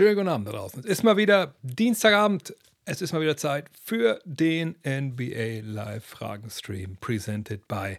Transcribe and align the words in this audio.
Schönen 0.00 0.16
guten 0.16 0.28
Abend 0.28 0.48
da 0.48 0.52
draußen. 0.52 0.80
Es 0.80 0.86
ist 0.86 1.02
mal 1.02 1.18
wieder 1.18 1.56
Dienstagabend. 1.60 2.56
Es 2.86 3.02
ist 3.02 3.12
mal 3.12 3.20
wieder 3.20 3.36
Zeit 3.36 3.68
für 3.84 4.18
den 4.24 4.74
NBA 4.82 5.60
Live 5.62 6.06
Fragen 6.06 6.48
Stream, 6.48 6.96
presented 6.96 7.68
by 7.68 7.98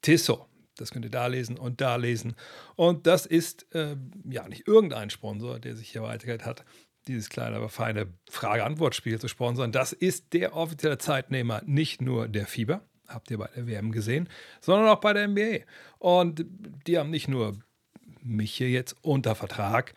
Tissot. 0.00 0.46
Das 0.78 0.90
könnt 0.90 1.04
ihr 1.04 1.10
da 1.10 1.26
lesen 1.26 1.58
und 1.58 1.82
da 1.82 1.96
lesen. 1.96 2.34
Und 2.76 3.06
das 3.06 3.26
ist 3.26 3.66
äh, 3.74 3.96
ja 4.24 4.48
nicht 4.48 4.66
irgendein 4.66 5.10
Sponsor, 5.10 5.58
der 5.58 5.76
sich 5.76 5.90
hier 5.90 6.02
weitergeleitet 6.02 6.46
hat, 6.46 6.64
dieses 7.08 7.28
kleine, 7.28 7.56
aber 7.56 7.68
feine 7.68 8.06
Frage-Antwort-Spiel 8.30 9.20
zu 9.20 9.28
sponsern. 9.28 9.70
Das 9.70 9.92
ist 9.92 10.32
der 10.32 10.56
offizielle 10.56 10.96
Zeitnehmer, 10.96 11.60
nicht 11.66 12.00
nur 12.00 12.26
der 12.26 12.46
Fieber, 12.46 12.80
habt 13.06 13.30
ihr 13.30 13.36
bei 13.36 13.50
der 13.54 13.66
WM 13.66 13.92
gesehen, 13.92 14.30
sondern 14.62 14.88
auch 14.88 15.02
bei 15.02 15.12
der 15.12 15.28
NBA. 15.28 15.66
Und 15.98 16.46
die 16.86 16.96
haben 16.96 17.10
nicht 17.10 17.28
nur 17.28 17.52
mich 18.22 18.54
hier 18.54 18.70
jetzt 18.70 18.96
unter 19.02 19.34
Vertrag, 19.34 19.92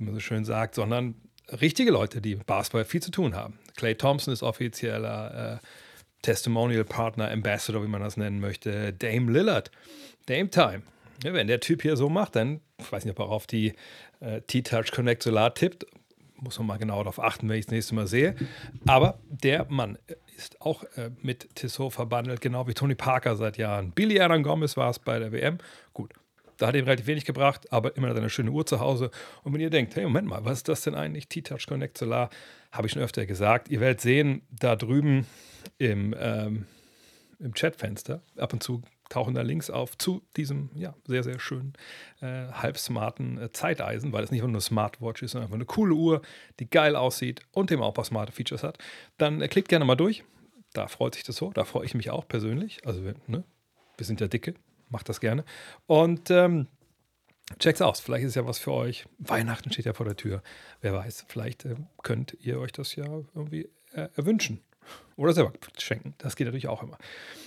wie 0.00 0.04
man 0.04 0.14
so 0.14 0.20
schön 0.20 0.44
sagt, 0.44 0.74
sondern 0.74 1.14
richtige 1.60 1.90
Leute, 1.90 2.20
die 2.20 2.34
Basketball 2.34 2.84
viel 2.84 3.02
zu 3.02 3.10
tun 3.10 3.36
haben. 3.36 3.58
Clay 3.76 3.94
Thompson 3.94 4.32
ist 4.32 4.42
offizieller 4.42 5.60
äh, 5.62 5.66
Testimonial 6.22 6.84
Partner, 6.84 7.30
Ambassador, 7.30 7.82
wie 7.82 7.88
man 7.88 8.02
das 8.02 8.16
nennen 8.16 8.40
möchte. 8.40 8.92
Dame 8.92 9.30
Lillard, 9.30 9.70
Dame 10.26 10.50
Time. 10.50 10.82
Ja, 11.22 11.34
wenn 11.34 11.46
der 11.46 11.60
Typ 11.60 11.82
hier 11.82 11.96
so 11.96 12.08
macht, 12.08 12.34
dann, 12.36 12.60
ich 12.78 12.90
weiß 12.90 13.04
nicht, 13.04 13.18
ob 13.18 13.26
er 13.26 13.30
auf 13.30 13.46
die 13.46 13.74
äh, 14.20 14.40
T-Touch 14.40 14.90
Connect 14.92 15.22
Solar 15.22 15.54
tippt, 15.54 15.86
muss 16.36 16.58
man 16.58 16.66
mal 16.66 16.78
genau 16.78 16.98
darauf 16.98 17.22
achten, 17.22 17.48
wenn 17.48 17.58
ich 17.58 17.66
das 17.66 17.72
nächste 17.72 17.94
Mal 17.94 18.06
sehe. 18.06 18.34
Aber 18.86 19.18
der 19.28 19.66
Mann 19.68 19.98
ist 20.36 20.58
auch 20.62 20.84
äh, 20.96 21.10
mit 21.20 21.54
Tissot 21.54 21.92
verbandelt, 21.92 22.40
genau 22.40 22.66
wie 22.66 22.72
Tony 22.72 22.94
Parker 22.94 23.36
seit 23.36 23.58
Jahren. 23.58 23.92
Billy 23.92 24.18
Aaron 24.20 24.42
Gomez 24.42 24.78
war 24.78 24.88
es 24.88 24.98
bei 24.98 25.18
der 25.18 25.32
WM. 25.32 25.58
Gut, 25.92 26.14
da 26.60 26.66
hat 26.66 26.74
er 26.74 26.80
ihm 26.80 26.84
relativ 26.84 27.06
wenig 27.06 27.24
gebracht, 27.24 27.72
aber 27.72 27.96
immer 27.96 28.14
eine 28.14 28.28
schöne 28.28 28.50
Uhr 28.50 28.66
zu 28.66 28.80
Hause. 28.80 29.10
Und 29.42 29.54
wenn 29.54 29.60
ihr 29.60 29.70
denkt, 29.70 29.96
hey, 29.96 30.04
Moment 30.04 30.28
mal, 30.28 30.44
was 30.44 30.58
ist 30.58 30.68
das 30.68 30.82
denn 30.82 30.94
eigentlich? 30.94 31.26
T-Touch 31.28 31.66
Connect 31.66 31.96
Solar, 31.96 32.28
habe 32.70 32.86
ich 32.86 32.92
schon 32.92 33.02
öfter 33.02 33.24
gesagt. 33.24 33.70
Ihr 33.70 33.80
werdet 33.80 34.02
sehen, 34.02 34.42
da 34.50 34.76
drüben 34.76 35.26
im, 35.78 36.14
ähm, 36.18 36.66
im 37.38 37.54
Chatfenster, 37.54 38.20
ab 38.36 38.52
und 38.52 38.62
zu 38.62 38.82
tauchen 39.08 39.34
da 39.34 39.40
Links 39.40 39.70
auf 39.70 39.96
zu 39.96 40.22
diesem 40.36 40.70
ja, 40.74 40.94
sehr, 41.06 41.22
sehr 41.22 41.40
schönen, 41.40 41.72
äh, 42.20 42.46
halbsmarten 42.52 43.38
äh, 43.38 43.52
Zeiteisen, 43.52 44.12
weil 44.12 44.22
es 44.22 44.30
nicht 44.30 44.40
nur 44.40 44.50
eine 44.50 44.60
Smartwatch 44.60 45.22
ist, 45.22 45.32
sondern 45.32 45.46
einfach 45.46 45.56
eine 45.56 45.64
coole 45.64 45.94
Uhr, 45.94 46.20
die 46.60 46.68
geil 46.68 46.94
aussieht 46.94 47.40
und 47.52 47.72
eben 47.72 47.82
auch 47.82 47.88
ein 47.88 47.94
paar 47.94 48.04
smarte 48.04 48.32
Features 48.32 48.62
hat. 48.62 48.78
Dann 49.16 49.40
äh, 49.40 49.48
klickt 49.48 49.68
gerne 49.68 49.86
mal 49.86 49.96
durch. 49.96 50.24
Da 50.74 50.88
freut 50.88 51.14
sich 51.14 51.24
das 51.24 51.36
so. 51.36 51.50
Da 51.52 51.64
freue 51.64 51.86
ich 51.86 51.94
mich 51.94 52.10
auch 52.10 52.28
persönlich. 52.28 52.86
Also, 52.86 53.00
ne, 53.26 53.42
wir 53.96 54.06
sind 54.06 54.20
ja 54.20 54.28
dicke, 54.28 54.54
macht 54.90 55.08
das 55.08 55.20
gerne. 55.20 55.44
Und 55.86 56.30
ähm, 56.30 56.66
checkt's 57.58 57.82
aus. 57.82 58.00
Vielleicht 58.00 58.24
ist 58.24 58.36
ja 58.36 58.46
was 58.46 58.58
für 58.58 58.72
euch. 58.72 59.06
Weihnachten 59.18 59.72
steht 59.72 59.86
ja 59.86 59.92
vor 59.92 60.06
der 60.06 60.16
Tür. 60.16 60.42
Wer 60.80 60.92
weiß, 60.94 61.26
vielleicht 61.28 61.64
äh, 61.64 61.76
könnt 62.02 62.36
ihr 62.40 62.60
euch 62.60 62.72
das 62.72 62.94
ja 62.96 63.04
irgendwie 63.34 63.68
äh, 63.92 64.08
erwünschen. 64.16 64.60
Oder 65.16 65.32
selber 65.32 65.52
schenken. 65.78 66.14
Das 66.18 66.36
geht 66.36 66.46
natürlich 66.46 66.68
auch 66.68 66.82
immer. 66.82 66.98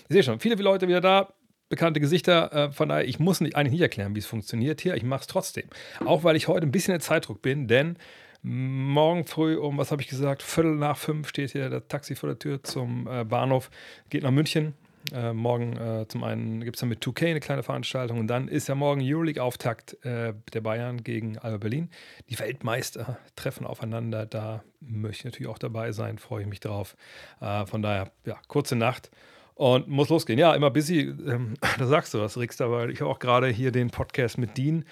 Ich 0.07 0.13
sehe 0.13 0.23
schon, 0.23 0.39
viele, 0.39 0.55
viele 0.55 0.69
Leute 0.69 0.87
wieder 0.87 1.01
da. 1.01 1.33
Bekannte 1.69 1.99
Gesichter. 1.99 2.53
Äh, 2.53 2.71
von 2.71 2.89
daher, 2.89 3.07
ich 3.07 3.19
muss 3.19 3.41
nicht, 3.41 3.55
eigentlich 3.55 3.73
nicht 3.73 3.81
erklären, 3.81 4.15
wie 4.15 4.19
es 4.19 4.25
funktioniert 4.25 4.81
hier. 4.81 4.95
Ich 4.95 5.03
mache 5.03 5.21
es 5.21 5.27
trotzdem. 5.27 5.69
Auch 6.05 6.23
weil 6.23 6.35
ich 6.35 6.47
heute 6.47 6.65
ein 6.65 6.71
bisschen 6.71 6.93
in 6.93 7.01
Zeitdruck 7.01 7.41
bin, 7.41 7.67
denn 7.67 7.97
morgen 8.43 9.25
früh 9.25 9.55
um, 9.55 9.77
was 9.77 9.91
habe 9.91 10.01
ich 10.01 10.09
gesagt, 10.09 10.43
Viertel 10.43 10.75
nach 10.75 10.97
fünf 10.97 11.29
steht 11.29 11.51
hier 11.51 11.69
der 11.69 11.87
Taxi 11.87 12.13
vor 12.15 12.27
der 12.27 12.37
Tür 12.37 12.61
zum 12.61 13.07
äh, 13.07 13.23
Bahnhof, 13.23 13.71
geht 14.09 14.23
nach 14.23 14.31
München 14.31 14.73
äh, 15.11 15.33
morgen 15.33 15.77
äh, 15.77 16.07
zum 16.07 16.23
einen 16.23 16.63
gibt 16.63 16.77
es 16.77 16.79
dann 16.79 16.89
mit 16.89 17.03
2K 17.03 17.31
eine 17.31 17.39
kleine 17.39 17.63
Veranstaltung 17.63 18.19
und 18.19 18.27
dann 18.27 18.47
ist 18.47 18.67
ja 18.67 18.75
morgen 18.75 19.01
Euroleague-Auftakt 19.03 20.03
äh, 20.05 20.33
der 20.53 20.61
Bayern 20.61 21.03
gegen 21.03 21.37
Alba 21.37 21.57
Berlin. 21.57 21.89
Die 22.29 22.39
Weltmeister 22.39 23.17
treffen 23.35 23.65
aufeinander. 23.65 24.25
Da 24.25 24.63
möchte 24.79 25.21
ich 25.21 25.25
natürlich 25.25 25.49
auch 25.49 25.57
dabei 25.57 25.91
sein, 25.91 26.17
freue 26.17 26.43
ich 26.43 26.47
mich 26.47 26.59
drauf. 26.59 26.95
Äh, 27.41 27.65
von 27.65 27.81
daher, 27.81 28.11
ja, 28.25 28.37
kurze 28.47 28.75
Nacht 28.75 29.11
und 29.55 29.87
muss 29.87 30.09
losgehen. 30.09 30.39
Ja, 30.39 30.53
immer 30.55 30.71
busy, 30.71 31.01
ähm, 31.01 31.55
da 31.77 31.85
sagst 31.85 32.13
du 32.13 32.19
was, 32.19 32.37
Rixter, 32.37 32.71
weil 32.71 32.89
ich 32.89 33.01
habe 33.01 33.11
auch 33.11 33.19
gerade 33.19 33.47
hier 33.47 33.71
den 33.71 33.89
Podcast 33.89 34.37
mit 34.37 34.57
Dean 34.57 34.85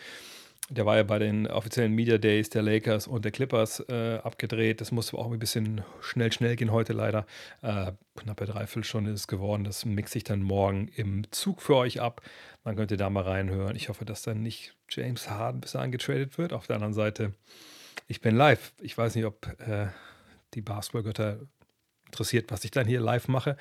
der 0.71 0.85
war 0.85 0.95
ja 0.95 1.03
bei 1.03 1.19
den 1.19 1.47
offiziellen 1.47 1.93
Media 1.93 2.17
Days 2.17 2.49
der 2.49 2.61
Lakers 2.61 3.05
und 3.05 3.25
der 3.25 3.31
Clippers 3.31 3.81
äh, 3.89 4.19
abgedreht. 4.23 4.79
Das 4.79 4.91
musste 4.91 5.17
auch 5.17 5.29
ein 5.29 5.37
bisschen 5.37 5.83
schnell, 5.99 6.31
schnell 6.31 6.55
gehen 6.55 6.71
heute 6.71 6.93
leider. 6.93 7.25
Äh, 7.61 7.91
knappe 8.15 8.45
Dreiviertelstunde 8.45 9.11
ist 9.11 9.21
es 9.21 9.27
geworden. 9.27 9.65
Das 9.65 9.83
mixe 9.83 10.17
ich 10.17 10.23
dann 10.23 10.41
morgen 10.41 10.87
im 10.95 11.29
Zug 11.31 11.61
für 11.61 11.75
euch 11.75 11.99
ab. 11.99 12.21
Man 12.63 12.77
könnte 12.77 12.95
da 12.95 13.09
mal 13.09 13.23
reinhören. 13.23 13.75
Ich 13.75 13.89
hoffe, 13.89 14.05
dass 14.05 14.21
dann 14.21 14.41
nicht 14.41 14.73
James 14.89 15.29
Harden 15.29 15.59
bis 15.59 15.73
dahin 15.73 15.91
getradet 15.91 16.37
wird. 16.37 16.53
Auf 16.53 16.67
der 16.67 16.77
anderen 16.77 16.93
Seite, 16.93 17.33
ich 18.07 18.21
bin 18.21 18.35
live. 18.35 18.71
Ich 18.79 18.97
weiß 18.97 19.15
nicht, 19.15 19.25
ob 19.25 19.47
äh, 19.59 19.87
die 20.53 20.61
Basketballgötter 20.61 21.39
interessiert, 22.05 22.49
was 22.49 22.63
ich 22.63 22.71
dann 22.71 22.87
hier 22.87 23.01
live 23.01 23.27
mache 23.27 23.57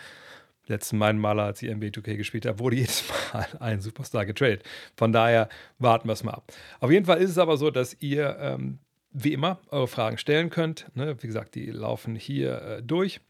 letzten 0.71 0.99
beiden 0.99 1.21
Male, 1.21 1.43
als 1.43 1.63
ich 1.63 1.71
NBA 1.71 1.89
2K 1.89 2.17
gespielt 2.17 2.47
habe, 2.47 2.59
wurde 2.59 2.77
jedes 2.77 3.05
Mal 3.33 3.47
ein 3.61 3.81
Superstar 3.81 4.25
getradet. 4.25 4.65
Von 4.97 5.13
daher 5.13 5.49
warten 5.79 6.09
wir 6.09 6.15
es 6.15 6.25
mal 6.25 6.33
ab. 6.33 6.53
Auf 6.81 6.91
jeden 6.91 7.05
Fall 7.05 7.19
ist 7.19 7.31
es 7.31 7.39
aber 7.39 7.57
so, 7.57 7.71
dass 7.71 7.97
ihr 8.01 8.37
ähm, 8.41 8.79
wie 9.13 9.33
immer 9.33 9.59
eure 9.71 9.89
Fragen 9.89 10.19
stellen 10.19 10.51
könnt. 10.51 10.87
Ne? 10.95 11.17
Wie 11.23 11.27
gesagt, 11.27 11.55
die 11.55 11.67
laufen 11.67 12.15
hier 12.15 12.63
äh, 12.63 12.83
durch. 12.83 13.21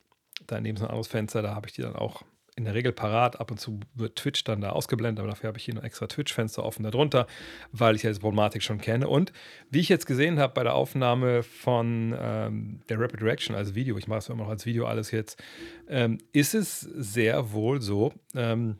Daneben 0.46 0.76
ist 0.76 0.82
ein 0.82 0.88
anderes 0.88 1.08
Fenster, 1.08 1.42
da 1.42 1.54
habe 1.54 1.66
ich 1.66 1.74
die 1.74 1.82
dann 1.82 1.96
auch 1.96 2.22
in 2.56 2.64
der 2.64 2.74
Regel 2.74 2.92
parat. 2.92 3.40
Ab 3.40 3.50
und 3.50 3.58
zu 3.58 3.80
wird 3.94 4.16
Twitch 4.16 4.44
dann 4.44 4.60
da 4.60 4.70
ausgeblendet, 4.70 5.20
aber 5.20 5.30
dafür 5.30 5.48
habe 5.48 5.58
ich 5.58 5.64
hier 5.64 5.74
ein 5.74 5.82
extra 5.82 6.06
Twitch-Fenster 6.06 6.64
offen 6.64 6.82
darunter, 6.82 7.26
weil 7.72 7.96
ich 7.96 8.02
ja 8.02 8.10
diese 8.10 8.20
Problematik 8.20 8.62
schon 8.62 8.80
kenne. 8.80 9.08
Und 9.08 9.32
wie 9.70 9.80
ich 9.80 9.88
jetzt 9.88 10.06
gesehen 10.06 10.38
habe 10.38 10.54
bei 10.54 10.62
der 10.62 10.74
Aufnahme 10.74 11.42
von 11.42 12.14
ähm, 12.18 12.80
der 12.88 13.00
Rapid 13.00 13.22
Reaction 13.22 13.54
als 13.54 13.74
Video, 13.74 13.96
ich 13.98 14.08
mache 14.08 14.18
es 14.18 14.28
immer 14.28 14.44
noch 14.44 14.50
als 14.50 14.66
Video 14.66 14.86
alles 14.86 15.10
jetzt, 15.10 15.42
ähm, 15.88 16.18
ist 16.32 16.54
es 16.54 16.80
sehr 16.80 17.52
wohl 17.52 17.80
so, 17.80 18.12
ähm, 18.34 18.78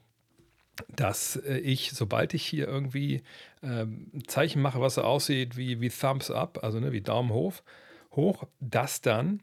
dass 0.88 1.36
äh, 1.36 1.58
ich, 1.58 1.92
sobald 1.92 2.34
ich 2.34 2.44
hier 2.44 2.66
irgendwie 2.66 3.22
ähm, 3.62 4.10
ein 4.14 4.28
Zeichen 4.28 4.62
mache, 4.62 4.80
was 4.80 4.94
so 4.94 5.02
aussieht 5.02 5.56
wie, 5.56 5.80
wie 5.80 5.90
Thumbs 5.90 6.30
Up, 6.30 6.62
also 6.62 6.80
ne, 6.80 6.92
wie 6.92 7.00
Daumen 7.00 7.30
hoch, 7.30 7.54
hoch, 8.12 8.44
dass 8.60 9.00
dann 9.00 9.42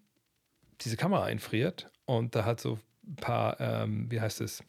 diese 0.82 0.98
Kamera 0.98 1.24
einfriert 1.24 1.90
und 2.06 2.36
da 2.36 2.46
hat 2.46 2.60
so 2.60 2.80
paar, 3.16 3.60
ähm, 3.60 4.12
wie 4.12 4.22
heißt 4.22 4.42
es, 4.42 4.64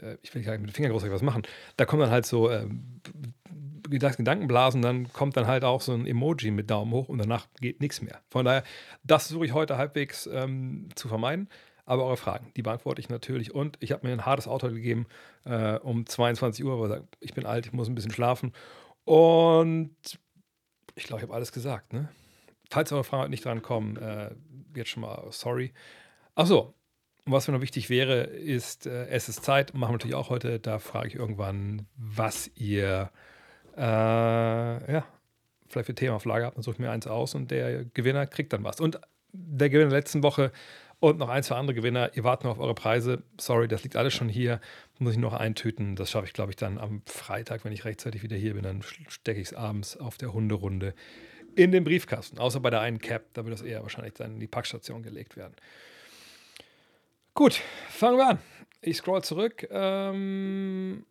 äh, 0.00 0.16
ich 0.22 0.34
will 0.34 0.42
gar 0.42 0.52
nicht 0.52 0.62
mit 0.62 0.70
dem 0.70 0.74
Finger 0.74 0.88
groß 0.90 1.08
was 1.10 1.22
machen, 1.22 1.42
da 1.76 1.84
kommen 1.84 2.02
dann 2.02 2.10
halt 2.10 2.26
so 2.26 2.50
ähm, 2.50 3.00
Gedankenblasen, 3.88 4.82
dann 4.82 5.12
kommt 5.12 5.36
dann 5.36 5.46
halt 5.46 5.64
auch 5.64 5.80
so 5.80 5.92
ein 5.92 6.06
Emoji 6.06 6.50
mit 6.50 6.70
Daumen 6.70 6.92
hoch 6.92 7.08
und 7.08 7.18
danach 7.18 7.48
geht 7.60 7.80
nichts 7.80 8.00
mehr. 8.00 8.20
Von 8.30 8.44
daher, 8.44 8.62
das 9.02 9.26
versuche 9.26 9.46
ich 9.46 9.52
heute 9.52 9.78
halbwegs 9.78 10.28
ähm, 10.32 10.88
zu 10.94 11.08
vermeiden. 11.08 11.48
Aber 11.86 12.04
eure 12.04 12.16
Fragen, 12.16 12.52
die 12.54 12.62
beantworte 12.62 13.00
ich 13.00 13.08
natürlich. 13.08 13.52
Und 13.52 13.76
ich 13.80 13.90
habe 13.90 14.06
mir 14.06 14.12
ein 14.12 14.24
hartes 14.24 14.46
Auto 14.46 14.68
gegeben 14.68 15.06
äh, 15.44 15.76
um 15.78 16.06
22 16.06 16.64
Uhr, 16.64 16.78
weil 16.78 17.02
ich 17.18 17.34
bin 17.34 17.46
alt, 17.46 17.66
ich 17.66 17.72
muss 17.72 17.88
ein 17.88 17.96
bisschen 17.96 18.12
schlafen. 18.12 18.52
Und 19.04 19.96
ich 20.94 21.04
glaube, 21.04 21.18
ich 21.18 21.24
habe 21.24 21.34
alles 21.34 21.50
gesagt. 21.50 21.92
Ne? 21.92 22.08
Falls 22.70 22.92
eure 22.92 23.02
Fragen 23.02 23.30
nicht 23.30 23.44
dran 23.44 23.60
kommen, 23.60 23.96
äh, 23.96 24.30
jetzt 24.76 24.90
schon 24.90 25.00
mal 25.00 25.26
sorry. 25.30 25.72
Achso, 26.36 26.74
was 27.32 27.48
mir 27.48 27.54
noch 27.54 27.62
wichtig 27.62 27.90
wäre, 27.90 28.22
ist, 28.22 28.86
äh, 28.86 29.06
es 29.06 29.28
ist 29.28 29.44
Zeit, 29.44 29.74
machen 29.74 29.90
wir 29.90 29.94
natürlich 29.94 30.16
auch 30.16 30.30
heute, 30.30 30.58
da 30.58 30.78
frage 30.78 31.08
ich 31.08 31.14
irgendwann, 31.14 31.86
was 31.96 32.50
ihr, 32.54 33.10
äh, 33.76 33.80
ja, 33.80 35.04
vielleicht 35.68 35.86
für 35.86 35.94
Thema 35.94 36.16
auf 36.16 36.24
Lager 36.24 36.46
habt, 36.46 36.56
dann 36.56 36.62
suche 36.62 36.74
ich 36.74 36.78
mir 36.80 36.90
eins 36.90 37.06
aus 37.06 37.34
und 37.34 37.50
der 37.50 37.84
Gewinner 37.84 38.26
kriegt 38.26 38.52
dann 38.52 38.64
was. 38.64 38.80
Und 38.80 39.00
der 39.32 39.70
Gewinner 39.70 39.90
der 39.90 39.98
letzten 39.98 40.22
Woche 40.22 40.52
und 41.00 41.18
noch 41.18 41.30
ein, 41.30 41.42
zwei 41.42 41.56
andere 41.56 41.74
Gewinner, 41.74 42.10
ihr 42.14 42.24
wartet 42.24 42.44
noch 42.44 42.52
auf 42.52 42.58
eure 42.58 42.74
Preise. 42.74 43.22
Sorry, 43.40 43.68
das 43.68 43.82
liegt 43.82 43.96
alles 43.96 44.12
schon 44.12 44.28
hier. 44.28 44.60
Muss 44.98 45.14
ich 45.14 45.18
noch 45.18 45.32
eintüten. 45.32 45.96
Das 45.96 46.10
schaffe 46.10 46.26
ich, 46.26 46.34
glaube 46.34 46.50
ich, 46.50 46.56
dann 46.56 46.76
am 46.76 47.00
Freitag, 47.06 47.64
wenn 47.64 47.72
ich 47.72 47.86
rechtzeitig 47.86 48.22
wieder 48.22 48.36
hier 48.36 48.52
bin. 48.52 48.64
Dann 48.64 48.82
stecke 48.82 49.40
ich 49.40 49.48
es 49.48 49.54
abends 49.54 49.96
auf 49.96 50.18
der 50.18 50.34
Hunderunde 50.34 50.92
in 51.56 51.72
den 51.72 51.84
Briefkasten. 51.84 52.38
Außer 52.38 52.60
bei 52.60 52.68
der 52.68 52.80
einen 52.80 52.98
Cap, 52.98 53.24
da 53.32 53.44
wird 53.46 53.54
das 53.54 53.62
eher 53.62 53.82
wahrscheinlich 53.82 54.12
dann 54.14 54.34
in 54.34 54.40
die 54.40 54.46
Packstation 54.46 55.02
gelegt 55.02 55.38
werden. 55.38 55.54
Gut, 57.34 57.54
fangen 57.88 58.18
wir 58.18 58.28
an. 58.28 58.38
Ich 58.82 58.96
scroll 58.98 59.22
zurück. 59.22 59.66
Ähm, 59.70 61.06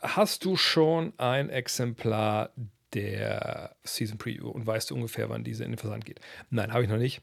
hast 0.00 0.44
du 0.44 0.56
schon 0.56 1.12
ein 1.18 1.50
Exemplar 1.50 2.52
der 2.94 3.76
Season 3.84 4.18
Preview 4.18 4.48
und 4.48 4.66
weißt 4.66 4.90
du 4.90 4.94
ungefähr, 4.94 5.28
wann 5.28 5.44
diese 5.44 5.64
in 5.64 5.72
den 5.72 5.78
Versand 5.78 6.04
geht? 6.04 6.20
Nein, 6.50 6.72
habe 6.72 6.84
ich 6.84 6.88
noch 6.88 6.96
nicht. 6.96 7.20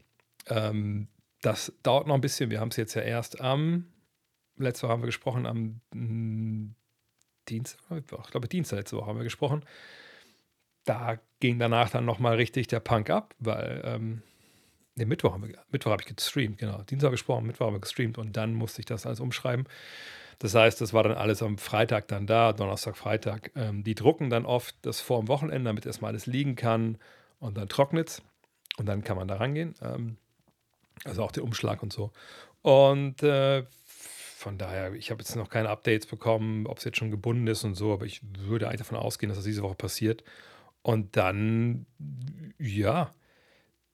Ähm, 0.47 1.07
das 1.42 1.74
dauert 1.83 2.07
noch 2.07 2.15
ein 2.15 2.21
bisschen. 2.21 2.50
Wir 2.50 2.59
haben 2.59 2.69
es 2.69 2.77
jetzt 2.77 2.94
ja 2.94 3.01
erst 3.01 3.42
am, 3.42 3.92
letzte 4.57 4.83
Woche 4.83 4.94
haben 4.94 5.01
wir 5.01 5.07
gesprochen, 5.07 5.45
am 5.45 5.81
hm, 5.94 6.75
Dienstag, 7.50 7.81
ich 8.00 8.31
glaube 8.31 8.48
Dienstag 8.48 8.77
letzte 8.77 8.98
Woche 8.98 9.07
haben 9.07 9.18
wir 9.18 9.24
gesprochen. 9.24 9.65
Da 10.83 11.19
ging 11.39 11.57
danach 11.57 11.89
dann 11.89 12.06
nochmal 12.06 12.36
richtig 12.36 12.68
der 12.68 12.80
Punk 12.80 13.09
ab, 13.09 13.33
weil 13.39 13.81
ähm, 13.86 14.21
Ne, 14.97 15.06
Mittwoch 15.06 15.33
haben 15.33 15.53
Mittwoch 15.71 15.92
habe 15.92 16.03
ich 16.03 16.15
gestreamt, 16.15 16.57
genau. 16.57 16.81
Dienstag 16.83 17.12
gesprochen, 17.12 17.45
Mittwoch 17.45 17.65
haben 17.65 17.75
wir 17.75 17.81
gestreamt 17.81 18.18
und 18.18 18.38
dann 18.38 18.53
musste 18.53 18.80
ich 18.80 18.86
das 18.86 19.06
alles 19.06 19.19
umschreiben. 19.19 19.68
Das 20.39 20.56
heißt, 20.56 20.80
das 20.80 20.94
war 20.94 21.03
dann 21.03 21.18
alles 21.18 21.42
am 21.42 21.57
Freitag 21.57 22.07
dann 22.07 22.27
da, 22.27 22.53
Donnerstag, 22.53 22.97
Freitag. 22.97 23.51
Ähm, 23.56 23.83
die 23.83 23.95
drucken 23.95 24.30
dann 24.30 24.45
oft 24.45 24.75
das 24.81 25.01
vor 25.01 25.19
dem 25.19 25.27
Wochenende, 25.27 25.65
damit 25.65 25.86
erstmal 25.86 26.12
alles 26.12 26.25
liegen 26.25 26.56
kann 26.56 26.97
und 27.39 27.57
dann 27.57 27.69
trocknet 27.69 28.09
es. 28.09 28.21
Und 28.77 28.86
dann 28.88 29.03
kann 29.03 29.18
man 29.18 29.27
da 29.27 29.36
rangehen. 29.36 29.75
Ähm, 29.81 30.18
also 31.03 31.24
auch 31.24 31.31
der 31.31 31.44
Umschlag 31.44 31.83
und 31.83 31.94
so. 31.94 32.12
Und 32.62 33.21
äh, 33.24 33.63
von 33.86 34.57
daher, 34.57 34.94
ich 34.94 35.12
habe 35.12 35.21
jetzt 35.21 35.36
noch 35.36 35.50
keine 35.50 35.69
Updates 35.69 36.06
bekommen, 36.07 36.68
ob 36.68 36.77
es 36.77 36.83
jetzt 36.83 36.98
schon 36.98 37.12
gebunden 37.12 37.48
ist 37.48 37.63
und 37.63 37.75
so, 37.75 37.94
aber 37.94 38.06
ich 38.06 38.21
würde 38.38 38.68
eigentlich 38.68 38.80
davon 38.80 38.98
ausgehen, 38.98 39.30
dass 39.30 39.38
das 39.38 39.45
diese 39.45 39.63
Woche 39.63 39.75
passiert. 39.75 40.24
Und 40.81 41.18
dann, 41.18 41.86
ja, 42.59 43.13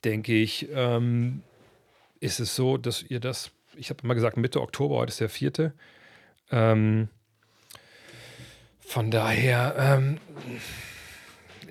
denke 0.03 0.33
ich, 0.33 0.69
ähm, 0.73 1.43
ist 2.19 2.39
es 2.39 2.55
so, 2.55 2.77
dass 2.77 3.03
ihr 3.03 3.19
das, 3.19 3.51
ich 3.75 3.89
habe 3.89 4.01
immer 4.03 4.15
gesagt, 4.15 4.37
Mitte 4.37 4.61
Oktober, 4.61 4.97
heute 4.97 5.11
ist 5.11 5.19
der 5.19 5.29
vierte. 5.29 5.73
Ähm, 6.51 7.09
von 8.81 9.09
daher, 9.09 9.75
ähm, 9.77 10.19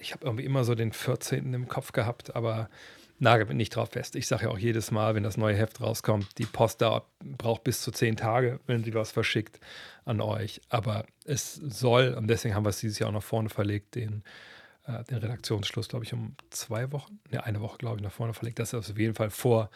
ich 0.00 0.12
habe 0.12 0.24
irgendwie 0.24 0.44
immer 0.44 0.64
so 0.64 0.74
den 0.74 0.92
14. 0.92 1.52
im 1.52 1.68
Kopf 1.68 1.92
gehabt, 1.92 2.34
aber 2.34 2.70
nagel 3.18 3.46
mich 3.46 3.56
nicht 3.56 3.76
drauf 3.76 3.90
fest. 3.90 4.16
Ich 4.16 4.26
sage 4.26 4.44
ja 4.44 4.50
auch 4.50 4.58
jedes 4.58 4.90
Mal, 4.90 5.14
wenn 5.14 5.22
das 5.22 5.36
neue 5.36 5.54
Heft 5.54 5.80
rauskommt, 5.80 6.38
die 6.38 6.46
Post 6.46 6.80
dauert, 6.80 7.04
braucht 7.20 7.64
bis 7.64 7.82
zu 7.82 7.92
zehn 7.92 8.16
Tage, 8.16 8.60
wenn 8.66 8.82
sie 8.82 8.94
was 8.94 9.12
verschickt 9.12 9.60
an 10.04 10.20
euch. 10.20 10.60
Aber 10.70 11.04
es 11.26 11.54
soll, 11.54 12.14
und 12.14 12.28
deswegen 12.28 12.54
haben 12.54 12.64
wir 12.64 12.70
es 12.70 12.80
dieses 12.80 12.98
Jahr 12.98 13.10
auch 13.10 13.14
nach 13.14 13.22
vorne 13.22 13.50
verlegt, 13.50 13.94
den, 13.94 14.24
äh, 14.84 15.04
den 15.04 15.18
Redaktionsschluss, 15.18 15.88
glaube 15.88 16.04
ich, 16.04 16.12
um 16.12 16.36
zwei 16.50 16.92
Wochen, 16.92 17.20
ne, 17.30 17.44
eine 17.44 17.60
Woche, 17.60 17.78
glaube 17.78 17.96
ich, 17.96 18.02
nach 18.02 18.12
vorne 18.12 18.34
verlegt, 18.34 18.58
dass 18.58 18.74
ihr 18.74 18.78
es 18.78 18.90
auf 18.90 18.98
jeden 18.98 19.14
Fall 19.14 19.30
vor 19.30 19.70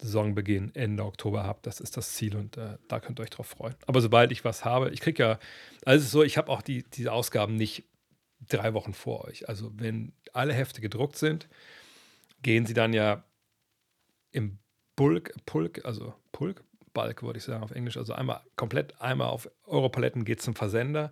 Saisonbeginn 0.00 0.74
Ende 0.74 1.04
Oktober 1.04 1.44
habt. 1.44 1.66
Das 1.66 1.80
ist 1.80 1.96
das 1.96 2.14
Ziel 2.14 2.36
und 2.36 2.56
äh, 2.56 2.76
da 2.88 3.00
könnt 3.00 3.18
ihr 3.18 3.22
euch 3.22 3.30
drauf 3.30 3.46
freuen. 3.46 3.74
Aber 3.86 4.00
sobald 4.00 4.30
ich 4.32 4.44
was 4.44 4.64
habe, 4.64 4.90
ich 4.90 5.00
kriege 5.00 5.22
ja, 5.22 5.38
also 5.84 6.06
so, 6.06 6.22
ich 6.22 6.36
habe 6.36 6.50
auch 6.50 6.62
die, 6.62 6.82
diese 6.82 7.12
Ausgaben 7.12 7.56
nicht 7.56 7.84
drei 8.48 8.74
Wochen 8.74 8.92
vor 8.92 9.24
euch. 9.24 9.48
Also 9.48 9.72
wenn 9.76 10.12
alle 10.32 10.52
Hefte 10.52 10.80
gedruckt 10.80 11.16
sind, 11.16 11.48
gehen 12.42 12.66
sie 12.66 12.74
dann 12.74 12.92
ja 12.92 13.24
im 14.32 14.58
Bulk, 14.96 15.34
Pulk, 15.46 15.84
also 15.84 16.14
Pulk, 16.32 16.62
Bulk 16.92 17.22
würde 17.22 17.38
ich 17.38 17.44
sagen 17.44 17.62
auf 17.62 17.70
Englisch, 17.70 17.96
also 17.96 18.12
einmal 18.12 18.40
komplett, 18.56 19.00
einmal 19.00 19.28
auf 19.28 19.50
Europaletten 19.64 20.24
geht 20.24 20.42
zum 20.42 20.54
Versender. 20.54 21.10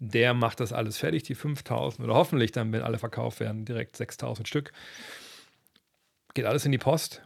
Der 0.00 0.34
macht 0.34 0.60
das 0.60 0.72
alles 0.72 0.98
fertig, 0.98 1.22
die 1.22 1.34
5000 1.34 2.04
oder 2.04 2.16
hoffentlich 2.16 2.52
dann, 2.52 2.72
wenn 2.72 2.82
alle 2.82 2.98
verkauft 2.98 3.38
werden, 3.38 3.64
direkt 3.64 3.96
6000 3.96 4.48
Stück. 4.48 4.72
Geht 6.34 6.46
alles 6.46 6.64
in 6.64 6.72
die 6.72 6.78
Post 6.78 7.22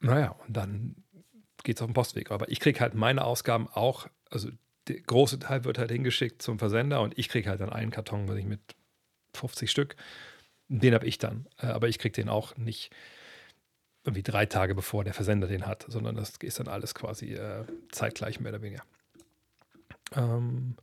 naja, 0.00 0.34
und 0.46 0.56
dann 0.56 0.96
geht 1.62 1.76
es 1.76 1.82
auf 1.82 1.88
den 1.88 1.94
Postweg. 1.94 2.30
Aber 2.30 2.48
ich 2.50 2.60
kriege 2.60 2.80
halt 2.80 2.94
meine 2.94 3.24
Ausgaben 3.24 3.68
auch, 3.68 4.08
also 4.30 4.50
der 4.88 5.00
große 5.00 5.38
Teil 5.38 5.64
wird 5.64 5.78
halt 5.78 5.90
hingeschickt 5.90 6.42
zum 6.42 6.58
Versender 6.58 7.02
und 7.02 7.18
ich 7.18 7.28
kriege 7.28 7.48
halt 7.48 7.60
dann 7.60 7.70
einen 7.70 7.90
Karton, 7.90 8.28
was 8.28 8.36
ich 8.36 8.46
mit 8.46 8.60
50 9.34 9.70
Stück, 9.70 9.96
den 10.68 10.94
habe 10.94 11.06
ich 11.06 11.18
dann. 11.18 11.46
Äh, 11.58 11.66
aber 11.66 11.88
ich 11.88 11.98
kriege 11.98 12.12
den 12.12 12.28
auch 12.28 12.56
nicht 12.56 12.90
irgendwie 14.04 14.22
drei 14.22 14.46
Tage 14.46 14.74
bevor 14.74 15.04
der 15.04 15.12
Versender 15.12 15.46
den 15.46 15.66
hat, 15.66 15.84
sondern 15.86 16.16
das 16.16 16.32
ist 16.40 16.58
dann 16.58 16.68
alles 16.68 16.94
quasi 16.94 17.34
äh, 17.34 17.64
zeitgleich 17.92 18.40
mehr 18.40 18.52
oder 18.52 18.62
weniger. 18.62 18.82
Ähm, 20.16 20.76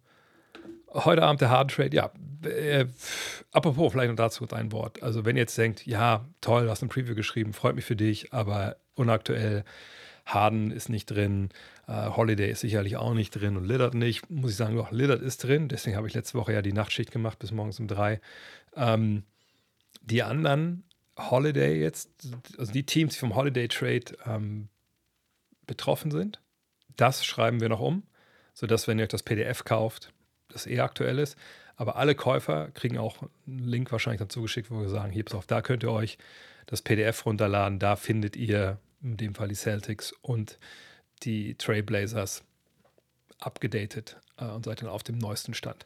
heute 0.94 1.24
Abend 1.24 1.42
der 1.42 1.50
Hard 1.50 1.72
Trade, 1.72 1.96
ja. 1.96 2.12
Äh, 2.44 2.86
apropos, 3.52 3.92
vielleicht 3.92 4.10
noch 4.10 4.16
dazu 4.16 4.48
ein 4.52 4.72
Wort. 4.72 5.02
Also, 5.04 5.26
wenn 5.26 5.36
ihr 5.36 5.42
jetzt 5.42 5.58
denkt, 5.58 5.86
ja, 5.86 6.26
toll, 6.42 6.66
du 6.66 6.70
hast 6.70 6.82
ein 6.82 6.90
Preview 6.90 7.16
geschrieben, 7.16 7.54
freut 7.54 7.76
mich 7.76 7.86
für 7.86 7.96
dich, 7.96 8.34
aber 8.34 8.78
unaktuell. 8.96 9.64
Harden 10.26 10.72
ist 10.72 10.90
nicht 10.90 11.06
drin, 11.06 11.50
äh, 11.88 12.10
Holiday 12.10 12.52
ist 12.52 12.60
sicherlich 12.60 12.98
auch 12.98 13.14
nicht 13.14 13.32
drin 13.32 13.56
und 13.56 13.66
Lillard 13.66 13.94
nicht. 13.94 14.30
Muss 14.30 14.52
ich 14.52 14.58
sagen, 14.58 14.76
doch, 14.76 14.92
Lillard 14.92 15.22
ist 15.22 15.44
drin. 15.44 15.70
Deswegen 15.70 15.96
habe 15.96 16.08
ich 16.08 16.14
letzte 16.14 16.38
Woche 16.38 16.52
ja 16.52 16.62
die 16.62 16.74
Nachtschicht 16.74 17.12
gemacht 17.12 17.40
bis 17.40 17.52
morgens 17.52 17.80
um 17.80 17.88
drei. 17.88 18.20
Ähm, 18.76 19.24
die 20.02 20.24
anderen, 20.24 20.84
Holiday 21.18 21.80
jetzt, 21.82 22.10
also 22.58 22.72
die 22.72 22.86
Teams, 22.86 23.14
die 23.14 23.20
vom 23.20 23.36
Holiday 23.36 23.70
Trade 23.70 24.18
ähm, 24.26 24.68
betroffen 25.66 26.12
sind, 26.12 26.42
das 26.96 27.26
schreiben 27.26 27.62
wir 27.62 27.70
noch 27.70 27.80
um, 27.80 28.04
sodass, 28.54 28.88
wenn 28.88 29.00
ihr 29.00 29.04
euch 29.04 29.10
das 29.10 29.24
PDF 29.24 29.64
kauft, 29.64 30.14
das 30.50 30.66
eher 30.66 30.84
aktuell 30.84 31.20
ist. 31.20 31.38
Aber 31.76 31.96
alle 31.96 32.16
Käufer 32.16 32.70
kriegen 32.74 32.98
auch 32.98 33.18
einen 33.46 33.60
Link 33.60 33.92
wahrscheinlich 33.92 34.22
dazu 34.22 34.42
geschickt, 34.42 34.72
wo 34.72 34.82
wir 34.82 34.90
sagen: 34.90 35.12
Hier, 35.12 35.24
auf, 35.34 35.46
da 35.46 35.62
könnt 35.62 35.84
ihr 35.84 35.92
euch 35.92 36.18
das 36.66 36.82
PDF 36.82 37.26
runterladen. 37.26 37.80
Da 37.80 37.96
findet 37.96 38.36
ihr 38.36 38.80
in 39.02 39.18
dem 39.18 39.36
Fall 39.36 39.48
die 39.48 39.56
Celtics 39.56 40.14
und 40.22 40.58
die 41.24 41.56
Trailblazers 41.56 42.44
abgedatet 43.40 44.18
äh, 44.38 44.46
und 44.46 44.66
seid 44.66 44.82
dann 44.82 44.90
auf 44.90 45.04
dem 45.04 45.18
neuesten 45.18 45.54
Stand. 45.54 45.86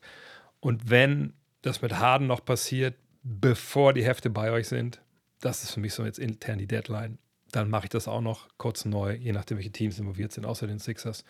Und 0.59 0.89
wenn 0.89 1.33
das 1.61 1.81
mit 1.81 1.97
Harden 1.97 2.27
noch 2.27 2.43
passiert, 2.43 2.95
bevor 3.23 3.93
die 3.93 4.03
Hefte 4.03 4.29
bei 4.29 4.51
euch 4.51 4.67
sind, 4.67 5.01
das 5.41 5.63
ist 5.63 5.71
für 5.71 5.79
mich 5.79 5.93
so 5.93 6.05
jetzt 6.05 6.19
intern 6.19 6.57
die 6.57 6.67
Deadline, 6.67 7.17
dann 7.51 7.69
mache 7.69 7.85
ich 7.85 7.89
das 7.89 8.07
auch 8.07 8.21
noch 8.21 8.47
kurz 8.57 8.85
neu, 8.85 9.13
je 9.13 9.33
nachdem, 9.33 9.57
welche 9.57 9.71
Teams 9.71 9.99
involviert 9.99 10.31
sind, 10.31 10.45
außer 10.45 10.67
den 10.67 10.79
Sixers. 10.79 11.25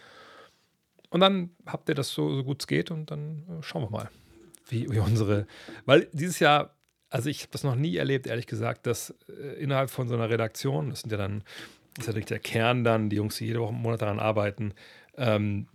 Und 1.11 1.19
dann 1.19 1.51
habt 1.65 1.87
ihr 1.89 1.95
das 1.95 2.09
so, 2.09 2.35
so 2.35 2.43
gut 2.43 2.63
es 2.63 2.67
geht 2.67 2.89
und 2.89 3.11
dann 3.11 3.43
äh, 3.47 3.63
schauen 3.63 3.83
wir 3.83 3.89
mal, 3.91 4.09
wie, 4.67 4.89
wie 4.89 4.99
unsere, 4.99 5.45
weil 5.85 6.07
dieses 6.13 6.39
Jahr 6.39 6.75
also 7.11 7.29
ich 7.29 7.41
habe 7.41 7.51
das 7.51 7.63
noch 7.63 7.75
nie 7.75 7.97
erlebt, 7.97 8.25
ehrlich 8.25 8.47
gesagt, 8.47 8.87
dass 8.87 9.13
äh, 9.27 9.61
innerhalb 9.61 9.89
von 9.89 10.07
so 10.07 10.15
einer 10.15 10.29
Redaktion, 10.29 10.89
das 10.89 11.01
sind 11.01 11.11
ja 11.11 11.17
dann, 11.17 11.43
das 11.95 12.03
ist 12.03 12.07
natürlich 12.07 12.27
der 12.27 12.39
Kern 12.39 12.83
dann, 12.83 13.09
die 13.09 13.17
Jungs, 13.17 13.35
die 13.35 13.45
jede 13.45 13.59
Woche 13.59 13.73
Monat 13.73 14.01
daran 14.01 14.19
arbeiten, 14.19 14.73
ähm, 15.17 15.67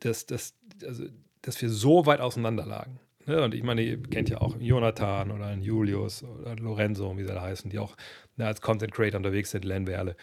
dass, 0.00 0.26
dass, 0.26 0.54
also, 0.84 1.04
dass 1.40 1.60
wir 1.62 1.70
so 1.70 2.04
weit 2.04 2.20
auseinander 2.20 2.66
lagen. 2.66 3.00
Ne? 3.24 3.42
Und 3.42 3.54
ich 3.54 3.62
meine, 3.62 3.82
ihr 3.82 4.02
kennt 4.02 4.28
ja 4.28 4.40
auch 4.40 4.54
Jonathan 4.60 5.30
oder 5.30 5.52
Julius 5.54 6.22
oder 6.22 6.54
Lorenzo, 6.56 7.16
wie 7.16 7.22
sie 7.22 7.28
da 7.28 7.40
heißen, 7.40 7.70
die 7.70 7.78
auch 7.78 7.96
ne, 8.36 8.46
als 8.46 8.60
Content 8.60 8.92
Creator 8.92 9.18
unterwegs 9.18 9.50
sind, 9.50 9.64
Len 9.64 9.86
wir 9.86 9.98
alle. 9.98 10.16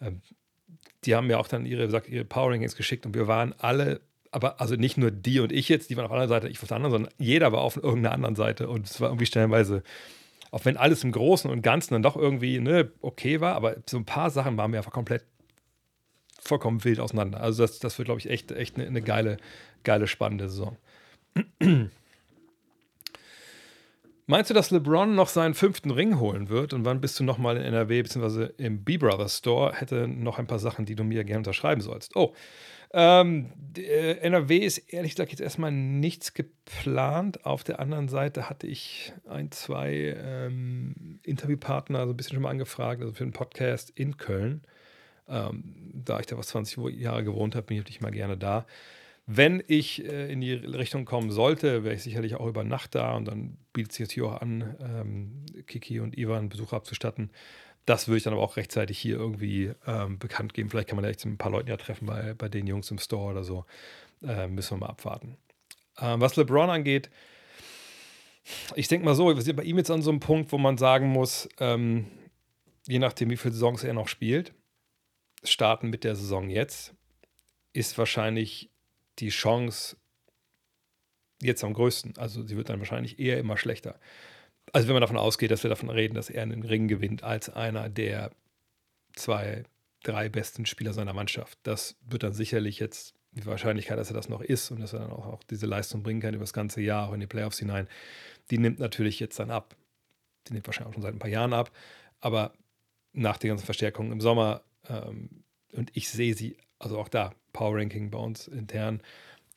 Ähm, 0.00 0.22
die 1.04 1.14
haben 1.14 1.26
mir 1.26 1.38
auch 1.38 1.48
dann 1.48 1.66
ihre, 1.66 1.88
sagt, 1.90 2.08
ihre 2.08 2.24
Power 2.24 2.50
Rankings 2.50 2.76
geschickt 2.76 3.06
und 3.06 3.14
wir 3.14 3.26
waren 3.26 3.54
alle 3.58 4.00
aber 4.32 4.60
also 4.60 4.76
nicht 4.76 4.96
nur 4.96 5.10
die 5.10 5.40
und 5.40 5.52
ich 5.52 5.68
jetzt, 5.68 5.90
die 5.90 5.96
waren 5.96 6.06
auf 6.06 6.12
einer 6.12 6.28
Seite, 6.28 6.48
ich 6.48 6.62
auf 6.62 6.68
der 6.68 6.76
anderen, 6.76 6.92
sondern 6.92 7.12
jeder 7.18 7.52
war 7.52 7.62
auf 7.62 7.76
irgendeiner 7.76 8.14
anderen 8.14 8.36
Seite 8.36 8.68
und 8.68 8.86
es 8.86 9.00
war 9.00 9.08
irgendwie 9.08 9.26
stellenweise, 9.26 9.82
auch 10.50 10.64
wenn 10.64 10.76
alles 10.76 11.02
im 11.04 11.12
Großen 11.12 11.50
und 11.50 11.62
Ganzen 11.62 11.94
dann 11.94 12.02
doch 12.02 12.16
irgendwie 12.16 12.60
ne, 12.60 12.90
okay 13.00 13.40
war, 13.40 13.54
aber 13.54 13.76
so 13.88 13.96
ein 13.96 14.04
paar 14.04 14.30
Sachen 14.30 14.56
waren 14.56 14.70
mir 14.70 14.78
einfach 14.78 14.92
komplett 14.92 15.24
vollkommen 16.40 16.84
wild 16.84 17.00
auseinander. 17.00 17.40
Also 17.40 17.62
das, 17.62 17.80
das 17.80 17.98
wird, 17.98 18.06
glaube 18.06 18.20
ich, 18.20 18.30
echt, 18.30 18.52
echt 18.52 18.76
eine, 18.76 18.86
eine 18.86 19.02
geile, 19.02 19.36
geile, 19.84 20.06
spannende 20.06 20.48
Saison. 20.48 20.76
Meinst 24.30 24.48
du, 24.48 24.54
dass 24.54 24.70
LeBron 24.70 25.16
noch 25.16 25.28
seinen 25.28 25.54
fünften 25.54 25.90
Ring 25.90 26.20
holen 26.20 26.50
wird? 26.50 26.72
Und 26.72 26.84
wann 26.84 27.00
bist 27.00 27.18
du 27.18 27.24
nochmal 27.24 27.56
in 27.56 27.64
NRW 27.64 28.02
bzw. 28.02 28.50
im 28.58 28.84
B-Brothers 28.84 29.38
Store? 29.38 29.72
Hätte 29.74 30.06
noch 30.06 30.38
ein 30.38 30.46
paar 30.46 30.60
Sachen, 30.60 30.84
die 30.84 30.94
du 30.94 31.02
mir 31.02 31.24
gerne 31.24 31.38
unterschreiben 31.38 31.80
sollst. 31.80 32.14
Oh, 32.14 32.32
ähm, 32.92 33.50
äh, 33.76 34.18
NRW 34.18 34.58
ist 34.58 34.78
ehrlich 34.78 35.16
gesagt 35.16 35.32
jetzt 35.32 35.40
erstmal 35.40 35.72
nichts 35.72 36.32
geplant. 36.32 37.44
Auf 37.44 37.64
der 37.64 37.80
anderen 37.80 38.06
Seite 38.06 38.48
hatte 38.48 38.68
ich 38.68 39.12
ein, 39.28 39.50
zwei 39.50 40.14
ähm, 40.16 41.18
Interviewpartner 41.24 42.06
so 42.06 42.12
ein 42.12 42.16
bisschen 42.16 42.34
schon 42.34 42.44
mal 42.44 42.50
angefragt, 42.50 43.02
also 43.02 43.12
für 43.12 43.24
einen 43.24 43.32
Podcast 43.32 43.90
in 43.90 44.16
Köln. 44.16 44.62
Ähm, 45.28 45.74
da 45.92 46.20
ich 46.20 46.26
da 46.26 46.38
was 46.38 46.46
20 46.46 46.78
Jahre 47.00 47.24
gewohnt 47.24 47.56
habe, 47.56 47.66
bin 47.66 47.78
ich 47.78 47.82
natürlich 47.82 48.00
mal 48.00 48.12
gerne 48.12 48.36
da. 48.36 48.64
Wenn 49.32 49.62
ich 49.68 50.04
äh, 50.04 50.32
in 50.32 50.40
die 50.40 50.54
Richtung 50.54 51.04
kommen 51.04 51.30
sollte, 51.30 51.84
wäre 51.84 51.94
ich 51.94 52.02
sicherlich 52.02 52.34
auch 52.34 52.48
über 52.48 52.64
Nacht 52.64 52.96
da 52.96 53.14
und 53.14 53.26
dann 53.26 53.58
bietet 53.72 53.92
sich 53.92 54.08
natürlich 54.08 54.28
auch 54.28 54.40
an, 54.40 54.76
ähm, 54.80 55.64
Kiki 55.68 56.00
und 56.00 56.18
Ivan 56.18 56.48
Besuch 56.48 56.72
abzustatten. 56.72 57.30
Das 57.86 58.08
würde 58.08 58.16
ich 58.16 58.24
dann 58.24 58.32
aber 58.32 58.42
auch 58.42 58.56
rechtzeitig 58.56 58.98
hier 58.98 59.14
irgendwie 59.14 59.70
ähm, 59.86 60.18
bekannt 60.18 60.52
geben. 60.52 60.68
Vielleicht 60.68 60.88
kann 60.88 60.96
man 60.96 61.04
da 61.04 61.10
echt 61.10 61.24
ein 61.24 61.38
paar 61.38 61.52
Leute 61.52 61.68
ja 61.68 61.76
treffen 61.76 62.06
bei, 62.06 62.34
bei 62.34 62.48
den 62.48 62.66
Jungs 62.66 62.90
im 62.90 62.98
Store 62.98 63.30
oder 63.30 63.44
so. 63.44 63.66
Äh, 64.20 64.48
müssen 64.48 64.72
wir 64.72 64.86
mal 64.86 64.90
abwarten. 64.90 65.36
Ähm, 66.00 66.20
was 66.20 66.34
LeBron 66.34 66.68
angeht, 66.68 67.08
ich 68.74 68.88
denke 68.88 69.04
mal 69.04 69.14
so, 69.14 69.32
wir 69.32 69.42
sind 69.42 69.54
bei 69.54 69.62
ihm 69.62 69.78
jetzt 69.78 69.92
an 69.92 70.02
so 70.02 70.10
einem 70.10 70.18
Punkt, 70.18 70.50
wo 70.50 70.58
man 70.58 70.76
sagen 70.76 71.08
muss, 71.08 71.48
ähm, 71.60 72.06
je 72.88 72.98
nachdem, 72.98 73.30
wie 73.30 73.36
viele 73.36 73.54
Saisons 73.54 73.84
er 73.84 73.94
noch 73.94 74.08
spielt, 74.08 74.54
starten 75.44 75.88
mit 75.88 76.02
der 76.02 76.16
Saison 76.16 76.50
jetzt, 76.50 76.94
ist 77.72 77.96
wahrscheinlich 77.96 78.70
die 79.20 79.28
Chance 79.28 79.96
jetzt 81.40 81.64
am 81.64 81.72
größten. 81.72 82.18
Also 82.18 82.46
sie 82.46 82.56
wird 82.56 82.68
dann 82.68 82.80
wahrscheinlich 82.80 83.18
eher 83.18 83.38
immer 83.38 83.56
schlechter 83.56 83.98
also 84.72 84.88
wenn 84.88 84.94
man 84.94 85.00
davon 85.00 85.16
ausgeht, 85.16 85.50
dass 85.50 85.62
wir 85.62 85.70
davon 85.70 85.90
reden, 85.90 86.14
dass 86.14 86.30
er 86.30 86.42
einen 86.42 86.62
Ring 86.62 86.88
gewinnt 86.88 87.22
als 87.22 87.48
einer 87.48 87.88
der 87.88 88.30
zwei, 89.14 89.64
drei 90.02 90.28
besten 90.28 90.66
Spieler 90.66 90.92
seiner 90.92 91.12
Mannschaft. 91.12 91.58
Das 91.62 91.96
wird 92.08 92.22
dann 92.22 92.32
sicherlich 92.32 92.78
jetzt 92.78 93.14
die 93.32 93.46
Wahrscheinlichkeit, 93.46 93.98
dass 93.98 94.10
er 94.10 94.14
das 94.14 94.28
noch 94.28 94.40
ist 94.40 94.70
und 94.70 94.80
dass 94.80 94.92
er 94.92 95.00
dann 95.00 95.10
auch, 95.10 95.26
auch 95.26 95.42
diese 95.44 95.66
Leistung 95.66 96.02
bringen 96.02 96.20
kann 96.20 96.34
über 96.34 96.42
das 96.42 96.52
ganze 96.52 96.80
Jahr, 96.80 97.08
auch 97.08 97.12
in 97.12 97.20
die 97.20 97.26
Playoffs 97.26 97.58
hinein, 97.58 97.88
die 98.50 98.58
nimmt 98.58 98.78
natürlich 98.78 99.20
jetzt 99.20 99.38
dann 99.38 99.50
ab. 99.50 99.76
Die 100.48 100.52
nimmt 100.52 100.66
wahrscheinlich 100.66 100.90
auch 100.90 100.94
schon 100.94 101.02
seit 101.02 101.14
ein 101.14 101.20
paar 101.20 101.30
Jahren 101.30 101.52
ab, 101.52 101.70
aber 102.20 102.52
nach 103.12 103.38
den 103.38 103.48
ganzen 103.48 103.66
Verstärkungen 103.66 104.12
im 104.12 104.20
Sommer 104.20 104.62
ähm, 104.88 105.44
und 105.72 105.90
ich 105.94 106.08
sehe 106.08 106.34
sie, 106.34 106.56
also 106.80 106.98
auch 106.98 107.08
da, 107.08 107.32
Power 107.52 107.76
Ranking 107.76 108.10
bei 108.10 108.18
uns 108.18 108.48
intern. 108.48 109.00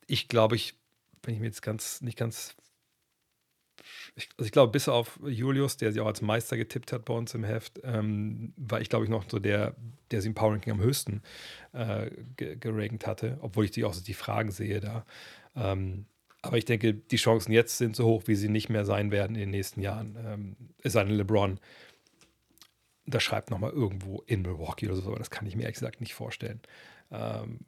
Ich 0.06 0.28
glaube, 0.28 0.56
ich, 0.56 0.76
wenn 1.24 1.34
ich 1.34 1.40
mir 1.40 1.48
jetzt 1.48 1.64
ganz 1.64 2.02
nicht 2.02 2.18
ganz 2.18 2.56
ich, 4.16 4.30
also 4.38 4.46
ich 4.46 4.52
glaube, 4.52 4.72
bis 4.72 4.88
auf 4.88 5.20
Julius, 5.26 5.78
der 5.78 5.92
sie 5.92 6.00
auch 6.00 6.06
als 6.06 6.22
Meister 6.22 6.56
getippt 6.58 6.92
hat 6.94 7.06
bei 7.06 7.14
uns 7.14 7.34
im 7.34 7.44
Heft, 7.44 7.82
ähm, 7.84 8.54
war 8.56 8.80
ich, 8.80 8.90
glaube 8.90 9.06
ich, 9.06 9.10
noch 9.10 9.28
so 9.28 9.40
der, 9.40 9.76
der 10.12 10.22
sie 10.22 10.28
im 10.28 10.36
Power 10.36 10.52
Ranking 10.52 10.74
am 10.74 10.80
höchsten 10.80 11.24
äh, 11.74 12.12
gerankt 12.38 13.08
hatte, 13.08 13.40
obwohl 13.42 13.66
ich 13.66 13.72
die 13.72 13.84
auch 13.84 13.94
so 13.94 14.04
die 14.04 14.14
Fragen 14.14 14.52
sehe 14.52 14.80
da. 14.80 15.06
Ähm, 15.56 16.06
aber 16.42 16.58
ich 16.58 16.66
denke, 16.66 16.94
die 16.94 17.16
Chancen 17.16 17.52
jetzt 17.52 17.78
sind 17.78 17.96
so 17.96 18.06
hoch, 18.06 18.24
wie 18.28 18.36
sie 18.36 18.50
nicht 18.50 18.70
mehr 18.70 18.86
sein 18.86 19.12
werden 19.12 19.36
in 19.36 19.42
den 19.42 19.52
nächsten 19.52 19.82
Jahren. 19.82 20.18
Ähm, 20.24 20.56
sei 20.84 21.04
denn, 21.04 21.16
LeBron 21.16 21.60
da 23.06 23.20
schreibt 23.20 23.52
nochmal 23.52 23.72
irgendwo 23.72 24.24
in 24.28 24.42
Milwaukee 24.42 24.88
oder 24.88 24.96
so, 24.96 25.10
aber 25.10 25.20
das 25.20 25.30
kann 25.30 25.46
ich 25.46 25.56
mir 25.56 25.70
gesagt 25.72 26.00
nicht 26.00 26.14
vorstellen. 26.14 26.62
Ähm, 27.14 27.60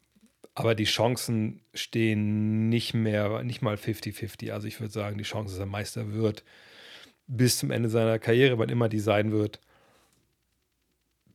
aber 0.56 0.74
die 0.76 0.86
Chancen 0.86 1.62
stehen 1.74 2.70
nicht 2.70 2.94
mehr, 2.94 3.44
nicht 3.44 3.62
mal 3.62 3.76
50-50. 3.76 4.52
Also 4.52 4.68
ich 4.68 4.80
würde 4.80 4.92
sagen, 4.94 5.18
die 5.18 5.24
Chance, 5.24 5.54
dass 5.54 5.60
er 5.60 5.66
Meister 5.66 6.14
wird, 6.14 6.44
bis 7.28 7.60
zum 7.60 7.72
Ende 7.72 7.90
seiner 7.90 8.20
Karriere, 8.20 8.58
wann 8.58 8.70
immer 8.70 8.90
die 8.90 9.00
sein 9.00 9.32
wird, 9.32 9.60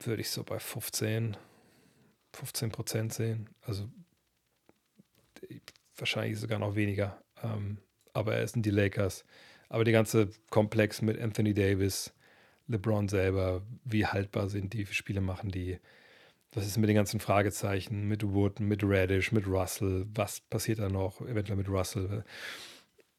würde 0.01 0.23
ich 0.23 0.31
so 0.31 0.43
bei 0.43 0.59
15, 0.59 1.37
15 2.33 2.71
Prozent 2.71 3.13
sehen. 3.13 3.51
Also 3.61 3.89
wahrscheinlich 5.97 6.39
sogar 6.39 6.59
noch 6.59 6.75
weniger. 6.75 7.23
Ähm, 7.43 7.79
aber 8.13 8.39
es 8.39 8.53
sind 8.53 8.65
die 8.65 8.71
Lakers. 8.71 9.25
Aber 9.69 9.85
der 9.85 9.93
ganze 9.93 10.31
Komplex 10.51 11.03
mit 11.03 11.21
Anthony 11.21 11.55
Davis, 11.55 12.13
LeBron 12.69 13.09
selber, 13.09 13.63
wie 13.85 14.07
haltbar 14.07 14.49
sind 14.49 14.73
die, 14.73 14.89
wie 14.89 14.95
Spiele 14.95 15.21
machen 15.21 15.51
die, 15.51 15.79
was 16.53 16.67
ist 16.67 16.79
mit 16.79 16.89
den 16.89 16.97
ganzen 16.97 17.21
Fragezeichen, 17.21 18.09
mit 18.09 18.27
Wood, 18.27 18.61
mit 18.61 18.83
Radish, 18.83 19.33
mit 19.33 19.47
Russell, 19.47 20.07
was 20.15 20.41
passiert 20.41 20.81
da 20.81 20.89
noch, 20.89 21.21
eventuell 21.21 21.57
mit 21.57 21.69
Russell. 21.69 22.25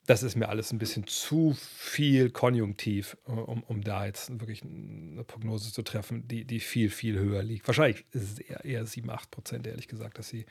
Das 0.06 0.24
ist 0.24 0.36
mir 0.36 0.50
alles 0.50 0.74
ein 0.74 0.80
bisschen 0.80 1.08
zu 1.08 1.56
viel 1.56 2.32
konjunktiv, 2.32 3.16
um, 3.24 3.64
um 3.64 3.82
da 3.84 4.06
jetzt 4.06 4.40
wirklich 4.40 4.64
eine 4.64 5.24
Prognose 5.24 5.72
zu 5.72 5.84
treffen, 5.84 6.28
die, 6.28 6.44
die 6.44 6.60
viel, 6.60 6.90
viel 6.90 7.18
höher 7.20 7.44
liegt. 7.44 7.68
Wahrscheinlich 7.68 8.06
ist 8.12 8.24
es 8.24 8.40
eher, 8.40 8.66
eher 8.66 8.86
7, 8.86 9.10
8 9.10 9.32
Prozent, 9.32 9.68
ehrlich 9.68 9.88
gesagt, 9.88 10.18
dass 10.18 10.28
sie 10.28 10.46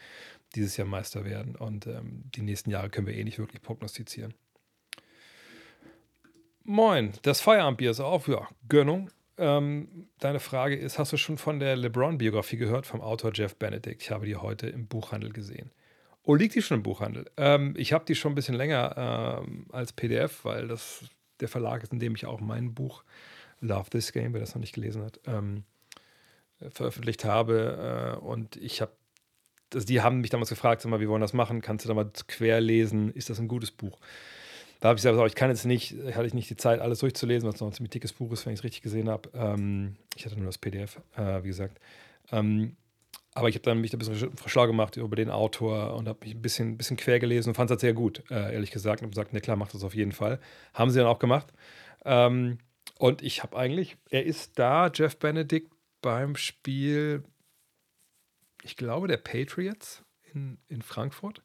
dieses 0.55 0.77
Jahr 0.77 0.87
Meister 0.87 1.25
werden. 1.25 1.57
Und 1.57 1.87
ähm, 1.87 2.23
die 2.35 2.43
nächsten 2.43 2.71
Jahre 2.71 2.91
können 2.91 3.09
wir 3.09 3.15
eh 3.15 3.25
nicht 3.25 3.39
wirklich 3.39 3.61
prognostizieren. 3.61 4.33
Moin, 6.63 7.13
das 7.23 7.41
Feierabendbier 7.41 7.91
ist 7.91 8.01
auf, 8.01 8.29
ja, 8.29 8.49
Gönnung. 8.69 9.11
Ähm, 9.41 10.09
deine 10.19 10.39
Frage 10.39 10.77
ist: 10.77 10.99
Hast 10.99 11.13
du 11.13 11.17
schon 11.17 11.39
von 11.39 11.59
der 11.59 11.75
LeBron-Biografie 11.75 12.59
gehört 12.59 12.87
vom 12.87 13.01
Autor 13.01 13.33
Jeff 13.35 13.57
Benedict? 13.57 14.03
Ich 14.03 14.11
habe 14.11 14.27
die 14.27 14.37
heute 14.37 14.69
im 14.69 14.87
Buchhandel 14.87 15.33
gesehen. 15.33 15.71
Oh, 16.23 16.35
liegt 16.35 16.55
die 16.55 16.61
schon 16.63 16.77
im 16.77 16.83
Buchhandel? 16.83 17.25
Ähm, 17.39 17.75
ich 17.79 17.95
habe 17.95 18.05
die 18.05 18.15
schon 18.15 18.33
ein 18.33 18.35
bisschen 18.35 18.55
länger 18.55 19.41
ähm, 19.43 19.67
als 19.73 19.95
PDF, 19.95 20.45
weil 20.45 20.69
das 20.69 21.05
der 21.41 21.49
Verlag 21.49 21.83
ist, 21.83 21.93
in 21.93 21.99
dem 21.99 22.15
ich 22.15 22.27
auch 22.27 22.41
mein 22.41 22.75
Buch 22.75 23.03
Love 23.61 23.89
This 23.89 24.13
Game, 24.13 24.35
wer 24.35 24.41
das 24.41 24.55
noch 24.55 24.61
nicht 24.61 24.75
gelesen 24.75 25.03
hat, 25.03 25.21
ähm, 25.27 25.65
veröffentlicht 26.71 27.25
habe. 27.25 28.19
Äh, 28.19 28.25
und 28.25 28.57
ich 28.57 28.83
habe, 28.83 28.93
also 29.73 29.87
die 29.87 30.03
haben 30.03 30.21
mich 30.21 30.31
damals 30.31 30.51
gefragt, 30.51 30.83
sag 30.83 30.91
mal, 30.91 31.01
wie 31.01 31.09
wollen 31.09 31.23
das 31.23 31.33
machen? 31.33 31.63
Kannst 31.63 31.87
du 31.87 31.89
da 31.89 31.95
mal 31.95 32.11
quer 32.27 32.61
lesen? 32.61 33.11
Ist 33.11 33.31
das 33.31 33.41
ein 33.41 33.49
gutes 33.49 33.71
Buch? 33.71 33.99
Da 34.81 34.89
habe 34.89 34.97
ich 34.99 35.03
gesagt, 35.03 35.29
ich 35.29 35.35
kann 35.35 35.51
jetzt 35.51 35.67
nicht, 35.67 35.95
hatte 36.15 36.27
ich 36.27 36.35
nicht 36.35 36.49
die 36.49 36.57
Zeit, 36.57 36.81
alles 36.81 37.01
durchzulesen, 37.01 37.47
weil 37.47 37.55
es 37.55 37.61
noch 37.61 37.69
ein 37.69 37.75
ziemlich 37.75 37.91
dickes 37.91 38.15
Buch 38.15 38.33
ist, 38.33 38.47
wenn 38.47 38.55
ich 38.55 38.61
es 38.61 38.65
richtig 38.65 38.83
gesehen 38.83 39.11
habe. 39.11 39.29
Ähm, 39.35 39.97
ich 40.17 40.25
hatte 40.25 40.37
nur 40.37 40.47
das 40.47 40.59
PDF, 40.59 41.01
äh, 41.17 41.43
wie 41.43 41.49
gesagt. 41.49 41.79
Ähm, 42.33 42.77
aber 43.35 43.49
ich 43.49 43.55
habe 43.55 43.63
dann 43.63 43.81
mich 43.81 43.93
ein 43.93 43.99
bisschen 43.99 44.33
schlau 44.47 44.67
gemacht 44.67 44.97
über 44.97 45.15
den 45.17 45.31
Autor 45.31 45.95
und 45.95 46.09
habe 46.09 46.19
mich 46.25 46.35
ein 46.35 46.43
bisschen, 46.43 46.77
bisschen 46.77 46.97
quer 46.97 47.21
gelesen 47.21 47.51
und 47.51 47.55
fand 47.55 47.71
es 47.71 47.73
halt 47.73 47.81
sehr 47.81 47.93
gut, 47.93 48.25
äh, 48.31 48.55
ehrlich 48.55 48.71
gesagt. 48.71 49.03
Und 49.03 49.11
gesagt, 49.11 49.33
ne 49.33 49.41
klar, 49.41 49.57
macht 49.57 49.75
das 49.75 49.85
auf 49.85 49.95
jeden 49.95 50.13
Fall. 50.13 50.41
Haben 50.75 50.91
sie 50.91 50.99
dann 50.99 51.07
auch 51.07 51.19
gemacht. 51.19 51.53
Ähm, 52.05 52.59
und 52.99 53.23
ich 53.23 53.43
habe 53.43 53.57
eigentlich, 53.57 53.97
er 54.11 54.25
ist 54.25 54.59
da, 54.59 54.91
Jeff 54.93 55.19
Benedict, 55.19 55.71
beim 56.03 56.37
Spiel, 56.37 57.23
ich 58.63 58.77
glaube, 58.77 59.09
der 59.09 59.19
Patriots 59.19 60.03
in, 60.33 60.59
in 60.69 60.83
Frankfurt. 60.83 61.43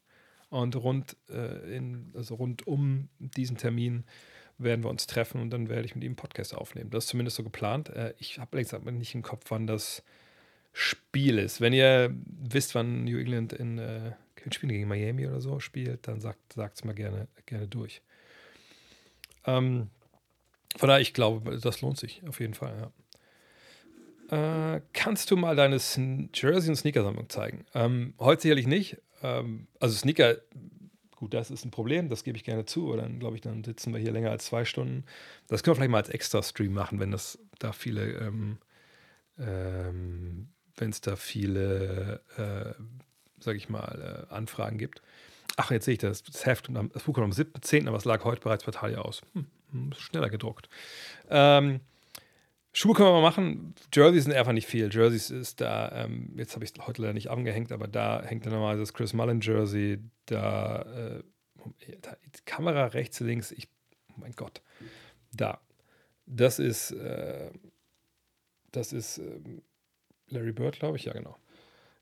Und 0.56 0.74
rund, 0.78 1.18
äh, 1.30 1.76
in, 1.76 2.14
also 2.14 2.36
rund 2.36 2.66
um 2.66 3.10
diesen 3.20 3.58
Termin 3.58 4.06
werden 4.58 4.86
wir 4.86 4.90
uns 4.90 5.06
treffen 5.06 5.42
und 5.42 5.50
dann 5.50 5.68
werde 5.68 5.84
ich 5.84 5.96
mit 5.96 6.04
ihm 6.06 6.12
einen 6.12 6.16
Podcast 6.16 6.56
aufnehmen. 6.56 6.92
Das 6.92 7.04
ist 7.04 7.10
zumindest 7.10 7.36
so 7.36 7.44
geplant. 7.44 7.90
Äh, 7.90 8.14
ich 8.20 8.40
habe 8.40 8.54
allerdings 8.54 8.72
nicht 8.98 9.16
im 9.16 9.22
Kopf, 9.22 9.44
wann 9.50 9.68
das 9.68 10.02
Spiel 10.72 11.40
ist. 11.40 11.60
Wenn 11.60 11.74
ihr 11.74 12.16
wisst, 12.26 12.74
wann 12.74 13.04
New 13.04 13.18
England 13.18 13.52
in 13.52 13.80
äh, 13.80 14.14
Spielen 14.50 14.72
gegen 14.72 14.88
Miami 14.88 15.28
oder 15.28 15.42
so 15.42 15.60
spielt, 15.60 16.08
dann 16.08 16.22
sagt 16.22 16.40
es 16.56 16.86
mal 16.86 16.96
gerne, 16.96 17.28
gerne 17.46 17.68
durch. 17.68 18.02
Ähm, 19.46 19.90
von 20.78 20.88
daher, 20.88 21.02
ich 21.02 21.14
glaube, 21.14 21.60
das 21.60 21.82
lohnt 21.82 21.98
sich 21.98 22.22
auf 22.30 22.40
jeden 22.40 22.54
Fall. 22.54 22.92
Ja. 24.32 24.76
Äh, 24.76 24.82
kannst 24.94 25.32
du 25.32 25.36
mal 25.36 25.58
deine 25.58 25.80
Jersey- 26.34 26.70
und 26.70 26.78
Sneaker-Sammlung 26.78 27.28
zeigen? 27.28 27.66
Ähm, 27.74 28.14
heute 28.20 28.44
sicherlich 28.44 28.68
nicht, 28.68 29.02
ähm, 29.25 29.67
also 29.79 29.96
Sneaker, 29.96 30.38
gut, 31.15 31.34
das 31.34 31.51
ist 31.51 31.65
ein 31.65 31.72
Problem, 31.72 32.10
das 32.10 32.24
gebe 32.24 32.38
ich 32.38 32.44
gerne 32.44 32.65
zu. 32.65 32.88
Oder 32.88 33.03
dann, 33.03 33.20
glaube 33.20 33.36
ich, 33.36 33.41
dann 33.41 33.63
sitzen 33.63 33.94
wir 33.94 34.00
hier 34.00 34.12
länger 34.12 34.32
als 34.32 34.46
zwei 34.46 34.65
Stunden. 34.65 35.05
Das 35.48 35.63
können 35.63 35.74
wir 35.74 35.75
vielleicht 35.77 35.91
mal 35.91 35.98
als 36.00 36.10
Extra-Stream 36.10 36.74
machen, 36.74 37.00
wenn 37.00 37.12
das 37.12 37.39
da 37.60 37.72
viele, 37.72 38.12
ähm, 38.20 38.58
ähm, 39.39 40.50
wenn 40.77 40.89
es 40.89 41.01
da 41.01 41.15
viele, 41.15 42.22
äh, 42.38 42.82
sage 43.41 43.58
ich 43.58 43.70
mal, 43.70 44.27
äh, 44.29 44.34
Anfragen 44.34 44.77
gibt. 44.77 45.01
Ach, 45.58 45.72
jetzt 45.72 45.86
sehe 45.86 45.94
ich 45.94 46.00
das, 46.00 46.24
das 46.24 46.46
Heft, 46.46 46.70
das 46.70 47.03
Buch 47.03 47.13
kommt 47.13 47.25
am 47.25 47.32
7.10., 47.32 47.88
aber 47.88 47.98
es 47.98 48.05
lag 48.05 48.24
heute 48.25 48.41
bereits 48.41 48.65
bei 48.65 48.72
Talia 48.72 49.00
aus. 49.00 49.22
Hm, 49.34 49.46
hm 49.72 49.94
schneller 49.94 50.29
gedruckt. 50.29 50.70
Ähm, 51.29 51.79
Schuhe 52.77 52.94
können 52.94 53.08
wir 53.08 53.13
mal 53.13 53.22
machen. 53.22 53.74
Jerseys 53.94 54.25
sind 54.25 54.34
einfach 54.34 54.51
nicht 54.51 54.67
viel. 54.67 54.94
Jerseys 54.94 55.29
ist 55.29 55.62
da, 55.62 55.94
ähm, 55.94 56.34
jetzt 56.36 56.55
habe 56.55 56.65
ich 56.65 56.74
es 56.77 56.86
heute 56.86 57.01
leider 57.01 57.13
nicht 57.13 57.29
angehängt, 57.29 57.72
aber 57.72 57.88
da 57.88 58.22
hängt 58.22 58.46
dann 58.46 58.51
nochmal 58.51 58.77
das 58.77 58.94
Chris 58.94 59.13
Mullen 59.13 59.39
Jersey. 59.39 60.00
Da, 60.25 60.82
äh, 60.82 61.24
da, 62.01 62.17
Kamera 62.44 62.88
rechts, 62.88 63.22
links, 63.22 63.53
ich, 63.53 63.70
oh 64.10 64.15
mein 64.17 64.34
Gott. 64.34 64.62
Da. 65.32 65.62
Das 66.25 66.60
ist, 66.60 66.91
äh, 66.91 67.50
das 68.74 68.91
ist 68.91 69.20
äh, 69.20 69.39
Larry 70.27 70.51
Bird, 70.51 70.77
glaube 70.77 70.98
ich, 70.98 71.05
ja, 71.05 71.13
genau. 71.13 71.38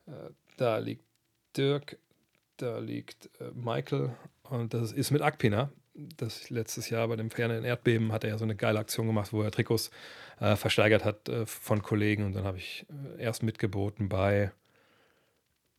Äh, 0.08 0.32
da 0.58 0.80
liegt 0.80 1.06
Dirk, 1.56 2.00
da 2.58 2.80
liegt 2.80 3.30
äh, 3.40 3.52
Michael 3.54 4.16
und 4.42 4.74
das 4.74 4.92
ist 4.92 5.12
mit 5.12 5.22
Akpina 5.22 5.72
das 5.94 6.50
letztes 6.50 6.90
Jahr 6.90 7.08
bei 7.08 7.16
dem 7.16 7.30
fernen 7.30 7.64
Erdbeben 7.64 8.12
hat 8.12 8.24
er 8.24 8.32
ja 8.32 8.38
so 8.38 8.46
eine 8.46 8.56
geile 8.56 8.80
Aktion 8.80 9.08
gemacht, 9.08 9.32
wo 9.32 9.42
er 9.42 9.52
Trikots 9.52 9.92
äh, 10.40 10.56
versteigert 10.56 11.06
hat 11.06 11.30
äh, 11.30 11.46
von 11.46 11.82
Kollegen. 11.82 12.26
Und 12.26 12.34
dann 12.34 12.46
habe 12.46 12.58
ich 12.58 12.86
äh, 13.18 13.24
erst 13.24 13.44
mitgeboten 13.44 14.10
bei, 14.10 14.52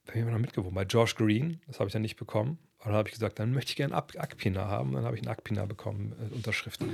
bei 0.07 0.15
wem 0.15 0.31
noch 0.31 0.39
mitgeboten? 0.39 0.75
Bei 0.75 0.85
Josh 0.85 1.17
Green. 1.17 1.61
Das 1.67 1.81
habe 1.81 1.89
ich 1.89 1.93
dann 1.93 2.03
nicht 2.03 2.17
bekommen. 2.17 2.59
Und 2.79 2.87
dann 2.87 2.95
habe 2.95 3.09
ich 3.09 3.15
gesagt, 3.15 3.39
dann 3.39 3.53
möchte 3.53 3.71
ich 3.71 3.77
gerne 3.77 3.95
Akpina 3.95 4.69
haben. 4.69 4.93
Dann 4.93 5.05
habe 5.05 5.17
ich 5.17 5.23
einen 5.23 5.31
Akpina 5.31 5.65
bekommen, 5.65 6.15
äh, 6.21 6.35
Unterschriften. 6.35 6.91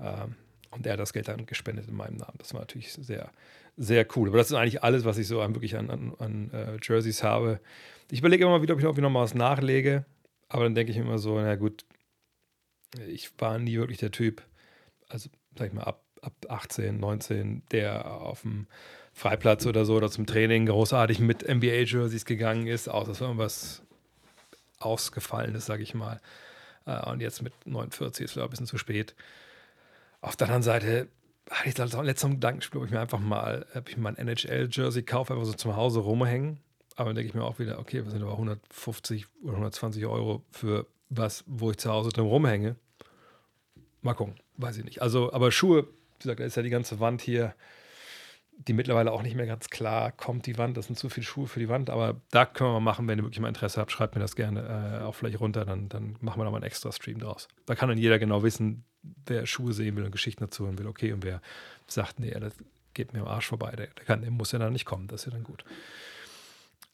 Ähm, 0.00 0.36
und 0.70 0.86
er 0.86 0.92
hat 0.92 1.00
das 1.00 1.12
Geld 1.12 1.26
dann 1.26 1.46
gespendet 1.46 1.88
in 1.88 1.96
meinem 1.96 2.16
Namen. 2.16 2.36
Das 2.38 2.54
war 2.54 2.60
natürlich 2.60 2.92
sehr, 2.92 3.30
sehr 3.76 4.06
cool. 4.14 4.28
Aber 4.28 4.38
das 4.38 4.50
ist 4.50 4.56
eigentlich 4.56 4.84
alles, 4.84 5.04
was 5.04 5.18
ich 5.18 5.26
so 5.26 5.40
an, 5.40 5.54
wirklich 5.54 5.76
an, 5.76 5.90
an, 5.90 6.14
an 6.18 6.50
uh, 6.54 6.78
Jerseys 6.80 7.24
habe. 7.24 7.58
Ich 8.08 8.20
überlege 8.20 8.44
immer 8.44 8.62
wieder, 8.62 8.74
ob 8.74 8.80
ich 8.80 9.02
noch 9.02 9.10
mal 9.10 9.22
was 9.22 9.34
nachlege. 9.34 10.04
Aber 10.48 10.62
dann 10.62 10.76
denke 10.76 10.92
ich 10.92 10.98
mir 10.98 11.04
immer 11.04 11.18
so, 11.18 11.40
na 11.40 11.56
gut, 11.56 11.84
ich 13.08 13.30
war 13.38 13.58
nie 13.58 13.78
wirklich 13.78 13.98
der 13.98 14.10
Typ, 14.10 14.42
also 15.08 15.28
sag 15.56 15.68
ich 15.68 15.72
mal, 15.72 15.84
ab, 15.84 16.02
ab 16.22 16.34
18, 16.48 16.98
19, 16.98 17.62
der 17.70 18.10
auf 18.10 18.42
dem 18.42 18.66
Freiplatz 19.12 19.66
oder 19.66 19.84
so 19.84 19.96
oder 19.96 20.10
zum 20.10 20.26
Training 20.26 20.66
großartig 20.66 21.18
mit 21.20 21.46
NBA-Jerseys 21.48 22.24
gegangen 22.24 22.66
ist, 22.66 22.88
außer 22.88 23.08
das 23.08 23.20
war 23.20 23.28
irgendwas 23.28 23.82
Ausgefallenes, 24.78 25.66
sag 25.66 25.80
ich 25.80 25.94
mal. 25.94 26.20
Äh, 26.86 27.08
und 27.10 27.20
jetzt 27.20 27.42
mit 27.42 27.52
49 27.66 28.24
ist 28.24 28.36
es 28.36 28.42
ein 28.42 28.50
bisschen 28.50 28.66
zu 28.66 28.78
spät. 28.78 29.14
Auf 30.20 30.36
der 30.36 30.48
anderen 30.48 30.62
Seite 30.62 31.08
hatte 31.50 31.68
ich 31.68 31.74
das 31.74 31.92
letzten 31.92 32.32
Gedankenspiel, 32.32 32.80
ob 32.80 32.86
ich 32.86 32.92
mir 32.92 33.00
einfach 33.00 33.18
mal, 33.18 33.66
ich 33.88 33.96
mal 33.96 34.14
ein 34.14 34.28
NHL-Jersey 34.28 35.02
kaufe, 35.02 35.32
einfach 35.32 35.46
so 35.46 35.52
zum 35.52 35.76
Hause 35.76 36.00
rumhängen. 36.00 36.60
Aber 36.96 37.10
dann 37.10 37.16
denke 37.16 37.28
ich 37.28 37.34
mir 37.34 37.44
auch 37.44 37.58
wieder, 37.58 37.78
okay, 37.78 38.04
was 38.04 38.12
sind 38.12 38.22
aber 38.22 38.32
150 38.32 39.26
oder 39.42 39.54
120 39.54 40.06
Euro 40.06 40.44
für 40.50 40.86
was, 41.10 41.44
wo 41.46 41.70
ich 41.70 41.78
zu 41.78 41.90
Hause 41.90 42.10
drin 42.10 42.24
rumhänge. 42.24 42.76
Mal 44.02 44.14
gucken, 44.14 44.36
weiß 44.56 44.78
ich 44.78 44.84
nicht. 44.84 45.02
Also, 45.02 45.32
aber 45.32 45.52
Schuhe, 45.52 45.82
wie 45.84 46.22
gesagt, 46.22 46.40
da 46.40 46.44
ist 46.44 46.56
ja 46.56 46.62
die 46.62 46.70
ganze 46.70 47.00
Wand 47.00 47.20
hier, 47.20 47.54
die 48.52 48.72
mittlerweile 48.72 49.12
auch 49.12 49.22
nicht 49.22 49.36
mehr 49.36 49.46
ganz 49.46 49.68
klar 49.68 50.12
kommt, 50.12 50.46
die 50.46 50.58
Wand. 50.58 50.76
Das 50.76 50.86
sind 50.86 50.98
zu 50.98 51.08
viele 51.08 51.24
Schuhe 51.24 51.46
für 51.46 51.60
die 51.60 51.68
Wand, 51.68 51.90
aber 51.90 52.20
da 52.30 52.46
können 52.46 52.70
wir 52.70 52.74
mal 52.74 52.80
machen, 52.80 53.08
wenn 53.08 53.18
ihr 53.18 53.24
wirklich 53.24 53.40
mal 53.40 53.48
Interesse 53.48 53.80
habt, 53.80 53.90
schreibt 53.90 54.14
mir 54.14 54.20
das 54.20 54.36
gerne 54.36 55.00
äh, 55.00 55.04
auch 55.04 55.14
vielleicht 55.14 55.40
runter, 55.40 55.64
dann, 55.64 55.88
dann 55.88 56.16
machen 56.20 56.40
wir 56.40 56.44
da 56.44 56.50
mal 56.50 56.58
einen 56.58 56.66
extra 56.66 56.92
Stream 56.92 57.18
draus. 57.18 57.48
Da 57.66 57.74
kann 57.74 57.88
dann 57.88 57.98
jeder 57.98 58.18
genau 58.18 58.42
wissen, 58.42 58.84
wer 59.26 59.46
Schuhe 59.46 59.72
sehen 59.72 59.96
will 59.96 60.04
und 60.04 60.12
Geschichten 60.12 60.44
dazu 60.44 60.64
hören 60.64 60.78
will, 60.78 60.86
okay, 60.86 61.12
und 61.12 61.24
wer 61.24 61.40
sagt, 61.86 62.20
nee, 62.20 62.30
das 62.30 62.54
geht 62.92 63.12
mir 63.12 63.20
am 63.20 63.28
Arsch 63.28 63.46
vorbei, 63.46 63.70
der, 63.70 63.86
der, 63.86 64.04
kann, 64.04 64.20
der 64.20 64.30
muss 64.30 64.52
ja 64.52 64.58
dann 64.58 64.72
nicht 64.72 64.84
kommen, 64.84 65.08
das 65.08 65.22
ist 65.22 65.26
ja 65.26 65.32
dann 65.32 65.44
gut. 65.44 65.64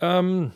Ähm, 0.01 0.53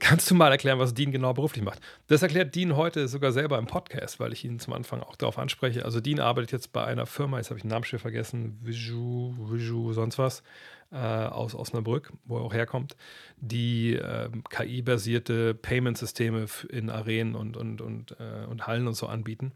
Kannst 0.00 0.30
du 0.30 0.34
mal 0.34 0.50
erklären, 0.50 0.78
was 0.78 0.94
Dean 0.94 1.12
genau 1.12 1.34
beruflich 1.34 1.62
macht? 1.62 1.80
Das 2.06 2.22
erklärt 2.22 2.54
Dean 2.54 2.74
heute 2.74 3.06
sogar 3.06 3.32
selber 3.32 3.58
im 3.58 3.66
Podcast, 3.66 4.18
weil 4.18 4.32
ich 4.32 4.44
ihn 4.44 4.58
zum 4.58 4.72
Anfang 4.72 5.00
auch 5.00 5.14
darauf 5.14 5.38
anspreche. 5.38 5.84
Also 5.84 6.00
Dean 6.00 6.20
arbeitet 6.20 6.52
jetzt 6.52 6.72
bei 6.72 6.84
einer 6.84 7.04
Firma, 7.04 7.36
jetzt 7.36 7.50
habe 7.50 7.58
ich 7.58 7.62
den 7.62 7.70
Namen 7.70 7.84
vergessen, 7.84 8.58
Viju, 8.62 9.34
Viju, 9.38 9.92
sonst 9.92 10.18
was, 10.18 10.42
äh, 10.90 10.96
aus 10.96 11.54
Osnabrück, 11.54 12.12
wo 12.24 12.38
er 12.38 12.44
auch 12.44 12.54
herkommt, 12.54 12.96
die 13.36 13.94
äh, 13.94 14.30
KI-basierte 14.48 15.54
Payment-Systeme 15.54 16.46
in 16.70 16.88
Arenen 16.88 17.34
und, 17.34 17.56
und, 17.58 17.82
und, 17.82 18.16
äh, 18.18 18.46
und 18.46 18.66
Hallen 18.66 18.88
und 18.88 18.94
so 18.94 19.06
anbieten. 19.06 19.52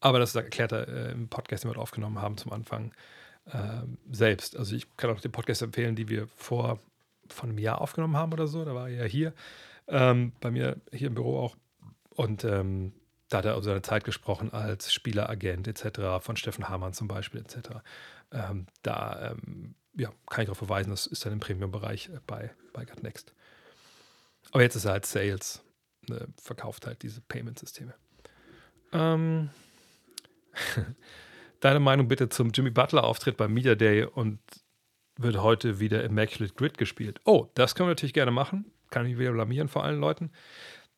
Aber 0.00 0.18
das 0.18 0.34
erklärt 0.34 0.72
er 0.72 0.88
äh, 0.88 1.12
im 1.12 1.28
Podcast, 1.28 1.64
den 1.64 1.70
wir 1.70 1.78
aufgenommen 1.78 2.20
haben 2.20 2.38
zum 2.38 2.52
Anfang 2.52 2.92
äh, 3.46 3.82
selbst. 4.10 4.56
Also 4.56 4.74
ich 4.74 4.96
kann 4.96 5.10
auch 5.10 5.20
den 5.20 5.32
Podcast 5.32 5.60
empfehlen, 5.60 5.96
die 5.96 6.08
wir 6.08 6.26
vor 6.34 6.78
von 7.32 7.50
einem 7.50 7.58
Jahr 7.58 7.80
aufgenommen 7.80 8.16
haben 8.16 8.32
oder 8.32 8.46
so. 8.46 8.64
Da 8.64 8.74
war 8.74 8.88
er 8.88 9.02
ja 9.02 9.04
hier, 9.04 9.34
ähm, 9.88 10.32
bei 10.40 10.50
mir 10.50 10.80
hier 10.92 11.08
im 11.08 11.14
Büro 11.14 11.38
auch. 11.38 11.56
Und 12.10 12.44
ähm, 12.44 12.92
da 13.28 13.38
hat 13.38 13.44
er 13.44 13.52
über 13.52 13.62
seine 13.62 13.82
Zeit 13.82 14.04
gesprochen 14.04 14.52
als 14.52 14.92
Spieleragent 14.92 15.68
etc., 15.68 16.20
von 16.20 16.36
Steffen 16.36 16.68
Hamann 16.68 16.92
zum 16.92 17.08
Beispiel 17.08 17.40
etc. 17.40 17.70
Ähm, 18.32 18.66
da 18.82 19.32
ähm, 19.32 19.74
ja, 19.94 20.10
kann 20.28 20.42
ich 20.42 20.46
darauf 20.46 20.58
verweisen, 20.58 20.90
das 20.90 21.06
ist 21.06 21.24
dann 21.24 21.32
im 21.32 21.40
Premium-Bereich 21.40 22.10
bei, 22.26 22.50
bei 22.72 22.86
Next. 23.02 23.32
Aber 24.52 24.62
jetzt 24.62 24.74
ist 24.74 24.84
er 24.84 24.92
halt 24.92 25.06
Sales, 25.06 25.62
ne, 26.08 26.28
verkauft 26.40 26.86
halt 26.86 27.02
diese 27.02 27.20
Payment-Systeme. 27.20 27.94
Ähm, 28.92 29.50
Deine 31.60 31.80
Meinung 31.80 32.08
bitte 32.08 32.28
zum 32.28 32.50
Jimmy 32.50 32.70
Butler-Auftritt 32.70 33.36
beim 33.36 33.52
Media 33.52 33.74
Day 33.74 34.04
und 34.04 34.38
wird 35.22 35.38
heute 35.38 35.80
wieder 35.80 36.02
Immaculate 36.04 36.54
Grid 36.54 36.78
gespielt. 36.78 37.20
Oh, 37.24 37.48
das 37.54 37.74
können 37.74 37.88
wir 37.88 37.92
natürlich 37.92 38.14
gerne 38.14 38.30
machen. 38.30 38.70
Kann 38.90 39.06
ich 39.06 39.18
wieder 39.18 39.32
blamieren 39.32 39.68
vor 39.68 39.84
allen 39.84 40.00
Leuten. 40.00 40.30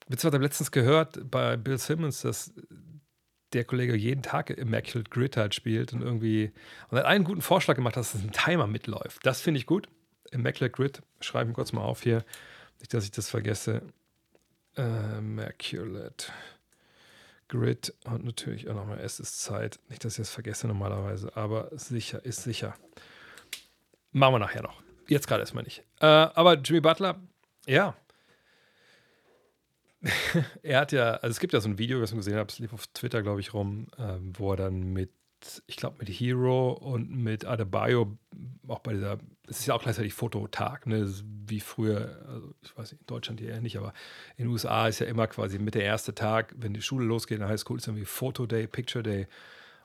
Witz 0.09 0.25
hat 0.25 0.35
letztens 0.35 0.71
gehört 0.71 1.31
bei 1.31 1.57
Bill 1.57 1.79
Simmons, 1.79 2.23
dass 2.23 2.53
der 3.53 3.65
Kollege 3.65 3.95
jeden 3.95 4.23
Tag 4.23 4.51
Immaculate 4.51 5.11
Grid 5.11 5.37
halt 5.37 5.55
spielt 5.55 5.93
und 5.93 6.03
irgendwie 6.03 6.53
und 6.89 6.99
hat 6.99 7.05
einen 7.05 7.25
guten 7.25 7.43
Vorschlag 7.43 7.77
gemacht, 7.77 7.97
dass 7.97 8.15
es 8.15 8.23
ein 8.23 8.33
Timer 8.33 8.67
mitläuft. 8.67 9.25
Das 9.27 9.41
finde 9.41 9.59
ich 9.59 9.67
gut. 9.67 9.89
Immaculate 10.31 10.73
Grid, 10.73 11.03
schreibe 11.21 11.51
ich 11.51 11.55
kurz 11.55 11.73
mal 11.73 11.83
auf 11.83 12.03
hier, 12.03 12.25
nicht, 12.81 12.95
dass 12.95 13.05
ich 13.05 13.11
das 13.11 13.29
vergesse. 13.29 13.83
Immaculate 14.75 16.33
Grid 17.49 17.93
und 18.05 18.25
natürlich 18.25 18.71
auch 18.71 18.75
nochmal, 18.75 18.99
es 19.01 19.21
ist 19.21 19.43
Zeit. 19.43 19.79
Nicht, 19.91 20.05
dass 20.05 20.15
ich 20.15 20.19
das 20.19 20.31
vergesse 20.31 20.67
normalerweise, 20.67 21.37
aber 21.37 21.69
sicher 21.73 22.25
ist 22.25 22.45
sicher. 22.45 22.75
Machen 24.13 24.35
wir 24.35 24.39
nachher 24.39 24.63
noch. 24.63 24.83
Jetzt 25.09 25.27
gerade 25.27 25.41
erstmal 25.41 25.65
nicht. 25.65 25.83
Äh, 26.01 26.07
aber 26.07 26.55
Jimmy 26.55 26.81
Butler, 26.81 27.21
ja. 27.67 27.95
er 30.63 30.81
hat 30.81 30.93
ja, 30.93 31.15
also 31.15 31.29
es 31.29 31.41
gibt 31.41 31.53
ja 31.53 31.61
so 31.61 31.69
ein 31.69 31.79
Video, 31.79 32.01
das 32.01 32.11
ich 32.11 32.17
gesehen 32.17 32.37
habe, 32.37 32.49
es 32.51 32.59
lief 32.59 32.73
auf 32.73 32.87
Twitter, 32.89 33.23
glaube 33.23 33.41
ich, 33.41 33.55
rum, 33.55 33.87
äh, 33.99 34.17
wo 34.21 34.53
er 34.53 34.57
dann 34.57 34.93
mit, 34.93 35.11
ich 35.67 35.77
glaube, 35.77 35.97
mit 35.99 36.09
Hero 36.09 36.73
und 36.73 37.11
mit 37.11 37.45
Adebayo, 37.45 38.17
auch 38.69 38.81
bei 38.81 38.95
dieser, 38.95 39.19
es 39.47 39.61
ist 39.61 39.67
ja 39.67 39.75
auch 39.75 39.83
gleichzeitig 39.83 40.15
Fototag, 40.15 40.87
ne? 40.87 41.09
wie 41.47 41.61
früher, 41.61 42.21
also 42.29 42.55
ich 42.63 42.77
weiß 42.77 42.93
nicht, 42.93 43.03
in 43.03 43.07
Deutschland 43.07 43.41
hier 43.41 43.51
eher 43.51 43.61
nicht, 43.61 43.77
aber 43.77 43.93
in 44.37 44.45
den 44.45 44.53
USA 44.53 44.89
ist 44.89 44.99
ja 44.99 45.07
immer 45.07 45.27
quasi 45.29 45.59
mit 45.59 45.75
der 45.75 45.85
erste 45.85 46.15
Tag, 46.15 46.55
wenn 46.57 46.75
die 46.75 46.83
Schule 46.83 47.05
losgeht 47.05 47.37
in 47.37 47.41
der 47.41 47.49
Highschool, 47.49 47.79
ist 47.79 47.87
irgendwie 47.87 48.05
Photo 48.05 48.47
Day, 48.47 48.67
Picture 48.67 49.03
Day. 49.03 49.29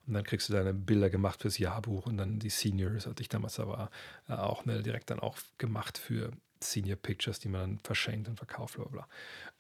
Und 0.08 0.14
dann 0.14 0.24
kriegst 0.24 0.50
du 0.50 0.54
deine 0.54 0.74
Bilder 0.74 1.10
gemacht 1.10 1.42
fürs 1.42 1.58
Jahrbuch 1.58 2.06
und 2.06 2.18
dann 2.18 2.40
die 2.40 2.50
Seniors, 2.50 3.08
als 3.08 3.20
ich 3.20 3.30
damals 3.30 3.56
da 3.56 3.68
war, 3.68 3.90
äh, 4.30 4.34
auch 4.34 4.66
ne, 4.66 4.82
direkt 4.82 5.10
dann 5.10 5.20
auch 5.20 5.38
gemacht 5.58 5.98
für 5.98 6.32
Senior 6.62 6.98
Pictures, 6.98 7.40
die 7.40 7.50
man 7.50 7.62
dann 7.62 7.80
verschenkt 7.84 8.30
und 8.30 8.38
verkauft, 8.38 8.76
bla 8.76 8.86
bla. 8.86 9.08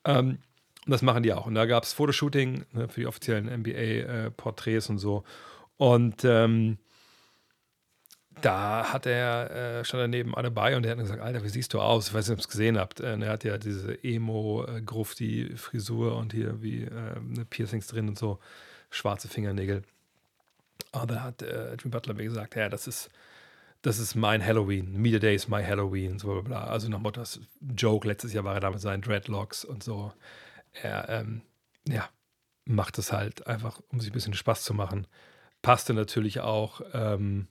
Ähm, 0.05 0.39
und 0.85 0.91
das 0.91 1.01
machen 1.01 1.23
die 1.23 1.33
auch. 1.33 1.47
Und 1.47 1.55
da 1.55 1.65
gab 1.65 1.83
es 1.83 1.91
Fotoshooting 1.91 2.65
ne, 2.71 2.87
für 2.87 3.01
die 3.01 3.07
offiziellen 3.07 3.47
NBA-Porträts 3.61 4.87
äh, 4.87 4.91
und 4.93 4.99
so. 4.99 5.25
Und 5.75 6.23
ähm, 6.23 6.77
da 8.41 8.91
hat 8.93 9.05
er, 9.05 9.79
äh, 9.79 9.85
stand 9.85 10.01
er 10.01 10.07
neben 10.07 10.33
Adebayo 10.35 10.77
und 10.77 10.83
der 10.83 10.93
hat 10.93 10.99
gesagt, 10.99 11.21
Alter, 11.21 11.43
wie 11.43 11.49
siehst 11.49 11.73
du 11.73 11.81
aus? 11.81 12.07
Ich 12.07 12.13
weiß 12.13 12.27
nicht, 12.27 12.35
ob 12.35 12.39
ihr 12.39 12.43
es 12.43 12.47
gesehen 12.47 12.77
habt. 12.77 13.01
Äh, 13.01 13.19
er 13.19 13.29
hat 13.29 13.43
ja 13.43 13.57
diese 13.57 14.01
Emo-Grufti-Frisur 14.03 16.15
und 16.15 16.31
hier 16.33 16.61
wie 16.61 16.83
äh, 16.83 17.19
ne, 17.21 17.43
Piercings 17.49 17.87
drin 17.87 18.07
und 18.07 18.17
so, 18.17 18.39
schwarze 18.89 19.27
Fingernägel. 19.27 19.83
Aber 20.91 21.07
da 21.07 21.23
hat 21.23 21.41
äh, 21.41 21.71
Jimmy 21.75 21.91
Butler 21.91 22.13
mir 22.13 22.23
gesagt, 22.23 22.55
ja, 22.55 22.69
das 22.69 22.87
ist, 22.87 23.09
das 23.81 23.99
ist 23.99 24.15
mein 24.15 24.43
Halloween. 24.43 24.93
Media 24.93 25.19
Day 25.19 25.35
ist 25.35 25.49
my 25.49 25.63
Halloween. 25.63 26.19
So 26.19 26.27
bla, 26.27 26.41
bla. 26.41 26.63
Also 26.65 26.89
nach 26.89 26.99
Motto, 26.99 27.23
Joke, 27.75 28.07
letztes 28.07 28.33
Jahr 28.33 28.43
war 28.43 28.55
er 28.55 28.59
da 28.59 28.71
mit 28.71 28.81
seinen 28.81 29.01
Dreadlocks 29.01 29.65
und 29.65 29.83
so. 29.83 30.13
Er, 30.73 31.09
ähm, 31.09 31.41
ja, 31.87 32.09
macht 32.65 32.97
es 32.97 33.11
halt 33.11 33.47
einfach, 33.47 33.81
um 33.89 33.99
sich 33.99 34.11
ein 34.11 34.13
bisschen 34.13 34.33
Spaß 34.33 34.63
zu 34.63 34.73
machen. 34.73 35.07
Passte 35.61 35.93
natürlich 35.93 36.39
auch 36.41 36.81
ähm, 36.93 37.47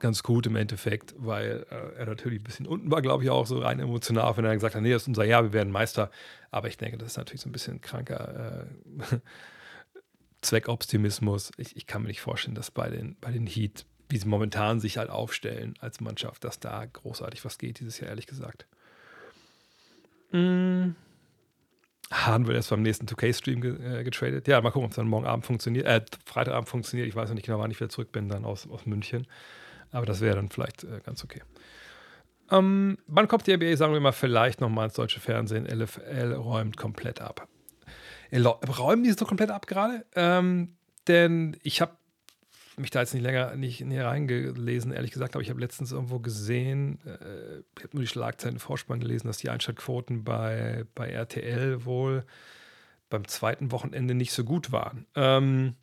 ganz 0.00 0.22
gut 0.22 0.46
im 0.46 0.56
Endeffekt, 0.56 1.14
weil 1.18 1.66
äh, 1.70 1.98
er 1.98 2.06
natürlich 2.06 2.40
ein 2.40 2.44
bisschen 2.44 2.66
unten 2.66 2.90
war, 2.90 3.02
glaube 3.02 3.24
ich, 3.24 3.30
auch 3.30 3.46
so 3.46 3.58
rein 3.58 3.80
emotional, 3.80 4.36
wenn 4.36 4.44
er 4.44 4.54
gesagt 4.54 4.74
hat, 4.74 4.82
nee, 4.82 4.92
das 4.92 5.02
ist 5.02 5.08
unser 5.08 5.24
Jahr, 5.24 5.44
wir 5.44 5.52
werden 5.52 5.72
Meister. 5.72 6.10
Aber 6.50 6.68
ich 6.68 6.76
denke, 6.76 6.98
das 6.98 7.08
ist 7.08 7.16
natürlich 7.16 7.40
so 7.40 7.48
ein 7.48 7.52
bisschen 7.52 7.80
kranker 7.80 8.66
äh, 8.70 9.16
Zweckoptimismus. 10.44 11.50
Ich, 11.56 11.76
ich 11.76 11.86
kann 11.86 12.02
mir 12.02 12.08
nicht 12.08 12.20
vorstellen, 12.20 12.54
dass 12.54 12.70
bei 12.70 12.90
den, 12.90 13.16
bei 13.20 13.30
den 13.30 13.46
Heat, 13.46 13.86
wie 14.08 14.18
sie 14.18 14.28
momentan 14.28 14.80
sich 14.80 14.98
halt 14.98 15.10
aufstellen 15.10 15.74
als 15.80 16.00
Mannschaft, 16.00 16.44
dass 16.44 16.60
da 16.60 16.84
großartig 16.84 17.44
was 17.44 17.58
geht 17.58 17.80
dieses 17.80 17.98
Jahr, 17.98 18.10
ehrlich 18.10 18.26
gesagt. 18.26 18.66
Mm. 20.32 20.90
Hahn 22.12 22.46
wird 22.46 22.56
erst 22.56 22.70
beim 22.70 22.82
nächsten 22.82 23.06
2K-Stream 23.06 23.60
ge 23.62 24.00
äh, 24.00 24.04
getradet. 24.04 24.46
Ja, 24.46 24.60
mal 24.60 24.70
gucken, 24.70 24.84
ob 24.84 24.90
es 24.90 24.96
dann 24.96 25.08
morgen 25.08 25.26
Abend 25.26 25.46
funktioniert. 25.46 25.86
Äh, 25.86 26.04
Freitagabend 26.26 26.68
funktioniert. 26.68 27.08
Ich 27.08 27.16
weiß 27.16 27.30
noch 27.30 27.34
nicht 27.34 27.46
genau, 27.46 27.58
wann 27.58 27.70
ich 27.70 27.80
wieder 27.80 27.88
zurück 27.88 28.12
bin, 28.12 28.28
dann 28.28 28.44
aus, 28.44 28.68
aus 28.68 28.84
München. 28.84 29.26
Aber 29.90 30.04
das 30.04 30.20
wäre 30.20 30.36
dann 30.36 30.50
vielleicht 30.50 30.84
äh, 30.84 31.00
ganz 31.04 31.24
okay. 31.24 31.42
Ähm, 32.50 32.98
wann 33.06 33.26
kommt 33.26 33.46
die 33.46 33.56
NBA, 33.56 33.76
sagen 33.76 33.94
wir 33.94 34.00
mal, 34.00 34.12
vielleicht 34.12 34.60
nochmal 34.60 34.86
ins 34.86 34.94
deutsche 34.94 35.18
Fernsehen? 35.18 35.66
LFL 35.66 36.34
räumt 36.34 36.76
komplett 36.76 37.22
ab 37.22 37.48
räumen 38.42 39.04
die 39.04 39.12
so 39.12 39.24
komplett 39.24 39.50
ab 39.50 39.66
gerade. 39.66 40.04
Ähm, 40.14 40.76
denn 41.06 41.56
ich 41.62 41.80
habe 41.80 41.96
mich 42.76 42.90
da 42.90 43.00
jetzt 43.00 43.14
nicht 43.14 43.22
länger 43.22 43.54
nicht 43.56 43.80
näher 43.82 44.06
reingelesen, 44.06 44.92
ehrlich 44.92 45.12
gesagt, 45.12 45.36
aber 45.36 45.42
ich 45.42 45.50
habe 45.50 45.60
letztens 45.60 45.92
irgendwo 45.92 46.18
gesehen, 46.18 46.98
äh, 47.06 47.60
ich 47.76 47.84
habe 47.84 47.92
nur 47.92 48.02
die 48.02 48.08
Schlagzeilen 48.08 48.58
Vorspann 48.58 49.00
gelesen, 49.00 49.28
dass 49.28 49.38
die 49.38 49.50
Einschaltquoten 49.50 50.24
bei, 50.24 50.84
bei 50.94 51.08
RTL 51.08 51.84
wohl 51.84 52.24
beim 53.10 53.28
zweiten 53.28 53.70
Wochenende 53.70 54.14
nicht 54.14 54.32
so 54.32 54.44
gut 54.44 54.72
waren. 54.72 55.06
Ähm, 55.14 55.76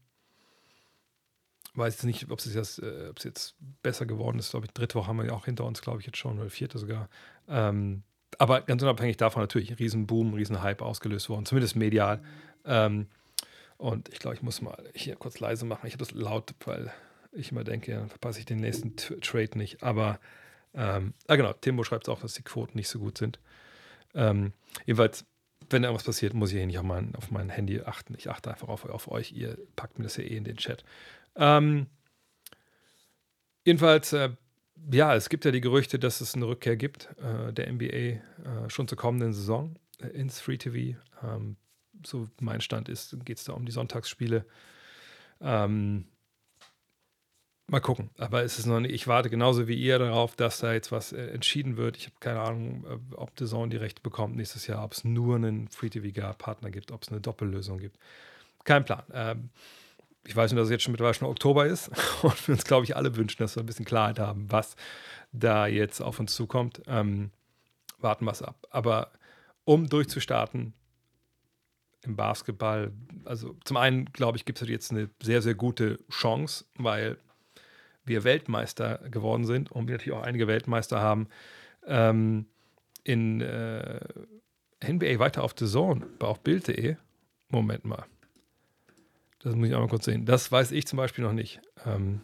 weiß 1.75 1.93
jetzt 1.93 2.03
nicht, 2.03 2.29
ob 2.29 2.39
es 2.39 2.53
jetzt, 2.53 2.79
äh, 2.79 3.13
jetzt 3.23 3.55
besser 3.81 4.05
geworden 4.05 4.39
ist. 4.39 4.51
Glaube 4.51 4.65
ich, 4.65 4.73
dritte 4.73 4.95
Woche 4.95 5.07
haben 5.07 5.17
wir 5.17 5.27
ja 5.27 5.33
auch 5.33 5.45
hinter 5.45 5.65
uns, 5.65 5.81
glaube 5.81 6.01
ich, 6.01 6.05
jetzt 6.05 6.17
schon, 6.17 6.39
oder 6.39 6.49
vierte 6.49 6.77
sogar. 6.77 7.09
Ähm, 7.47 8.03
aber 8.37 8.61
ganz 8.61 8.81
unabhängig 8.81 9.17
davon 9.17 9.41
natürlich 9.41 9.71
ein 9.71 9.77
Riesenboom, 9.77 10.33
Riesenhype 10.33 10.83
ausgelöst 10.83 11.29
worden, 11.29 11.45
zumindest 11.45 11.75
medial. 11.75 12.21
Ähm, 12.65 13.07
und 13.77 14.09
ich 14.09 14.19
glaube, 14.19 14.35
ich 14.35 14.43
muss 14.43 14.61
mal 14.61 14.77
hier 14.93 15.15
kurz 15.15 15.39
leise 15.39 15.65
machen. 15.65 15.87
Ich 15.87 15.93
habe 15.93 16.05
das 16.05 16.11
laut, 16.11 16.53
weil 16.65 16.91
ich 17.31 17.51
immer 17.51 17.63
denke, 17.63 17.93
dann 17.93 18.09
verpasse 18.09 18.39
ich 18.39 18.45
den 18.45 18.59
nächsten 18.59 18.95
Trade 18.95 19.57
nicht. 19.57 19.83
Aber 19.83 20.19
ähm, 20.73 21.13
ah 21.27 21.35
genau, 21.35 21.53
Timbo 21.53 21.83
schreibt 21.83 22.07
auch, 22.09 22.19
dass 22.21 22.33
die 22.33 22.43
Quoten 22.43 22.77
nicht 22.77 22.89
so 22.89 22.99
gut 22.99 23.17
sind. 23.17 23.39
Ähm, 24.13 24.53
jedenfalls, 24.85 25.25
wenn 25.69 25.83
irgendwas 25.83 26.05
passiert, 26.05 26.33
muss 26.33 26.51
ich 26.51 26.57
hier 26.57 26.67
nicht 26.67 26.77
auf 26.77 26.83
mein, 26.85 27.15
auf 27.15 27.31
mein 27.31 27.49
Handy 27.49 27.81
achten. 27.81 28.13
Ich 28.17 28.29
achte 28.29 28.51
einfach 28.51 28.67
auf, 28.67 28.85
auf 28.85 29.09
euch. 29.09 29.31
Ihr 29.31 29.57
packt 29.75 29.97
mir 29.97 30.03
das 30.03 30.17
ja 30.17 30.23
eh 30.23 30.37
in 30.37 30.43
den 30.43 30.57
Chat. 30.57 30.83
Ähm, 31.35 31.87
jedenfalls 33.65 34.13
äh, 34.13 34.29
ja, 34.89 35.15
es 35.15 35.29
gibt 35.29 35.45
ja 35.45 35.51
die 35.51 35.61
Gerüchte, 35.61 35.99
dass 35.99 36.21
es 36.21 36.35
eine 36.35 36.47
Rückkehr 36.47 36.75
gibt 36.75 37.09
äh, 37.21 37.53
der 37.53 37.71
NBA 37.71 37.85
äh, 37.85 38.19
schon 38.67 38.87
zur 38.87 38.97
kommenden 38.97 39.33
Saison 39.33 39.75
äh, 40.01 40.07
ins 40.07 40.39
Free 40.39 40.57
TV. 40.57 40.97
Ähm, 41.23 41.57
so 42.05 42.29
mein 42.39 42.61
Stand 42.61 42.89
ist, 42.89 43.15
geht 43.25 43.37
es 43.37 43.43
da 43.43 43.53
um 43.53 43.65
die 43.65 43.71
Sonntagsspiele. 43.71 44.45
Ähm, 45.39 46.05
mal 47.67 47.79
gucken. 47.79 48.09
Aber 48.17 48.43
es 48.43 48.59
ist 48.59 48.65
noch 48.65 48.79
nicht, 48.79 48.93
ich 48.93 49.07
warte 49.07 49.29
genauso 49.29 49.67
wie 49.67 49.75
ihr 49.75 49.99
darauf, 49.99 50.35
dass 50.35 50.59
da 50.59 50.73
jetzt 50.73 50.91
was 50.91 51.13
äh, 51.13 51.27
entschieden 51.27 51.77
wird. 51.77 51.97
Ich 51.97 52.05
habe 52.05 52.15
keine 52.19 52.41
Ahnung, 52.41 52.85
äh, 52.85 53.15
ob 53.15 53.31
The 53.37 53.45
Zone 53.45 53.69
die 53.69 53.77
Rechte 53.77 54.01
bekommt 54.01 54.35
nächstes 54.35 54.67
Jahr, 54.67 54.83
ob 54.83 54.93
es 54.93 55.03
nur 55.03 55.35
einen 55.35 55.67
Free 55.67 55.89
TV-Partner 55.89 56.71
gibt, 56.71 56.91
ob 56.91 57.03
es 57.03 57.09
eine 57.09 57.21
Doppellösung 57.21 57.77
gibt. 57.77 57.97
Kein 58.63 58.85
Plan. 58.85 59.03
Ähm, 59.13 59.49
ich 60.25 60.36
weiß 60.36 60.51
nur, 60.51 60.60
dass 60.60 60.67
es 60.67 60.71
jetzt 60.71 60.84
schon 60.84 60.91
mittlerweile 60.91 61.15
schon 61.15 61.27
Oktober 61.27 61.65
ist 61.65 61.89
und 62.21 62.47
wir 62.47 62.53
uns, 62.53 62.63
glaube 62.63 62.86
ich, 62.86 62.95
alle 62.95 63.15
wünschen, 63.15 63.39
dass 63.39 63.55
wir 63.55 63.63
ein 63.63 63.65
bisschen 63.65 63.86
Klarheit 63.86 64.19
haben, 64.19 64.51
was 64.51 64.75
da 65.31 65.67
jetzt 65.67 66.01
auf 66.01 66.19
uns 66.19 66.36
zukommt. 66.36 66.81
Ähm, 66.88 67.31
warten 67.99 68.25
wir 68.25 68.31
es 68.31 68.41
ab. 68.41 68.67
Aber 68.69 69.12
um 69.63 69.88
durchzustarten 69.88 70.73
im 72.03 72.15
Basketball, 72.15 72.91
also 73.25 73.55
zum 73.63 73.77
einen, 73.77 74.05
glaube 74.05 74.38
ich, 74.38 74.45
gibt 74.45 74.62
es 74.62 74.67
jetzt 74.67 74.91
eine 74.91 75.10
sehr, 75.21 75.41
sehr 75.41 75.53
gute 75.53 75.99
Chance, 76.10 76.65
weil 76.77 77.17
wir 78.03 78.23
Weltmeister 78.23 78.97
geworden 79.10 79.45
sind 79.45 79.71
und 79.71 79.88
wir 79.88 79.93
natürlich 79.93 80.17
auch 80.17 80.23
einige 80.23 80.47
Weltmeister 80.47 80.99
haben. 80.99 81.27
Ähm, 81.86 82.47
in 83.03 83.41
äh, 83.41 83.99
NBA 84.84 85.19
weiter 85.19 85.43
auf 85.43 85.53
The 85.57 85.65
Zone, 85.65 86.05
auf 86.19 86.41
Bild.de. 86.41 86.95
Moment 87.49 87.86
mal. 87.86 88.05
Das 89.43 89.56
muss 89.56 89.67
ich 89.67 89.75
auch 89.75 89.80
mal 89.80 89.88
kurz 89.88 90.06
sehen. 90.06 90.25
Das 90.25 90.51
weiß 90.51 90.71
ich 90.71 90.86
zum 90.86 90.97
Beispiel 90.97 91.23
noch 91.23 91.34
nicht. 91.34 91.62
Ähm, 91.86 92.21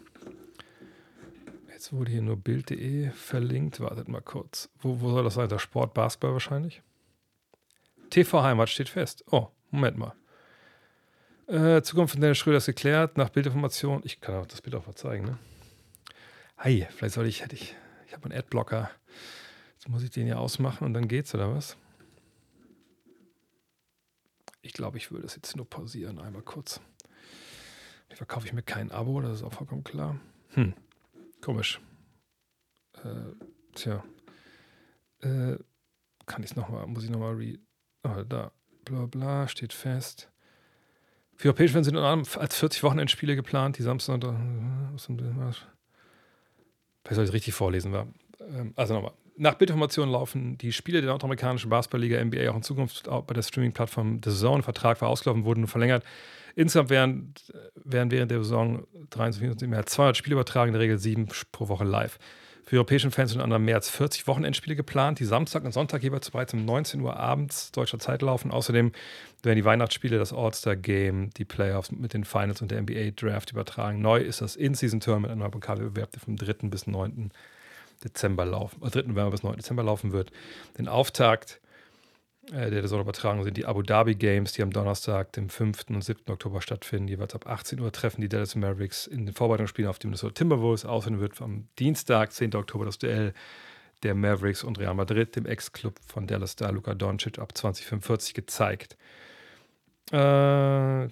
jetzt 1.68 1.92
wurde 1.92 2.12
hier 2.12 2.22
nur 2.22 2.36
Bild.de 2.36 3.10
verlinkt. 3.10 3.80
Wartet 3.80 4.08
mal 4.08 4.20
kurz. 4.20 4.70
Wo, 4.80 5.00
wo 5.00 5.10
soll 5.10 5.24
das 5.24 5.34
sein? 5.34 5.48
Der 5.48 5.58
Sport, 5.58 5.94
Basketball 5.94 6.32
wahrscheinlich? 6.32 6.82
TV 8.10 8.42
Heimat 8.42 8.68
steht 8.68 8.88
fest. 8.88 9.24
Oh, 9.30 9.48
Moment 9.70 9.98
mal. 9.98 10.14
Äh, 11.48 11.82
Zukunft 11.82 12.12
von 12.12 12.20
Dennis 12.20 12.38
Schröder 12.38 12.58
ist 12.58 12.66
geklärt. 12.66 13.16
Nach 13.16 13.30
Bildinformation. 13.30 14.02
Ich 14.04 14.20
kann 14.20 14.36
auch 14.36 14.46
das 14.46 14.62
Bild 14.62 14.76
auch 14.76 14.86
mal 14.86 14.94
zeigen, 14.94 15.24
ne? 15.24 15.38
Hi, 16.58 16.86
vielleicht 16.90 17.14
soll 17.14 17.26
ich, 17.26 17.42
hätte 17.42 17.54
ich, 17.54 17.76
ich 18.06 18.14
habe 18.14 18.24
einen 18.24 18.38
Adblocker. 18.38 18.90
Jetzt 19.74 19.88
muss 19.88 20.02
ich 20.02 20.10
den 20.10 20.26
hier 20.26 20.40
ausmachen 20.40 20.84
und 20.84 20.94
dann 20.94 21.06
geht's, 21.08 21.34
oder 21.34 21.54
was? 21.54 21.76
Ich 24.60 24.72
glaube, 24.72 24.98
ich 24.98 25.12
würde 25.12 25.26
es 25.26 25.36
jetzt 25.36 25.56
nur 25.56 25.68
pausieren, 25.68 26.18
einmal 26.18 26.42
kurz. 26.42 26.80
Verkaufe 28.18 28.48
ich 28.48 28.52
mir 28.52 28.62
kein 28.64 28.90
Abo, 28.90 29.20
das 29.20 29.34
ist 29.34 29.42
auch 29.44 29.52
vollkommen 29.52 29.84
klar. 29.84 30.18
Hm, 30.54 30.74
komisch. 31.40 31.80
Äh, 33.04 33.32
tja. 33.76 34.02
Äh, 35.20 35.56
kann 36.26 36.42
ich 36.42 36.50
es 36.50 36.56
nochmal, 36.56 36.84
muss 36.88 37.04
ich 37.04 37.10
nochmal 37.10 37.34
re. 37.34 37.60
Oh, 38.02 38.24
da. 38.28 38.50
Bla 38.84 39.06
bla, 39.06 39.46
steht 39.46 39.72
fest. 39.72 40.32
Für 41.36 41.46
europäische 41.46 41.74
Fans 41.74 41.86
sind 41.86 41.96
als 41.96 42.56
40 42.56 42.82
Wochenendspiele 42.82 43.36
geplant, 43.36 43.78
die 43.78 43.84
Samstag. 43.84 44.20
Vielleicht 44.20 45.54
soll 47.06 47.22
ich 47.22 47.30
es 47.30 47.32
richtig 47.32 47.54
vorlesen. 47.54 47.92
War. 47.92 48.08
Ähm, 48.40 48.72
also 48.74 48.94
nochmal. 48.94 49.12
Nach 49.40 49.54
Bildinformationen 49.54 50.12
laufen 50.12 50.58
die 50.58 50.72
Spiele 50.72 51.00
der 51.00 51.10
nordamerikanischen 51.10 51.70
Basketballliga 51.70 52.22
NBA 52.24 52.50
auch 52.50 52.56
in 52.56 52.62
Zukunft 52.64 53.08
auch 53.08 53.22
bei 53.22 53.34
der 53.34 53.42
Streaming-Plattform 53.42 54.20
The 54.24 54.32
Zone. 54.32 54.64
Vertrag 54.64 55.00
war 55.00 55.08
ausgelaufen, 55.08 55.44
wurde 55.44 55.60
nur 55.60 55.68
verlängert. 55.68 56.02
Insgesamt 56.56 56.90
werden, 56.90 57.34
werden 57.76 58.10
während 58.10 58.32
der 58.32 58.38
Saison 58.38 58.84
23 59.10 59.68
mehr 59.68 59.78
als 59.78 59.92
200 59.92 60.16
Spiele 60.16 60.34
übertragen, 60.34 60.70
in 60.70 60.72
der 60.72 60.82
Regel 60.82 60.98
sieben 60.98 61.28
pro 61.52 61.68
Woche 61.68 61.84
live. 61.84 62.18
Für 62.64 62.76
europäischen 62.76 63.12
Fans 63.12 63.30
sind 63.30 63.40
anderem 63.40 63.64
mehr 63.64 63.76
als 63.76 63.88
40 63.88 64.26
Wochenendspiele 64.26 64.74
geplant, 64.74 65.20
die 65.20 65.24
Samstag 65.24 65.64
und 65.64 65.72
Sonntag 65.72 66.02
jeweils 66.02 66.30
bereits 66.30 66.52
um 66.52 66.64
19 66.64 67.00
Uhr 67.00 67.16
abends 67.16 67.70
deutscher 67.70 68.00
Zeit 68.00 68.22
laufen. 68.22 68.50
Außerdem 68.50 68.90
werden 69.44 69.56
die 69.56 69.64
Weihnachtsspiele, 69.64 70.18
das 70.18 70.32
All-Star-Game, 70.32 71.30
die 71.30 71.44
Playoffs 71.44 71.92
mit 71.92 72.12
den 72.12 72.24
Finals 72.24 72.60
und 72.60 72.72
der 72.72 72.82
NBA-Draft 72.82 73.52
übertragen. 73.52 74.02
Neu 74.02 74.18
ist 74.18 74.40
das 74.40 74.56
In-Season-Tour 74.56 75.20
mit 75.20 75.30
einem 75.30 75.48
Pokalwettbewerb, 75.48 76.10
vom 76.22 76.36
3. 76.36 76.68
bis 76.68 76.88
9. 76.88 77.30
Dezember 78.04 78.44
laufen, 78.44 78.82
äh, 78.82 78.90
3. 78.90 79.02
November 79.02 79.30
bis 79.30 79.42
9. 79.42 79.56
Dezember 79.56 79.82
laufen 79.82 80.12
wird. 80.12 80.30
Den 80.78 80.88
Auftakt 80.88 81.60
äh, 82.52 82.70
der 82.70 82.82
Saisonübertragung 82.82 83.44
sind 83.44 83.56
die 83.56 83.66
Abu 83.66 83.82
Dhabi 83.82 84.14
Games, 84.14 84.52
die 84.52 84.62
am 84.62 84.70
Donnerstag, 84.70 85.32
dem 85.32 85.48
5. 85.48 85.86
und 85.90 86.02
7. 86.02 86.32
Oktober 86.32 86.62
stattfinden. 86.62 87.08
Jeweils 87.08 87.34
ab 87.34 87.46
18 87.46 87.80
Uhr 87.80 87.92
treffen 87.92 88.20
die 88.20 88.28
Dallas 88.28 88.54
Mavericks 88.54 89.06
in 89.06 89.26
den 89.26 89.34
Vorbereitungsspielen 89.34 89.88
auf 89.88 89.98
die 89.98 90.06
Minnesota 90.06 90.34
Timberwolves. 90.34 90.84
Außerdem 90.84 91.20
wird 91.20 91.40
am 91.42 91.68
Dienstag, 91.78 92.32
10. 92.32 92.54
Oktober, 92.54 92.84
das 92.84 92.98
Duell 92.98 93.34
der 94.02 94.14
Mavericks 94.14 94.62
und 94.64 94.78
Real 94.78 94.94
Madrid, 94.94 95.34
dem 95.34 95.44
Ex-Club 95.44 95.98
von 96.06 96.26
Dallas 96.26 96.52
Star 96.52 96.72
Luka 96.72 96.94
Doncic, 96.94 97.38
ab 97.38 97.56
2045 97.56 98.34
gezeigt. 98.34 98.96
Äh, 100.12 101.08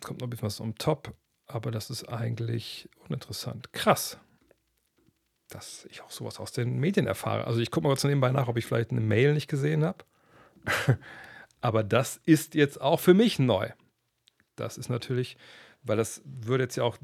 kommt 0.00 0.20
noch 0.20 0.26
ein 0.26 0.30
bisschen 0.30 0.46
was 0.46 0.60
um 0.60 0.74
Top, 0.76 1.14
aber 1.46 1.70
das 1.70 1.90
ist 1.90 2.08
eigentlich 2.08 2.88
uninteressant. 3.08 3.72
Krass 3.72 4.18
dass 5.48 5.86
ich 5.90 6.02
auch 6.02 6.10
sowas 6.10 6.40
aus 6.40 6.52
den 6.52 6.78
Medien 6.78 7.06
erfahre. 7.06 7.46
Also 7.46 7.60
ich 7.60 7.70
gucke 7.70 7.84
mal 7.84 7.90
kurz 7.90 8.04
nebenbei 8.04 8.32
nach, 8.32 8.48
ob 8.48 8.56
ich 8.56 8.66
vielleicht 8.66 8.90
eine 8.90 9.00
Mail 9.00 9.34
nicht 9.34 9.48
gesehen 9.48 9.84
habe. 9.84 10.04
Aber 11.60 11.82
das 11.82 12.20
ist 12.24 12.54
jetzt 12.54 12.80
auch 12.80 13.00
für 13.00 13.14
mich 13.14 13.38
neu. 13.38 13.70
Das 14.56 14.78
ist 14.78 14.88
natürlich, 14.88 15.36
weil 15.82 15.96
das 15.96 16.22
würde 16.24 16.64
jetzt 16.64 16.76
ja 16.76 16.84
auch, 16.84 16.96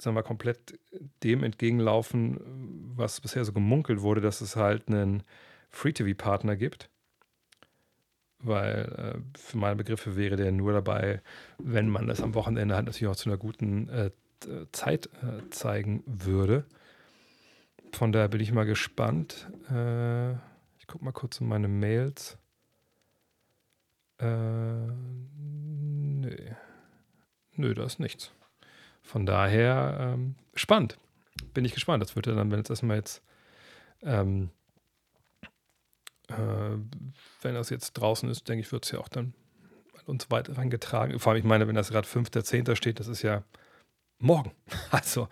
sagen 0.00 0.16
wir, 0.16 0.22
komplett 0.22 0.78
dem 1.22 1.42
entgegenlaufen, 1.42 2.40
was 2.96 3.20
bisher 3.20 3.44
so 3.44 3.52
gemunkelt 3.52 4.00
wurde, 4.00 4.20
dass 4.20 4.40
es 4.40 4.56
halt 4.56 4.88
einen 4.88 5.22
Free-TV-Partner 5.70 6.56
gibt. 6.56 6.90
Weil 8.38 9.14
äh, 9.16 9.38
für 9.38 9.56
meine 9.56 9.76
Begriffe 9.76 10.16
wäre 10.16 10.36
der 10.36 10.52
nur 10.52 10.72
dabei, 10.72 11.22
wenn 11.58 11.88
man 11.88 12.06
das 12.06 12.20
am 12.20 12.34
Wochenende 12.34 12.74
halt 12.74 12.86
natürlich 12.86 13.08
auch 13.08 13.16
zu 13.16 13.30
einer 13.30 13.38
guten 13.38 13.88
äh, 13.88 14.10
Zeit 14.72 15.06
äh, 15.22 15.48
zeigen 15.50 16.02
würde. 16.06 16.66
Von 17.94 18.10
daher 18.10 18.28
bin 18.28 18.40
ich 18.40 18.50
mal 18.50 18.66
gespannt. 18.66 19.48
Äh, 19.70 20.32
ich 20.78 20.86
gucke 20.88 21.04
mal 21.04 21.12
kurz 21.12 21.40
in 21.40 21.46
meine 21.46 21.68
Mails. 21.68 22.36
Äh, 24.18 24.26
nö. 25.46 26.36
Nö, 27.52 27.72
da 27.74 27.84
ist 27.84 28.00
nichts. 28.00 28.32
Von 29.00 29.26
daher 29.26 29.96
ähm, 30.00 30.34
spannend. 30.54 30.98
Bin 31.52 31.64
ich 31.64 31.72
gespannt. 31.72 32.02
Das 32.02 32.16
wird 32.16 32.26
ja 32.26 32.34
dann, 32.34 32.50
wenn 32.50 32.58
jetzt 32.58 32.70
erstmal 32.70 32.96
jetzt, 32.96 33.22
ähm, 34.02 34.50
äh, 36.28 36.34
wenn 37.42 37.54
das 37.54 37.70
jetzt 37.70 37.92
draußen 37.92 38.28
ist, 38.28 38.48
denke 38.48 38.62
ich, 38.62 38.72
wird 38.72 38.86
es 38.86 38.90
ja 38.90 38.98
auch 38.98 39.08
dann 39.08 39.34
an 40.00 40.06
uns 40.06 40.32
weiter 40.32 40.58
reingetragen. 40.58 41.16
Vor 41.20 41.32
allem, 41.32 41.38
ich 41.38 41.44
meine, 41.44 41.68
wenn 41.68 41.76
das 41.76 41.90
gerade 41.90 42.08
5.10. 42.08 42.74
steht, 42.74 42.98
das 42.98 43.06
ist 43.06 43.22
ja 43.22 43.44
morgen. 44.18 44.50
Also, 44.90 45.28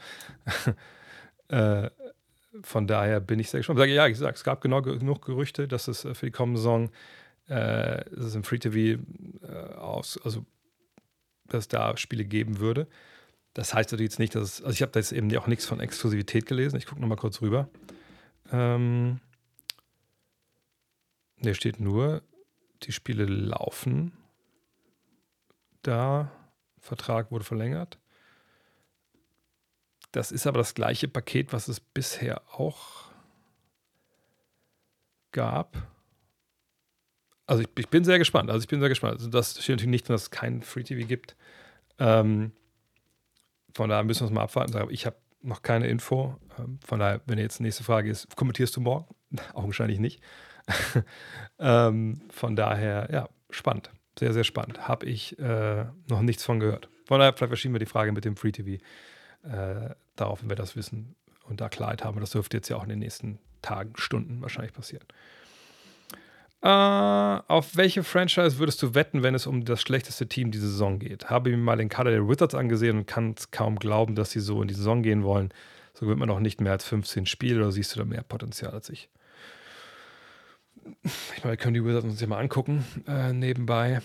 äh, 1.48 1.90
von 2.62 2.86
daher 2.86 3.20
bin 3.20 3.38
ich 3.38 3.50
sehr 3.50 3.60
gespannt. 3.60 3.78
Ich 3.78 3.82
sage, 3.82 3.94
ja, 3.94 4.06
ich 4.06 4.18
sage, 4.18 4.34
es 4.34 4.44
gab 4.44 4.60
genau 4.60 4.82
genug 4.82 5.24
Gerüchte, 5.24 5.66
dass 5.66 5.88
es 5.88 6.04
äh, 6.04 6.14
für 6.14 6.26
die 6.26 6.32
kommende 6.32 6.60
Saison 6.60 6.90
äh, 7.48 8.04
dass 8.10 8.26
es 8.26 8.34
im 8.34 8.44
Free 8.44 8.58
TV 8.58 9.02
äh, 9.42 9.74
aus, 9.74 10.18
also 10.24 10.44
dass 11.48 11.64
es 11.64 11.68
da 11.68 11.96
Spiele 11.96 12.24
geben 12.24 12.60
würde. 12.60 12.86
Das 13.54 13.74
heißt 13.74 13.92
natürlich 13.92 14.12
jetzt 14.12 14.18
nicht, 14.18 14.34
dass 14.34 14.42
es, 14.44 14.62
also 14.62 14.72
ich 14.72 14.82
habe 14.82 14.92
da 14.92 15.00
jetzt 15.00 15.12
eben 15.12 15.36
auch 15.36 15.46
nichts 15.46 15.66
von 15.66 15.80
Exklusivität 15.80 16.46
gelesen. 16.46 16.76
Ich 16.76 16.86
gucke 16.86 17.00
nochmal 17.00 17.18
kurz 17.18 17.42
rüber. 17.42 17.68
Ähm, 18.50 19.20
der 21.40 21.54
steht 21.54 21.80
nur, 21.80 22.22
die 22.84 22.92
Spiele 22.92 23.24
laufen. 23.26 24.12
Da, 25.82 26.30
Vertrag 26.78 27.30
wurde 27.30 27.44
verlängert. 27.44 27.98
Das 30.12 30.30
ist 30.30 30.46
aber 30.46 30.58
das 30.58 30.74
gleiche 30.74 31.08
Paket, 31.08 31.52
was 31.52 31.68
es 31.68 31.80
bisher 31.80 32.42
auch 32.52 33.10
gab. 35.32 35.76
Also 37.46 37.62
ich, 37.62 37.68
ich 37.78 37.88
bin 37.88 38.04
sehr 38.04 38.18
gespannt. 38.18 38.50
Also 38.50 38.62
ich 38.62 38.68
bin 38.68 38.80
sehr 38.80 38.90
gespannt. 38.90 39.14
Also 39.14 39.28
das 39.28 39.52
steht 39.52 39.76
natürlich 39.76 39.90
nicht, 39.90 40.10
dass 40.10 40.22
es 40.22 40.30
kein 40.30 40.62
Free 40.62 40.82
TV 40.82 41.06
gibt. 41.06 41.34
Ähm, 41.98 42.52
von 43.74 43.88
daher 43.88 44.04
müssen 44.04 44.20
wir 44.20 44.26
es 44.26 44.32
mal 44.32 44.42
abwarten. 44.42 44.90
Ich 44.90 45.06
habe 45.06 45.16
noch 45.40 45.62
keine 45.62 45.88
Info. 45.88 46.36
Ähm, 46.58 46.78
von 46.86 47.00
daher, 47.00 47.22
wenn 47.26 47.38
jetzt 47.38 47.58
die 47.58 47.62
nächste 47.62 47.82
Frage 47.82 48.10
ist, 48.10 48.36
kommentierst 48.36 48.76
du 48.76 48.80
morgen? 48.80 49.14
Augenscheinlich 49.54 49.98
nicht. 49.98 50.22
ähm, 51.58 52.20
von 52.30 52.54
daher, 52.54 53.08
ja, 53.10 53.28
spannend. 53.50 53.90
Sehr, 54.18 54.34
sehr 54.34 54.44
spannend. 54.44 54.86
Habe 54.86 55.06
ich 55.06 55.38
äh, 55.38 55.86
noch 56.08 56.20
nichts 56.20 56.44
von 56.44 56.60
gehört. 56.60 56.90
Von 57.06 57.18
daher, 57.18 57.32
vielleicht 57.32 57.48
verschieben 57.48 57.74
wir 57.74 57.78
die 57.78 57.86
Frage 57.86 58.12
mit 58.12 58.26
dem 58.26 58.36
Free 58.36 58.52
TV 58.52 58.82
äh, 59.44 59.94
darauf, 60.16 60.42
wenn 60.42 60.48
wir 60.48 60.56
das 60.56 60.76
wissen 60.76 61.14
und 61.44 61.60
da 61.60 61.68
Klarheit 61.68 62.04
haben. 62.04 62.20
Das 62.20 62.30
dürfte 62.30 62.56
jetzt 62.56 62.68
ja 62.68 62.76
auch 62.76 62.84
in 62.84 62.88
den 62.88 63.00
nächsten 63.00 63.38
Tagen, 63.60 63.92
Stunden 63.96 64.40
wahrscheinlich 64.42 64.72
passieren. 64.72 65.06
Äh, 66.62 66.68
auf 66.68 67.76
welche 67.76 68.04
Franchise 68.04 68.58
würdest 68.58 68.80
du 68.82 68.94
wetten, 68.94 69.24
wenn 69.24 69.34
es 69.34 69.46
um 69.46 69.64
das 69.64 69.82
schlechteste 69.82 70.28
Team 70.28 70.52
dieser 70.52 70.68
Saison 70.68 71.00
geht? 71.00 71.28
Habe 71.28 71.50
mir 71.50 71.56
mal 71.56 71.76
den 71.76 71.88
Kader 71.88 72.12
der 72.12 72.28
Wizards 72.28 72.54
angesehen 72.54 72.98
und 72.98 73.06
kann 73.06 73.34
es 73.36 73.50
kaum 73.50 73.78
glauben, 73.78 74.14
dass 74.14 74.30
sie 74.30 74.40
so 74.40 74.62
in 74.62 74.68
die 74.68 74.74
Saison 74.74 75.02
gehen 75.02 75.24
wollen. 75.24 75.52
So 75.94 76.06
wird 76.06 76.18
man 76.18 76.28
noch 76.28 76.40
nicht 76.40 76.60
mehr 76.60 76.72
als 76.72 76.84
15 76.84 77.26
Spiele 77.26 77.60
oder 77.60 77.72
siehst 77.72 77.94
du 77.94 77.98
da 77.98 78.04
mehr 78.04 78.22
Potenzial 78.22 78.72
als 78.72 78.90
ich? 78.90 79.08
Ich 81.04 81.42
meine, 81.42 81.52
wir 81.52 81.56
können 81.56 81.74
die 81.74 81.84
Wizards 81.84 82.04
uns 82.04 82.20
ja 82.20 82.28
mal 82.28 82.38
angucken 82.38 82.84
äh, 83.08 83.32
nebenbei. 83.32 84.00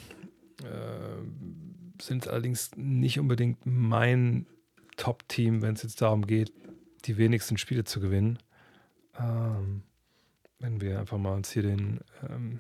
Äh, 0.63 2.01
sind 2.01 2.27
allerdings 2.27 2.71
nicht 2.75 3.19
unbedingt 3.19 3.59
mein 3.65 4.47
Top-Team, 4.97 5.61
wenn 5.61 5.75
es 5.75 5.83
jetzt 5.83 6.01
darum 6.01 6.27
geht, 6.27 6.51
die 7.05 7.17
wenigsten 7.17 7.57
Spiele 7.57 7.83
zu 7.85 7.99
gewinnen. 7.99 8.39
Ähm, 9.17 9.83
wenn 10.59 10.81
wir 10.81 10.99
einfach 10.99 11.17
mal 11.17 11.33
uns 11.33 11.51
hier 11.51 11.63
den, 11.63 12.01
ähm, 12.29 12.59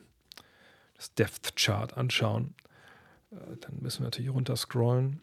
das 0.95 1.13
Depth 1.13 1.55
Chart 1.55 1.95
anschauen, 1.97 2.55
äh, 3.31 3.57
dann 3.59 3.79
müssen 3.81 3.99
wir 3.99 4.05
natürlich 4.05 4.31
runter 4.31 4.55
scrollen. 4.55 5.19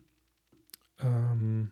Ähm, 1.00 1.70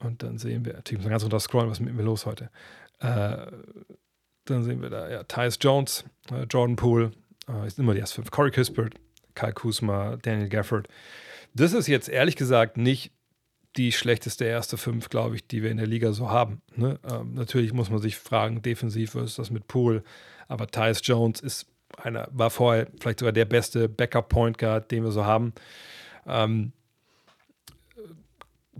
und 0.00 0.22
dann 0.22 0.38
sehen 0.38 0.64
wir, 0.64 0.74
natürlich 0.74 0.98
müssen 0.98 1.08
wir 1.08 1.14
ganz 1.14 1.24
runter 1.24 1.40
scrollen, 1.40 1.70
was 1.70 1.78
ist 1.78 1.84
mit 1.84 1.94
mir 1.94 2.02
los 2.02 2.26
heute? 2.26 2.50
Äh, 3.00 3.46
dann 4.44 4.62
sehen 4.64 4.80
wir 4.80 4.90
da, 4.90 5.08
ja, 5.10 5.24
Tyus 5.24 5.58
Jones, 5.60 6.04
äh, 6.30 6.44
Jordan 6.44 6.76
Poole, 6.76 7.12
äh, 7.48 7.66
ist 7.66 7.78
immer 7.78 7.94
die 7.94 8.00
ersten 8.00 8.16
fünf, 8.16 8.30
Corey 8.30 8.50
Kispert, 8.50 8.94
Kyle 9.34 9.52
Kuzma, 9.52 10.16
Daniel 10.16 10.48
Gafford. 10.48 10.88
Das 11.54 11.72
ist 11.72 11.86
jetzt 11.86 12.08
ehrlich 12.08 12.36
gesagt 12.36 12.76
nicht 12.76 13.12
die 13.76 13.92
schlechteste 13.92 14.44
erste 14.44 14.76
Fünf, 14.76 15.08
glaube 15.08 15.36
ich, 15.36 15.46
die 15.46 15.62
wir 15.62 15.70
in 15.70 15.76
der 15.76 15.86
Liga 15.86 16.12
so 16.12 16.30
haben. 16.30 16.62
Ne? 16.74 16.98
Ähm, 17.08 17.34
natürlich 17.34 17.72
muss 17.72 17.90
man 17.90 18.00
sich 18.00 18.16
fragen, 18.16 18.62
defensiv 18.62 19.14
ist 19.14 19.38
das 19.38 19.50
mit 19.50 19.68
Pool, 19.68 20.02
aber 20.48 20.66
Tyus 20.66 21.00
Jones 21.02 21.40
ist 21.40 21.66
einer, 21.96 22.28
war 22.30 22.50
vorher 22.50 22.88
vielleicht 23.00 23.20
sogar 23.20 23.32
der 23.32 23.44
beste 23.44 23.88
Backup-Point 23.88 24.58
Guard, 24.58 24.90
den 24.90 25.04
wir 25.04 25.10
so 25.10 25.24
haben. 25.24 25.52
Ähm, 26.26 26.72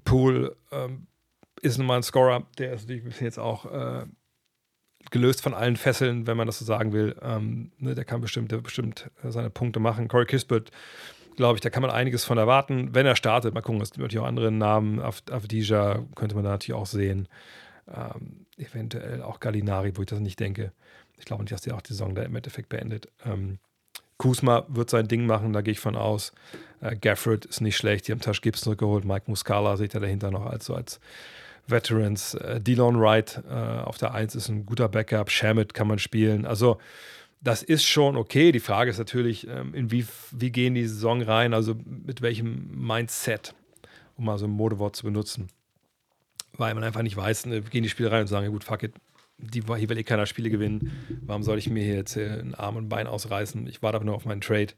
Pool 0.05 0.57
ähm, 0.73 1.07
ist 1.63 1.79
nun 1.79 1.87
mal 1.87 1.97
ein 1.97 2.03
Scorer, 2.03 2.47
der 2.59 2.73
ist 2.73 2.89
natürlich 2.89 3.21
jetzt 3.21 3.39
auch 3.39 3.67
äh, 3.67 4.07
gelöst 5.11 5.43
von 5.43 5.55
allen 5.55 5.77
Fesseln, 5.77 6.27
wenn 6.27 6.37
man 6.37 6.47
das 6.47 6.59
so 6.59 6.65
sagen 6.65 6.93
will. 6.93 7.17
Ähm, 7.23 7.73
ne, 7.79 7.95
der 7.95 8.05
kann 8.05 8.21
bestimmt, 8.21 8.53
der 8.53 8.59
bestimmt 8.59 9.11
äh, 9.23 9.31
seine 9.31 9.51
Punkte 9.51 9.81
machen. 9.81 10.09
Corey 10.09 10.27
Kispert, 10.27 10.71
glaube 11.39 11.57
ich, 11.57 11.61
da 11.61 11.71
kann 11.71 11.83
man 11.83 11.91
einiges 11.91 12.25
von 12.25 12.37
erwarten, 12.37 12.95
wenn 12.95 13.07
er 13.07 13.17
startet. 13.17 13.55
Mal 13.55 13.63
gucken, 13.63 13.81
es 13.81 13.93
gibt 13.93 14.03
natürlich 14.03 14.23
auch 14.23 14.29
andere 14.29 14.51
Namen. 14.51 15.01
Avdija 15.01 16.05
könnte 16.15 16.35
man 16.35 16.45
da 16.45 16.51
natürlich 16.51 16.79
auch 16.79 16.87
sehen. 16.87 17.29
Ähm, 17.87 18.45
eventuell 18.59 19.23
auch 19.23 19.41
Gallinari, 19.41 19.97
wo 19.97 20.03
ich 20.03 20.09
das 20.09 20.19
nicht 20.19 20.41
denke. 20.41 20.73
Ich 21.17 21.25
glaube 21.25 21.45
nicht, 21.45 21.53
dass 21.53 21.63
der 21.63 21.77
auch 21.77 21.81
die 21.81 21.93
Saison 21.93 22.15
da 22.15 22.23
im 22.23 22.35
Endeffekt 22.35 22.69
beendet. 22.69 23.09
Ähm, 23.25 23.59
Kusma 24.19 24.67
wird 24.69 24.91
sein 24.91 25.07
Ding 25.07 25.27
machen, 25.27 25.53
da 25.53 25.61
gehe 25.61 25.73
ich 25.73 25.81
von 25.81 25.95
aus. 25.95 26.33
Äh, 26.81 26.97
Gafford 26.97 27.45
ist 27.47 27.61
nicht 27.61 27.77
schlecht, 27.77 28.09
die 28.09 28.13
haben 28.13 28.21
Tash 28.21 28.41
Gibbs 28.41 28.63
zurückgeholt. 28.63 29.05
Mike 29.05 29.25
Muscala 29.29 29.77
seht 29.77 29.95
ihr 29.95 30.01
dahinter 30.01 30.33
noch 30.33 30.45
als, 30.45 30.69
als 30.71 30.99
Veterans. 31.69 32.35
Äh, 32.35 32.61
Delon 32.61 33.01
Wright 33.01 33.43
äh, 33.49 33.55
auf 33.55 33.97
der 33.97 34.13
1 34.15 34.35
ist 34.35 34.49
ein 34.49 34.67
guter 34.67 34.89
Backup. 34.89 35.31
Shamit 35.31 35.73
kann 35.73 35.87
man 35.87 36.01
spielen. 36.01 36.47
Also, 36.47 36.79
das 37.41 37.63
ist 37.63 37.85
schon 37.85 38.17
okay. 38.17 38.53
Die 38.53 38.61
Frage 38.61 38.91
ist 38.91 38.99
natürlich, 38.99 39.47
ähm, 39.47 39.75
in 39.75 39.91
wie, 39.91 40.07
wie 40.33 40.51
gehen 40.51 40.75
die 40.75 40.87
Saison 40.87 41.23
rein? 41.23 41.55
Also, 41.55 41.75
mit 41.85 42.23
welchem 42.23 42.69
Mindset, 42.87 43.55
um 44.17 44.25
mal 44.25 44.39
so 44.39 44.47
ein 44.47 44.51
Modewort 44.51 44.97
zu 44.97 45.05
benutzen. 45.05 45.49
Weil 46.53 46.75
man 46.75 46.83
einfach 46.83 47.03
nicht 47.03 47.17
weiß, 47.17 47.47
ne, 47.47 47.63
gehen 47.63 47.83
die 47.83 47.89
Spiele 47.89 48.11
rein 48.11 48.23
und 48.23 48.27
sagen: 48.27 48.45
ja, 48.45 48.51
gut, 48.51 48.65
fuck 48.65 48.83
it, 48.83 48.95
die, 49.39 49.63
hier 49.63 49.89
will 49.89 49.99
eh 49.99 50.03
keiner 50.03 50.27
Spiele 50.27 50.51
gewinnen. 50.51 50.93
Warum 51.23 51.43
soll 51.43 51.59
ich 51.59 51.71
mir 51.71 51.85
hier 51.85 51.95
jetzt 51.95 52.17
äh, 52.17 52.29
einen 52.29 52.55
Arm 52.55 52.77
und 52.77 52.87
ein 52.87 52.89
Bein 52.89 53.07
ausreißen? 53.07 53.67
Ich 53.69 53.83
warte 53.83 53.97
aber 53.97 54.05
nur 54.05 54.17
auf 54.17 54.25
meinen 54.25 54.41
Trade. 54.41 54.75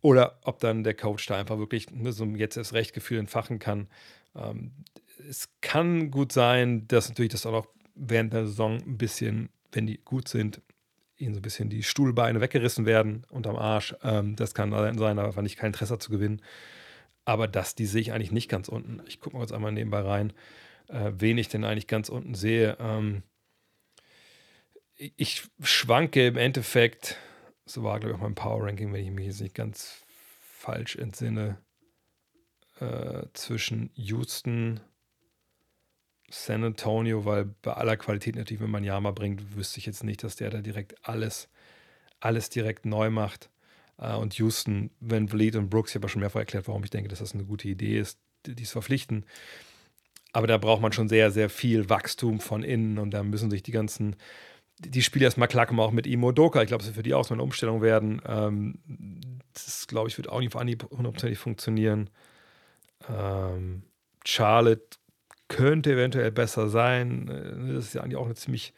Oder 0.00 0.38
ob 0.44 0.60
dann 0.60 0.82
der 0.82 0.94
Coach 0.94 1.26
da 1.26 1.36
einfach 1.36 1.58
wirklich 1.58 1.86
so 2.04 2.24
jetzt 2.24 2.56
erst 2.56 2.72
recht 2.72 2.94
Gefühl 2.94 3.18
entfachen 3.18 3.58
kann. 3.58 3.88
Ähm, 4.34 4.72
es 5.28 5.50
kann 5.60 6.10
gut 6.10 6.32
sein, 6.32 6.88
dass 6.88 7.10
natürlich 7.10 7.32
das 7.32 7.44
auch 7.44 7.52
noch 7.52 7.68
während 7.94 8.32
der 8.32 8.46
Saison 8.46 8.78
ein 8.78 8.96
bisschen, 8.96 9.50
wenn 9.72 9.86
die 9.86 10.00
gut 10.02 10.28
sind, 10.28 10.62
ihnen 11.20 11.34
so 11.34 11.40
ein 11.40 11.42
bisschen 11.42 11.70
die 11.70 11.82
Stuhlbeine 11.82 12.40
weggerissen 12.40 12.86
werden 12.86 13.24
unterm 13.30 13.56
Arsch. 13.56 13.94
Ähm, 14.02 14.36
das 14.36 14.54
kann 14.54 14.70
sein, 14.70 15.18
aber 15.18 15.26
einfach 15.26 15.42
nicht 15.42 15.56
kein 15.56 15.68
Interesse 15.68 15.98
zu 15.98 16.10
gewinnen. 16.10 16.42
Aber 17.24 17.46
das, 17.46 17.74
die 17.74 17.86
sehe 17.86 18.00
ich 18.00 18.12
eigentlich 18.12 18.32
nicht 18.32 18.48
ganz 18.48 18.68
unten. 18.68 19.02
Ich 19.06 19.20
gucke 19.20 19.36
mal 19.36 19.42
jetzt 19.42 19.52
einmal 19.52 19.72
nebenbei 19.72 20.00
rein, 20.00 20.32
äh, 20.88 21.12
wen 21.14 21.38
ich 21.38 21.48
denn 21.48 21.64
eigentlich 21.64 21.86
ganz 21.86 22.08
unten 22.08 22.34
sehe. 22.34 22.76
Ähm, 22.80 23.22
ich 24.94 25.48
schwanke 25.62 26.26
im 26.26 26.36
Endeffekt, 26.36 27.16
so 27.64 27.82
war 27.82 28.00
glaube 28.00 28.14
ich 28.14 28.18
auch 28.18 28.22
mein 28.22 28.34
Power 28.34 28.66
Ranking, 28.66 28.92
wenn 28.92 29.04
ich 29.04 29.10
mich 29.10 29.26
jetzt 29.26 29.40
nicht 29.40 29.54
ganz 29.54 30.02
falsch 30.42 30.96
entsinne, 30.96 31.58
äh, 32.80 33.26
zwischen 33.32 33.90
Houston, 33.94 34.80
San 36.30 36.64
Antonio, 36.64 37.24
weil 37.24 37.46
bei 37.62 37.72
aller 37.72 37.96
Qualität 37.96 38.36
natürlich, 38.36 38.62
wenn 38.62 38.70
man 38.70 38.84
Yama 38.84 39.10
bringt, 39.10 39.56
wüsste 39.56 39.78
ich 39.78 39.86
jetzt 39.86 40.04
nicht, 40.04 40.22
dass 40.22 40.36
der 40.36 40.50
da 40.50 40.60
direkt 40.60 40.94
alles, 41.06 41.48
alles 42.20 42.48
direkt 42.48 42.86
neu 42.86 43.10
macht. 43.10 43.50
Uh, 44.02 44.16
und 44.16 44.32
Houston, 44.38 44.90
wenn 45.00 45.28
Vliet 45.28 45.56
und 45.56 45.68
Brooks, 45.68 45.90
ich 45.90 45.96
habe 45.96 46.06
ja 46.06 46.08
schon 46.08 46.20
mehrfach 46.20 46.40
erklärt, 46.40 46.68
warum 46.68 46.82
ich 46.84 46.88
denke, 46.88 47.10
dass 47.10 47.18
das 47.18 47.34
eine 47.34 47.44
gute 47.44 47.68
Idee 47.68 47.98
ist, 47.98 48.18
die, 48.46 48.54
die 48.54 48.62
es 48.62 48.70
verpflichten. 48.70 49.26
Aber 50.32 50.46
da 50.46 50.56
braucht 50.56 50.80
man 50.80 50.92
schon 50.92 51.08
sehr, 51.10 51.30
sehr 51.30 51.50
viel 51.50 51.90
Wachstum 51.90 52.40
von 52.40 52.62
innen 52.62 52.98
und 52.98 53.10
da 53.10 53.22
müssen 53.22 53.50
sich 53.50 53.62
die 53.62 53.72
ganzen, 53.72 54.16
die 54.78 55.02
Spiele 55.02 55.26
erstmal 55.26 55.48
klarkommen, 55.48 55.84
auch 55.84 55.90
mit 55.90 56.06
Imo 56.06 56.32
Doka. 56.32 56.62
Ich 56.62 56.68
glaube, 56.68 56.80
es 56.80 56.86
wird 56.86 56.96
für 56.96 57.02
die 57.02 57.12
auch 57.12 57.26
so 57.26 57.34
eine 57.34 57.42
Umstellung 57.42 57.82
werden. 57.82 58.22
Ähm, 58.26 58.78
das, 59.52 59.86
glaube 59.86 60.08
ich, 60.08 60.16
wird 60.16 60.30
auch 60.30 60.40
nicht 60.40 60.54
hundertprozentig 60.54 61.38
funktionieren. 61.38 62.08
Ähm, 63.06 63.82
Charlotte 64.24 64.96
könnte 65.50 65.92
eventuell 65.92 66.30
besser 66.30 66.70
sein. 66.70 67.28
Äh, 67.28 67.74
das 67.74 67.86
ist 67.86 67.94
ja 67.94 68.02
eigentlich 68.02 68.16
auch 68.16 68.24
eine 68.24 68.34
ziemlich 68.34 68.72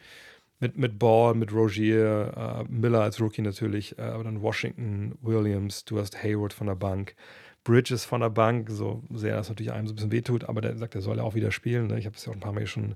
mit, 0.58 0.78
mit 0.78 0.98
Ball, 0.98 1.34
mit 1.34 1.52
Rogier, 1.52 2.64
äh, 2.68 2.72
Miller 2.72 3.02
als 3.02 3.20
Rookie 3.20 3.42
natürlich, 3.42 3.98
äh, 3.98 4.02
aber 4.02 4.24
dann 4.24 4.42
Washington, 4.42 5.16
Williams, 5.20 5.84
du 5.84 5.98
hast 5.98 6.22
Hayward 6.22 6.52
von 6.52 6.68
der 6.68 6.76
Bank, 6.76 7.14
Bridges 7.64 8.04
von 8.04 8.20
der 8.20 8.30
Bank, 8.30 8.70
so 8.70 9.02
sehr 9.12 9.36
das 9.36 9.48
natürlich 9.48 9.72
einem 9.72 9.86
so 9.86 9.92
ein 9.92 9.96
bisschen 9.96 10.12
wehtut, 10.12 10.44
aber 10.44 10.60
der 10.60 10.76
sagt, 10.76 10.94
er 10.94 11.00
soll 11.00 11.18
ja 11.18 11.22
auch 11.24 11.34
wieder 11.34 11.50
spielen. 11.50 11.88
Ne? 11.88 11.98
Ich 11.98 12.06
habe 12.06 12.16
es 12.16 12.24
ja 12.24 12.30
auch 12.30 12.36
ein 12.36 12.40
paar 12.40 12.52
Mal 12.52 12.66
schon 12.66 12.94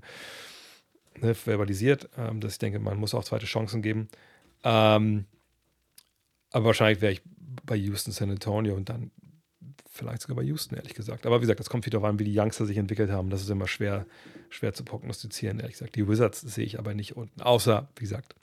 ne, 1.21 1.35
verbalisiert, 1.35 2.09
ähm, 2.17 2.39
dass 2.39 2.53
ich 2.53 2.59
denke, 2.59 2.79
man 2.79 2.97
muss 2.97 3.13
auch 3.13 3.23
zweite 3.23 3.45
Chancen 3.45 3.81
geben. 3.81 4.07
Ähm, 4.63 5.25
aber 6.51 6.65
wahrscheinlich 6.65 7.01
wäre 7.01 7.13
ich 7.13 7.21
bei 7.65 7.75
Houston, 7.75 8.11
San 8.11 8.31
Antonio 8.31 8.75
und 8.75 8.89
dann 8.89 9.11
vielleicht 9.97 10.21
sogar 10.21 10.37
bei 10.37 10.43
Houston, 10.43 10.75
ehrlich 10.75 10.93
gesagt. 10.93 11.25
Aber 11.25 11.37
wie 11.37 11.41
gesagt, 11.41 11.59
das 11.59 11.69
kommt 11.69 11.85
wieder 11.85 11.99
darauf 11.99 12.09
an, 12.09 12.19
wie 12.19 12.23
die 12.23 12.37
Youngster 12.37 12.65
sich 12.65 12.77
entwickelt 12.77 13.09
haben. 13.09 13.29
Das 13.29 13.41
ist 13.41 13.49
immer 13.49 13.67
schwer, 13.67 14.05
schwer 14.49 14.73
zu 14.73 14.83
prognostizieren, 14.83 15.59
ehrlich 15.59 15.77
gesagt. 15.77 15.95
Die 15.95 16.07
Wizards 16.07 16.41
sehe 16.41 16.65
ich 16.65 16.79
aber 16.79 16.93
nicht 16.93 17.17
unten. 17.17 17.41
Außer, 17.41 17.89
wie 17.95 18.01
gesagt, 18.01 18.35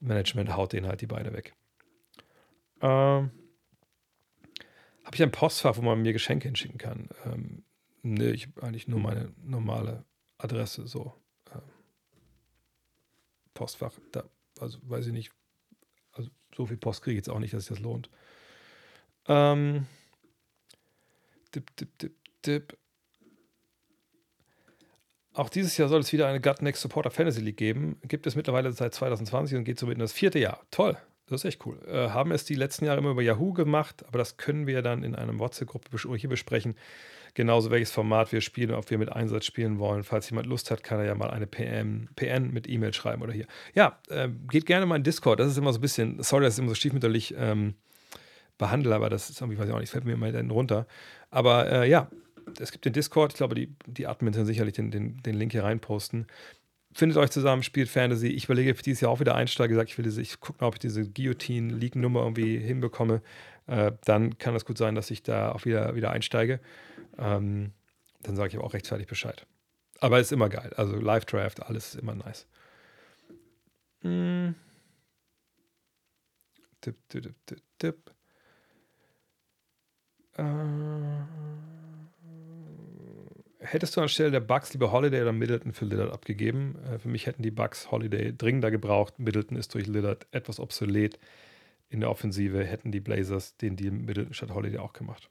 Management 0.00 0.56
haut 0.56 0.72
denen 0.72 0.86
halt 0.86 1.00
die 1.00 1.06
Beine 1.06 1.32
weg. 1.32 1.54
Ähm, 2.80 3.30
Habe 5.04 5.14
ich 5.14 5.22
ein 5.22 5.30
Postfach, 5.30 5.76
wo 5.76 5.82
man 5.82 6.02
mir 6.02 6.12
Geschenke 6.12 6.48
hinschicken 6.48 6.78
kann? 6.78 7.08
Ähm, 7.24 7.64
nee, 8.02 8.30
ich 8.30 8.48
habe 8.48 8.66
eigentlich 8.66 8.88
nur 8.88 9.00
meine 9.00 9.32
normale 9.42 10.04
Adresse 10.38 10.86
so. 10.86 11.14
Ähm, 11.52 11.62
Postfach, 13.54 13.92
da, 14.12 14.24
also 14.60 14.78
weiß 14.82 15.06
ich 15.06 15.12
nicht. 15.12 15.32
Also 16.12 16.30
so 16.54 16.66
viel 16.66 16.76
Post 16.76 17.02
kriege 17.02 17.14
ich 17.14 17.18
jetzt 17.18 17.30
auch 17.30 17.38
nicht, 17.38 17.54
dass 17.54 17.66
sich 17.66 17.76
das 17.76 17.82
lohnt. 17.82 18.10
Ähm, 19.26 19.86
Dip, 21.54 21.76
dip, 21.76 21.98
dip, 21.98 22.14
dip. 22.46 22.78
Auch 25.32 25.48
dieses 25.48 25.76
Jahr 25.76 25.88
soll 25.88 26.00
es 26.00 26.12
wieder 26.12 26.28
eine 26.28 26.40
Gut 26.40 26.62
Next 26.62 26.80
Supporter 26.82 27.10
Fantasy 27.10 27.40
League 27.40 27.56
geben. 27.56 27.98
Gibt 28.06 28.26
es 28.26 28.36
mittlerweile 28.36 28.70
seit 28.72 28.94
2020 28.94 29.58
und 29.58 29.64
geht 29.64 29.78
somit 29.78 29.94
in 29.94 30.00
das 30.00 30.12
vierte 30.12 30.38
Jahr. 30.38 30.60
Toll. 30.70 30.96
Das 31.26 31.40
ist 31.40 31.44
echt 31.46 31.66
cool. 31.66 31.78
Äh, 31.88 32.10
haben 32.10 32.32
es 32.32 32.44
die 32.44 32.54
letzten 32.54 32.84
Jahre 32.84 32.98
immer 32.98 33.10
über 33.10 33.22
Yahoo 33.22 33.52
gemacht, 33.52 34.04
aber 34.06 34.18
das 34.18 34.36
können 34.36 34.66
wir 34.66 34.82
dann 34.82 35.02
in 35.02 35.14
einem 35.14 35.38
WhatsApp-Gruppe 35.38 36.16
hier 36.16 36.28
besprechen. 36.28 36.76
Genauso 37.32 37.70
welches 37.70 37.90
Format 37.90 38.30
wir 38.30 38.40
spielen, 38.42 38.72
ob 38.72 38.90
wir 38.90 38.98
mit 38.98 39.10
Einsatz 39.10 39.46
spielen 39.46 39.78
wollen. 39.78 40.04
Falls 40.04 40.28
jemand 40.30 40.46
Lust 40.46 40.70
hat, 40.70 40.84
kann 40.84 41.00
er 41.00 41.06
ja 41.06 41.14
mal 41.14 41.30
eine 41.30 41.46
PM, 41.46 42.08
PN 42.14 42.52
mit 42.52 42.68
E-Mail 42.68 42.92
schreiben 42.92 43.22
oder 43.22 43.32
hier. 43.32 43.46
Ja, 43.74 43.98
äh, 44.08 44.28
geht 44.50 44.66
gerne 44.66 44.86
mal 44.86 44.96
in 44.96 45.02
Discord. 45.02 45.40
Das 45.40 45.50
ist 45.50 45.56
immer 45.56 45.72
so 45.72 45.78
ein 45.78 45.82
bisschen, 45.82 46.22
sorry, 46.22 46.44
dass 46.44 46.54
ich 46.54 46.60
immer 46.60 46.68
so 46.68 46.74
stiefmütterlich 46.74 47.34
ähm, 47.36 47.74
behandle, 48.58 48.94
aber 48.94 49.10
das 49.10 49.30
ist 49.30 49.40
irgendwie, 49.40 49.58
weiß 49.58 49.68
ich 49.68 49.74
auch 49.74 49.80
nicht, 49.80 49.90
fällt 49.90 50.04
mir 50.04 50.12
immer 50.12 50.30
dann 50.30 50.50
runter. 50.50 50.86
Aber 51.34 51.68
äh, 51.68 51.90
ja, 51.90 52.08
es 52.60 52.70
gibt 52.70 52.84
den 52.84 52.92
Discord, 52.92 53.32
ich 53.32 53.38
glaube, 53.38 53.56
die, 53.56 53.74
die 53.86 54.06
Admins 54.06 54.36
werden 54.36 54.46
sicherlich 54.46 54.74
den, 54.74 54.92
den, 54.92 55.20
den 55.20 55.34
Link 55.34 55.50
hier 55.50 55.64
reinposten. 55.64 56.28
Findet 56.92 57.18
euch 57.18 57.30
zusammen, 57.30 57.64
spielt 57.64 57.88
Fantasy. 57.88 58.28
Ich 58.28 58.44
überlege 58.44 58.76
für 58.76 58.84
dieses 58.84 59.00
Jahr 59.00 59.10
auch 59.10 59.18
wieder 59.18 59.34
einsteigen. 59.34 59.74
Gesagt, 59.74 59.90
ich 59.90 59.98
will 59.98 60.04
diese, 60.04 60.22
ich 60.22 60.38
gucke 60.38 60.60
mal, 60.60 60.68
ob 60.68 60.74
ich 60.74 60.78
diese 60.78 61.04
Guillotine-League-Nummer 61.10 62.20
irgendwie 62.20 62.56
hinbekomme. 62.58 63.20
Äh, 63.66 63.90
dann 64.04 64.38
kann 64.38 64.54
es 64.54 64.64
gut 64.64 64.78
sein, 64.78 64.94
dass 64.94 65.10
ich 65.10 65.24
da 65.24 65.50
auch 65.50 65.64
wieder, 65.64 65.96
wieder 65.96 66.12
einsteige. 66.12 66.60
Ähm, 67.18 67.72
dann 68.22 68.36
sage 68.36 68.50
ich 68.50 68.56
aber 68.56 68.64
auch 68.64 68.74
rechtzeitig 68.74 69.08
Bescheid. 69.08 69.44
Aber 69.98 70.20
es 70.20 70.28
ist 70.28 70.32
immer 70.32 70.48
geil. 70.48 70.72
Also 70.76 70.94
Live-Draft, 70.94 71.64
alles 71.64 71.94
ist 71.94 72.00
immer 72.00 72.14
nice. 72.14 72.46
Tipp, 76.80 76.96
tipp, 77.08 77.22
tipp, 77.24 77.34
tipp, 77.46 77.62
tipp. 77.80 78.13
Äh, 80.36 80.44
hättest 83.60 83.96
du 83.96 84.00
anstelle 84.00 84.30
der 84.30 84.40
Bugs 84.40 84.72
lieber 84.72 84.92
Holiday 84.92 85.22
oder 85.22 85.32
Middleton 85.32 85.72
für 85.72 85.84
Lillard 85.84 86.12
abgegeben? 86.12 86.76
Äh, 86.90 86.98
für 86.98 87.08
mich 87.08 87.26
hätten 87.26 87.42
die 87.42 87.50
Bugs 87.50 87.90
Holiday 87.90 88.36
dringender 88.36 88.70
gebraucht. 88.70 89.18
Middleton 89.18 89.56
ist 89.56 89.74
durch 89.74 89.86
Lillard 89.86 90.26
etwas 90.32 90.60
obsolet. 90.60 91.18
In 91.88 92.00
der 92.00 92.10
Offensive 92.10 92.64
hätten 92.64 92.90
die 92.90 93.00
Blazers 93.00 93.56
den 93.56 93.76
Deal 93.76 93.92
Middleton 93.92 94.34
statt 94.34 94.52
Holiday 94.52 94.78
auch 94.78 94.92
gemacht. 94.92 95.30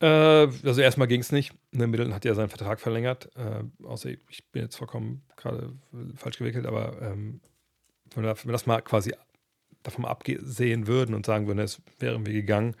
Äh, 0.00 0.06
also 0.06 0.80
erstmal 0.80 1.08
ging 1.08 1.20
es 1.20 1.32
nicht. 1.32 1.54
Ne, 1.72 1.86
Middleton 1.86 2.14
hat 2.14 2.24
ja 2.24 2.34
seinen 2.34 2.48
Vertrag 2.48 2.80
verlängert. 2.80 3.30
Äh, 3.36 3.64
außer 3.84 4.10
ich 4.10 4.44
bin 4.52 4.62
jetzt 4.62 4.76
vollkommen 4.76 5.22
gerade 5.36 5.72
falsch 6.16 6.38
gewickelt, 6.38 6.66
aber 6.66 7.00
ähm, 7.00 7.40
wenn 8.14 8.24
wir 8.24 8.34
das 8.52 8.66
mal 8.66 8.82
quasi 8.82 9.14
davon 9.84 10.04
absehen 10.04 10.88
würden 10.88 11.14
und 11.14 11.24
sagen 11.24 11.46
würden, 11.46 11.60
es 11.60 11.80
wären 12.00 12.26
wir 12.26 12.32
gegangen. 12.32 12.74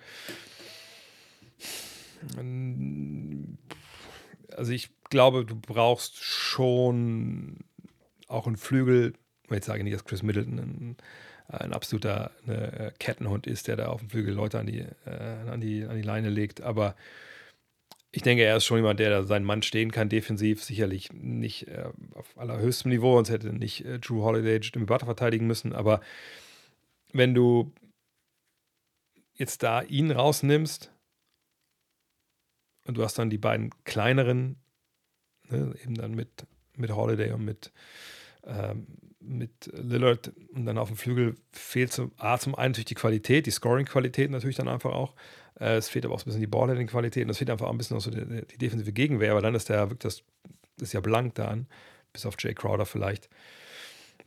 Also 4.56 4.72
ich 4.72 4.90
glaube, 5.10 5.44
du 5.44 5.54
brauchst 5.54 6.22
schon 6.22 7.58
auch 8.26 8.46
einen 8.46 8.56
Flügel. 8.56 9.14
Ich 9.50 9.64
sage 9.64 9.84
nicht, 9.84 9.94
dass 9.94 10.04
Chris 10.04 10.22
Middleton 10.22 10.58
ein, 10.58 10.96
ein 11.48 11.72
absoluter 11.72 12.32
eine 12.46 12.92
Kettenhund 12.98 13.46
ist, 13.46 13.68
der 13.68 13.76
da 13.76 13.86
auf 13.86 14.00
dem 14.00 14.10
Flügel 14.10 14.34
Leute 14.34 14.58
an 14.58 14.66
die, 14.66 14.80
äh, 14.80 15.50
an 15.50 15.60
die, 15.60 15.84
an 15.84 15.96
die 15.96 16.02
Leine 16.02 16.30
legt, 16.30 16.62
aber 16.62 16.96
ich 18.14 18.22
denke, 18.22 18.44
er 18.44 18.56
ist 18.56 18.64
schon 18.64 18.78
jemand, 18.78 19.00
der 19.00 19.10
da 19.10 19.22
seinen 19.24 19.44
Mann 19.44 19.62
stehen 19.62 19.90
kann, 19.90 20.08
defensiv. 20.08 20.62
Sicherlich 20.62 21.12
nicht 21.12 21.66
äh, 21.66 21.86
auf 22.14 22.26
allerhöchstem 22.38 22.92
Niveau, 22.92 23.16
sonst 23.16 23.30
hätte 23.30 23.52
nicht 23.52 23.84
äh, 23.84 23.98
Drew 23.98 24.22
Holiday 24.22 24.58
Jimmy 24.58 24.86
Butler 24.86 25.06
verteidigen 25.06 25.48
müssen. 25.48 25.72
Aber 25.72 26.00
wenn 27.14 27.32
du 27.32 27.72
jetzt 29.34 29.62
da 29.62 29.82
ihn 29.82 30.10
rausnimmst 30.10 30.92
und 32.86 32.96
du 32.96 33.02
hast 33.02 33.18
dann 33.18 33.30
die 33.30 33.38
beiden 33.38 33.70
kleineren, 33.84 34.56
ne, 35.48 35.74
eben 35.82 35.94
dann 35.94 36.14
mit, 36.14 36.46
mit 36.76 36.90
Holiday 36.90 37.32
und 37.32 37.44
mit, 37.44 37.72
ähm, 38.44 38.86
mit 39.20 39.70
Lillard 39.72 40.32
und 40.52 40.66
dann 40.66 40.76
auf 40.76 40.88
dem 40.88 40.96
Flügel 40.96 41.36
fehlt 41.52 41.92
zum, 41.92 42.12
A, 42.18 42.38
zum 42.38 42.54
einen 42.54 42.72
natürlich 42.72 42.86
die 42.86 42.94
Qualität, 42.94 43.46
die 43.46 43.52
Scoring-Qualität 43.52 44.30
natürlich 44.30 44.56
dann 44.56 44.68
einfach 44.68 44.92
auch. 44.92 45.14
Äh, 45.58 45.76
es 45.76 45.88
fehlt 45.88 46.04
aber 46.04 46.14
auch 46.14 46.20
ein 46.20 46.26
bisschen 46.26 46.40
die 46.40 46.46
Ballhandling-Qualität 46.46 47.24
und 47.24 47.30
es 47.30 47.38
fehlt 47.38 47.50
einfach 47.50 47.66
auch 47.66 47.72
ein 47.72 47.78
bisschen 47.78 47.96
auch 47.96 48.02
so 48.02 48.10
die, 48.10 48.46
die 48.46 48.58
defensive 48.58 48.92
Gegenwehr, 48.92 49.30
aber 49.30 49.40
dann 49.40 49.54
ist 49.54 49.68
der 49.68 49.86
das, 49.86 50.22
ist 50.80 50.92
ja 50.92 51.00
blank 51.00 51.36
da 51.36 51.48
an, 51.48 51.68
bis 52.12 52.26
auf 52.26 52.34
Jay 52.38 52.54
Crowder 52.54 52.86
vielleicht. 52.86 53.30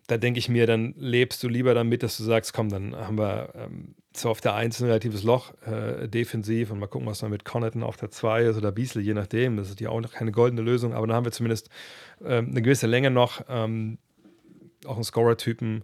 Da 0.07 0.17
denke 0.17 0.39
ich 0.39 0.49
mir, 0.49 0.65
dann 0.67 0.93
lebst 0.97 1.43
du 1.43 1.49
lieber 1.49 1.73
damit, 1.73 2.01
dass 2.01 2.17
du 2.17 2.23
sagst, 2.23 2.53
komm, 2.53 2.69
dann 2.69 2.95
haben 2.95 3.17
wir 3.17 3.49
ähm, 3.55 3.95
zwar 4.13 4.31
auf 4.31 4.41
der 4.41 4.55
1 4.55 4.79
ein 4.79 4.87
relatives 4.87 5.23
Loch 5.23 5.53
äh, 5.65 6.07
defensiv 6.07 6.71
und 6.71 6.79
mal 6.79 6.87
gucken, 6.87 7.07
was 7.07 7.19
dann 7.19 7.29
mit 7.29 7.45
Connaughton 7.45 7.83
auf 7.83 7.97
der 7.97 8.09
2 8.11 8.43
ist 8.43 8.57
oder 8.57 8.71
Beasley, 8.71 9.03
je 9.03 9.13
nachdem. 9.13 9.57
Das 9.57 9.69
ist 9.69 9.79
ja 9.79 9.89
auch 9.89 10.01
noch 10.01 10.13
keine 10.13 10.31
goldene 10.31 10.61
Lösung, 10.61 10.93
aber 10.93 11.07
dann 11.07 11.15
haben 11.15 11.25
wir 11.25 11.31
zumindest 11.31 11.69
ähm, 12.23 12.49
eine 12.51 12.61
gewisse 12.61 12.87
Länge 12.87 13.11
noch, 13.11 13.41
ähm, 13.49 13.97
auch 14.85 14.95
einen 14.95 15.03
Scorer-Typen. 15.03 15.83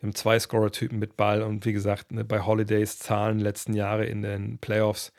Wir 0.00 0.06
haben 0.06 0.14
zwei 0.14 0.38
Scorer-Typen 0.38 0.98
mit 0.98 1.16
Ball 1.16 1.42
und 1.42 1.64
wie 1.64 1.72
gesagt, 1.72 2.12
ne, 2.12 2.24
bei 2.24 2.40
Holidays 2.40 2.98
Zahlen 2.98 3.38
letzten 3.38 3.74
Jahre 3.74 4.04
in 4.04 4.22
den 4.22 4.58
Playoffs. 4.58 5.12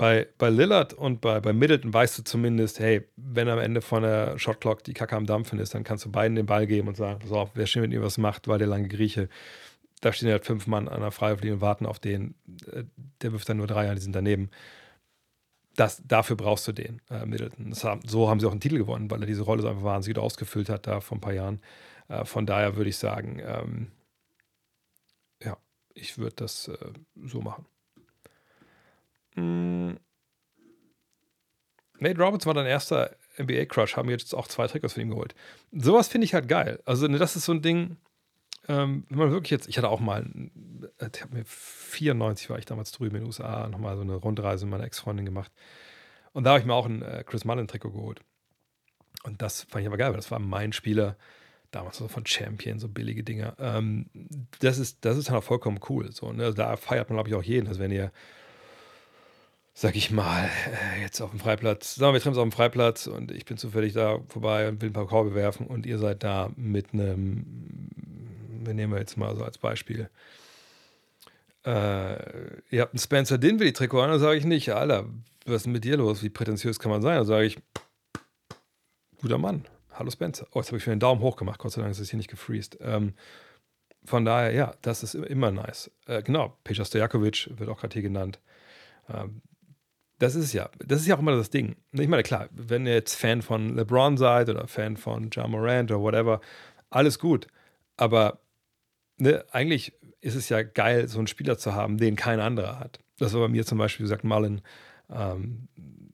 Bei, 0.00 0.28
bei 0.38 0.48
Lillard 0.48 0.94
und 0.94 1.20
bei, 1.20 1.40
bei 1.40 1.52
Middleton 1.52 1.92
weißt 1.92 2.16
du 2.16 2.24
zumindest, 2.24 2.80
hey, 2.80 3.06
wenn 3.16 3.50
am 3.50 3.58
Ende 3.58 3.82
von 3.82 4.02
der 4.02 4.38
Shotclock 4.38 4.82
die 4.82 4.94
Kacke 4.94 5.14
am 5.14 5.26
Dampfen 5.26 5.58
ist, 5.58 5.74
dann 5.74 5.84
kannst 5.84 6.06
du 6.06 6.10
beiden 6.10 6.36
den 6.36 6.46
Ball 6.46 6.66
geben 6.66 6.88
und 6.88 6.96
sagen, 6.96 7.20
so, 7.26 7.50
wer 7.52 7.66
schön 7.66 7.82
mit 7.82 7.92
ihm 7.92 8.00
was 8.00 8.16
macht, 8.16 8.48
weil 8.48 8.56
der 8.56 8.66
lange 8.66 8.88
Grieche. 8.88 9.28
Da 10.00 10.14
stehen 10.14 10.30
halt 10.30 10.46
fünf 10.46 10.66
Mann 10.66 10.88
an 10.88 11.02
der 11.02 11.10
Freiwurflinie 11.10 11.56
und 11.56 11.60
warten 11.60 11.84
auf 11.84 11.98
den. 11.98 12.34
Äh, 12.72 12.84
der 13.20 13.32
wirft 13.32 13.46
dann 13.50 13.58
nur 13.58 13.66
drei 13.66 13.90
an, 13.90 13.96
die 13.96 14.00
sind 14.00 14.16
daneben. 14.16 14.50
Das, 15.76 16.02
dafür 16.06 16.36
brauchst 16.36 16.66
du 16.66 16.72
den, 16.72 17.02
äh, 17.10 17.26
Middleton. 17.26 17.74
Haben, 17.74 18.00
so 18.08 18.30
haben 18.30 18.40
sie 18.40 18.46
auch 18.46 18.52
einen 18.52 18.60
Titel 18.60 18.78
gewonnen, 18.78 19.10
weil 19.10 19.20
er 19.20 19.26
diese 19.26 19.42
Rolle 19.42 19.60
so 19.60 19.68
einfach 19.68 19.84
wahnsinnig 19.84 20.16
ausgefüllt 20.18 20.70
hat, 20.70 20.86
da 20.86 21.02
vor 21.02 21.18
ein 21.18 21.20
paar 21.20 21.34
Jahren. 21.34 21.60
Äh, 22.08 22.24
von 22.24 22.46
daher 22.46 22.76
würde 22.76 22.88
ich 22.88 22.96
sagen, 22.96 23.38
ähm, 23.44 23.88
ja, 25.44 25.58
ich 25.92 26.16
würde 26.16 26.36
das 26.36 26.68
äh, 26.68 26.78
so 27.26 27.42
machen. 27.42 27.66
Mm. 29.34 29.92
Nate 31.98 32.18
Roberts 32.18 32.46
war 32.46 32.54
dein 32.54 32.66
erster 32.66 33.14
NBA-Crush, 33.38 33.96
haben 33.96 34.08
jetzt 34.08 34.34
auch 34.34 34.48
zwei 34.48 34.66
Trikots 34.66 34.94
von 34.94 35.02
ihm 35.02 35.10
geholt. 35.10 35.34
Sowas 35.70 36.08
finde 36.08 36.24
ich 36.24 36.34
halt 36.34 36.48
geil. 36.48 36.80
Also, 36.86 37.06
ne, 37.06 37.18
das 37.18 37.36
ist 37.36 37.44
so 37.44 37.52
ein 37.52 37.60
Ding, 37.60 37.98
ähm, 38.68 39.04
wenn 39.08 39.18
man 39.18 39.30
wirklich 39.30 39.50
jetzt, 39.50 39.68
ich 39.68 39.76
hatte 39.76 39.88
auch 39.88 40.00
mal, 40.00 40.24
äh, 40.98 41.10
ich 41.14 41.22
habe 41.22 41.34
mir 41.34 41.44
94 41.44 42.50
war 42.50 42.58
ich 42.58 42.66
damals 42.66 42.92
drüben 42.92 43.16
in 43.16 43.22
den 43.22 43.26
USA, 43.26 43.68
nochmal 43.68 43.96
so 43.96 44.02
eine 44.02 44.14
Rundreise 44.14 44.64
mit 44.64 44.72
meiner 44.72 44.84
Ex-Freundin 44.84 45.26
gemacht. 45.26 45.52
Und 46.32 46.44
da 46.44 46.50
habe 46.50 46.60
ich 46.60 46.66
mir 46.66 46.74
auch 46.74 46.86
ein 46.86 47.02
äh, 47.02 47.24
Chris 47.26 47.44
Mullen-Trikot 47.44 47.90
geholt. 47.90 48.20
Und 49.24 49.42
das 49.42 49.62
fand 49.62 49.82
ich 49.82 49.86
aber 49.86 49.96
geil, 49.96 50.10
weil 50.10 50.16
das 50.16 50.30
war 50.30 50.38
mein 50.38 50.72
Spieler, 50.72 51.16
damals 51.70 51.98
so 51.98 52.08
von 52.08 52.26
Champion, 52.26 52.78
so 52.78 52.88
billige 52.88 53.22
Dinger. 53.22 53.54
Ähm, 53.58 54.06
das, 54.60 54.78
ist, 54.78 55.04
das 55.04 55.16
ist 55.16 55.30
halt 55.30 55.38
auch 55.38 55.44
vollkommen 55.44 55.80
cool. 55.88 56.12
So, 56.12 56.32
ne? 56.32 56.52
Da 56.54 56.76
feiert 56.76 57.08
man, 57.08 57.16
glaube 57.16 57.28
ich, 57.28 57.34
auch 57.34 57.42
jeden. 57.42 57.68
Also 57.68 57.80
wenn 57.80 57.92
ihr, 57.92 58.12
sag 59.80 59.96
ich 59.96 60.10
mal, 60.10 60.50
äh, 60.66 61.00
jetzt 61.00 61.22
auf 61.22 61.30
dem 61.30 61.40
Freiplatz, 61.40 61.94
sagen 61.94 62.10
wir, 62.10 62.18
wir 62.18 62.20
treffen 62.20 62.34
uns 62.34 62.38
auf 62.38 62.44
dem 62.44 62.52
Freiplatz 62.52 63.06
und 63.06 63.30
ich 63.30 63.46
bin 63.46 63.56
zufällig 63.56 63.94
da 63.94 64.20
vorbei 64.28 64.68
und 64.68 64.82
will 64.82 64.90
ein 64.90 64.92
paar 64.92 65.06
Korbe 65.06 65.34
werfen 65.34 65.66
und 65.66 65.86
ihr 65.86 65.98
seid 65.98 66.22
da 66.22 66.50
mit 66.54 66.92
einem, 66.92 67.46
wir 68.62 68.74
nehmen 68.74 68.98
jetzt 68.98 69.16
mal 69.16 69.34
so 69.34 69.42
als 69.42 69.56
Beispiel, 69.56 70.10
äh, 71.64 72.12
ihr 72.68 72.82
habt 72.82 72.92
einen 72.92 72.98
Spencer 72.98 73.38
Dinwiddie-Trikot 73.38 74.02
an, 74.02 74.10
dann 74.10 74.20
sage 74.20 74.36
ich 74.36 74.44
nicht, 74.44 74.68
Alter, 74.68 75.06
was 75.46 75.56
ist 75.56 75.64
denn 75.64 75.72
mit 75.72 75.84
dir 75.84 75.96
los? 75.96 76.22
Wie 76.22 76.28
prätentiös 76.28 76.78
kann 76.78 76.90
man 76.90 77.00
sein? 77.00 77.16
Dann 77.16 77.26
sage 77.26 77.46
ich, 77.46 77.56
guter 79.22 79.38
Mann. 79.38 79.64
Hallo 79.94 80.10
Spencer. 80.10 80.46
Oh, 80.52 80.58
jetzt 80.58 80.68
habe 80.68 80.76
ich 80.76 80.86
mir 80.86 80.92
einen 80.92 81.00
Daumen 81.00 81.22
hoch 81.22 81.36
gemacht. 81.36 81.58
Gott 81.58 81.72
sei 81.72 81.80
Dank 81.80 81.92
ist 81.92 82.00
es 82.00 82.10
hier 82.10 82.18
nicht 82.18 82.30
gefreezed. 82.30 82.76
Ähm, 82.82 83.14
von 84.04 84.26
daher, 84.26 84.52
ja, 84.52 84.74
das 84.82 85.02
ist 85.02 85.14
immer 85.14 85.50
nice. 85.50 85.90
Äh, 86.06 86.22
genau, 86.22 86.58
Peja 86.64 86.84
Stojakovic 86.84 87.48
wird 87.58 87.70
auch 87.70 87.80
gerade 87.80 87.94
hier 87.94 88.02
genannt. 88.02 88.40
Ähm, 89.08 89.40
das 90.20 90.36
ist 90.36 90.52
ja, 90.52 90.70
das 90.78 91.00
ist 91.00 91.08
ja 91.08 91.16
auch 91.16 91.20
immer 91.20 91.34
das 91.34 91.50
Ding. 91.50 91.74
Ich 91.92 92.06
meine, 92.06 92.22
klar, 92.22 92.48
wenn 92.52 92.86
ihr 92.86 92.94
jetzt 92.94 93.14
Fan 93.14 93.42
von 93.42 93.74
LeBron 93.74 94.16
seid 94.16 94.48
oder 94.48 94.68
Fan 94.68 94.96
von 94.96 95.30
John 95.30 95.50
Morant 95.50 95.90
oder 95.90 96.00
whatever, 96.00 96.40
alles 96.90 97.18
gut. 97.18 97.48
Aber 97.96 98.40
ne, 99.16 99.44
eigentlich 99.50 99.92
ist 100.20 100.36
es 100.36 100.48
ja 100.48 100.62
geil, 100.62 101.08
so 101.08 101.18
einen 101.18 101.26
Spieler 101.26 101.58
zu 101.58 101.74
haben, 101.74 101.98
den 101.98 102.14
kein 102.14 102.38
anderer 102.38 102.78
hat. 102.78 103.00
Das 103.18 103.34
war 103.34 103.40
bei 103.40 103.48
mir 103.48 103.66
zum 103.66 103.78
Beispiel, 103.78 104.04
wie 104.04 104.08
gesagt, 104.08 104.24
Mullen. 104.24 104.60
Ähm, 105.10 105.68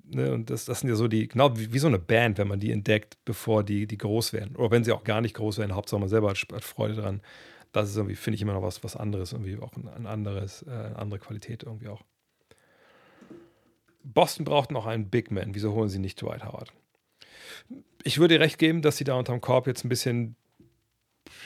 Ne? 0.08 0.32
Und 0.32 0.50
das, 0.50 0.64
das 0.64 0.80
sind 0.80 0.90
ja 0.90 0.96
so 0.96 1.08
die, 1.08 1.28
genau 1.28 1.56
wie, 1.58 1.72
wie, 1.72 1.78
so 1.78 1.88
eine 1.88 1.98
Band, 1.98 2.38
wenn 2.38 2.48
man 2.48 2.60
die 2.60 2.70
entdeckt, 2.70 3.18
bevor 3.24 3.64
die, 3.64 3.86
die 3.86 3.98
groß 3.98 4.32
werden. 4.32 4.56
Oder 4.56 4.70
wenn 4.70 4.84
sie 4.84 4.92
auch 4.92 5.04
gar 5.04 5.20
nicht 5.20 5.34
groß 5.34 5.58
werden, 5.58 5.74
Hauptsache 5.74 6.00
man 6.00 6.08
selber 6.08 6.30
hat, 6.30 6.46
hat 6.52 6.64
Freude 6.64 6.94
dran. 6.94 7.20
Das 7.72 7.90
ist 7.90 7.96
irgendwie, 7.96 8.14
finde 8.14 8.36
ich 8.36 8.42
immer 8.42 8.52
noch 8.52 8.62
was, 8.62 8.84
was 8.84 8.96
anderes, 8.96 9.32
irgendwie 9.32 9.58
auch 9.58 9.72
ein, 9.76 10.06
anderes, 10.06 10.62
äh, 10.62 10.70
eine 10.70 10.96
andere 10.96 11.20
Qualität 11.20 11.64
irgendwie 11.64 11.88
auch. 11.88 12.02
Boston 14.12 14.44
braucht 14.44 14.70
noch 14.70 14.86
einen 14.86 15.10
Big 15.10 15.30
Man. 15.30 15.54
Wieso 15.54 15.72
holen 15.72 15.88
sie 15.88 15.98
nicht 15.98 16.20
Dwight 16.20 16.44
Howard? 16.44 16.72
Ich 18.02 18.18
würde 18.18 18.34
dir 18.34 18.40
recht 18.40 18.58
geben, 18.58 18.82
dass 18.82 18.96
sie 18.96 19.04
da 19.04 19.14
unterm 19.14 19.40
Korb 19.40 19.66
jetzt 19.66 19.84
ein 19.84 19.88
bisschen, 19.88 20.36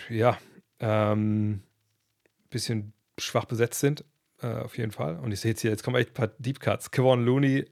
ja, 0.08 0.38
ähm, 0.78 1.62
bisschen 2.50 2.92
schwach 3.18 3.46
besetzt 3.46 3.80
sind. 3.80 4.04
Äh, 4.42 4.54
auf 4.54 4.76
jeden 4.78 4.92
Fall. 4.92 5.18
Und 5.18 5.32
ich 5.32 5.40
sehe 5.40 5.52
jetzt 5.52 5.60
hier, 5.60 5.70
jetzt 5.70 5.82
kommen 5.82 5.96
echt 5.96 6.10
ein 6.10 6.14
paar 6.14 6.30
Deep 6.38 6.60
Cuts. 6.60 6.90
Kevon 6.90 7.24
Looney 7.24 7.66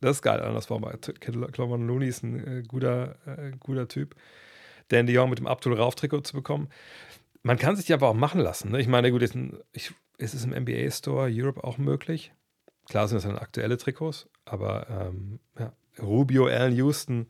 das 0.00 0.18
ist 0.18 0.22
geil, 0.22 0.40
anders 0.40 0.70
war 0.70 0.78
mal. 0.78 0.96
Clavon 0.96 1.86
Looney 1.86 2.06
ist 2.06 2.22
ein 2.22 2.58
äh, 2.58 2.62
guter, 2.62 3.16
äh, 3.26 3.52
guter 3.58 3.88
Typ. 3.88 4.14
Dan 4.88 5.06
de 5.06 5.14
Jong 5.14 5.30
mit 5.30 5.38
dem 5.38 5.46
Abdul 5.46 5.74
Rauf-Trikot 5.74 6.22
zu 6.22 6.34
bekommen. 6.34 6.68
Man 7.42 7.58
kann 7.58 7.76
sich 7.76 7.86
die 7.86 7.94
aber 7.94 8.08
auch 8.08 8.14
machen 8.14 8.40
lassen. 8.40 8.70
Ne? 8.70 8.80
Ich 8.80 8.88
meine, 8.88 9.10
gut, 9.10 9.22
ein, 9.22 9.58
ich, 9.72 9.92
ist 10.16 10.34
es 10.34 10.44
im 10.44 10.50
NBA 10.50 10.90
Store 10.90 11.28
Europe 11.30 11.62
auch 11.64 11.78
möglich? 11.78 12.32
Klar 12.88 13.08
sind 13.08 13.16
das 13.16 13.24
dann 13.24 13.38
aktuelle 13.38 13.76
Trikots, 13.76 14.28
aber 14.44 14.88
ähm, 14.88 15.40
ja. 15.58 15.72
Rubio, 16.00 16.46
Allen 16.46 16.74
Houston, 16.74 17.28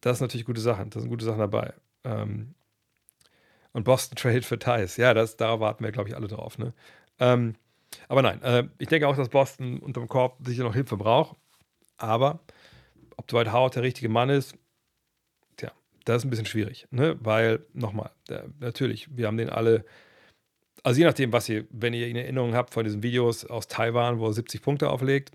das 0.00 0.18
sind 0.18 0.26
natürlich 0.26 0.46
gute 0.46 0.60
Sachen. 0.60 0.90
Da 0.90 1.00
sind 1.00 1.08
gute 1.08 1.24
Sachen 1.24 1.38
dabei. 1.38 1.74
Ähm, 2.04 2.54
und 3.72 3.84
Boston 3.84 4.16
Trade 4.16 4.42
für 4.42 4.58
Thais. 4.58 4.96
Ja, 4.96 5.14
das, 5.14 5.36
da 5.36 5.60
warten 5.60 5.84
wir, 5.84 5.92
glaube 5.92 6.08
ich, 6.08 6.16
alle 6.16 6.28
drauf. 6.28 6.58
Ne? 6.58 6.72
Ähm, 7.18 7.54
aber 8.08 8.22
nein, 8.22 8.42
äh, 8.42 8.68
ich 8.78 8.88
denke 8.88 9.08
auch, 9.08 9.16
dass 9.16 9.28
Boston 9.28 9.78
unterm 9.78 10.08
Korb 10.08 10.38
sicher 10.44 10.64
noch 10.64 10.74
Hilfe 10.74 10.96
braucht. 10.96 11.36
Aber 11.96 12.40
ob 13.16 13.26
Dwight 13.26 13.52
Howard 13.52 13.74
der 13.74 13.82
richtige 13.82 14.08
Mann 14.08 14.30
ist, 14.30 14.54
tja, 15.56 15.72
das 16.04 16.18
ist 16.18 16.24
ein 16.24 16.30
bisschen 16.30 16.46
schwierig. 16.46 16.86
Ne? 16.90 17.16
Weil, 17.20 17.66
nochmal, 17.72 18.10
natürlich, 18.60 19.16
wir 19.16 19.26
haben 19.26 19.36
den 19.36 19.50
alle, 19.50 19.84
also 20.88 21.00
je 21.00 21.04
nachdem, 21.04 21.34
was 21.34 21.46
ihr, 21.50 21.66
wenn 21.68 21.92
ihr 21.92 22.08
in 22.08 22.16
Erinnerung 22.16 22.54
habt 22.54 22.72
von 22.72 22.82
diesen 22.82 23.02
Videos 23.02 23.44
aus 23.44 23.68
Taiwan, 23.68 24.20
wo 24.20 24.26
er 24.28 24.32
70 24.32 24.62
Punkte 24.62 24.88
auflegt, 24.88 25.32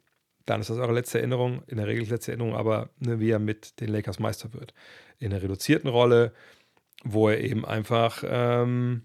dann 0.47 0.59
ist 0.59 0.71
das 0.71 0.79
eure 0.79 0.93
letzte 0.93 1.19
Erinnerung, 1.19 1.61
in 1.67 1.77
der 1.77 1.85
Regel 1.85 2.09
letzte 2.09 2.31
Erinnerung, 2.31 2.55
aber 2.55 2.89
ne, 2.97 3.19
wie 3.19 3.29
er 3.29 3.37
mit 3.37 3.79
den 3.79 3.89
Lakers 3.89 4.17
Meister 4.17 4.51
wird. 4.55 4.73
In 5.19 5.31
einer 5.31 5.43
reduzierten 5.43 5.91
Rolle, 5.91 6.33
wo 7.03 7.29
er 7.29 7.39
eben 7.39 7.65
einfach, 7.65 8.23
ähm, 8.25 9.03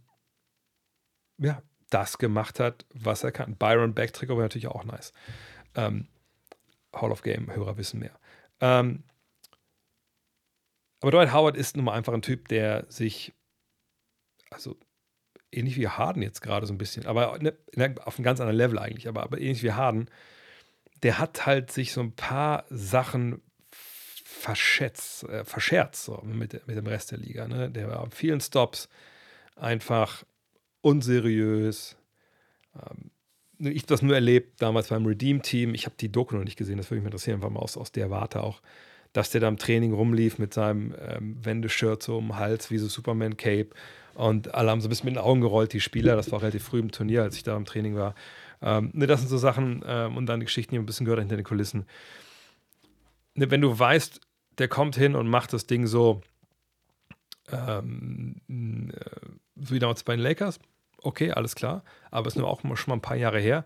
ja, 1.36 1.62
das 1.90 2.16
gemacht 2.16 2.60
hat, 2.60 2.86
was 2.94 3.24
er 3.24 3.32
kann. 3.32 3.56
Byron 3.56 3.92
Backtrigger 3.92 4.34
war 4.34 4.44
natürlich 4.44 4.68
auch 4.68 4.84
nice. 4.84 5.12
Ähm, 5.74 6.08
Hall 6.94 7.12
of 7.12 7.20
Game-Hörer 7.20 7.76
wissen 7.76 8.00
mehr. 8.00 8.18
Ähm, 8.62 9.04
aber 11.02 11.10
Dwight 11.10 11.34
Howard 11.34 11.58
ist 11.58 11.76
nun 11.76 11.84
mal 11.84 11.92
einfach 11.92 12.14
ein 12.14 12.22
Typ, 12.22 12.48
der 12.48 12.86
sich, 12.88 13.34
also 14.48 14.78
ähnlich 15.52 15.76
wie 15.76 15.88
Harden 15.88 16.22
jetzt 16.22 16.42
gerade 16.42 16.66
so 16.66 16.72
ein 16.72 16.78
bisschen, 16.78 17.06
aber 17.06 17.38
ne, 17.40 17.54
auf 18.04 18.18
einem 18.18 18.24
ganz 18.24 18.40
anderen 18.40 18.56
Level 18.56 18.78
eigentlich, 18.78 19.08
aber, 19.08 19.22
aber 19.22 19.40
ähnlich 19.40 19.62
wie 19.62 19.72
Harden, 19.72 20.10
der 21.02 21.18
hat 21.18 21.46
halt 21.46 21.70
sich 21.70 21.92
so 21.92 22.00
ein 22.00 22.12
paar 22.12 22.64
Sachen 22.68 23.40
verschätzt, 24.38 25.24
äh, 25.24 25.44
verscherzt 25.44 26.04
so, 26.04 26.22
mit, 26.24 26.66
mit 26.66 26.76
dem 26.76 26.86
Rest 26.86 27.10
der 27.10 27.18
Liga. 27.18 27.48
Ne? 27.48 27.70
Der 27.70 27.88
war 27.88 28.00
auf 28.00 28.14
vielen 28.14 28.40
Stops 28.40 28.88
einfach 29.56 30.24
unseriös. 30.80 31.96
Ähm, 32.74 33.10
ich 33.58 33.82
habe 33.82 33.88
das 33.88 34.02
nur 34.02 34.14
erlebt 34.14 34.62
damals 34.62 34.88
beim 34.88 35.04
Redeem-Team. 35.04 35.74
Ich 35.74 35.86
habe 35.86 35.96
die 35.98 36.12
Doku 36.12 36.36
noch 36.36 36.44
nicht 36.44 36.56
gesehen, 36.56 36.76
das 36.76 36.90
würde 36.90 37.00
mich 37.00 37.06
interessieren, 37.06 37.36
einfach 37.36 37.50
mal 37.50 37.60
aus, 37.60 37.76
aus 37.76 37.90
der 37.90 38.10
Warte 38.10 38.42
auch, 38.42 38.62
dass 39.12 39.30
der 39.30 39.40
da 39.40 39.48
im 39.48 39.56
Training 39.56 39.92
rumlief 39.92 40.38
mit 40.38 40.54
seinem 40.54 40.94
ähm, 41.00 41.44
Wendeshirt 41.44 42.02
so 42.02 42.18
um 42.18 42.28
den 42.28 42.38
Hals, 42.38 42.70
wie 42.70 42.78
so 42.78 42.86
Superman-Cape. 42.86 43.70
Und 44.18 44.52
alle 44.52 44.72
haben 44.72 44.80
so 44.80 44.88
ein 44.88 44.90
bisschen 44.90 45.04
mit 45.04 45.14
den 45.14 45.22
Augen 45.22 45.40
gerollt, 45.40 45.72
die 45.72 45.80
Spieler. 45.80 46.16
Das 46.16 46.32
war 46.32 46.42
relativ 46.42 46.64
früh 46.64 46.80
im 46.80 46.90
Turnier, 46.90 47.22
als 47.22 47.36
ich 47.36 47.44
da 47.44 47.56
im 47.56 47.64
Training 47.64 47.94
war. 47.94 48.16
Ähm, 48.60 48.90
ne, 48.92 49.06
das 49.06 49.20
sind 49.20 49.28
so 49.28 49.38
Sachen 49.38 49.84
ähm, 49.86 50.16
und 50.16 50.26
dann 50.26 50.40
die 50.40 50.46
Geschichten, 50.46 50.74
die 50.74 50.78
ein 50.80 50.86
bisschen 50.86 51.04
gehört 51.06 51.20
hinter 51.20 51.36
den 51.36 51.44
Kulissen. 51.44 51.86
ne, 53.34 53.48
wenn 53.48 53.60
du 53.60 53.78
weißt, 53.78 54.20
der 54.58 54.66
kommt 54.66 54.96
hin 54.96 55.14
und 55.14 55.28
macht 55.28 55.52
das 55.52 55.68
Ding 55.68 55.86
so, 55.86 56.20
ähm, 57.52 58.40
äh, 58.48 58.92
so 59.54 59.74
wie 59.76 59.78
damals 59.78 60.02
bei 60.02 60.16
den 60.16 60.22
Lakers, 60.22 60.58
okay, 61.00 61.30
alles 61.30 61.54
klar, 61.54 61.84
aber 62.10 62.26
es 62.26 62.34
ist 62.34 62.40
nur 62.40 62.48
auch 62.48 62.60
schon 62.60 62.90
mal 62.90 62.96
ein 62.96 63.00
paar 63.00 63.16
Jahre 63.16 63.38
her. 63.38 63.64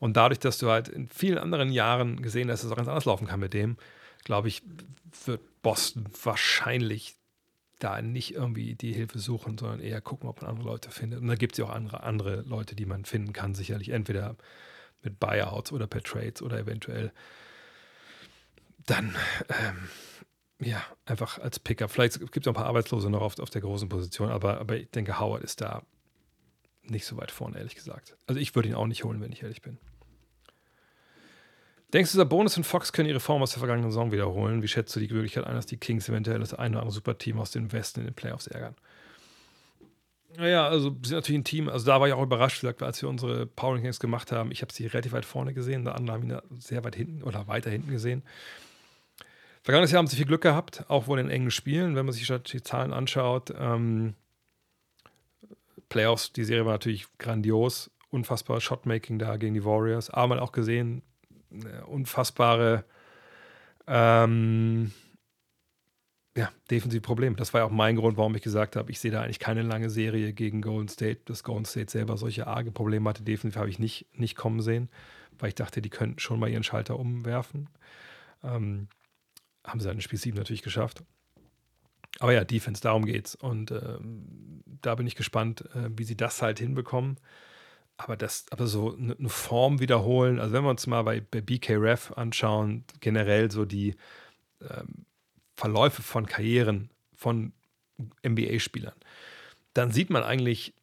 Und 0.00 0.18
dadurch, 0.18 0.38
dass 0.38 0.58
du 0.58 0.68
halt 0.68 0.88
in 0.88 1.08
vielen 1.08 1.38
anderen 1.38 1.72
Jahren 1.72 2.20
gesehen 2.20 2.50
hast, 2.50 2.60
dass 2.60 2.66
es 2.66 2.72
auch 2.72 2.76
ganz 2.76 2.88
anders 2.88 3.06
laufen 3.06 3.26
kann 3.26 3.40
mit 3.40 3.54
dem, 3.54 3.78
glaube 4.22 4.48
ich, 4.48 4.62
wird 5.24 5.40
Boston 5.62 6.04
wahrscheinlich 6.22 7.16
da 7.84 8.00
nicht 8.00 8.34
irgendwie 8.34 8.74
die 8.74 8.92
Hilfe 8.92 9.18
suchen, 9.18 9.58
sondern 9.58 9.80
eher 9.80 10.00
gucken, 10.00 10.28
ob 10.28 10.40
man 10.40 10.50
andere 10.50 10.66
Leute 10.66 10.90
findet. 10.90 11.20
Und 11.20 11.28
da 11.28 11.34
gibt 11.34 11.52
es 11.52 11.58
ja 11.58 11.66
auch 11.66 11.70
andere, 11.70 12.02
andere 12.02 12.40
Leute, 12.42 12.74
die 12.74 12.86
man 12.86 13.04
finden 13.04 13.32
kann, 13.32 13.54
sicherlich 13.54 13.90
entweder 13.90 14.36
mit 15.02 15.20
Buyouts 15.20 15.70
oder 15.70 15.86
per 15.86 16.02
Trades 16.02 16.40
oder 16.40 16.58
eventuell 16.58 17.12
dann 18.86 19.14
ähm, 19.48 19.88
ja, 20.66 20.82
einfach 21.04 21.38
als 21.38 21.58
Picker. 21.58 21.88
Vielleicht 21.88 22.20
gibt 22.20 22.38
es 22.38 22.46
auch 22.46 22.52
ein 22.52 22.54
paar 22.54 22.66
Arbeitslose 22.66 23.10
noch 23.10 23.20
auf, 23.20 23.38
auf 23.38 23.50
der 23.50 23.60
großen 23.60 23.88
Position, 23.88 24.30
aber, 24.30 24.60
aber 24.60 24.76
ich 24.76 24.90
denke, 24.90 25.20
Howard 25.20 25.44
ist 25.44 25.60
da 25.60 25.82
nicht 26.82 27.04
so 27.04 27.16
weit 27.18 27.30
vorne, 27.30 27.58
ehrlich 27.58 27.74
gesagt. 27.74 28.16
Also 28.26 28.40
ich 28.40 28.54
würde 28.54 28.70
ihn 28.70 28.74
auch 28.74 28.86
nicht 28.86 29.04
holen, 29.04 29.20
wenn 29.20 29.32
ich 29.32 29.42
ehrlich 29.42 29.62
bin. 29.62 29.78
Denkst 31.94 32.12
du, 32.12 32.24
Bonus 32.26 32.56
und 32.56 32.64
Fox 32.64 32.92
können 32.92 33.08
ihre 33.08 33.20
Form 33.20 33.40
aus 33.40 33.52
der 33.52 33.60
vergangenen 33.60 33.88
Saison 33.88 34.10
wiederholen? 34.10 34.62
Wie 34.64 34.68
schätzt 34.68 34.96
du 34.96 35.00
die 35.00 35.06
Möglichkeit 35.06 35.46
ein, 35.46 35.54
dass 35.54 35.66
die 35.66 35.76
Kings 35.76 36.08
eventuell 36.08 36.40
das 36.40 36.52
eine 36.52 36.74
oder 36.74 36.80
andere 36.80 36.92
Superteam 36.92 37.38
aus 37.38 37.52
dem 37.52 37.70
Westen 37.72 38.00
in 38.00 38.06
den 38.06 38.14
Playoffs 38.14 38.48
ärgern? 38.48 38.74
Naja, 40.36 40.66
also 40.66 40.88
sind 41.04 41.12
natürlich 41.12 41.40
ein 41.42 41.44
Team. 41.44 41.68
Also 41.68 41.86
da 41.86 42.00
war 42.00 42.08
ich 42.08 42.12
auch 42.12 42.22
überrascht, 42.24 42.64
als 42.64 43.00
wir 43.00 43.08
unsere 43.08 43.46
Power 43.46 43.74
Rankings 43.76 44.00
gemacht 44.00 44.32
haben. 44.32 44.50
Ich 44.50 44.62
habe 44.62 44.72
sie 44.72 44.88
relativ 44.88 45.12
weit 45.12 45.24
vorne 45.24 45.54
gesehen, 45.54 45.84
der 45.84 45.94
andere 45.94 46.16
haben 46.16 46.28
ihn 46.28 46.40
sehr 46.58 46.82
weit 46.82 46.96
hinten 46.96 47.22
oder 47.22 47.46
weiter 47.46 47.70
hinten 47.70 47.92
gesehen. 47.92 48.24
Vergangenes 49.62 49.92
Jahr 49.92 50.00
haben 50.00 50.08
sie 50.08 50.16
viel 50.16 50.26
Glück 50.26 50.42
gehabt, 50.42 50.84
auch 50.88 51.06
wohl 51.06 51.20
in 51.20 51.30
engen 51.30 51.52
Spielen, 51.52 51.94
wenn 51.94 52.06
man 52.06 52.12
sich 52.12 52.26
die 52.26 52.62
Zahlen 52.64 52.92
anschaut. 52.92 53.54
Ähm, 53.56 54.14
Playoffs, 55.88 56.32
die 56.32 56.42
Serie 56.42 56.66
war 56.66 56.72
natürlich 56.72 57.06
grandios, 57.18 57.92
unfassbar 58.10 58.60
Shotmaking 58.60 59.20
da 59.20 59.36
gegen 59.36 59.54
die 59.54 59.64
Warriors. 59.64 60.10
Aber 60.10 60.26
man 60.26 60.40
hat 60.40 60.48
auch 60.48 60.52
gesehen, 60.52 61.02
unfassbare 61.86 62.84
ähm, 63.86 64.92
ja, 66.36 66.50
defensive 66.70 67.00
Probleme. 67.00 67.36
Das 67.36 67.54
war 67.54 67.60
ja 67.60 67.66
auch 67.66 67.70
mein 67.70 67.96
Grund, 67.96 68.16
warum 68.16 68.34
ich 68.34 68.42
gesagt 68.42 68.76
habe, 68.76 68.90
ich 68.90 68.98
sehe 68.98 69.10
da 69.10 69.22
eigentlich 69.22 69.38
keine 69.38 69.62
lange 69.62 69.88
Serie 69.88 70.32
gegen 70.32 70.62
Golden 70.62 70.88
State. 70.88 71.20
Dass 71.26 71.44
Golden 71.44 71.64
State 71.64 71.90
selber 71.90 72.16
solche 72.16 72.46
arge 72.46 72.72
Probleme 72.72 73.08
hatte, 73.08 73.22
defensiv 73.22 73.56
habe 73.56 73.70
ich 73.70 73.78
nicht, 73.78 74.06
nicht 74.18 74.34
kommen 74.34 74.60
sehen, 74.60 74.88
weil 75.38 75.48
ich 75.48 75.54
dachte, 75.54 75.80
die 75.80 75.90
könnten 75.90 76.18
schon 76.18 76.40
mal 76.40 76.50
ihren 76.50 76.64
Schalter 76.64 76.98
umwerfen. 76.98 77.68
Ähm, 78.42 78.88
haben 79.64 79.80
sie 79.80 79.90
in 79.90 80.00
Spiel 80.00 80.18
7 80.18 80.36
natürlich 80.36 80.62
geschafft. 80.62 81.04
Aber 82.18 82.32
ja, 82.32 82.44
Defense, 82.44 82.82
darum 82.82 83.04
geht's. 83.06 83.34
Und 83.34 83.70
ähm, 83.70 84.62
da 84.82 84.94
bin 84.96 85.06
ich 85.06 85.14
gespannt, 85.14 85.64
äh, 85.74 85.90
wie 85.96 86.04
sie 86.04 86.16
das 86.16 86.42
halt 86.42 86.58
hinbekommen 86.58 87.16
aber 87.96 88.16
das, 88.16 88.46
aber 88.50 88.66
so 88.66 88.96
eine 88.96 89.14
ne 89.18 89.28
Form 89.28 89.80
wiederholen, 89.80 90.40
also 90.40 90.52
wenn 90.52 90.64
wir 90.64 90.70
uns 90.70 90.86
mal 90.86 91.02
bei, 91.02 91.20
bei 91.20 91.40
BKRF 91.40 92.12
anschauen, 92.12 92.84
generell 93.00 93.50
so 93.50 93.64
die 93.64 93.94
ähm, 94.60 95.06
Verläufe 95.54 96.02
von 96.02 96.26
Karrieren 96.26 96.90
von 97.14 97.52
NBA-Spielern, 98.26 98.96
dann 99.74 99.92
sieht 99.92 100.10
man 100.10 100.24
eigentlich 100.24 100.74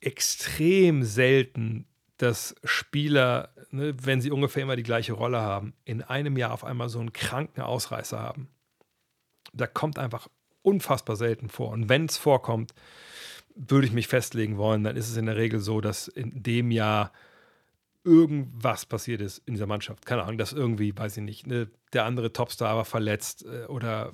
extrem 0.00 1.02
selten, 1.02 1.86
dass 2.16 2.54
Spieler, 2.64 3.50
ne, 3.70 3.94
wenn 4.02 4.20
sie 4.20 4.30
ungefähr 4.30 4.62
immer 4.62 4.76
die 4.76 4.82
gleiche 4.82 5.12
Rolle 5.12 5.40
haben, 5.40 5.74
in 5.84 6.02
einem 6.02 6.36
Jahr 6.36 6.52
auf 6.52 6.64
einmal 6.64 6.88
so 6.88 7.00
einen 7.00 7.12
kranken 7.12 7.60
Ausreißer 7.60 8.18
haben. 8.18 8.48
Da 9.52 9.66
kommt 9.66 9.98
einfach 9.98 10.28
unfassbar 10.62 11.16
selten 11.16 11.48
vor. 11.48 11.70
Und 11.70 11.88
wenn 11.88 12.06
es 12.06 12.16
vorkommt, 12.16 12.74
würde 13.58 13.86
ich 13.86 13.92
mich 13.92 14.06
festlegen 14.06 14.56
wollen, 14.56 14.84
dann 14.84 14.96
ist 14.96 15.10
es 15.10 15.16
in 15.16 15.26
der 15.26 15.36
Regel 15.36 15.60
so, 15.60 15.80
dass 15.80 16.08
in 16.08 16.42
dem 16.42 16.70
Jahr 16.70 17.12
irgendwas 18.04 18.86
passiert 18.86 19.20
ist 19.20 19.42
in 19.46 19.54
dieser 19.54 19.66
Mannschaft. 19.66 20.06
Keine 20.06 20.22
Ahnung, 20.22 20.38
dass 20.38 20.52
irgendwie, 20.52 20.96
weiß 20.96 21.16
ich 21.16 21.22
nicht, 21.22 21.46
ne, 21.46 21.68
der 21.92 22.04
andere 22.04 22.32
Topstar 22.32 22.76
war 22.76 22.84
verletzt 22.84 23.44
äh, 23.44 23.66
oder 23.66 24.12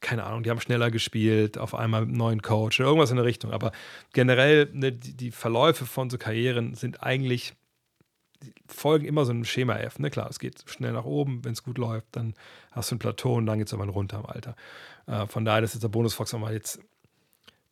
keine 0.00 0.24
Ahnung, 0.24 0.42
die 0.42 0.50
haben 0.50 0.60
schneller 0.60 0.90
gespielt, 0.90 1.58
auf 1.58 1.74
einmal 1.74 2.02
mit 2.02 2.10
einem 2.10 2.18
neuen 2.18 2.42
Coach 2.42 2.78
oder 2.78 2.88
irgendwas 2.88 3.10
in 3.10 3.16
der 3.16 3.24
Richtung. 3.24 3.52
Aber 3.52 3.72
generell, 4.12 4.68
ne, 4.72 4.92
die, 4.92 5.30
Verläufe 5.30 5.86
von 5.86 6.10
so 6.10 6.18
Karrieren 6.18 6.74
sind 6.74 7.02
eigentlich, 7.02 7.54
folgen 8.66 9.06
immer 9.06 9.24
so 9.24 9.32
einem 9.32 9.44
Schema 9.44 9.76
F. 9.76 9.98
Ne? 9.98 10.10
Klar, 10.10 10.28
es 10.28 10.38
geht 10.38 10.62
schnell 10.66 10.92
nach 10.92 11.04
oben, 11.04 11.44
wenn 11.44 11.52
es 11.52 11.62
gut 11.62 11.78
läuft, 11.78 12.06
dann 12.12 12.34
hast 12.70 12.90
du 12.90 12.96
ein 12.96 12.98
Plateau 12.98 13.34
und 13.34 13.46
dann 13.46 13.58
geht 13.58 13.68
es 13.68 13.72
irgendwann 13.72 13.94
runter 13.94 14.18
im 14.18 14.26
Alter. 14.26 14.54
Äh, 15.06 15.26
von 15.26 15.44
daher 15.44 15.62
ist 15.62 15.74
jetzt 15.74 15.82
der 15.82 15.88
Bonus 15.88 16.14
Fox 16.14 16.34
auch 16.34 16.38
mal 16.38 16.52
jetzt 16.52 16.80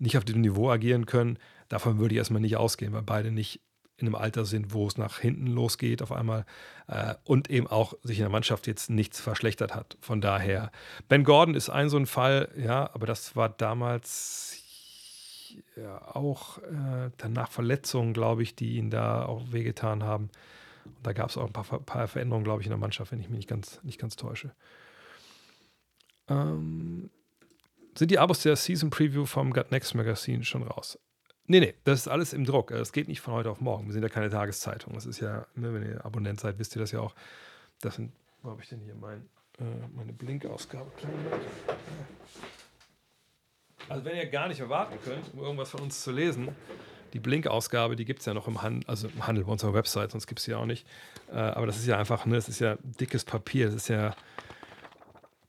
nicht 0.00 0.16
auf 0.16 0.24
dem 0.24 0.40
Niveau 0.40 0.70
agieren 0.70 1.06
können, 1.06 1.38
davon 1.68 1.98
würde 1.98 2.14
ich 2.14 2.18
erstmal 2.18 2.40
nicht 2.40 2.56
ausgehen, 2.56 2.92
weil 2.92 3.02
beide 3.02 3.30
nicht 3.30 3.60
in 3.96 4.06
einem 4.06 4.14
Alter 4.14 4.44
sind, 4.44 4.72
wo 4.72 4.86
es 4.86 4.96
nach 4.96 5.18
hinten 5.18 5.46
losgeht 5.46 6.02
auf 6.02 6.10
einmal 6.10 6.46
äh, 6.88 7.14
und 7.24 7.50
eben 7.50 7.66
auch 7.66 7.94
sich 8.02 8.18
in 8.18 8.24
der 8.24 8.30
Mannschaft 8.30 8.66
jetzt 8.66 8.88
nichts 8.88 9.20
verschlechtert 9.20 9.74
hat. 9.74 9.98
Von 10.00 10.20
daher, 10.20 10.72
Ben 11.08 11.22
Gordon 11.22 11.54
ist 11.54 11.68
ein 11.68 11.90
so 11.90 11.98
ein 11.98 12.06
Fall, 12.06 12.48
ja, 12.56 12.90
aber 12.94 13.06
das 13.06 13.36
war 13.36 13.50
damals 13.50 14.62
ja, 15.76 16.00
auch 16.14 16.58
äh, 16.58 17.10
danach 17.18 17.50
Verletzungen, 17.50 18.12
glaube 18.12 18.42
ich, 18.42 18.54
die 18.54 18.76
ihn 18.76 18.90
da 18.90 19.26
auch 19.26 19.52
wehgetan 19.52 20.02
haben. 20.02 20.30
Und 20.84 21.06
da 21.06 21.12
gab 21.12 21.28
es 21.28 21.36
auch 21.36 21.46
ein 21.46 21.52
paar, 21.52 21.64
paar, 21.64 22.08
Veränderungen, 22.08 22.44
glaube 22.44 22.62
ich, 22.62 22.66
in 22.66 22.70
der 22.70 22.78
Mannschaft, 22.78 23.12
wenn 23.12 23.20
ich 23.20 23.28
mich 23.28 23.38
nicht 23.38 23.48
ganz, 23.48 23.82
nicht 23.82 24.00
ganz 24.00 24.16
täusche. 24.16 24.52
Ähm, 26.28 27.10
sind 28.00 28.10
die 28.10 28.18
Abos 28.18 28.40
der 28.40 28.56
Season 28.56 28.88
Preview 28.88 29.26
vom 29.26 29.52
Gut 29.52 29.70
Next 29.72 29.94
Magazine 29.94 30.42
schon 30.42 30.62
raus? 30.62 30.98
Nee, 31.46 31.60
nee, 31.60 31.74
das 31.84 32.00
ist 32.00 32.08
alles 32.08 32.32
im 32.32 32.46
Druck. 32.46 32.68
Das 32.70 32.92
geht 32.92 33.08
nicht 33.08 33.20
von 33.20 33.34
heute 33.34 33.50
auf 33.50 33.60
morgen. 33.60 33.84
Wir 33.84 33.92
sind 33.92 34.02
ja 34.02 34.08
keine 34.08 34.30
Tageszeitung. 34.30 34.94
Das 34.94 35.04
ist 35.04 35.20
ja, 35.20 35.46
ne, 35.54 35.74
wenn 35.74 35.82
ihr 35.82 36.02
Abonnent 36.02 36.40
seid, 36.40 36.58
wisst 36.58 36.74
ihr 36.74 36.80
das 36.80 36.92
ja 36.92 37.00
auch. 37.00 37.14
Das 37.82 37.96
sind, 37.96 38.10
wo 38.40 38.52
habe 38.52 38.62
ich 38.62 38.70
denn 38.70 38.80
hier 38.80 38.94
mein, 38.94 39.28
äh, 39.58 39.64
meine 39.94 40.14
Blink-Ausgabe? 40.14 40.90
Also, 43.90 44.04
wenn 44.06 44.16
ihr 44.16 44.26
gar 44.30 44.48
nicht 44.48 44.60
erwarten 44.60 44.96
könnt, 45.04 45.34
um 45.34 45.40
irgendwas 45.40 45.68
von 45.68 45.82
uns 45.82 46.00
zu 46.02 46.10
lesen, 46.10 46.48
die 47.12 47.20
Blink-Ausgabe, 47.20 47.96
die 47.96 48.06
gibt 48.06 48.20
es 48.20 48.26
ja 48.26 48.32
noch 48.32 48.48
im 48.48 48.62
Handel, 48.62 48.88
also 48.88 49.08
im 49.08 49.26
Handel 49.26 49.44
bei 49.44 49.52
unserer 49.52 49.74
Website, 49.74 50.12
sonst 50.12 50.26
gibt 50.26 50.38
es 50.38 50.46
sie 50.46 50.54
auch 50.54 50.64
nicht. 50.64 50.86
Äh, 51.30 51.34
aber 51.34 51.66
das 51.66 51.76
ist 51.76 51.86
ja 51.86 51.98
einfach, 51.98 52.24
ne, 52.24 52.36
das 52.36 52.48
ist 52.48 52.60
ja 52.60 52.78
dickes 52.80 53.26
Papier. 53.26 53.66
Das 53.66 53.74
ist 53.74 53.88
ja 53.88 54.16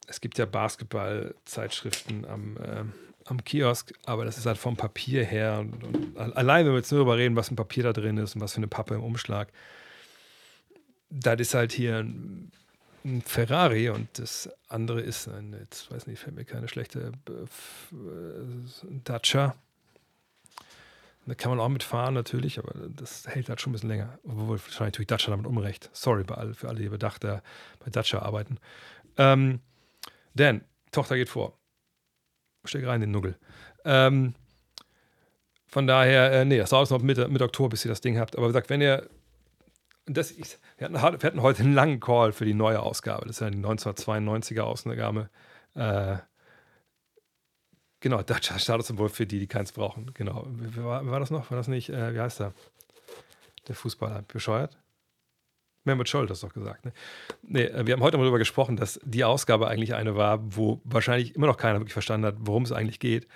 es 0.07 0.21
gibt 0.21 0.37
ja 0.37 0.45
Basketball-Zeitschriften 0.45 2.25
am, 2.25 2.57
äh, 2.57 2.83
am 3.25 3.43
Kiosk, 3.43 3.93
aber 4.05 4.25
das 4.25 4.37
ist 4.37 4.45
halt 4.45 4.57
vom 4.57 4.75
Papier 4.75 5.23
her. 5.23 5.59
Und, 5.59 5.83
und 5.83 6.17
allein, 6.17 6.65
wenn 6.65 6.73
wir 6.73 6.79
jetzt 6.79 6.91
nur 6.91 6.99
darüber 6.99 7.17
reden, 7.17 7.35
was 7.35 7.51
ein 7.51 7.55
Papier 7.55 7.83
da 7.83 7.93
drin 7.93 8.17
ist 8.17 8.35
und 8.35 8.41
was 8.41 8.53
für 8.53 8.57
eine 8.57 8.67
Pappe 8.67 8.95
im 8.95 9.03
Umschlag, 9.03 9.51
das 11.09 11.39
ist 11.39 11.53
halt 11.53 11.71
hier 11.71 11.99
ein, 11.99 12.51
ein 13.03 13.21
Ferrari 13.21 13.89
und 13.89 14.07
das 14.17 14.49
andere 14.67 15.01
ist 15.01 15.27
ein, 15.27 15.55
jetzt 15.59 15.91
weiß 15.91 16.07
nicht, 16.07 16.19
fällt 16.19 16.35
mir 16.35 16.45
keine 16.45 16.67
schlechte 16.67 17.11
äh, 17.29 17.91
Dacia. 19.03 19.55
Da 21.27 21.35
kann 21.35 21.51
man 21.51 21.59
auch 21.59 21.69
mitfahren 21.69 22.15
natürlich, 22.15 22.57
aber 22.57 22.73
das 22.89 23.27
hält 23.27 23.47
halt 23.47 23.61
schon 23.61 23.71
ein 23.71 23.73
bisschen 23.73 23.89
länger. 23.89 24.17
Obwohl 24.23 24.59
wahrscheinlich 24.59 24.93
tue 24.93 25.03
ich 25.03 25.07
Dacia 25.07 25.29
damit 25.29 25.45
unrecht. 25.45 25.89
Sorry 25.93 26.23
bei 26.23 26.53
für 26.53 26.67
alle, 26.67 26.79
die 26.79 26.89
bedacht 26.89 27.21
bei 27.21 27.41
Dacia 27.91 28.21
arbeiten. 28.21 28.57
Ähm, 29.17 29.59
Dan, 30.33 30.63
Tochter 30.91 31.15
geht 31.15 31.29
vor. 31.29 31.57
Steck 32.65 32.85
rein 32.85 33.01
den 33.01 33.11
Nuggel. 33.11 33.37
Ähm, 33.85 34.35
von 35.67 35.87
daher, 35.87 36.31
äh, 36.31 36.45
nee, 36.45 36.57
das 36.57 36.71
dauert 36.71 36.91
noch 36.91 37.01
Mitte, 37.01 37.27
Mitte 37.27 37.45
Oktober, 37.45 37.69
bis 37.69 37.85
ihr 37.85 37.89
das 37.89 38.01
Ding 38.01 38.19
habt. 38.19 38.35
Aber 38.35 38.47
wie 38.47 38.49
gesagt, 38.49 38.69
wenn 38.69 38.81
ihr. 38.81 39.09
Das, 40.05 40.31
ich, 40.31 40.57
wir, 40.77 40.85
hatten, 40.85 40.95
wir, 40.95 41.27
hatten, 41.27 41.41
heute 41.41 41.63
einen 41.63 41.73
langen 41.73 41.99
Call 41.99 42.33
für 42.33 42.43
die 42.43 42.53
neue 42.53 42.81
Ausgabe. 42.81 43.25
Das 43.25 43.37
ist 43.37 43.39
ja 43.39 43.49
die 43.49 43.57
1992er 43.57 44.61
Ausgabe. 44.61 45.29
Äh, 45.75 46.17
genau, 47.99 48.21
Dutch 48.21 48.51
Statussymbol 48.57 49.09
für 49.09 49.25
die, 49.25 49.39
die 49.39 49.47
keins 49.47 49.71
brauchen. 49.71 50.11
Genau. 50.13 50.45
Wie 50.49 50.83
war, 50.83 51.05
war 51.05 51.19
das 51.19 51.31
noch? 51.31 51.49
War 51.51 51.57
das 51.57 51.67
nicht? 51.67 51.89
Äh, 51.89 52.13
wie 52.13 52.19
heißt 52.19 52.41
der? 52.41 52.53
Der 53.67 53.75
Fußballer. 53.75 54.23
Bescheuert? 54.23 54.77
Mehmet 55.83 56.09
Scholl 56.09 56.23
hat 56.23 56.29
das 56.29 56.41
doch 56.41 56.53
gesagt. 56.53 56.85
Ne? 56.85 56.93
Nee, 57.43 57.63
äh, 57.63 57.85
wir 57.85 57.93
haben 57.93 58.01
heute 58.01 58.17
mal 58.17 58.23
darüber 58.23 58.39
gesprochen, 58.39 58.75
dass 58.75 58.99
die 59.03 59.23
Ausgabe 59.23 59.67
eigentlich 59.67 59.95
eine 59.95 60.15
war, 60.15 60.39
wo 60.55 60.81
wahrscheinlich 60.83 61.35
immer 61.35 61.47
noch 61.47 61.57
keiner 61.57 61.79
wirklich 61.79 61.93
verstanden 61.93 62.27
hat, 62.27 62.35
worum 62.39 62.63
es 62.63 62.71
eigentlich 62.71 62.99
geht. 62.99 63.27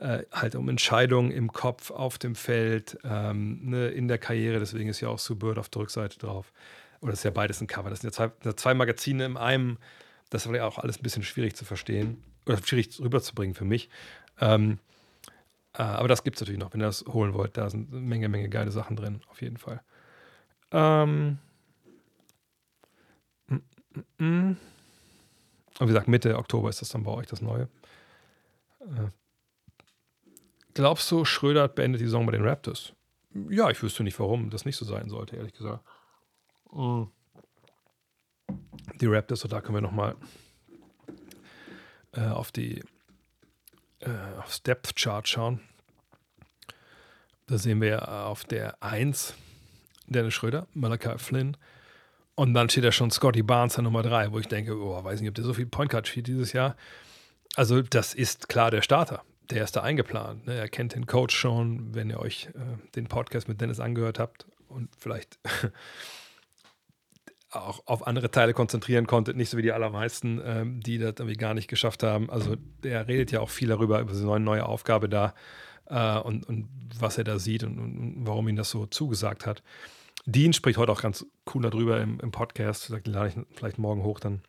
Äh, 0.00 0.24
halt 0.30 0.54
um 0.54 0.68
Entscheidungen 0.68 1.32
im 1.32 1.52
Kopf, 1.52 1.90
auf 1.90 2.18
dem 2.18 2.36
Feld, 2.36 2.98
ähm, 3.02 3.70
ne, 3.70 3.88
in 3.88 4.06
der 4.06 4.18
Karriere. 4.18 4.60
Deswegen 4.60 4.88
ist 4.88 5.00
ja 5.00 5.08
auch 5.08 5.18
Sue 5.18 5.36
Bird 5.36 5.58
auf 5.58 5.68
der 5.68 5.82
Rückseite 5.82 6.18
drauf. 6.18 6.52
Oder 7.00 7.10
das 7.10 7.20
ist 7.20 7.24
ja 7.24 7.30
beides 7.30 7.60
ein 7.60 7.66
Cover. 7.66 7.90
Das 7.90 8.00
sind 8.00 8.16
ja 8.16 8.30
zwei, 8.30 8.52
zwei 8.52 8.74
Magazine 8.74 9.24
in 9.24 9.36
einem. 9.36 9.78
Das 10.30 10.46
war 10.46 10.54
ja 10.54 10.66
auch 10.66 10.78
alles 10.78 10.98
ein 10.98 11.02
bisschen 11.02 11.22
schwierig 11.24 11.56
zu 11.56 11.64
verstehen 11.64 12.22
oder 12.46 12.58
schwierig 12.58 13.00
rüberzubringen 13.00 13.54
für 13.54 13.64
mich. 13.64 13.88
Ähm, 14.40 14.78
äh, 15.74 15.82
aber 15.82 16.08
das 16.08 16.22
gibt 16.22 16.36
es 16.36 16.42
natürlich 16.42 16.60
noch, 16.60 16.72
wenn 16.72 16.80
ihr 16.80 16.86
das 16.86 17.04
holen 17.06 17.34
wollt. 17.34 17.56
Da 17.56 17.68
sind 17.70 17.92
eine 17.92 18.00
Menge, 18.00 18.28
Menge 18.28 18.48
geile 18.48 18.70
Sachen 18.70 18.96
drin, 18.96 19.20
auf 19.28 19.42
jeden 19.42 19.56
Fall. 19.56 19.80
Ähm, 20.70 21.38
Und 24.18 25.86
wie 25.86 25.92
gesagt, 25.92 26.08
Mitte 26.08 26.36
Oktober 26.36 26.68
ist 26.68 26.80
das 26.80 26.88
dann 26.88 27.04
bei 27.04 27.12
euch 27.12 27.26
das 27.26 27.40
Neue. 27.40 27.68
Äh, 28.80 29.08
glaubst 30.74 31.10
du, 31.10 31.24
Schröder 31.24 31.68
beendet 31.68 32.00
die 32.00 32.06
Saison 32.06 32.26
bei 32.26 32.32
den 32.32 32.44
Raptors? 32.44 32.92
Ja, 33.48 33.70
ich 33.70 33.82
wüsste 33.82 34.02
nicht, 34.02 34.18
warum 34.18 34.50
das 34.50 34.64
nicht 34.64 34.76
so 34.76 34.84
sein 34.84 35.08
sollte, 35.08 35.36
ehrlich 35.36 35.52
gesagt. 35.52 35.84
Mhm. 36.72 37.10
Die 39.00 39.06
Raptors, 39.06 39.44
und 39.44 39.52
da 39.52 39.60
können 39.60 39.76
wir 39.76 39.82
nochmal 39.82 40.16
äh, 42.12 42.26
auf 42.26 42.50
die 42.50 42.82
äh, 44.00 44.38
aufs 44.38 44.62
Depth 44.62 44.96
Chart 44.96 45.26
schauen. 45.28 45.60
Da 47.46 47.58
sehen 47.58 47.80
wir 47.80 48.26
auf 48.26 48.44
der 48.44 48.82
1 48.82 49.34
Dennis 50.06 50.34
Schröder, 50.34 50.66
Malachi 50.74 51.18
Flynn. 51.18 51.56
Und 52.38 52.54
dann 52.54 52.68
steht 52.68 52.84
da 52.84 52.92
schon 52.92 53.10
Scotty 53.10 53.42
Barnes 53.42 53.78
an 53.78 53.84
Nummer 53.84 54.04
3, 54.04 54.30
wo 54.30 54.38
ich 54.38 54.46
denke, 54.46 54.80
oh, 54.80 55.02
weiß 55.02 55.20
nicht, 55.20 55.28
ob 55.28 55.34
der 55.34 55.42
so 55.42 55.54
viel 55.54 55.66
Point 55.66 55.90
Guard 55.90 56.06
spielt 56.06 56.28
dieses 56.28 56.52
Jahr. 56.52 56.76
Also, 57.56 57.82
das 57.82 58.14
ist 58.14 58.48
klar 58.48 58.70
der 58.70 58.80
Starter. 58.80 59.24
Der 59.50 59.64
ist 59.64 59.74
da 59.74 59.82
eingeplant. 59.82 60.46
Ne? 60.46 60.54
Er 60.54 60.68
kennt 60.68 60.94
den 60.94 61.06
Coach 61.06 61.34
schon, 61.34 61.96
wenn 61.96 62.10
ihr 62.10 62.20
euch 62.20 62.48
äh, 62.54 62.92
den 62.94 63.08
Podcast 63.08 63.48
mit 63.48 63.60
Dennis 63.60 63.80
angehört 63.80 64.20
habt 64.20 64.46
und 64.68 64.88
vielleicht 64.96 65.40
auch 67.50 67.82
auf 67.86 68.06
andere 68.06 68.30
Teile 68.30 68.54
konzentrieren 68.54 69.08
konntet, 69.08 69.36
nicht 69.36 69.50
so 69.50 69.56
wie 69.56 69.62
die 69.62 69.72
allermeisten, 69.72 70.40
ähm, 70.44 70.80
die 70.80 70.98
das 70.98 71.14
irgendwie 71.18 71.36
gar 71.36 71.54
nicht 71.54 71.66
geschafft 71.66 72.04
haben. 72.04 72.30
Also 72.30 72.54
der 72.84 73.08
redet 73.08 73.32
ja 73.32 73.40
auch 73.40 73.50
viel 73.50 73.66
darüber, 73.66 73.98
über 73.98 74.14
seine 74.14 74.38
neue 74.38 74.64
Aufgabe 74.64 75.08
da 75.08 75.34
äh, 75.86 76.18
und, 76.20 76.48
und 76.48 76.68
was 77.00 77.18
er 77.18 77.24
da 77.24 77.40
sieht 77.40 77.64
und, 77.64 77.80
und, 77.80 78.14
warum 78.20 78.46
ihm 78.46 78.54
das 78.54 78.70
so 78.70 78.86
zugesagt 78.86 79.44
hat. 79.44 79.64
Dean 80.26 80.52
spricht 80.52 80.78
heute 80.78 80.92
auch 80.92 81.02
ganz 81.02 81.26
cool 81.54 81.62
darüber 81.62 82.00
im, 82.00 82.20
im 82.20 82.30
Podcast, 82.30 82.84
sagt, 82.84 83.06
lade 83.06 83.28
ich 83.28 83.56
vielleicht 83.56 83.78
morgen 83.78 84.02
hoch 84.02 84.20
dann, 84.20 84.42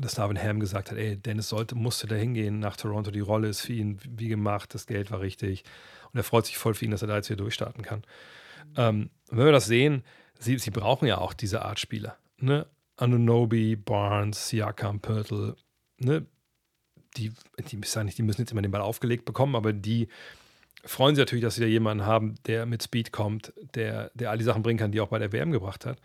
dass 0.00 0.14
Darwin 0.14 0.40
Ham 0.40 0.60
gesagt 0.60 0.90
hat, 0.90 0.98
ey, 0.98 1.16
Dennis 1.16 1.48
sollte, 1.48 1.74
musste 1.74 2.06
da 2.06 2.14
hingehen 2.14 2.58
nach 2.58 2.76
Toronto, 2.76 3.10
die 3.10 3.20
Rolle 3.20 3.48
ist 3.48 3.60
für 3.62 3.72
ihn 3.72 3.98
wie 4.08 4.28
gemacht, 4.28 4.74
das 4.74 4.86
Geld 4.86 5.10
war 5.10 5.20
richtig 5.20 5.64
und 6.12 6.18
er 6.18 6.24
freut 6.24 6.46
sich 6.46 6.56
voll 6.56 6.74
für 6.74 6.84
ihn, 6.84 6.90
dass 6.90 7.02
er 7.02 7.08
da 7.08 7.16
jetzt 7.16 7.26
hier 7.26 7.36
durchstarten 7.36 7.82
kann. 7.82 8.02
Ähm, 8.76 9.10
wenn 9.28 9.44
wir 9.44 9.52
das 9.52 9.66
sehen, 9.66 10.02
sie, 10.38 10.58
sie 10.58 10.70
brauchen 10.70 11.06
ja 11.06 11.18
auch 11.18 11.34
diese 11.34 11.62
Art 11.62 11.80
Spieler. 11.80 12.16
Ne? 12.38 12.66
Anunobi, 12.96 13.76
Barnes, 13.76 14.48
Siakam, 14.48 15.00
Pörtl, 15.00 15.56
ne? 15.98 16.26
Die, 17.18 17.30
die, 17.58 17.76
die 17.76 18.22
müssen 18.22 18.40
jetzt 18.40 18.52
immer 18.52 18.62
den 18.62 18.70
Ball 18.70 18.80
aufgelegt 18.80 19.26
bekommen, 19.26 19.54
aber 19.54 19.74
die 19.74 20.08
freuen 20.84 21.14
sich 21.14 21.22
natürlich, 21.22 21.44
dass 21.44 21.54
sie 21.54 21.60
da 21.60 21.66
jemanden 21.66 22.06
haben, 22.06 22.34
der 22.46 22.66
mit 22.66 22.82
Speed 22.82 23.12
kommt, 23.12 23.52
der, 23.74 24.10
der 24.14 24.30
all 24.30 24.38
die 24.38 24.44
Sachen 24.44 24.62
bringen 24.62 24.78
kann, 24.78 24.92
die 24.92 25.00
auch 25.00 25.08
bei 25.08 25.18
der 25.18 25.32
WM 25.32 25.52
gebracht 25.52 25.86
hat. 25.86 25.98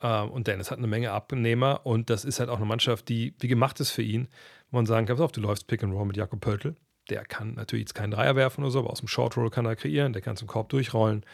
Ähm, 0.00 0.30
und 0.30 0.46
Dennis 0.46 0.70
hat 0.70 0.78
eine 0.78 0.86
Menge 0.86 1.12
Abnehmer 1.12 1.80
und 1.84 2.10
das 2.10 2.24
ist 2.24 2.40
halt 2.40 2.50
auch 2.50 2.56
eine 2.56 2.66
Mannschaft, 2.66 3.08
die 3.08 3.34
wie 3.40 3.48
gemacht 3.48 3.80
ist 3.80 3.90
für 3.90 4.02
ihn, 4.02 4.28
wo 4.70 4.78
man 4.78 4.86
sagen 4.86 5.06
kann, 5.06 5.16
pass 5.16 5.24
auf, 5.24 5.32
du 5.32 5.40
läufst 5.40 5.66
Pick 5.66 5.82
and 5.82 5.94
Roll 5.94 6.06
mit 6.06 6.16
Jakob 6.16 6.40
Pörtl. 6.40 6.74
Der 7.10 7.24
kann 7.24 7.54
natürlich 7.54 7.82
jetzt 7.82 7.94
keinen 7.94 8.12
Dreier 8.12 8.36
werfen 8.36 8.62
oder 8.62 8.70
so, 8.70 8.78
aber 8.78 8.90
aus 8.90 9.00
dem 9.00 9.08
Short 9.08 9.36
Roll 9.36 9.50
kann 9.50 9.66
er 9.66 9.76
kreieren, 9.76 10.12
der 10.12 10.22
kann 10.22 10.36
zum 10.36 10.48
Korb 10.48 10.68
durchrollen. 10.68 11.24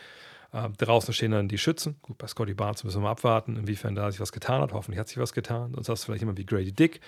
Äh, 0.53 0.71
draußen 0.71 1.13
stehen 1.13 1.33
dann 1.33 1.49
die 1.49 1.59
Schützen. 1.59 1.97
Gut, 2.01 2.17
bei 2.17 2.27
Scotty 2.27 2.55
Barnes 2.55 2.83
müssen 2.85 2.99
wir 2.99 3.05
mal 3.05 3.11
abwarten, 3.11 3.57
inwiefern 3.57 3.95
da 3.95 4.11
sich 4.11 4.19
was 4.19 4.33
getan 4.33 4.63
hat. 4.63 4.73
Hoffentlich 4.73 4.99
hat 4.99 5.09
sich 5.09 5.19
was 5.19 5.35
getan. 5.35 5.75
Sonst 5.75 5.91
hast 5.91 6.03
du 6.03 6.07
vielleicht 6.07 6.23
jemand 6.23 6.39
wie 6.39 6.47
Grady 6.47 6.73
Dick, 6.73 7.01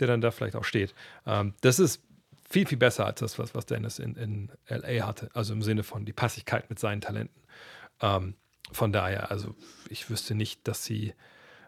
der 0.00 0.08
dann 0.08 0.20
da 0.20 0.32
vielleicht 0.32 0.56
auch 0.56 0.64
steht. 0.64 0.94
Ähm, 1.24 1.54
das 1.60 1.78
ist 1.78 2.02
viel, 2.48 2.66
viel 2.66 2.78
besser 2.78 3.06
als 3.06 3.20
das, 3.20 3.38
was, 3.38 3.54
was 3.54 3.66
Dennis 3.66 3.98
in, 3.98 4.16
in 4.16 4.50
LA 4.68 5.06
hatte. 5.06 5.28
Also 5.34 5.52
im 5.52 5.62
Sinne 5.62 5.82
von 5.82 6.04
die 6.04 6.12
Passigkeit 6.12 6.68
mit 6.70 6.78
seinen 6.78 7.00
Talenten. 7.00 7.42
Ähm, 8.00 8.34
von 8.72 8.92
daher, 8.92 9.30
also 9.30 9.54
ich 9.88 10.10
wüsste 10.10 10.34
nicht, 10.34 10.66
dass 10.68 10.84
sie 10.84 11.14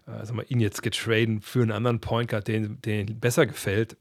äh, 0.07 0.25
sag 0.25 0.35
mal, 0.35 0.47
ihn 0.49 0.61
jetzt 0.61 0.83
getraden 0.83 1.41
für 1.41 1.63
einen 1.63 1.73
anderen 1.73 2.01
Point 2.01 2.31
Guard, 2.31 2.49
den, 2.49 2.81
den 2.83 3.21
besser 3.21 3.47
gefällt, 3.47 3.97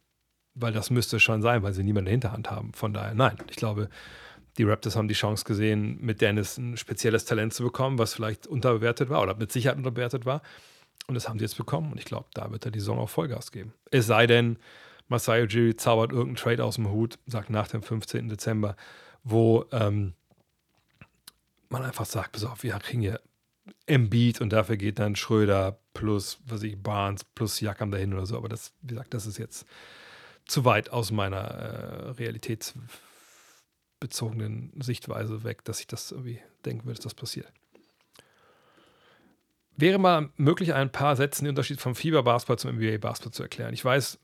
weil 0.56 0.74
das 0.74 0.90
müsste 0.90 1.20
schon 1.20 1.42
sein, 1.42 1.64
weil 1.64 1.74
sie 1.74 1.84
niemanden 1.84 2.08
in 2.08 2.20
der 2.22 2.32
Hinterhand 2.32 2.52
haben. 2.52 2.74
Von 2.74 2.94
daher, 2.94 3.14
nein, 3.14 3.38
ich 3.50 3.56
glaube, 3.56 3.90
die 4.58 4.64
Raptors 4.64 4.96
haben 4.96 5.08
die 5.08 5.14
Chance 5.14 5.46
gesehen, 5.46 6.00
mit 6.02 6.22
Dennis 6.22 6.58
ein 6.58 6.76
spezielles 6.76 7.26
Talent 7.26 7.54
zu 7.54 7.64
bekommen, 7.64 7.98
was 7.98 8.14
vielleicht 8.14 8.48
unterbewertet 8.48 9.10
war 9.10 9.22
oder 9.22 9.36
mit 9.36 9.52
Sicherheit 9.52 9.78
unterbewertet 9.78 10.26
war. 10.26 10.42
Und 11.08 11.16
das 11.16 11.30
haben 11.30 11.40
sie 11.40 11.46
jetzt 11.46 11.58
bekommen. 11.58 11.92
Und 11.92 11.98
ich 11.98 12.06
glaube, 12.06 12.28
da 12.34 12.52
wird 12.52 12.66
er 12.66 12.72
die 12.72 12.80
Saison 12.80 13.00
auch 13.00 13.10
Vollgas 13.10 13.52
geben. 13.52 13.74
Es 13.90 14.06
sei 14.06 14.28
denn, 14.28 14.58
Masai 15.10 15.43
Ujiri 15.43 15.76
zaubert 15.76 16.12
irgendeinen 16.12 16.38
Trade 16.38 16.64
aus 16.64 16.76
dem 16.76 16.89
Hut, 16.89 17.20
sagt 17.26 17.49
nach 17.49 17.68
dem 17.68 17.84
15. 17.84 18.30
Dezember, 18.30 18.76
wo 19.24 19.66
ähm, 19.72 20.14
man 21.70 21.84
einfach 21.84 22.05
sagt, 22.05 22.32
pass 22.32 22.45
auf, 22.45 22.64
wir 22.64 22.74
kriegen 22.80 23.01
hier 23.01 23.20
Embiid 23.86 24.41
und 24.41 24.51
dafür 24.51 24.78
geht 24.78 24.97
dann 24.99 25.16
Schröder 25.16 25.80
plus, 25.93 26.39
was 26.45 26.64
ich, 26.64 26.82
Barnes 26.82 27.24
plus 27.24 27.60
Jakam 27.60 27.91
dahin 27.91 28.14
oder 28.14 28.26
so. 28.26 28.38
Aber 28.38 28.49
das, 28.49 28.74
wie 28.82 28.89
gesagt, 28.89 29.14
das 29.14 29.26
ist 29.26 29.38
jetzt 29.38 29.66
zu 30.45 30.66
weit 30.66 30.89
aus 30.91 31.12
meiner 31.12 31.38
äh, 31.38 32.10
Realitäts- 32.12 32.74
bezogenen 33.99 34.72
Sichtweise 34.82 35.43
weg, 35.43 35.64
dass 35.66 35.80
ich 35.80 35.88
das 35.88 36.12
irgendwie 36.12 36.39
denken 36.66 36.86
würde, 36.86 36.95
dass 36.95 37.03
das 37.03 37.14
passiert. 37.14 37.51
Wäre 39.80 39.98
mal 39.98 40.30
möglich, 40.36 40.74
ein 40.74 40.92
paar 40.92 41.16
Sätzen 41.16 41.46
den 41.46 41.52
Unterschied 41.52 41.80
vom 41.80 41.96
Fieber-Basketball 41.96 42.60
zum 42.60 42.76
NBA-Basketball 42.76 43.32
zu 43.32 43.44
erklären. 43.44 43.74
Ich 43.74 43.86
weiß, 43.86 44.20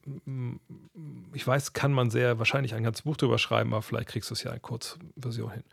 ich 1.33 1.47
weiß, 1.47 1.71
kann 1.71 1.93
man 1.93 2.09
sehr 2.09 2.39
wahrscheinlich 2.39 2.73
ein 2.73 2.83
ganzes 2.83 3.03
Buch 3.03 3.15
drüber 3.15 3.37
schreiben, 3.37 3.73
aber 3.73 3.81
vielleicht 3.81 4.09
kriegst 4.09 4.29
du 4.29 4.33
es 4.33 4.43
ja 4.43 4.51
in 4.51 4.61
Kurzversion 4.61 5.51
hin. 5.51 5.63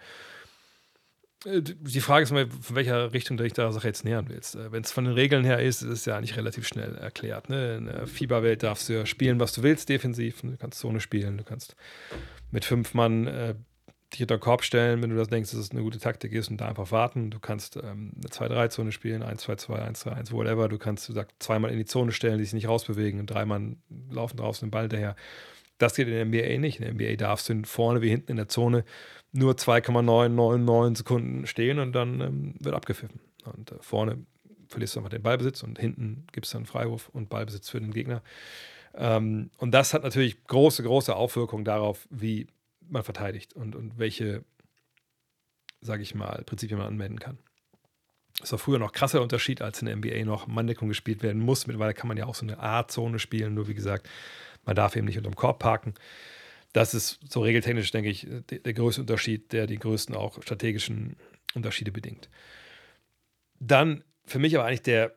Äh, 1.44 1.62
die 1.62 2.00
Frage 2.00 2.22
ist 2.22 2.30
mal, 2.30 2.48
von 2.48 2.76
welcher 2.76 3.12
Richtung 3.12 3.36
du 3.36 3.42
dich 3.42 3.54
der 3.54 3.72
Sache 3.72 3.88
jetzt 3.88 4.04
nähern 4.04 4.26
willst. 4.28 4.54
Äh, 4.54 4.70
Wenn 4.70 4.84
es 4.84 4.92
von 4.92 5.04
den 5.04 5.14
Regeln 5.14 5.44
her 5.44 5.60
ist, 5.60 5.82
ist 5.82 5.90
es 5.90 6.04
ja 6.04 6.16
eigentlich 6.16 6.36
relativ 6.36 6.66
schnell 6.66 6.94
erklärt. 6.94 7.48
Ne? 7.48 7.76
In 7.76 7.86
der 7.86 8.06
Fieberwelt 8.06 8.62
darfst 8.62 8.88
du 8.88 8.92
ja 8.92 9.04
spielen, 9.06 9.40
was 9.40 9.52
du 9.52 9.64
willst, 9.64 9.88
defensiv. 9.88 10.42
Du 10.42 10.56
kannst 10.56 10.78
Zone 10.78 11.00
spielen, 11.00 11.38
du 11.38 11.44
kannst 11.44 11.74
mit 12.52 12.64
fünf 12.64 12.94
Mann 12.94 13.26
äh, 13.26 13.54
dich 14.12 14.18
hinter 14.18 14.36
den 14.36 14.40
Korb 14.40 14.62
stellen, 14.62 15.02
wenn 15.02 15.10
du 15.10 15.16
das 15.16 15.28
denkst, 15.28 15.50
dass 15.50 15.60
es 15.60 15.70
eine 15.70 15.82
gute 15.82 15.98
Taktik 15.98 16.32
ist 16.32 16.50
und 16.50 16.60
da 16.60 16.68
einfach 16.68 16.90
warten. 16.90 17.30
Du 17.30 17.40
kannst 17.40 17.76
ähm, 17.76 18.12
eine 18.16 18.28
2-3-Zone 18.28 18.92
spielen, 18.92 19.22
1-2-2, 19.22 19.68
1-3-1, 19.94 20.32
whatever. 20.32 20.68
Du 20.68 20.78
kannst, 20.78 21.08
du 21.08 21.12
sagst, 21.12 21.36
zweimal 21.40 21.70
in 21.70 21.78
die 21.78 21.84
Zone 21.84 22.12
stellen, 22.12 22.38
die 22.38 22.44
sich 22.44 22.52
nicht 22.52 22.68
rausbewegen 22.68 23.20
und 23.20 23.26
dreimal 23.26 23.76
laufen 24.10 24.36
draußen 24.36 24.66
den 24.66 24.70
Ball 24.70 24.88
daher. 24.88 25.16
Das 25.78 25.94
geht 25.94 26.06
in 26.08 26.14
der 26.14 26.26
NBA 26.26 26.58
nicht. 26.58 26.80
In 26.80 26.84
der 26.84 26.94
NBA 26.94 27.16
darfst 27.16 27.48
du 27.48 27.62
vorne 27.64 28.02
wie 28.02 28.10
hinten 28.10 28.30
in 28.30 28.36
der 28.36 28.48
Zone 28.48 28.84
nur 29.32 29.56
2,999 29.56 30.98
Sekunden 30.98 31.46
stehen 31.46 31.78
und 31.78 31.92
dann 31.92 32.20
ähm, 32.20 32.54
wird 32.60 32.74
abgepfiffen. 32.74 33.20
Und 33.44 33.72
äh, 33.72 33.76
vorne 33.80 34.18
verlierst 34.68 34.94
du 34.94 35.00
einfach 35.00 35.10
den 35.10 35.22
Ballbesitz 35.22 35.62
und 35.62 35.78
hinten 35.78 36.26
gibt 36.32 36.46
es 36.46 36.52
dann 36.52 36.66
Freiwurf 36.66 37.08
und 37.08 37.28
Ballbesitz 37.28 37.68
für 37.68 37.80
den 37.80 37.92
Gegner. 37.92 38.22
Ähm, 38.94 39.50
und 39.56 39.72
das 39.72 39.94
hat 39.94 40.02
natürlich 40.02 40.44
große, 40.44 40.82
große 40.82 41.14
Auswirkungen 41.14 41.64
darauf, 41.64 42.06
wie 42.10 42.46
man 42.92 43.02
verteidigt 43.02 43.54
und, 43.54 43.74
und 43.76 43.98
welche, 43.98 44.44
sage 45.80 46.02
ich 46.02 46.14
mal, 46.14 46.42
Prinzipien 46.44 46.78
man 46.78 46.88
anwenden 46.88 47.18
kann. 47.18 47.38
Das 48.40 48.52
war 48.52 48.58
früher 48.58 48.78
noch 48.78 48.92
krasser 48.92 49.22
Unterschied, 49.22 49.62
als 49.62 49.80
in 49.82 49.86
der 49.86 49.96
NBA 49.96 50.24
noch 50.24 50.46
Manndeckung 50.46 50.88
gespielt 50.88 51.22
werden 51.22 51.40
muss. 51.42 51.66
Mittlerweile 51.66 51.94
kann 51.94 52.08
man 52.08 52.16
ja 52.16 52.26
auch 52.26 52.34
so 52.34 52.44
eine 52.44 52.58
A-Zone 52.58 53.18
spielen, 53.18 53.54
nur 53.54 53.68
wie 53.68 53.74
gesagt, 53.74 54.08
man 54.64 54.74
darf 54.74 54.96
eben 54.96 55.06
nicht 55.06 55.18
unterm 55.18 55.36
Korb 55.36 55.58
parken. 55.58 55.94
Das 56.72 56.94
ist 56.94 57.20
so 57.28 57.40
regeltechnisch, 57.42 57.90
denke 57.90 58.08
ich, 58.08 58.26
der, 58.50 58.60
der 58.60 58.72
größte 58.72 59.02
Unterschied, 59.02 59.52
der 59.52 59.66
die 59.66 59.78
größten 59.78 60.14
auch 60.14 60.42
strategischen 60.42 61.16
Unterschiede 61.54 61.92
bedingt. 61.92 62.30
Dann 63.60 64.02
für 64.24 64.38
mich 64.38 64.56
aber 64.56 64.66
eigentlich 64.66 64.82
der 64.82 65.14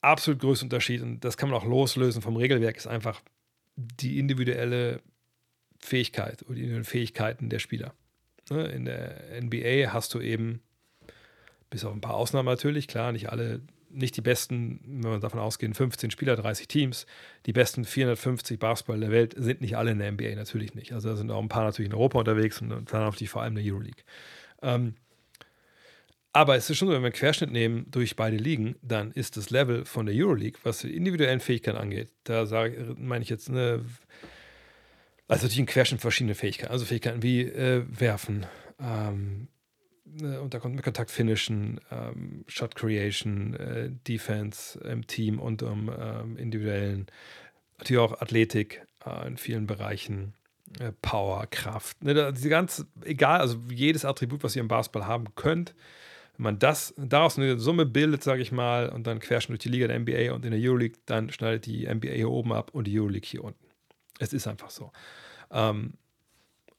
absolut 0.00 0.40
größte 0.40 0.66
Unterschied, 0.66 1.02
und 1.02 1.20
das 1.24 1.36
kann 1.36 1.48
man 1.48 1.58
auch 1.58 1.64
loslösen 1.64 2.22
vom 2.22 2.36
Regelwerk, 2.36 2.76
ist 2.76 2.86
einfach 2.86 3.22
die 3.76 4.18
individuelle 4.18 5.00
Fähigkeit 5.78 6.44
oder 6.46 6.54
die 6.54 6.84
Fähigkeiten 6.84 7.48
der 7.48 7.58
Spieler. 7.58 7.94
Ne, 8.50 8.66
in 8.66 8.84
der 8.84 9.40
NBA 9.40 9.92
hast 9.92 10.14
du 10.14 10.20
eben, 10.20 10.62
bis 11.70 11.84
auf 11.84 11.92
ein 11.92 12.00
paar 12.00 12.14
Ausnahmen 12.14 12.46
natürlich, 12.46 12.88
klar, 12.88 13.12
nicht 13.12 13.30
alle, 13.30 13.60
nicht 13.90 14.16
die 14.16 14.22
besten, 14.22 14.80
wenn 14.84 15.10
man 15.10 15.20
davon 15.20 15.40
ausgeht, 15.40 15.76
15 15.76 16.10
Spieler, 16.10 16.36
30 16.36 16.68
Teams. 16.68 17.06
Die 17.46 17.52
besten 17.52 17.84
450 17.84 18.58
Basketball 18.58 19.00
der 19.00 19.10
Welt 19.10 19.34
sind 19.36 19.60
nicht 19.60 19.76
alle 19.76 19.92
in 19.92 19.98
der 19.98 20.12
NBA, 20.12 20.34
natürlich 20.34 20.74
nicht. 20.74 20.92
Also 20.92 21.10
da 21.10 21.16
sind 21.16 21.30
auch 21.30 21.42
ein 21.42 21.48
paar 21.48 21.64
natürlich 21.64 21.90
in 21.90 21.94
Europa 21.94 22.18
unterwegs 22.18 22.60
und 22.60 22.70
dann 22.70 22.84
natürlich 22.90 23.30
vor 23.30 23.42
allem 23.42 23.56
in 23.56 23.64
der 23.64 23.72
Euroleague. 23.72 24.04
Ähm, 24.62 24.94
aber 26.32 26.56
es 26.56 26.68
ist 26.68 26.76
schon 26.76 26.88
so, 26.88 26.94
wenn 26.94 27.02
wir 27.02 27.06
einen 27.06 27.14
Querschnitt 27.14 27.50
nehmen 27.50 27.86
durch 27.90 28.14
beide 28.14 28.36
Ligen, 28.36 28.76
dann 28.82 29.12
ist 29.12 29.36
das 29.36 29.50
Level 29.50 29.84
von 29.84 30.06
der 30.06 30.14
Euroleague, 30.14 30.60
was 30.62 30.80
die 30.80 30.94
individuellen 30.94 31.40
Fähigkeiten 31.40 31.78
angeht, 31.78 32.10
da 32.24 32.46
sage, 32.46 32.94
meine 32.98 33.22
ich 33.22 33.30
jetzt 33.30 33.48
eine 33.48 33.84
also 35.28 35.44
natürlich 35.44 35.60
ein 35.60 35.66
Querschnitt 35.66 36.00
verschiedene 36.00 36.34
Fähigkeiten. 36.34 36.72
Also 36.72 36.86
Fähigkeiten 36.86 37.22
wie 37.22 37.42
äh, 37.42 37.84
Werfen, 37.88 38.46
ähm, 38.80 39.48
äh, 40.20 40.38
unter 40.38 40.58
Kontakt 40.58 41.10
finishen, 41.10 41.80
ähm, 41.90 42.44
Shot 42.48 42.74
Creation, 42.74 43.54
äh, 43.54 43.90
Defense 44.06 44.78
im 44.80 45.06
Team 45.06 45.38
und 45.38 45.62
im 45.62 45.90
ähm, 45.96 46.36
individuellen. 46.38 47.06
Natürlich 47.76 48.00
auch 48.00 48.20
Athletik 48.20 48.82
äh, 49.04 49.26
in 49.26 49.36
vielen 49.36 49.66
Bereichen, 49.66 50.34
äh, 50.80 50.92
Power, 51.02 51.46
Kraft. 51.46 52.02
Ne, 52.02 52.32
diese 52.32 52.48
ganz, 52.48 52.86
egal, 53.04 53.40
also 53.40 53.58
jedes 53.70 54.04
Attribut, 54.04 54.42
was 54.42 54.56
ihr 54.56 54.62
im 54.62 54.68
Basketball 54.68 55.06
haben 55.06 55.34
könnt, 55.34 55.74
wenn 56.36 56.44
man 56.44 56.58
das 56.58 56.94
daraus 56.96 57.36
eine 57.36 57.58
Summe 57.58 57.84
bildet, 57.84 58.22
sage 58.22 58.40
ich 58.40 58.52
mal, 58.52 58.88
und 58.88 59.06
dann 59.06 59.18
querschnitt 59.18 59.58
durch 59.58 59.62
die 59.64 59.68
Liga 59.68 59.88
der 59.88 59.98
NBA 59.98 60.32
und 60.32 60.44
in 60.44 60.52
der 60.52 60.60
Euroleague, 60.60 60.98
dann 61.04 61.30
schneidet 61.30 61.66
die 61.66 61.86
NBA 61.86 62.08
hier 62.08 62.30
oben 62.30 62.52
ab 62.52 62.70
und 62.72 62.86
die 62.86 62.98
Euroleague 62.98 63.28
hier 63.28 63.44
unten. 63.44 63.67
Es 64.18 64.32
ist 64.32 64.46
einfach 64.46 64.70
so. 64.70 64.92
Ähm, 65.50 65.94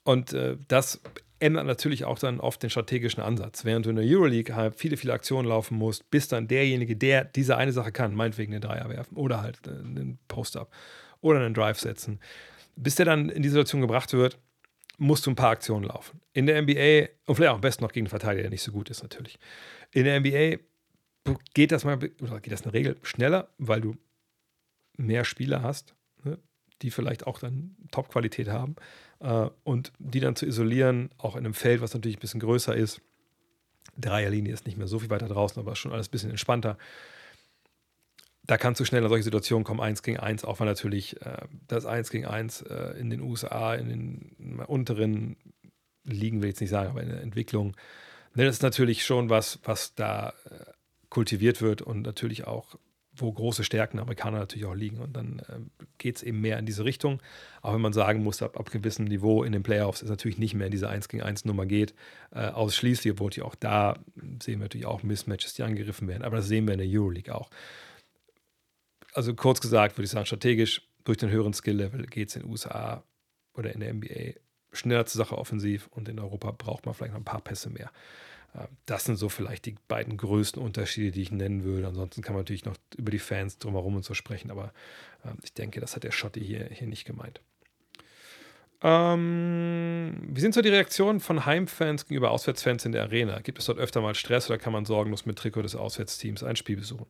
und 0.04 0.34
äh, 0.34 0.58
das 0.68 1.02
ändert 1.40 1.66
natürlich 1.66 2.06
auch 2.06 2.20
dann 2.20 2.40
oft 2.40 2.62
den 2.62 2.70
strategischen 2.70 3.24
Ansatz. 3.24 3.64
Während 3.64 3.86
du 3.86 3.92
in 3.92 3.96
der 3.96 4.06
Euroleague 4.06 4.56
halt 4.56 4.76
viele, 4.76 4.98
viele 4.98 5.14
Aktionen 5.14 5.48
laufen 5.48 5.78
musst, 5.78 6.10
bis 6.12 6.28
dann 6.28 6.48
derjenige, 6.48 6.96
der 6.96 7.26
diese 7.26 7.58
eine 7.58 7.72
Sache 7.72 7.92
kann, 7.92 8.14
meinetwegen 8.14 8.54
einen 8.54 8.62
Dreier 8.62 8.90
werfen 8.90 9.16
oder 9.16 9.42
halt 9.42 9.66
äh, 9.68 9.72
einen 9.72 10.20
Post-Up 10.28 10.72
oder 11.22 11.40
einen 11.40 11.54
Drive 11.54 11.80
setzen, 11.80 12.20
bis 12.76 12.96
der 12.96 13.06
dann 13.06 13.30
in 13.30 13.42
die 13.42 13.50
Situation 13.50 13.82
gebracht 13.82 14.14
wird, 14.14 14.38
musst 14.98 15.26
du 15.26 15.32
ein 15.32 15.36
paar 15.36 15.52
Aktionen 15.52 15.86
laufen. 15.86 16.20
In 16.34 16.46
der 16.46 16.62
NBA, 16.62 17.10
und 17.26 17.36
vielleicht 17.36 17.52
auch 17.52 17.56
am 17.56 17.62
besten 17.62 17.84
noch 17.84 17.92
gegen 17.92 18.06
einen 18.06 18.10
Verteidiger, 18.10 18.44
der 18.44 18.52
nicht 18.52 18.64
so 18.64 18.72
gut 18.72 18.90
ist 18.90 19.02
natürlich. 19.02 19.40
In 19.92 20.04
der 20.04 20.20
NBA 20.20 20.62
geht 21.54 21.72
das 21.72 21.86
mal, 21.86 21.98
oder 22.22 22.40
geht 22.42 22.52
das 22.52 22.62
in 22.62 22.72
der 22.72 22.74
Regel 22.74 22.98
schneller, 23.04 23.50
weil 23.58 23.82
du 23.82 23.96
mehr 24.98 25.24
Spieler 25.24 25.62
hast, 25.62 25.96
ne, 26.24 26.38
die 26.82 26.92
vielleicht 26.92 27.28
auch 27.28 27.40
dann 27.40 27.76
Top-Qualität 27.92 28.50
haben 28.50 28.76
äh, 29.20 29.48
und 29.64 29.92
die 30.00 30.20
dann 30.20 30.36
zu 30.36 30.46
isolieren, 30.46 31.10
auch 31.18 31.36
in 31.36 31.46
einem 31.46 31.54
Feld, 31.54 31.82
was 31.82 31.94
natürlich 31.94 32.18
ein 32.18 32.22
bisschen 32.22 32.40
größer 32.40 32.76
ist. 32.76 33.02
Dreierlinie 33.98 34.54
ist 34.54 34.66
nicht 34.66 34.78
mehr 34.78 34.88
so 34.88 35.00
viel 35.00 35.10
weiter 35.10 35.28
draußen, 35.28 35.60
aber 35.60 35.76
schon 35.76 35.92
alles 35.92 36.08
ein 36.08 36.12
bisschen 36.12 36.30
entspannter. 36.30 36.78
Da 38.46 38.58
kannst 38.58 38.80
du 38.80 38.86
schnell 38.86 39.04
in 39.04 39.10
solche 39.10 39.24
Situationen 39.24 39.64
kommen, 39.64 39.80
eins 39.80 40.02
gegen 40.02 40.18
eins, 40.18 40.44
auch 40.44 40.60
weil 40.60 40.68
natürlich 40.68 41.22
äh, 41.22 41.46
das 41.68 41.86
eins 41.86 42.10
gegen 42.10 42.26
eins 42.26 42.62
äh, 42.62 42.98
in 43.00 43.10
den 43.10 43.22
USA, 43.22 43.76
in 43.76 43.90
den 43.90 44.60
unteren 44.66 45.38
Ligen, 46.04 46.42
will 46.42 46.50
ich 46.50 46.54
jetzt 46.54 46.62
nicht 46.62 46.70
sagen, 46.70 46.90
aber 46.90 47.04
in 47.04 47.10
der 47.10 47.22
Entwicklung, 47.22 47.76
ne, 48.34 48.46
das 48.46 48.56
ist 48.56 48.64
natürlich 48.64 49.06
schon 49.06 49.30
was, 49.30 49.60
was 49.64 49.94
da 49.96 50.34
äh, 50.50 50.72
kultiviert 51.10 51.62
wird 51.62 51.82
und 51.82 52.04
natürlich 52.04 52.48
auch 52.48 52.76
wo 53.22 53.32
große 53.32 53.64
Stärken 53.64 53.98
der 53.98 54.04
Amerikaner 54.04 54.40
natürlich 54.40 54.66
auch 54.66 54.76
liegen. 54.76 55.00
Und 55.00 55.16
dann 55.16 55.40
äh, 55.40 55.60
geht 55.98 56.18
es 56.18 56.24
eben 56.24 56.42
mehr 56.42 56.58
in 56.60 56.66
diese 56.66 56.86
Richtung. 56.86 57.22
Auch 57.62 57.74
wenn 57.74 57.82
man 57.82 57.94
sagen 57.94 58.24
muss, 58.24 58.42
ab, 58.42 58.58
ab 58.60 58.72
gewissem 58.72 59.06
Niveau 59.06 59.44
in 59.44 59.52
den 59.52 59.64
Playoffs 59.64 60.02
ist 60.02 60.10
natürlich 60.10 60.38
nicht 60.38 60.54
mehr 60.54 60.68
in 60.68 60.72
diese 60.72 60.90
1 60.90 61.10
gegen 61.10 61.24
1 61.24 61.46
Nummer 61.46 61.66
geht, 61.66 61.94
äh, 62.32 62.48
ausschließlich, 62.48 63.14
obwohl 63.14 63.30
auch 63.44 63.56
da 63.56 63.96
sehen 64.42 64.60
wir 64.60 64.66
natürlich 64.66 64.88
auch 64.88 65.04
Mismatches, 65.04 65.54
die 65.54 65.64
angegriffen 65.64 66.08
werden. 66.08 66.24
Aber 66.24 66.38
das 66.38 66.48
sehen 66.48 66.68
wir 66.68 66.74
in 66.74 66.80
der 66.80 66.88
Euroleague 66.90 67.34
auch. 67.34 67.50
Also 69.14 69.34
kurz 69.34 69.62
gesagt, 69.62 69.98
würde 69.98 70.06
ich 70.06 70.12
sagen, 70.12 70.26
strategisch 70.26 70.82
durch 71.04 71.18
den 71.18 71.30
höheren 71.30 71.54
Skill-Level 71.54 72.06
geht 72.06 72.30
es 72.30 72.36
in 72.36 72.44
den 72.44 72.52
USA 72.52 73.04
oder 73.54 73.74
in 73.74 73.80
der 73.80 73.94
NBA 73.94 74.40
schneller 74.72 75.06
zur 75.06 75.18
Sache 75.18 75.38
offensiv 75.38 75.88
und 75.92 76.08
in 76.10 76.20
Europa 76.20 76.52
braucht 76.52 76.86
man 76.86 76.94
vielleicht 76.94 77.14
noch 77.14 77.22
ein 77.22 77.26
paar 77.26 77.42
Pässe 77.42 77.70
mehr. 77.70 77.92
Äh, 78.54 78.68
das 78.86 79.06
sind 79.06 79.18
so 79.18 79.30
vielleicht 79.30 79.66
die 79.66 79.76
beiden 79.88 80.18
größten 80.18 80.62
Unterschiede, 80.62 81.12
die 81.12 81.22
ich 81.22 81.32
nennen 81.32 81.64
würde. 81.64 81.88
Ansonsten 81.88 82.22
kann 82.22 82.34
man 82.34 82.42
natürlich 82.42 82.66
noch 82.66 82.76
über 82.98 83.12
die 83.12 83.20
Fans 83.20 83.58
drumherum 83.58 83.96
und 83.96 84.06
so 84.06 84.14
sprechen, 84.14 84.52
aber 84.52 84.74
äh, 85.24 85.30
ich 85.44 85.54
denke, 85.54 85.80
das 85.80 85.96
hat 85.96 86.04
der 86.04 86.12
Schotti 86.12 86.42
hier, 86.42 86.66
hier 86.72 86.88
nicht 86.88 87.06
gemeint. 87.06 87.42
Ähm, 88.82 90.14
wie 90.30 90.40
sind 90.40 90.54
so 90.54 90.62
die 90.62 90.70
Reaktionen 90.70 91.20
von 91.20 91.46
Heimfans 91.46 92.06
gegenüber 92.06 92.32
Auswärtsfans 92.32 92.86
in 92.86 92.94
der 92.94 93.04
Arena? 93.04 93.40
Gibt 93.42 93.60
es 93.60 93.66
dort 93.66 93.78
öfter 93.78 94.00
mal 94.00 94.16
Stress 94.16 94.50
oder 94.50 94.58
kann 94.58 94.72
man 94.72 94.86
sorgenlos 94.86 95.26
mit 95.26 95.38
Trikot 95.38 95.64
des 95.64 95.76
Auswärtsteams 95.76 96.44
ein 96.44 96.56
Spiel 96.56 96.78
besuchen? 96.78 97.08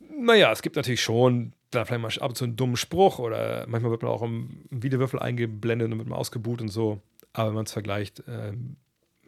Naja, 0.00 0.50
es 0.50 0.62
gibt 0.62 0.74
natürlich 0.74 1.02
schon 1.02 1.52
da 1.70 1.84
vielleicht 1.84 2.02
mal 2.02 2.24
ab 2.24 2.30
und 2.30 2.36
zu 2.36 2.44
einen 2.44 2.56
dummen 2.56 2.76
Spruch 2.76 3.20
oder 3.20 3.66
manchmal 3.68 3.92
wird 3.92 4.02
man 4.02 4.10
auch 4.10 4.22
im 4.22 4.64
Videowürfel 4.70 5.20
eingeblendet 5.20 5.90
und 5.90 5.98
wird 5.98 6.08
mal 6.08 6.16
ausgebuht 6.16 6.60
und 6.60 6.68
so. 6.68 7.00
Aber 7.32 7.48
wenn 7.48 7.54
man 7.54 7.64
es 7.66 7.72
vergleicht, 7.72 8.22
ähm, 8.28 8.76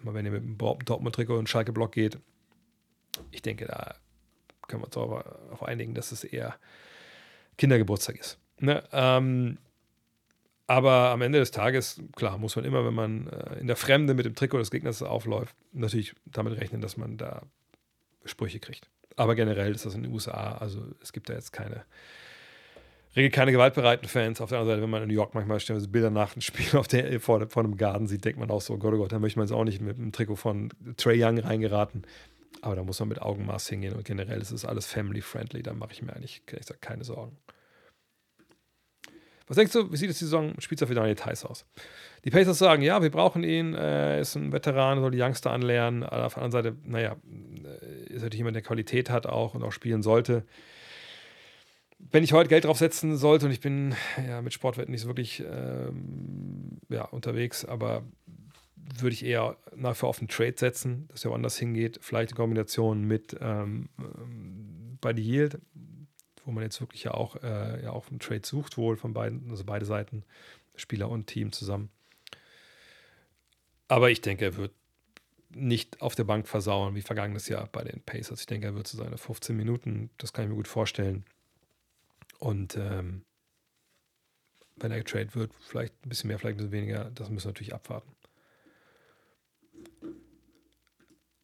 wenn 0.02 0.24
ihr 0.24 0.32
mit 0.32 0.42
dem 0.42 0.58
Dortmund-Trikot 0.58 1.36
und 1.38 1.48
Schalke-Block 1.48 1.92
geht, 1.92 2.18
ich 3.30 3.42
denke, 3.42 3.66
da 3.66 3.94
können 4.68 4.82
wir 4.82 4.86
uns 4.86 4.94
darauf 4.94 5.62
einigen, 5.62 5.94
dass 5.94 6.12
es 6.12 6.24
eher 6.24 6.56
Kindergeburtstag 7.56 8.18
ist. 8.18 8.38
Ne? 8.58 8.82
Ähm, 8.92 9.58
aber 10.66 11.10
am 11.10 11.22
Ende 11.22 11.38
des 11.38 11.52
Tages, 11.52 12.00
klar, 12.16 12.38
muss 12.38 12.56
man 12.56 12.64
immer, 12.64 12.84
wenn 12.84 12.94
man 12.94 13.28
äh, 13.28 13.60
in 13.60 13.66
der 13.66 13.76
Fremde 13.76 14.14
mit 14.14 14.26
dem 14.26 14.34
Trikot 14.34 14.58
des 14.58 14.70
Gegners 14.70 15.02
aufläuft, 15.02 15.54
natürlich 15.72 16.14
damit 16.24 16.58
rechnen, 16.60 16.80
dass 16.80 16.96
man 16.96 17.16
da 17.16 17.42
Sprüche 18.24 18.58
kriegt. 18.58 18.88
Aber 19.14 19.34
generell 19.34 19.74
ist 19.74 19.86
das 19.86 19.94
in 19.94 20.02
den 20.02 20.12
USA, 20.12 20.56
also 20.58 20.84
es 21.00 21.12
gibt 21.12 21.28
da 21.28 21.34
jetzt 21.34 21.52
keine 21.52 21.84
regel 23.16 23.30
keine 23.30 23.52
gewaltbereiten 23.52 24.08
Fans. 24.08 24.40
Auf 24.40 24.50
der 24.50 24.58
anderen 24.58 24.76
Seite, 24.76 24.82
wenn 24.82 24.90
man 24.90 25.02
in 25.02 25.08
New 25.08 25.14
York 25.14 25.34
manchmal 25.34 25.58
stellen 25.58 25.80
wir 25.80 25.88
Bilder 25.88 26.10
nach 26.10 26.34
dem 26.34 26.42
Spiel 26.42 26.78
auf 26.78 26.86
der, 26.86 27.18
vor, 27.20 27.48
vor 27.48 27.64
einem 27.64 27.76
Garten 27.76 28.06
sieht, 28.06 28.24
denkt 28.24 28.38
man 28.38 28.50
auch 28.50 28.60
so, 28.60 28.74
oh 28.74 28.78
Gott, 28.78 28.94
oh 28.94 28.98
Gott, 28.98 29.12
da 29.12 29.18
möchte 29.18 29.38
man 29.38 29.48
jetzt 29.48 29.54
auch 29.54 29.64
nicht 29.64 29.80
mit 29.80 29.98
einem 29.98 30.12
Trikot 30.12 30.36
von 30.36 30.68
Trey 30.96 31.22
Young 31.22 31.38
reingeraten. 31.38 32.06
Aber 32.62 32.76
da 32.76 32.82
muss 32.82 33.00
man 33.00 33.08
mit 33.08 33.20
Augenmaß 33.20 33.68
hingehen 33.68 33.94
und 33.94 34.04
generell 34.04 34.40
ist 34.40 34.50
es 34.50 34.64
alles 34.64 34.86
family-friendly. 34.86 35.62
Da 35.62 35.72
mache 35.72 35.92
ich 35.92 36.02
mir 36.02 36.14
eigentlich 36.14 36.42
ich 36.50 36.66
sag, 36.66 36.80
keine 36.80 37.04
Sorgen. 37.04 37.36
Was 39.46 39.56
denkst 39.56 39.72
du, 39.72 39.92
wie 39.92 39.96
sieht 39.96 40.10
es 40.10 40.18
die 40.18 40.24
Saison 40.24 40.54
Spitzer 40.58 40.86
für 40.86 40.94
Daniel 40.94 41.14
Theiss 41.14 41.44
aus? 41.44 41.64
Die 42.24 42.30
Pacers 42.30 42.58
sagen, 42.58 42.82
ja, 42.82 43.00
wir 43.02 43.10
brauchen 43.10 43.44
ihn, 43.44 43.74
er 43.74 44.18
ist 44.18 44.34
ein 44.34 44.52
Veteran, 44.52 44.98
soll 44.98 45.12
die 45.12 45.22
Youngster 45.22 45.52
anlernen. 45.52 46.02
Aber 46.02 46.26
auf 46.26 46.34
der 46.34 46.42
anderen 46.42 46.64
Seite, 46.64 46.76
naja, 46.82 47.16
ist 48.06 48.22
natürlich 48.22 48.38
jemand, 48.38 48.56
der 48.56 48.62
Qualität 48.62 49.08
hat 49.08 49.26
auch 49.26 49.54
und 49.54 49.62
auch 49.62 49.70
spielen 49.70 50.02
sollte 50.02 50.44
wenn 51.98 52.24
ich 52.24 52.32
heute 52.32 52.48
Geld 52.48 52.64
draufsetzen 52.64 53.16
sollte, 53.16 53.46
und 53.46 53.52
ich 53.52 53.60
bin 53.60 53.94
ja 54.26 54.42
mit 54.42 54.52
Sportwetten 54.52 54.92
nicht 54.92 55.02
so 55.02 55.08
wirklich 55.08 55.42
ähm, 55.46 56.78
ja, 56.88 57.04
unterwegs, 57.04 57.64
aber 57.64 58.04
würde 58.98 59.14
ich 59.14 59.24
eher 59.24 59.56
nachher 59.74 60.06
auf 60.06 60.18
einen 60.18 60.28
Trade 60.28 60.54
setzen, 60.56 61.08
dass 61.08 61.24
er 61.24 61.30
woanders 61.30 61.56
hingeht. 61.56 61.98
Vielleicht 62.02 62.32
in 62.32 62.36
Kombination 62.36 63.04
mit 63.04 63.36
ähm, 63.40 63.88
ähm, 63.98 64.98
bei 65.00 65.12
die 65.12 65.22
Yield, 65.22 65.58
wo 66.44 66.52
man 66.52 66.62
jetzt 66.62 66.80
wirklich 66.80 67.04
ja 67.04 67.12
auch, 67.12 67.36
äh, 67.42 67.82
ja 67.82 67.90
auch 67.90 68.08
einen 68.08 68.20
Trade 68.20 68.42
sucht, 68.44 68.76
wohl 68.76 68.96
von 68.96 69.12
beiden, 69.12 69.50
also 69.50 69.64
beide 69.64 69.84
Seiten, 69.84 70.24
Spieler 70.76 71.08
und 71.08 71.26
Team 71.26 71.52
zusammen. 71.52 71.90
Aber 73.88 74.10
ich 74.10 74.20
denke, 74.20 74.44
er 74.44 74.56
wird 74.56 74.72
nicht 75.50 76.02
auf 76.02 76.14
der 76.14 76.24
Bank 76.24 76.46
versauen 76.48 76.94
wie 76.94 77.02
vergangenes 77.02 77.48
Jahr 77.48 77.68
bei 77.72 77.82
den 77.82 78.02
Pacers. 78.02 78.40
Ich 78.40 78.46
denke, 78.46 78.66
er 78.66 78.74
wird 78.74 78.86
zu 78.86 78.96
seine 78.96 79.16
15 79.16 79.56
Minuten, 79.56 80.10
das 80.18 80.32
kann 80.32 80.44
ich 80.44 80.50
mir 80.50 80.56
gut 80.56 80.68
vorstellen 80.68 81.24
und 82.38 82.76
ähm, 82.76 83.24
wenn 84.76 84.92
er 84.92 84.98
getradet 84.98 85.34
wird, 85.34 85.52
vielleicht 85.60 85.94
ein 86.04 86.08
bisschen 86.08 86.28
mehr, 86.28 86.38
vielleicht 86.38 86.56
ein 86.56 86.68
bisschen 86.68 86.72
weniger, 86.72 87.10
das 87.10 87.30
müssen 87.30 87.46
wir 87.46 87.50
natürlich 87.50 87.74
abwarten. 87.74 88.14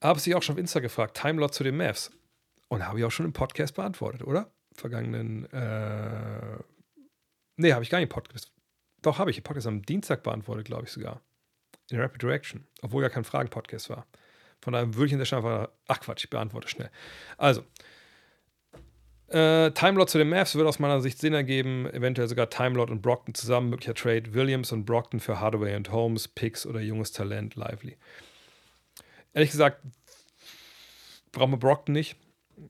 Habe 0.03 0.21
sich 0.21 0.35
auch 0.35 0.43
schon 0.43 0.55
auf 0.55 0.59
Insta 0.59 0.81
gefragt, 0.81 1.17
Timelot 1.17 1.55
zu 1.55 1.65
den 1.65 1.77
Mavs. 1.77 2.11
Und 2.69 2.87
habe 2.87 2.99
ich 2.99 3.05
auch 3.05 3.11
schon 3.11 3.27
im 3.27 3.33
Podcast 3.33 3.75
beantwortet, 3.75 4.25
oder? 4.25 4.51
Vergangenen, 4.75 5.45
äh, 5.53 6.59
nee, 7.57 7.73
habe 7.73 7.85
ich 7.85 7.91
gar 7.91 7.99
nicht 7.99 8.09
im 8.09 8.09
Podcast. 8.09 8.51
Doch, 9.03 9.19
habe 9.19 9.31
ich 9.31 9.37
im 9.37 9.45
Podcast 9.45 9.67
am 9.67 9.83
Dienstag 9.83 10.23
beantwortet, 10.23 10.65
glaube 10.65 10.85
ich 10.85 10.91
sogar. 10.91 11.21
In 11.91 12.01
Rapid 12.01 12.23
Direction, 12.23 12.67
obwohl 12.81 13.03
ja 13.03 13.11
kein 13.11 13.25
Fragen-Podcast 13.25 13.91
war. 13.91 14.07
Von 14.63 14.73
daher 14.73 14.95
würde 14.95 15.07
ich 15.07 15.13
in 15.13 15.19
der 15.19 15.27
Stelle 15.27 15.43
einfach, 15.45 15.69
ach 15.89 16.01
Quatsch, 16.01 16.25
ich 16.25 16.31
beantworte 16.31 16.69
schnell. 16.69 16.91
Also, 17.37 17.65
äh, 19.33 19.71
Timelot 19.73 20.11
zu 20.11 20.19
den 20.19 20.29
Mavs 20.29 20.55
würde 20.55 20.69
aus 20.69 20.79
meiner 20.79 21.01
Sicht 21.01 21.19
Sinn 21.19 21.35
ergeben. 21.35 21.87
Eventuell 21.93 22.29
sogar 22.29 22.51
Timelot 22.51 22.91
und 22.91 23.03
Brockton 23.03 23.35
zusammen. 23.35 23.71
Möglicher 23.71 23.95
Trade 23.95 24.35
Williams 24.35 24.73
und 24.73 24.85
Brockton 24.85 25.21
für 25.21 25.41
Hardaway 25.41 25.75
und 25.75 25.91
Holmes, 25.91 26.29
Picks 26.29 26.67
oder 26.67 26.81
junges 26.81 27.13
Talent 27.13 27.57
Lively. 27.57 27.97
Ehrlich 29.33 29.51
gesagt, 29.51 29.81
brauchen 31.33 31.53
wir 31.53 31.59
Brockton 31.59 31.95
nicht. 31.95 32.17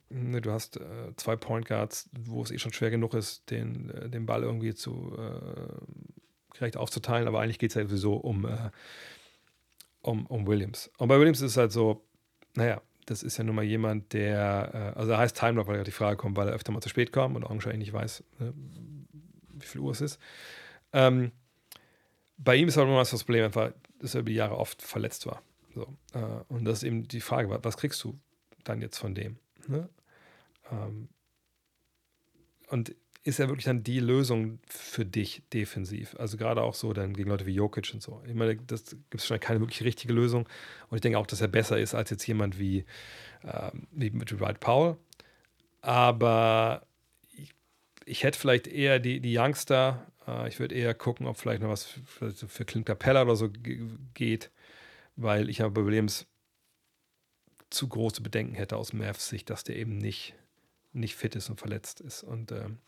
Du 0.08 0.50
hast 0.50 0.76
äh, 0.76 1.14
zwei 1.16 1.36
Point 1.36 1.66
Guards, 1.66 2.08
wo 2.12 2.42
es 2.42 2.50
eh 2.50 2.58
schon 2.58 2.72
schwer 2.72 2.90
genug 2.90 3.14
ist, 3.14 3.50
den, 3.50 3.90
äh, 3.90 4.08
den 4.08 4.26
Ball 4.26 4.42
irgendwie 4.42 4.74
zu 4.74 5.12
äh, 5.18 6.54
gerecht 6.54 6.76
aufzuteilen. 6.76 7.28
Aber 7.28 7.40
eigentlich 7.40 7.58
geht 7.58 7.70
es 7.70 7.74
ja 7.74 7.82
sowieso 7.82 8.14
um, 8.14 8.46
äh, 8.46 8.70
um, 10.02 10.26
um 10.26 10.46
Williams. 10.46 10.90
Und 10.98 11.08
bei 11.08 11.18
Williams 11.18 11.40
ist 11.40 11.52
es 11.52 11.56
halt 11.56 11.72
so, 11.72 12.04
naja, 12.54 12.80
das 13.06 13.22
ist 13.22 13.36
ja 13.36 13.44
nun 13.44 13.56
mal 13.56 13.64
jemand, 13.64 14.12
der, 14.12 14.94
äh, 14.94 14.98
also 14.98 15.12
er 15.12 15.18
heißt 15.18 15.36
Timelock, 15.36 15.66
weil 15.66 15.78
er 15.78 15.84
die 15.84 15.90
Frage 15.90 16.16
kommt, 16.16 16.36
weil 16.36 16.48
er 16.48 16.54
öfter 16.54 16.72
mal 16.72 16.80
zu 16.80 16.88
spät 16.88 17.12
kommt 17.12 17.36
und 17.36 17.44
augenscheinlich 17.44 17.80
nicht 17.80 17.92
weiß, 17.92 18.24
ne, 18.38 18.52
wie 19.54 19.66
viel 19.66 19.80
Uhr 19.80 19.92
es 19.92 20.00
ist. 20.00 20.20
Ähm, 20.92 21.32
bei 22.36 22.56
ihm 22.56 22.68
ist 22.68 22.78
aber 22.78 22.88
immer 22.88 22.98
das 22.98 23.24
Problem 23.24 23.44
einfach, 23.44 23.72
dass 23.98 24.14
er 24.14 24.20
über 24.20 24.30
die 24.30 24.36
Jahre 24.36 24.56
oft 24.56 24.82
verletzt 24.82 25.26
war. 25.26 25.42
So, 25.74 25.86
äh, 26.12 26.44
und 26.48 26.64
das 26.64 26.78
ist 26.78 26.84
eben 26.84 27.08
die 27.08 27.20
Frage, 27.20 27.58
was 27.62 27.76
kriegst 27.76 28.02
du 28.04 28.18
dann 28.64 28.80
jetzt 28.80 28.98
von 28.98 29.14
dem? 29.14 29.38
Ne? 29.66 29.88
Ähm, 30.70 31.08
und 32.68 32.94
ist 33.24 33.38
er 33.38 33.48
wirklich 33.48 33.66
dann 33.66 33.84
die 33.84 34.00
Lösung 34.00 34.58
für 34.66 35.04
dich 35.04 35.42
defensiv? 35.52 36.16
Also 36.18 36.36
gerade 36.36 36.62
auch 36.62 36.74
so 36.74 36.92
dann 36.92 37.14
gegen 37.14 37.30
Leute 37.30 37.46
wie 37.46 37.54
Jokic 37.54 37.92
und 37.94 38.02
so. 38.02 38.20
Ich 38.26 38.34
meine, 38.34 38.56
das 38.56 38.84
gibt 38.90 39.14
es 39.14 39.26
schon 39.26 39.38
keine 39.38 39.60
wirklich 39.60 39.84
richtige 39.84 40.12
Lösung. 40.12 40.48
Und 40.88 40.96
ich 40.96 41.02
denke 41.02 41.18
auch, 41.18 41.26
dass 41.26 41.40
er 41.40 41.48
besser 41.48 41.78
ist 41.78 41.94
als 41.94 42.10
jetzt 42.10 42.26
jemand 42.26 42.58
wie, 42.58 42.84
ähm, 43.44 43.86
wie 43.92 44.10
mit 44.10 44.38
Wright 44.40 44.58
Powell. 44.58 44.96
Aber 45.82 46.84
ich, 47.36 47.54
ich, 48.06 48.24
hätte 48.24 48.38
vielleicht 48.38 48.66
eher 48.66 48.98
die, 48.98 49.20
die 49.20 49.38
Youngster. 49.38 50.04
Äh, 50.26 50.48
ich 50.48 50.58
würde 50.58 50.74
eher 50.74 50.92
gucken, 50.92 51.26
ob 51.26 51.36
vielleicht 51.36 51.62
noch 51.62 51.68
was 51.68 51.84
für, 51.84 52.32
für 52.32 52.64
Clint 52.64 52.86
Capella 52.86 53.22
oder 53.22 53.36
so 53.36 53.50
geht. 54.14 54.50
Weil 55.14 55.48
ich 55.48 55.60
habe 55.60 55.86
Williams 55.86 56.26
zu 57.70 57.88
große 57.88 58.20
Bedenken 58.20 58.54
hätte 58.54 58.76
aus 58.76 58.92
Mavs 58.92 59.28
Sicht, 59.28 59.48
dass 59.48 59.62
der 59.62 59.76
eben 59.76 59.96
nicht, 59.96 60.34
nicht 60.92 61.14
fit 61.14 61.36
ist 61.36 61.50
und 61.50 61.60
verletzt 61.60 62.00
ist. 62.00 62.24
Und 62.24 62.50
ähm, 62.50 62.78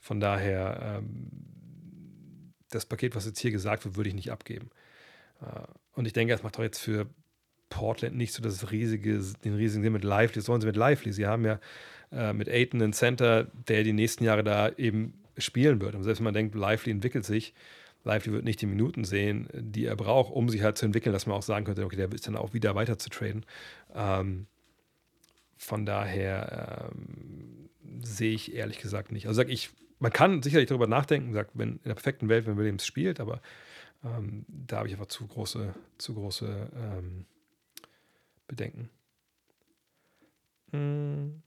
von 0.00 0.18
daher 0.18 0.98
ähm, 0.98 2.52
das 2.70 2.86
Paket, 2.86 3.14
was 3.14 3.26
jetzt 3.26 3.38
hier 3.38 3.50
gesagt 3.50 3.84
wird, 3.84 3.96
würde 3.96 4.08
ich 4.08 4.14
nicht 4.14 4.32
abgeben. 4.32 4.70
Äh, 5.40 5.66
und 5.92 6.06
ich 6.06 6.12
denke, 6.12 6.34
es 6.34 6.42
macht 6.42 6.56
doch 6.56 6.62
jetzt 6.62 6.80
für 6.80 7.06
Portland 7.68 8.16
nicht 8.16 8.32
so 8.32 8.42
das 8.42 8.70
riesige, 8.70 9.20
den 9.44 9.54
riesigen 9.54 9.82
Sinn 9.82 9.92
mit 9.92 10.04
Lively. 10.04 10.34
Das 10.34 10.48
wollen 10.48 10.60
sie 10.60 10.66
mit 10.66 10.76
Lively. 10.76 11.12
Sie 11.12 11.26
haben 11.26 11.44
ja 11.44 11.60
äh, 12.12 12.32
mit 12.32 12.48
Aiton 12.48 12.82
einen 12.82 12.92
Center, 12.92 13.44
der 13.68 13.84
die 13.84 13.92
nächsten 13.92 14.24
Jahre 14.24 14.42
da 14.42 14.70
eben 14.70 15.14
spielen 15.38 15.80
wird. 15.80 15.94
Und 15.94 16.02
selbst 16.02 16.20
wenn 16.20 16.24
man 16.24 16.34
denkt, 16.34 16.54
Lively 16.54 16.90
entwickelt 16.90 17.24
sich, 17.24 17.54
Lively 18.04 18.32
wird 18.32 18.44
nicht 18.44 18.60
die 18.60 18.66
Minuten 18.66 19.04
sehen, 19.04 19.48
die 19.52 19.84
er 19.84 19.96
braucht, 19.96 20.32
um 20.32 20.48
sich 20.48 20.62
halt 20.62 20.78
zu 20.78 20.86
entwickeln, 20.86 21.12
dass 21.12 21.26
man 21.26 21.36
auch 21.36 21.42
sagen 21.42 21.66
könnte, 21.66 21.84
okay, 21.84 21.96
der 21.96 22.10
ist 22.12 22.26
dann 22.26 22.36
auch 22.36 22.54
wieder 22.54 22.74
weiter 22.74 22.98
zu 22.98 23.10
traden. 23.10 23.44
Ähm, 23.94 24.46
von 25.56 25.84
daher 25.84 26.90
ähm, 26.92 27.68
sehe 28.02 28.32
ich 28.32 28.54
ehrlich 28.54 28.78
gesagt 28.78 29.12
nicht. 29.12 29.26
Also 29.26 29.36
sag 29.36 29.50
ich, 29.50 29.70
man 30.00 30.12
kann 30.12 30.42
sicherlich 30.42 30.68
darüber 30.68 30.86
nachdenken, 30.86 31.32
sagt, 31.32 31.52
wenn 31.54 31.76
in 31.76 31.84
der 31.84 31.94
perfekten 31.94 32.28
Welt, 32.28 32.46
wenn 32.46 32.56
Williams 32.56 32.84
spielt, 32.84 33.20
aber 33.20 33.40
ähm, 34.02 34.44
da 34.48 34.78
habe 34.78 34.88
ich 34.88 34.94
einfach 34.94 35.06
zu 35.06 35.26
große, 35.26 35.74
zu 35.98 36.14
große 36.14 36.70
ähm, 36.74 37.26
Bedenken. 38.48 38.88
Hm. 40.72 41.42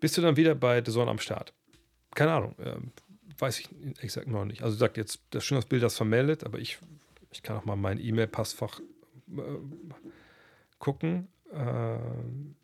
Bist 0.00 0.18
du 0.18 0.22
dann 0.22 0.36
wieder 0.36 0.54
bei 0.54 0.84
The 0.84 0.90
Zone 0.90 1.10
am 1.10 1.18
Start? 1.18 1.52
Keine 2.14 2.32
Ahnung. 2.32 2.54
Ähm, 2.58 2.92
weiß 3.38 3.60
ich 3.60 3.68
exakt 4.00 4.26
noch 4.26 4.44
nicht. 4.44 4.62
Also 4.62 4.76
sagt 4.76 4.96
jetzt, 4.96 5.20
das 5.30 5.44
schön, 5.44 5.56
das 5.56 5.66
Bild 5.66 5.82
das 5.82 5.96
vermeldet, 5.96 6.44
aber 6.44 6.58
ich, 6.58 6.78
ich 7.30 7.42
kann 7.42 7.56
auch 7.56 7.64
mal 7.64 7.76
mein 7.76 8.00
E-Mail-Passfach 8.00 8.80
äh, 8.80 9.42
gucken. 10.78 11.28
Äh, 11.52 11.98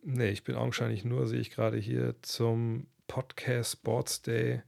nee, 0.03 0.31
ich 0.31 0.43
bin 0.45 0.57
augenscheinlich 0.57 1.05
nur, 1.05 1.27
sehe 1.27 1.41
ich 1.41 1.51
gerade 1.51 1.79
hier, 1.79 2.17
zum 2.23 2.87
Podcast 3.07 3.73
Sports 3.73 4.23
Day 4.23 4.63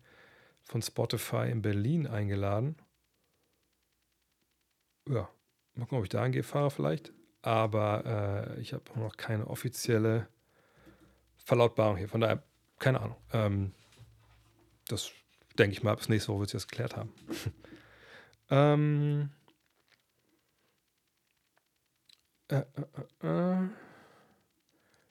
von 0.64 0.82
Spotify 0.82 1.50
in 1.50 1.62
Berlin 1.62 2.06
eingeladen. 2.06 2.76
Ja, 5.08 5.28
mal 5.74 5.84
gucken, 5.84 5.98
ob 5.98 6.04
ich 6.04 6.10
da 6.10 6.22
hingehe, 6.22 6.42
fahre 6.42 6.70
vielleicht. 6.70 7.12
Aber 7.42 8.56
äh, 8.56 8.60
ich 8.60 8.72
habe 8.72 8.84
noch 8.98 9.16
keine 9.16 9.46
offizielle 9.46 10.28
Verlautbarung 11.36 11.98
hier. 11.98 12.08
Von 12.08 12.22
daher, 12.22 12.42
keine 12.78 13.00
Ahnung. 13.00 13.16
Ähm, 13.32 13.74
das 14.88 15.12
denke 15.58 15.72
ich 15.72 15.82
mal, 15.82 15.94
bis 15.94 16.08
nächste 16.08 16.32
Woche 16.32 16.40
wird 16.40 16.50
sich 16.50 16.62
das 16.62 16.68
geklärt 16.68 16.96
haben. 16.96 17.12
ähm, 18.50 19.30
äh, 22.48 22.56
äh, 22.56 23.26
äh, 23.26 23.68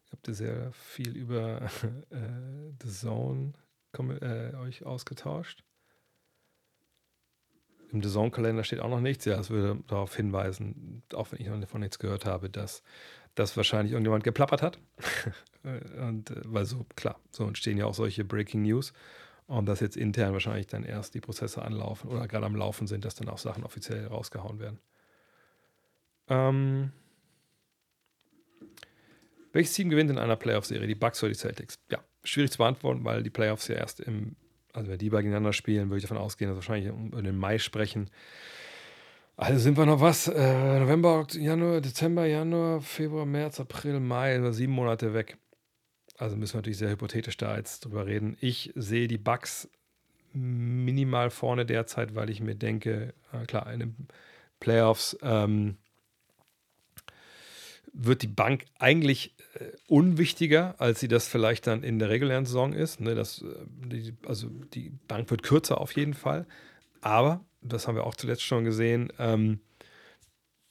ich 0.06 0.12
habe 0.12 0.34
sehr 0.34 0.72
viel 0.74 1.16
über 1.16 1.62
äh, 2.10 2.74
The 2.82 2.90
Zone 2.90 3.54
äh, 4.00 4.56
euch 4.56 4.86
ausgetauscht. 4.86 5.64
Im 7.92 8.02
The 8.02 8.10
Zone-Kalender 8.10 8.64
steht 8.64 8.80
auch 8.80 8.90
noch 8.90 9.02
nichts. 9.02 9.26
Ja, 9.26 9.40
es 9.40 9.52
würde 9.52 9.80
darauf 9.88 10.16
hinweisen, 10.16 11.04
auch 11.14 11.32
wenn 11.32 11.40
ich 11.40 11.48
noch 11.48 11.60
davon 11.60 11.82
nichts 11.82 12.00
gehört 12.00 12.26
habe, 12.26 12.50
dass 12.50 12.82
das 13.36 13.56
wahrscheinlich 13.56 13.94
irgendjemand 13.94 14.24
geplappert 14.24 14.62
hat. 14.62 14.80
Und 15.64 16.32
äh, 16.32 16.42
weil 16.46 16.66
so, 16.66 16.86
klar, 16.96 17.20
so 17.32 17.46
entstehen 17.46 17.78
ja 17.78 17.86
auch 17.86 17.94
solche 17.94 18.26
Breaking 18.26 18.64
News. 18.64 18.94
Und 19.46 19.68
dass 19.68 19.80
jetzt 19.80 19.98
intern 19.98 20.34
wahrscheinlich 20.34 20.68
dann 20.68 20.84
erst 20.84 21.14
die 21.14 21.22
Prozesse 21.22 21.62
anlaufen 21.62 22.10
oder 22.10 22.28
gerade 22.28 22.46
am 22.46 22.56
Laufen 22.56 22.88
sind, 22.88 23.06
dass 23.06 23.16
dann 23.16 23.30
auch 23.30 23.38
Sachen 23.38 23.64
offiziell 23.64 24.08
rausgehauen 24.08 24.60
werden. 24.60 24.80
Ähm, 26.30 26.92
welches 29.52 29.74
Team 29.74 29.90
gewinnt 29.90 30.10
in 30.10 30.18
einer 30.18 30.36
Playoff-Serie? 30.36 30.88
Die 30.88 30.96
Bucks 30.96 31.22
oder 31.22 31.32
die 31.32 31.38
Celtics? 31.38 31.78
Ja, 31.92 32.00
schwierig 32.24 32.52
zu 32.52 32.58
beantworten, 32.58 33.04
weil 33.04 33.24
die 33.24 33.30
Playoffs 33.30 33.68
ja 33.68 33.76
erst 33.76 34.00
im, 34.00 34.36
also 34.74 34.90
wenn 34.90 34.98
die 34.98 35.10
beiden 35.10 35.26
gegeneinander 35.26 35.54
spielen, 35.54 35.90
würde 35.90 35.98
ich 35.98 36.04
davon 36.04 36.18
ausgehen, 36.18 36.50
dass 36.50 36.56
wahrscheinlich 36.56 36.92
um 36.92 37.12
den 37.24 37.38
Mai 37.38 37.60
sprechen. 37.60 38.10
Also 39.36 39.60
sind 39.60 39.78
wir 39.78 39.86
noch 39.86 40.00
was? 40.00 40.28
Äh, 40.28 40.80
November, 40.80 41.26
Januar, 41.32 41.82
Dezember, 41.82 42.26
Januar, 42.26 42.82
Februar, 42.82 43.26
März, 43.26 43.60
April, 43.60 44.00
Mai, 44.00 44.36
also 44.36 44.52
sieben 44.52 44.74
Monate 44.74 45.14
weg. 45.14 45.38
Also 46.18 46.36
müssen 46.36 46.54
wir 46.54 46.58
natürlich 46.60 46.78
sehr 46.78 46.92
hypothetisch 46.92 47.38
da 47.38 47.58
jetzt 47.58 47.86
drüber 47.86 48.06
reden. 48.06 48.38
Ich 48.40 48.72
sehe 48.76 49.08
die 49.08 49.18
Bugs 49.18 49.70
minimal 50.34 51.30
vorne 51.32 51.66
derzeit, 51.66 52.16
weil 52.16 52.30
ich 52.30 52.42
mir 52.42 52.56
denke, 52.56 53.14
äh, 53.32 53.46
klar, 53.46 53.72
in 53.74 53.80
den 53.80 54.08
Playoffs 54.60 55.18
ähm, 55.22 55.78
wird 57.92 58.22
die 58.22 58.28
Bank 58.28 58.66
eigentlich 58.78 59.36
unwichtiger, 59.88 60.76
als 60.80 61.00
sie 61.00 61.08
das 61.08 61.28
vielleicht 61.28 61.68
dann 61.68 61.84
in 61.84 62.00
der 62.00 62.10
regulären 62.10 62.46
Saison 62.46 62.74
ist. 62.74 63.00
Ne, 63.00 63.16
das, 63.16 63.42
äh, 63.42 63.46
die, 63.68 64.14
also 64.26 64.50
die 64.74 64.92
Bank 65.08 65.30
wird 65.30 65.44
kürzer 65.44 65.80
auf 65.80 65.92
jeden 65.94 66.14
Fall. 66.14 66.46
Aber, 67.02 67.44
das 67.62 67.88
haben 67.88 67.96
wir 67.96 68.06
auch 68.06 68.16
zuletzt 68.16 68.44
schon 68.44 68.64
gesehen, 68.64 69.12
ähm, 69.20 69.60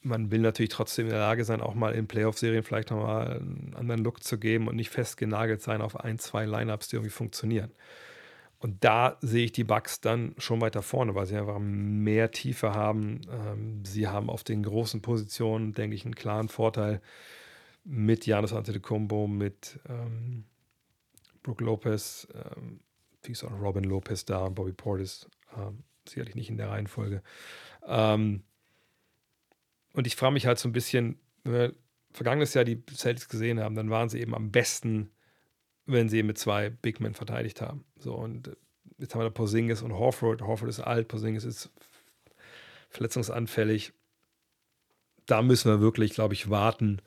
man 0.05 0.31
will 0.31 0.41
natürlich 0.41 0.71
trotzdem 0.71 1.07
in 1.07 1.13
der 1.13 1.21
Lage 1.21 1.45
sein, 1.45 1.61
auch 1.61 1.75
mal 1.75 1.95
in 1.95 2.09
Playoff-Serien 2.09 2.65
vielleicht 2.65 2.91
nochmal 2.91 3.39
einen 3.39 3.75
anderen 3.77 4.03
Look 4.03 4.23
zu 4.25 4.39
geben 4.39 4.67
und 4.67 4.77
nicht 4.77 4.91
festgenagelt 4.91 5.63
sein 5.63 5.81
auf 5.81 6.01
ein, 6.01 6.19
zwei 6.19 6.45
Lineups, 6.45 6.89
die 6.89 6.97
irgendwie 6.97 7.11
funktionieren. 7.11 7.71
Und 8.59 8.85
da 8.85 9.17
sehe 9.21 9.45
ich 9.45 9.53
die 9.53 9.65
Bugs 9.65 10.01
dann 10.01 10.35
schon 10.39 10.61
weiter 10.61 10.83
vorne, 10.83 11.15
weil 11.15 11.27
sie 11.27 11.37
einfach 11.37 11.59
mehr 11.61 12.31
Tiefe 12.31 12.75
haben. 12.75 13.21
Ähm, 13.31 13.85
sie 13.85 14.07
haben 14.09 14.31
auf 14.31 14.45
den 14.45 14.63
großen 14.63 15.03
Positionen, 15.03 15.73
denke 15.73 15.97
ich, 15.97 16.05
einen 16.05 16.15
klaren 16.15 16.49
Vorteil 16.49 17.01
mit 17.85 18.27
Janis 18.27 18.53
Antetokounmpo, 18.53 19.27
mit 19.27 19.81
ähm, 19.89 20.45
Brooke 21.43 21.65
Lopez, 21.65 22.29
ähm, 22.35 22.81
wie 23.25 23.37
auch 23.47 23.61
Robin 23.61 23.85
Lopez 23.85 24.25
da, 24.25 24.49
Bobby 24.49 24.73
Portis, 24.73 25.29
ähm, 25.57 25.85
sicherlich 26.09 26.35
nicht 26.35 26.51
in 26.51 26.57
der 26.57 26.71
Reihenfolge. 26.71 27.23
Ähm, 27.87 28.43
und 29.95 30.07
ich 30.07 30.17
frage 30.17 30.33
mich 30.33 30.47
halt 30.47 30.59
so 30.59 30.69
ein 30.69 30.73
bisschen, 30.73 31.19
wenn 31.45 31.53
wir 31.53 31.75
vergangenes 32.13 32.55
Jahr 32.55 32.65
die 32.65 32.83
Celtics 32.95 33.29
gesehen 33.29 33.61
haben, 33.61 33.75
dann 33.75 33.91
waren 33.91 34.09
sie 34.09 34.21
eben 34.21 34.35
am 34.35 34.51
besten, 34.51 35.11
wenn 35.87 36.09
sie 36.09 36.23
mit 36.23 36.39
zwei 36.39 36.71
Big 36.71 37.01
Men 37.01 37.15
verteidigt 37.15 37.61
haben. 37.61 37.85
So, 37.99 38.15
und 38.15 38.49
äh, 38.49 38.57
jetzt 38.99 39.15
haben 39.15 39.21
wir 39.21 39.25
da 39.25 39.31
Porzingis 39.31 39.83
und 39.83 39.93
Horford. 39.93 40.43
Horford 40.43 40.69
ist 40.69 40.81
alt, 40.81 41.09
Porzingis 41.09 41.45
ist 41.45 41.71
verletzungsanfällig. 42.91 43.93
Da 45.27 45.43
müssen 45.43 45.71
wir 45.71 45.81
wirklich, 45.81 46.15
glaube 46.15 46.35
ich, 46.35 46.51
warten, 46.51 47.01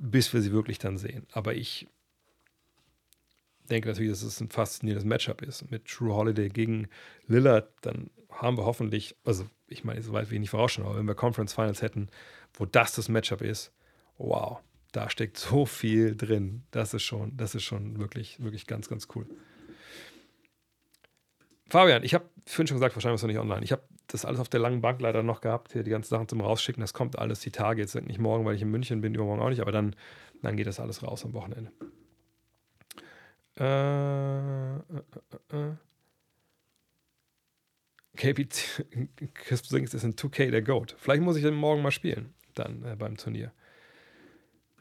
bis 0.00 0.32
wir 0.32 0.40
sie 0.40 0.52
wirklich 0.52 0.78
dann 0.78 0.98
sehen. 0.98 1.26
Aber 1.32 1.54
ich 1.54 1.86
denke 3.68 3.88
natürlich, 3.88 4.10
dass 4.10 4.22
es 4.22 4.40
ein 4.40 4.48
faszinierendes 4.48 5.04
Matchup 5.04 5.42
ist. 5.42 5.70
Mit 5.70 5.84
True 5.86 6.14
Holiday 6.14 6.48
gegen 6.48 6.88
Lillard, 7.28 7.68
dann 7.82 8.10
haben 8.30 8.56
wir 8.56 8.64
hoffentlich, 8.64 9.14
also 9.24 9.46
ich 9.68 9.84
meine, 9.84 10.02
so 10.02 10.12
weit 10.12 10.30
wie 10.30 10.34
ich 10.34 10.40
nicht 10.40 10.50
vorausschauen, 10.50 10.86
aber 10.86 10.98
wenn 10.98 11.06
wir 11.06 11.14
Conference 11.14 11.52
Finals 11.52 11.82
hätten, 11.82 12.08
wo 12.54 12.64
das 12.64 12.94
das 12.94 13.08
Matchup 13.08 13.42
ist, 13.42 13.72
wow, 14.18 14.60
da 14.92 15.08
steckt 15.10 15.36
so 15.36 15.66
viel 15.66 16.16
drin. 16.16 16.64
Das 16.70 16.94
ist 16.94 17.02
schon, 17.02 17.36
das 17.36 17.54
ist 17.54 17.62
schon 17.64 17.98
wirklich, 17.98 18.42
wirklich 18.42 18.66
ganz, 18.66 18.88
ganz 18.88 19.06
cool. 19.14 19.26
Fabian, 21.70 22.02
ich 22.02 22.14
habe 22.14 22.24
vorhin 22.46 22.66
schon 22.66 22.76
gesagt, 22.76 22.96
wahrscheinlich 22.96 23.20
ist 23.20 23.22
noch 23.22 23.28
nicht 23.28 23.38
online. 23.38 23.62
Ich 23.62 23.70
habe 23.70 23.82
das 24.08 24.24
alles 24.24 24.40
auf 24.40 24.48
der 24.48 24.58
langen 24.58 24.80
Bank 24.80 25.00
leider 25.00 25.22
noch 25.22 25.40
gehabt, 25.40 25.72
hier 25.72 25.84
die 25.84 25.90
ganzen 25.90 26.10
Sachen 26.10 26.26
zum 26.26 26.40
Rausschicken. 26.40 26.80
Das 26.80 26.92
kommt 26.92 27.16
alles 27.16 27.40
die 27.40 27.52
Tage, 27.52 27.80
jetzt 27.80 27.94
nicht 27.94 28.18
morgen, 28.18 28.44
weil 28.44 28.56
ich 28.56 28.62
in 28.62 28.70
München 28.70 29.00
bin, 29.00 29.14
übermorgen 29.14 29.40
auch 29.40 29.50
nicht, 29.50 29.60
aber 29.60 29.70
dann, 29.70 29.94
dann 30.42 30.56
geht 30.56 30.66
das 30.66 30.80
alles 30.80 31.04
raus 31.04 31.24
am 31.24 31.32
Wochenende. 31.32 31.70
Äh, 33.56 34.76
äh, 34.78 34.80
äh. 35.52 35.76
KP 38.16 38.48
Chris 39.34 39.60
Sings 39.60 39.94
ist 39.94 40.02
in 40.02 40.14
2K 40.14 40.50
der 40.50 40.62
Goat. 40.62 40.96
Vielleicht 40.98 41.22
muss 41.22 41.36
ich 41.36 41.42
den 41.42 41.54
morgen 41.54 41.82
mal 41.82 41.92
spielen, 41.92 42.34
dann 42.54 42.84
äh, 42.84 42.96
beim 42.96 43.16
Turnier. 43.16 43.52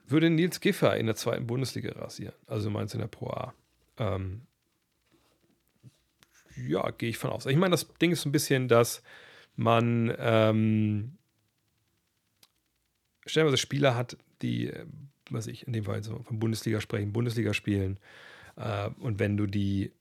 Würde 0.08 0.32
Nils 0.32 0.60
Giffer 0.60 0.98
in 0.98 1.06
der 1.06 1.16
zweiten 1.16 1.46
Bundesliga 1.46 1.92
rasieren? 1.92 2.34
Also 2.48 2.72
meinst 2.72 2.96
du 2.96 2.98
in 2.98 3.02
der 3.02 3.08
Pro 3.08 3.28
A? 3.28 3.54
Ähm, 3.98 4.42
ja, 6.68 6.92
gehe 6.92 7.10
ich 7.10 7.18
von 7.18 7.30
aus. 7.32 7.46
Ich 7.46 7.58
meine, 7.58 7.72
das 7.72 7.88
Ding 7.96 8.12
ist 8.12 8.26
ein 8.26 8.32
bisschen, 8.32 8.68
dass 8.68 9.02
man 9.56 10.14
ähm, 10.18 11.18
stellenweise 13.26 13.58
Spieler 13.58 13.96
hat, 13.96 14.18
die, 14.42 14.68
äh, 14.68 14.86
was 15.30 15.48
ich 15.48 15.68
in 15.68 15.74
dem 15.74 15.86
Fall 15.86 16.04
so 16.04 16.24
von 16.24 16.40
Bundesliga 16.40 16.82
sprechen, 16.82 17.14
Bundesliga 17.14 17.54
spielen. 17.54 18.00
Äh, 18.56 18.90
und 19.00 19.20
wenn 19.20 19.38
du 19.38 19.46
die 19.46 19.92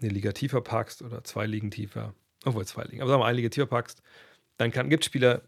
eine 0.00 0.10
Liga 0.10 0.32
tiefer 0.32 0.60
packst 0.60 1.02
oder 1.02 1.24
zwei 1.24 1.46
Ligen 1.46 1.70
tiefer, 1.70 2.14
obwohl 2.44 2.66
zwei 2.66 2.84
Ligen, 2.84 3.00
aber 3.00 3.10
sagen 3.10 3.22
wir 3.22 3.26
eine 3.26 3.36
Liga 3.36 3.48
tiefer 3.48 3.66
packst, 3.66 4.02
dann 4.56 4.70
gibt 4.70 5.04
es 5.04 5.06
Spieler, 5.06 5.42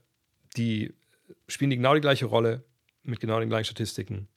die 0.56 0.94
spielen 1.48 1.70
die 1.70 1.76
genau 1.76 1.94
die 1.94 2.00
gleiche 2.00 2.26
Rolle 2.26 2.64
mit 3.02 3.20
genau 3.20 3.38
den 3.40 3.48
gleichen 3.48 3.66
Statistiken. 3.66 4.28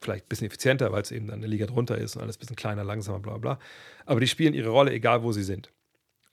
Vielleicht 0.00 0.26
ein 0.26 0.28
bisschen 0.28 0.46
effizienter, 0.46 0.92
weil 0.92 1.02
es 1.02 1.10
eben 1.10 1.26
dann 1.26 1.38
eine 1.38 1.46
Liga 1.46 1.66
drunter 1.66 1.96
ist 1.96 2.16
und 2.16 2.22
alles 2.22 2.36
ein 2.36 2.40
bisschen 2.40 2.56
kleiner, 2.56 2.84
langsamer, 2.84 3.18
bla 3.18 3.38
bla. 3.38 3.58
Aber 4.04 4.20
die 4.20 4.26
spielen 4.26 4.54
ihre 4.54 4.68
Rolle, 4.68 4.92
egal 4.92 5.22
wo 5.22 5.32
sie 5.32 5.42
sind. 5.42 5.70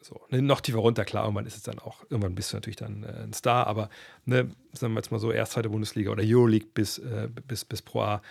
So, 0.03 0.20
ne, 0.30 0.41
noch 0.41 0.59
tiefer 0.59 0.80
runter, 0.80 1.05
klar, 1.05 1.24
irgendwann 1.24 1.45
ist 1.45 1.55
es 1.55 1.64
dann 1.64 1.80
auch, 1.80 2.03
irgendwann 2.09 2.36
bist 2.36 2.51
du 2.51 2.57
natürlich 2.57 2.76
dann 2.76 3.03
äh, 3.03 3.24
ein 3.24 3.32
Star, 3.32 3.68
aber 3.68 3.89
ne, 4.26 4.51
sagen 4.74 4.93
wir 4.93 4.99
jetzt 4.99 5.11
mal 5.11 5.20
so, 5.20 5.32
erst 5.32 5.53
zweite 5.53 5.70
Bundesliga 5.70 6.11
oder 6.11 6.24
Euroleague 6.26 6.68
bis, 6.74 6.97
äh, 6.97 7.30
bis, 7.47 7.64
bis 7.64 7.82
Pro 7.82 8.01
A, 8.01 8.22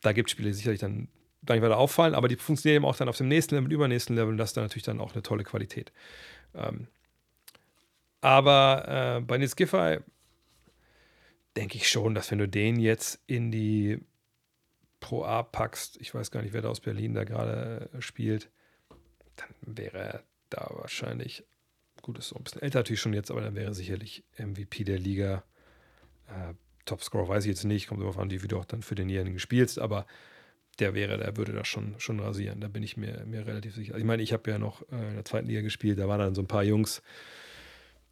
da 0.00 0.12
gibt 0.12 0.28
es 0.28 0.32
Spiele, 0.32 0.48
die 0.48 0.54
sicherlich 0.54 0.80
dann 0.80 1.06
gar 1.46 1.54
nicht 1.54 1.62
weiter 1.62 1.78
auffallen, 1.78 2.14
aber 2.14 2.26
die 2.26 2.34
funktionieren 2.34 2.82
eben 2.82 2.84
auch 2.84 2.96
dann 2.96 3.08
auf 3.08 3.16
dem 3.16 3.28
nächsten 3.28 3.54
Level, 3.54 3.72
übernächsten 3.72 4.16
Level 4.16 4.30
und 4.30 4.38
das 4.38 4.50
ist 4.50 4.56
dann 4.56 4.64
natürlich 4.64 4.82
dann 4.82 5.00
auch 5.00 5.12
eine 5.12 5.22
tolle 5.22 5.44
Qualität. 5.44 5.92
Ähm, 6.54 6.88
aber 8.20 9.18
äh, 9.18 9.20
bei 9.20 9.38
Nils 9.38 9.54
Giffey 9.54 9.98
denke 11.56 11.76
ich 11.76 11.88
schon, 11.88 12.14
dass 12.14 12.30
wenn 12.32 12.38
du 12.38 12.48
den 12.48 12.80
jetzt 12.80 13.20
in 13.28 13.52
die 13.52 14.00
Pro 15.00 15.24
A 15.24 15.42
packst, 15.42 15.96
ich 16.00 16.14
weiß 16.14 16.30
gar 16.30 16.42
nicht, 16.42 16.52
wer 16.52 16.62
da 16.62 16.68
aus 16.68 16.80
Berlin 16.80 17.14
da 17.14 17.24
gerade 17.24 17.88
äh, 17.92 18.02
spielt, 18.02 18.50
dann 19.36 19.76
wäre 19.76 19.98
er 19.98 20.22
da 20.50 20.68
wahrscheinlich, 20.72 21.44
gut, 22.02 22.18
ist 22.18 22.28
so 22.28 22.36
ein 22.36 22.44
bisschen 22.44 22.62
älter 22.62 22.80
natürlich 22.80 23.00
schon 23.00 23.12
jetzt, 23.12 23.30
aber 23.30 23.40
dann 23.40 23.54
wäre 23.54 23.66
er 23.66 23.74
sicherlich 23.74 24.24
MVP 24.36 24.84
der 24.84 24.98
Liga. 24.98 25.44
Äh, 26.26 26.54
Topscorer 26.84 27.28
weiß 27.28 27.44
ich 27.44 27.50
jetzt 27.50 27.64
nicht, 27.64 27.86
kommt 27.86 28.00
darauf 28.00 28.18
an, 28.18 28.30
wie 28.30 28.38
du 28.38 28.58
auch 28.58 28.64
dann 28.64 28.82
für 28.82 28.94
denjenigen 28.94 29.38
spielst, 29.38 29.78
aber 29.78 30.06
der 30.78 30.94
wäre, 30.94 31.18
der 31.18 31.36
würde 31.36 31.52
das 31.52 31.68
schon, 31.68 31.94
schon 31.98 32.20
rasieren, 32.20 32.60
da 32.60 32.68
bin 32.68 32.82
ich 32.82 32.96
mir, 32.96 33.24
mir 33.26 33.46
relativ 33.46 33.74
sicher. 33.74 33.96
Ich 33.96 34.04
meine, 34.04 34.22
ich 34.22 34.32
habe 34.32 34.50
ja 34.50 34.58
noch 34.58 34.82
äh, 34.90 35.08
in 35.08 35.14
der 35.14 35.24
zweiten 35.24 35.48
Liga 35.48 35.60
gespielt, 35.60 35.98
da 35.98 36.08
waren 36.08 36.20
dann 36.20 36.34
so 36.34 36.42
ein 36.42 36.46
paar 36.46 36.64
Jungs, 36.64 37.02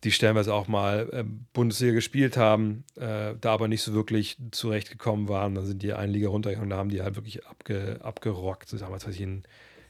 die 0.05 0.13
stellenweise 0.13 0.53
auch 0.53 0.69
mal 0.69 1.09
äh, 1.13 1.25
Bundesliga 1.53 1.95
gespielt 1.95 2.37
haben, 2.37 2.85
äh, 2.97 3.35
da 3.41 3.53
aber 3.53 3.69
nicht 3.69 3.83
so 3.83 3.95
wirklich 3.95 4.37
zurechtgekommen 4.51 5.29
waren. 5.29 5.55
Dann 5.55 5.67
sind 5.67 5.83
die 5.83 5.93
eine 5.93 6.13
Liga 6.13 6.29
runtergegangen, 6.29 6.71
da 6.71 6.77
haben 6.77 6.91
die 6.91 7.03
halt 7.03 7.17
wirklich 7.17 7.47
abge, 7.47 7.99
abgerockt. 8.03 8.69
So 8.69 8.77
damals, 8.77 9.07
weiß 9.07 9.15
ich, 9.15 9.23
in, 9.23 9.45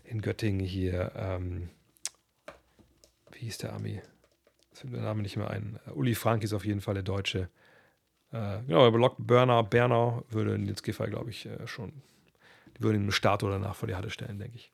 in 0.04 0.22
Göttingen 0.22 0.64
hier, 0.64 1.12
ähm, 1.16 1.70
wie 3.32 3.40
hieß 3.40 3.58
der 3.58 3.72
Ami? 3.72 4.00
Das 4.70 4.80
fällt 4.80 4.92
mir 4.92 4.98
der 4.98 5.06
Name 5.06 5.22
nicht 5.22 5.36
mehr 5.36 5.50
ein. 5.50 5.78
Uh, 5.88 5.98
Uli 5.98 6.14
Frank 6.14 6.44
ist 6.44 6.52
auf 6.52 6.64
jeden 6.64 6.80
Fall 6.80 6.94
der 6.94 7.02
Deutsche. 7.02 7.48
Äh, 8.30 8.62
genau, 8.66 8.86
aber 8.86 9.14
Berner, 9.18 9.62
Berner 9.64 10.22
würde 10.30 10.58
Nils 10.58 10.82
Giffey, 10.82 11.08
glaube 11.08 11.30
ich, 11.30 11.46
äh, 11.46 11.66
schon, 11.66 11.92
die 12.76 12.82
würden 12.82 12.96
ihn 12.96 13.02
einen 13.02 13.12
Start 13.12 13.42
oder 13.42 13.54
danach 13.54 13.74
vor 13.74 13.88
die 13.88 13.94
Halle 13.94 14.10
stellen, 14.10 14.38
denke 14.38 14.56
ich 14.56 14.72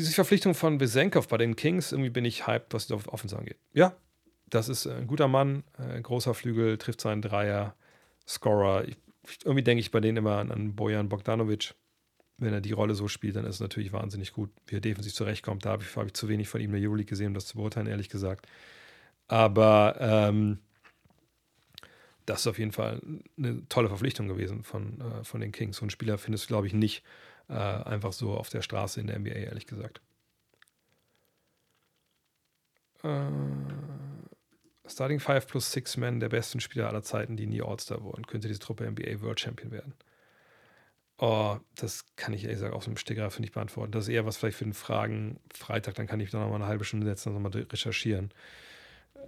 diese 0.00 0.14
Verpflichtung 0.14 0.54
von 0.54 0.78
Besenkov 0.78 1.28
bei 1.28 1.36
den 1.36 1.56
Kings, 1.56 1.92
irgendwie 1.92 2.10
bin 2.10 2.24
ich 2.24 2.46
hyped, 2.46 2.72
was 2.72 2.90
auf 2.90 3.08
Offense 3.08 3.36
angeht. 3.36 3.58
Ja, 3.72 3.94
das 4.48 4.68
ist 4.68 4.86
ein 4.86 5.06
guter 5.06 5.28
Mann, 5.28 5.62
ein 5.78 5.98
äh, 5.98 6.00
großer 6.00 6.34
Flügel, 6.34 6.78
trifft 6.78 7.00
seinen 7.00 7.22
Dreier, 7.22 7.74
Scorer. 8.26 8.86
Ich, 8.86 8.96
irgendwie 9.44 9.62
denke 9.62 9.80
ich 9.80 9.90
bei 9.90 10.00
denen 10.00 10.18
immer 10.18 10.38
an, 10.38 10.50
an 10.50 10.74
Bojan 10.74 11.08
Bogdanovic. 11.08 11.74
Wenn 12.38 12.54
er 12.54 12.62
die 12.62 12.72
Rolle 12.72 12.94
so 12.94 13.06
spielt, 13.06 13.36
dann 13.36 13.44
ist 13.44 13.56
es 13.56 13.60
natürlich 13.60 13.92
wahnsinnig 13.92 14.32
gut, 14.32 14.50
wie 14.66 14.76
er 14.76 14.80
defensiv 14.80 15.12
zurechtkommt. 15.12 15.66
Da 15.66 15.70
habe 15.70 15.82
ich, 15.82 15.94
hab 15.94 16.06
ich, 16.06 16.14
zu 16.14 16.28
wenig 16.28 16.48
von 16.48 16.60
ihm 16.60 16.74
in 16.74 16.80
der 16.80 16.88
Euroleague 16.88 17.10
gesehen, 17.10 17.28
um 17.28 17.34
das 17.34 17.46
zu 17.46 17.56
beurteilen, 17.56 17.86
ehrlich 17.86 18.08
gesagt. 18.08 18.46
Aber 19.28 19.96
ähm, 20.00 20.58
das 22.24 22.40
ist 22.40 22.46
auf 22.46 22.58
jeden 22.58 22.72
Fall 22.72 23.02
eine 23.36 23.68
tolle 23.68 23.88
Verpflichtung 23.88 24.26
gewesen 24.26 24.62
von, 24.62 25.00
äh, 25.00 25.24
von 25.24 25.42
den 25.42 25.52
Kings. 25.52 25.76
So 25.76 25.82
einen 25.82 25.90
Spieler 25.90 26.16
findest 26.16 26.44
du, 26.44 26.48
glaube 26.48 26.66
ich, 26.66 26.72
nicht 26.72 27.02
äh, 27.50 27.54
einfach 27.54 28.12
so 28.12 28.36
auf 28.36 28.48
der 28.48 28.62
Straße 28.62 29.00
in 29.00 29.08
der 29.08 29.18
NBA, 29.18 29.30
ehrlich 29.30 29.66
gesagt. 29.66 30.00
Äh, 33.02 33.30
Starting 34.86 35.20
5 35.20 35.46
plus 35.46 35.72
6 35.72 35.96
Men 35.96 36.20
der 36.20 36.28
besten 36.28 36.60
Spieler 36.60 36.88
aller 36.88 37.02
Zeiten, 37.02 37.36
die 37.36 37.46
nie 37.46 37.62
All-Star 37.62 38.02
wurden. 38.02 38.26
Könnte 38.26 38.48
diese 38.48 38.60
Truppe 38.60 38.90
NBA 38.90 39.20
World 39.20 39.40
Champion 39.40 39.70
werden? 39.70 39.94
Oh, 41.18 41.58
das 41.74 42.06
kann 42.16 42.32
ich 42.32 42.44
ehrlich 42.44 42.58
gesagt 42.58 42.74
auf 42.74 42.84
dem 42.84 42.96
Stegreif 42.96 43.38
nicht 43.40 43.52
beantworten. 43.52 43.92
Das 43.92 44.04
ist 44.04 44.14
eher 44.14 44.26
was 44.26 44.36
vielleicht 44.36 44.56
für 44.56 44.64
den 44.64 44.72
Fragen 44.72 45.38
Freitag, 45.52 45.94
dann 45.96 46.06
kann 46.06 46.20
ich 46.20 46.30
da 46.30 46.40
noch 46.40 46.48
mal 46.48 46.56
eine 46.56 46.66
halbe 46.66 46.84
Stunde 46.84 47.06
setzen 47.06 47.28
und 47.34 47.42
nochmal 47.42 47.62
recherchieren. 47.62 48.30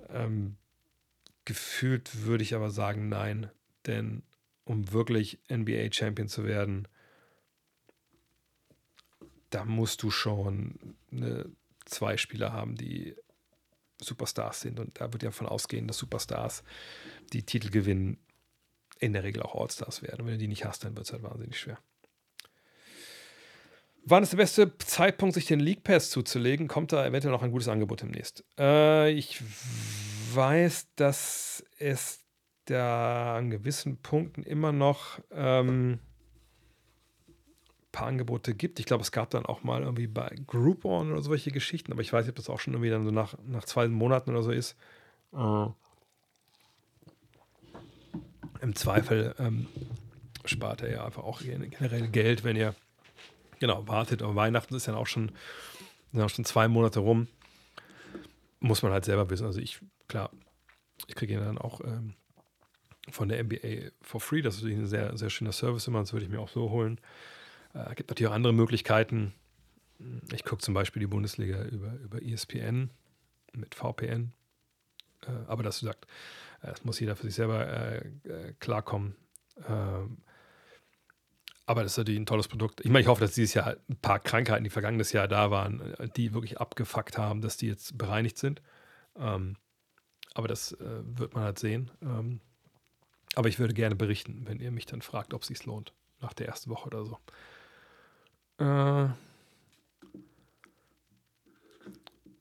Ähm, 0.09 0.57
gefühlt 1.45 2.25
würde 2.25 2.45
ich 2.45 2.55
aber 2.55 2.71
sagen, 2.71 3.09
nein. 3.09 3.51
Denn 3.87 4.23
um 4.65 4.93
wirklich 4.93 5.39
NBA 5.51 5.93
Champion 5.93 6.29
zu 6.29 6.45
werden, 6.45 6.89
da 9.53 9.65
musst 9.65 10.03
du 10.03 10.11
schon 10.11 10.97
eine, 11.11 11.47
zwei 11.85 12.17
Spieler 12.17 12.53
haben, 12.53 12.75
die 12.75 13.15
Superstars 14.01 14.61
sind. 14.61 14.81
Und 14.81 15.01
da 15.01 15.13
wird 15.13 15.23
ja 15.23 15.29
davon 15.29 15.47
ausgehen, 15.47 15.87
dass 15.87 15.99
Superstars, 15.99 16.65
die 17.33 17.45
Titel 17.45 17.71
gewinnen, 17.71 18.19
in 18.99 19.13
der 19.13 19.25
Regel 19.25 19.43
auch 19.43 19.61
Allstars 19.61 20.03
werden. 20.03 20.23
Und 20.23 20.27
wenn 20.27 20.35
du 20.35 20.39
die 20.39 20.49
nicht 20.49 20.65
hast, 20.65 20.85
dann 20.85 20.97
wird 20.97 21.07
es 21.07 21.13
halt 21.13 21.23
wahnsinnig 21.23 21.59
schwer. 21.59 21.79
Wann 24.05 24.23
ist 24.23 24.33
der 24.33 24.39
beste 24.39 24.79
Zeitpunkt, 24.79 25.35
sich 25.35 25.47
den 25.47 25.61
League 25.61 25.85
Pass 25.85 26.11
zuzulegen? 26.11 26.67
Kommt 26.67 26.93
da 26.93 27.07
eventuell 27.07 27.33
noch 27.33 27.43
ein 27.43 27.53
gutes 27.53 27.69
Angebot 27.69 28.03
demnächst? 28.03 28.45
Äh, 28.59 29.13
ich 29.13 29.41
weiß, 30.35 30.89
dass 30.97 31.65
es 31.79 32.21
da 32.65 33.37
an 33.37 33.51
gewissen 33.51 33.99
Punkten 33.99 34.43
immer 34.43 34.73
noch 34.73 35.21
ähm, 35.31 36.01
paar 37.93 38.07
Angebote 38.07 38.55
gibt. 38.55 38.81
Ich 38.81 38.87
glaube, 38.87 39.03
es 39.03 39.13
gab 39.13 39.31
dann 39.31 39.47
auch 39.47 39.63
mal 39.63 39.83
irgendwie 39.83 40.07
bei 40.07 40.35
Groupon 40.47 41.13
oder 41.13 41.23
solche 41.23 41.53
Geschichten, 41.53 41.93
aber 41.93 42.01
ich 42.01 42.13
weiß 42.13 42.25
nicht, 42.25 42.31
ob 42.31 42.37
das 42.37 42.49
auch 42.49 42.59
schon 42.59 42.73
irgendwie 42.75 42.91
dann 42.91 43.05
so 43.05 43.11
nach, 43.11 43.35
nach 43.47 43.65
zwei 43.65 43.87
Monaten 43.87 44.31
oder 44.31 44.43
so 44.43 44.51
ist. 44.51 44.77
Äh, 45.35 45.67
Im 48.61 48.75
Zweifel 48.75 49.35
ähm, 49.39 49.67
spart 50.45 50.83
er 50.83 50.91
ja 50.91 51.05
einfach 51.05 51.25
auch 51.25 51.41
generell 51.41 52.09
Geld, 52.09 52.45
wenn 52.45 52.57
ihr 52.57 52.75
genau 53.61 53.87
wartet. 53.87 54.23
Aber 54.23 54.35
Weihnachten 54.35 54.75
ist 54.75 54.87
ja 54.87 54.95
auch 54.95 55.07
schon, 55.07 55.33
sind 56.13 56.23
auch 56.23 56.31
schon 56.31 56.45
zwei 56.45 56.69
Monate 56.69 57.01
rum. 57.01 57.29
Muss 58.61 58.83
man 58.83 58.93
halt 58.93 59.05
selber 59.05 59.29
wissen. 59.31 59.47
Also 59.47 59.61
ich, 59.61 59.81
klar, 60.09 60.31
ich 61.09 61.15
kriege 61.15 61.35
ihn 61.35 61.41
dann 61.41 61.59
auch 61.59 61.81
ähm, 61.81 62.15
von 63.11 63.29
der 63.29 63.43
NBA 63.43 63.91
for 64.01 64.21
free. 64.21 64.43
Das 64.43 64.55
ist 64.55 64.63
natürlich 64.63 64.79
ein 64.79 64.87
sehr, 64.87 65.17
sehr 65.17 65.31
schöner 65.31 65.53
Service 65.53 65.87
immer. 65.89 66.01
Das 66.01 66.13
würde 66.13 66.25
ich 66.25 66.31
mir 66.31 66.41
auch 66.41 66.49
so 66.49 66.71
holen. 66.71 67.01
Es 67.73 67.81
äh, 67.93 67.95
gibt 67.95 68.11
natürlich 68.11 68.31
auch 68.31 68.35
andere 68.35 68.53
Möglichkeiten. 68.53 69.33
Ich 70.33 70.45
gucke 70.45 70.63
zum 70.63 70.75
Beispiel 70.75 71.01
die 71.01 71.07
Bundesliga 71.07 71.63
über, 71.65 71.95
über 71.95 72.23
ESPN 72.23 72.91
mit 73.53 73.75
VPN. 73.75 74.33
Äh, 75.27 75.31
aber 75.47 75.63
das 75.63 75.81
sagt, 75.81 76.07
äh, 76.63 76.69
das 76.69 76.85
muss 76.85 77.01
jeder 77.01 77.17
für 77.17 77.27
sich 77.27 77.35
selber 77.35 78.03
klarkommen. 78.61 79.17
Ähm, 79.69 80.19
aber 81.67 81.83
das 81.83 81.93
ist 81.93 81.99
natürlich 81.99 82.21
ein 82.21 82.27
tolles 82.27 82.49
Produkt. 82.49 82.81
Ich 82.81 82.91
meine, 82.91 83.03
ich 83.03 83.07
hoffe, 83.07 83.21
dass 83.21 83.35
dieses 83.35 83.55
Jahr 83.55 83.77
ein 83.89 83.97
paar 83.97 84.19
Krankheiten, 84.19 84.65
die 84.65 84.71
vergangenes 84.71 85.13
Jahr 85.13 85.29
da 85.29 85.51
waren, 85.51 85.95
die 86.17 86.35
wirklich 86.35 86.61
abgefuckt 86.61 87.19
haben, 87.19 87.41
dass 87.41 87.57
die 87.57 87.69
jetzt 87.69 87.97
bereinigt 87.97 88.37
sind. 88.37 88.61
Ähm, 89.17 89.57
aber 90.35 90.49
das 90.49 90.77
wird 90.79 91.35
man 91.35 91.45
halt 91.45 91.59
sehen. 91.59 91.91
Ähm, 92.03 92.41
aber 93.35 93.49
ich 93.49 93.59
würde 93.59 93.75
gerne 93.75 93.95
berichten, 93.95 94.43
wenn 94.47 94.59
ihr 94.59 94.71
mich 94.71 94.87
dann 94.87 95.03
fragt, 95.03 95.35
ob 95.35 95.43
es 95.43 95.49
sich 95.49 95.65
lohnt, 95.65 95.93
nach 96.21 96.33
der 96.33 96.49
ersten 96.49 96.71
Woche 96.71 96.87
oder 96.87 97.05
so. 97.05 97.19
Äh, 98.59 99.09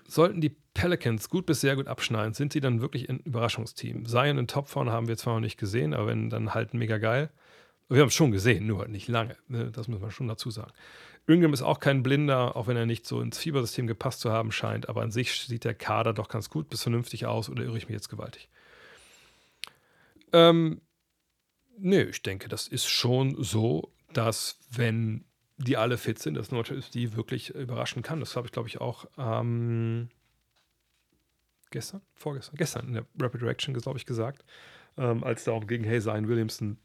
sollten 0.08 0.42
die 0.42 0.56
Pelicans 0.74 1.30
gut 1.30 1.46
bis 1.46 1.62
sehr 1.62 1.76
gut 1.76 1.88
abschneiden, 1.88 2.34
sind 2.34 2.54
sie 2.54 2.60
dann 2.60 2.82
wirklich 2.82 3.10
ein 3.10 3.20
Überraschungsteam. 3.20 4.06
Zion 4.06 4.38
in 4.38 4.48
Topform 4.48 4.90
haben 4.90 5.08
wir 5.08 5.18
zwar 5.18 5.36
noch 5.36 5.42
nicht 5.42 5.58
gesehen, 5.58 5.94
aber 5.94 6.08
wenn 6.08 6.30
dann 6.30 6.54
halt 6.54 6.74
mega 6.74 6.98
geil. 6.98 7.30
Wir 7.90 8.02
haben 8.02 8.08
es 8.08 8.16
schon 8.16 8.32
gesehen, 8.32 8.68
nur 8.68 8.88
nicht 8.88 9.10
lange. 9.10 9.36
Ne? 9.50 9.70
Das 9.72 9.90
muss 9.90 10.00
man 10.00 10.12
schon 10.12 10.30
dazu 10.30 10.50
sagen. 10.50 10.72
Ingram 11.28 11.54
ist 11.54 11.62
auch 11.62 11.80
kein 11.80 12.04
Blinder, 12.04 12.56
auch 12.56 12.68
wenn 12.68 12.78
er 12.78 12.86
nicht 12.86 13.06
so 13.06 13.22
ins 13.22 13.38
Fiebersystem 13.38 13.88
gepasst 13.88 14.22
zu 14.22 14.32
haben 14.32 14.52
scheint, 14.52 14.90
aber 14.90 15.02
an 15.02 15.12
sich 15.12 15.34
sieht 15.34 15.66
der 15.66 15.74
Kader 15.74 16.14
doch 16.14 16.28
ganz 16.28 16.50
gut 16.50 16.70
bis 16.70 16.84
vernünftig 16.84 17.26
aus 17.26 17.50
oder 17.50 17.64
irre 17.64 17.78
ich 17.78 17.88
mich 17.88 17.94
jetzt 17.96 18.10
gewaltig? 18.10 18.50
Ähm, 20.34 20.82
nö, 21.78 22.02
ich 22.04 22.22
denke, 22.22 22.48
das 22.48 22.68
ist 22.68 22.88
schon 22.88 23.42
so, 23.42 23.94
dass 24.14 24.60
wenn 24.70 25.26
die 25.64 25.78
alle 25.78 25.98
fit 25.98 26.20
sind, 26.20 26.36
dass 26.36 26.52
Nordschau 26.52 26.76
die 26.94 27.16
wirklich 27.16 27.50
überraschen 27.52 28.02
kann. 28.02 28.20
Das 28.20 28.36
habe 28.36 28.48
ich, 28.48 28.52
glaube 28.52 28.68
ich, 28.68 28.82
auch 28.82 29.06
ähm, 29.18 30.10
gestern, 31.70 32.02
vorgestern, 32.14 32.56
gestern 32.56 32.88
in 32.88 32.94
der 32.94 33.06
Rapid 33.20 33.44
Reaction, 33.44 33.74
glaube 33.74 33.98
ich, 33.98 34.06
gesagt, 34.06 34.44
ähm, 34.98 35.24
als 35.24 35.44
darum 35.44 35.68
ging, 35.68 35.84
hey, 35.84 36.02
Zion 36.02 36.28
Williamson, 36.28 36.78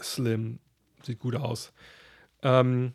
Slim, 0.00 0.58
sieht 1.02 1.18
gut 1.18 1.36
aus. 1.36 1.72
Ähm, 2.42 2.92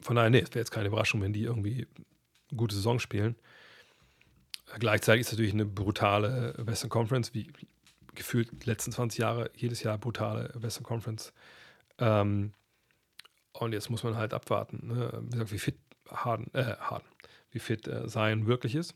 von 0.00 0.16
daher, 0.16 0.30
nee, 0.30 0.40
es 0.40 0.50
wäre 0.50 0.60
jetzt 0.60 0.70
keine 0.70 0.88
Überraschung, 0.88 1.22
wenn 1.22 1.32
die 1.32 1.44
irgendwie 1.44 1.86
eine 2.50 2.56
gute 2.56 2.74
Saison 2.74 2.98
spielen. 2.98 3.36
Gleichzeitig 4.78 5.22
ist 5.22 5.26
es 5.28 5.32
natürlich 5.32 5.54
eine 5.54 5.66
brutale 5.66 6.54
Western 6.58 6.90
Conference, 6.90 7.32
wie 7.32 7.50
gefühlt 8.14 8.50
die 8.52 8.66
letzten 8.66 8.92
20 8.92 9.18
Jahre, 9.18 9.50
jedes 9.54 9.82
Jahr 9.82 9.98
brutale 9.98 10.52
Western 10.54 10.84
Conference. 10.84 11.32
Ähm, 11.98 12.52
und 13.54 13.72
jetzt 13.72 13.90
muss 13.90 14.02
man 14.02 14.16
halt 14.16 14.34
abwarten, 14.34 14.88
ne? 14.88 15.22
wie, 15.22 15.30
gesagt, 15.30 15.52
wie 15.52 15.58
fit 15.58 15.76
Harden, 16.10 16.52
äh, 16.54 16.76
Harden, 16.78 17.08
wie 17.50 17.58
fit 17.58 17.88
äh, 17.88 18.46
wirklich 18.46 18.74
ist. 18.74 18.94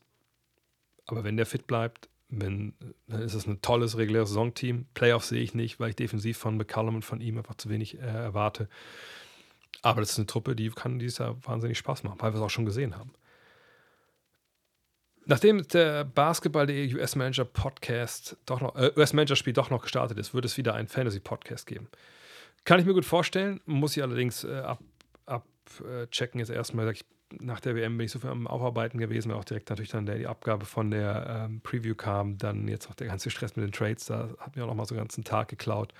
Aber 1.06 1.24
wenn 1.24 1.36
der 1.36 1.46
fit 1.46 1.66
bleibt, 1.66 2.08
wenn, 2.28 2.74
dann 3.06 3.22
ist 3.22 3.34
es 3.34 3.46
ein 3.46 3.62
tolles 3.62 3.96
reguläres 3.96 4.28
Saisonteam. 4.28 4.86
Playoffs 4.92 5.28
sehe 5.28 5.42
ich 5.42 5.54
nicht, 5.54 5.80
weil 5.80 5.90
ich 5.90 5.96
defensiv 5.96 6.36
von 6.36 6.56
McCallum 6.56 6.96
und 6.96 7.04
von 7.04 7.20
ihm 7.20 7.38
einfach 7.38 7.54
zu 7.54 7.70
wenig 7.70 7.98
äh, 7.98 8.02
erwarte. 8.02 8.68
Aber 9.82 10.00
das 10.00 10.10
ist 10.10 10.18
eine 10.18 10.26
Truppe, 10.26 10.54
die 10.54 10.68
kann 10.70 10.98
dieses 10.98 11.18
Jahr 11.18 11.36
wahnsinnig 11.46 11.78
Spaß 11.78 12.02
machen, 12.02 12.20
weil 12.20 12.32
wir 12.32 12.38
es 12.38 12.44
auch 12.44 12.50
schon 12.50 12.66
gesehen 12.66 12.96
haben. 12.96 13.12
Nachdem 15.24 15.66
der 15.68 16.04
Basketball.de 16.04 16.94
US 16.94 17.14
Manager 17.14 17.44
Podcast 17.44 18.36
doch 18.44 18.60
noch, 18.60 18.74
äh, 18.76 18.92
US 18.96 19.12
Manager 19.12 19.36
Spiel 19.36 19.52
doch 19.52 19.70
noch 19.70 19.82
gestartet 19.82 20.18
ist, 20.18 20.34
wird 20.34 20.44
es 20.44 20.56
wieder 20.56 20.74
einen 20.74 20.88
Fantasy 20.88 21.20
Podcast 21.20 21.66
geben. 21.66 21.88
Kann 22.64 22.80
ich 22.80 22.86
mir 22.86 22.94
gut 22.94 23.04
vorstellen, 23.04 23.60
muss 23.64 23.96
ich 23.96 24.02
allerdings 24.02 24.44
äh, 24.44 24.58
abchecken 24.58 24.86
ab, 25.26 25.46
äh, 25.86 26.38
jetzt 26.38 26.50
erstmal. 26.50 26.90
Ich 26.92 27.04
nach 27.40 27.60
der 27.60 27.74
WM 27.74 27.96
bin 27.96 28.06
ich 28.06 28.12
so 28.12 28.18
viel 28.18 28.30
am 28.30 28.46
Aufarbeiten 28.46 28.98
gewesen, 28.98 29.30
weil 29.30 29.38
auch 29.38 29.44
direkt 29.44 29.68
natürlich 29.70 29.90
dann 29.90 30.06
der, 30.06 30.16
die 30.16 30.26
Abgabe 30.26 30.64
von 30.64 30.90
der 30.90 31.46
ähm, 31.46 31.60
Preview 31.60 31.94
kam, 31.94 32.38
dann 32.38 32.68
jetzt 32.68 32.88
auch 32.88 32.94
der 32.94 33.06
ganze 33.06 33.30
Stress 33.30 33.56
mit 33.56 33.64
den 33.64 33.72
Trades, 33.72 34.06
da 34.06 34.30
hat 34.38 34.56
mir 34.56 34.64
auch 34.64 34.68
noch 34.68 34.74
mal 34.74 34.86
so 34.86 34.94
einen 34.94 35.02
ganzen 35.02 35.24
Tag 35.24 35.48
geklaut. 35.48 35.92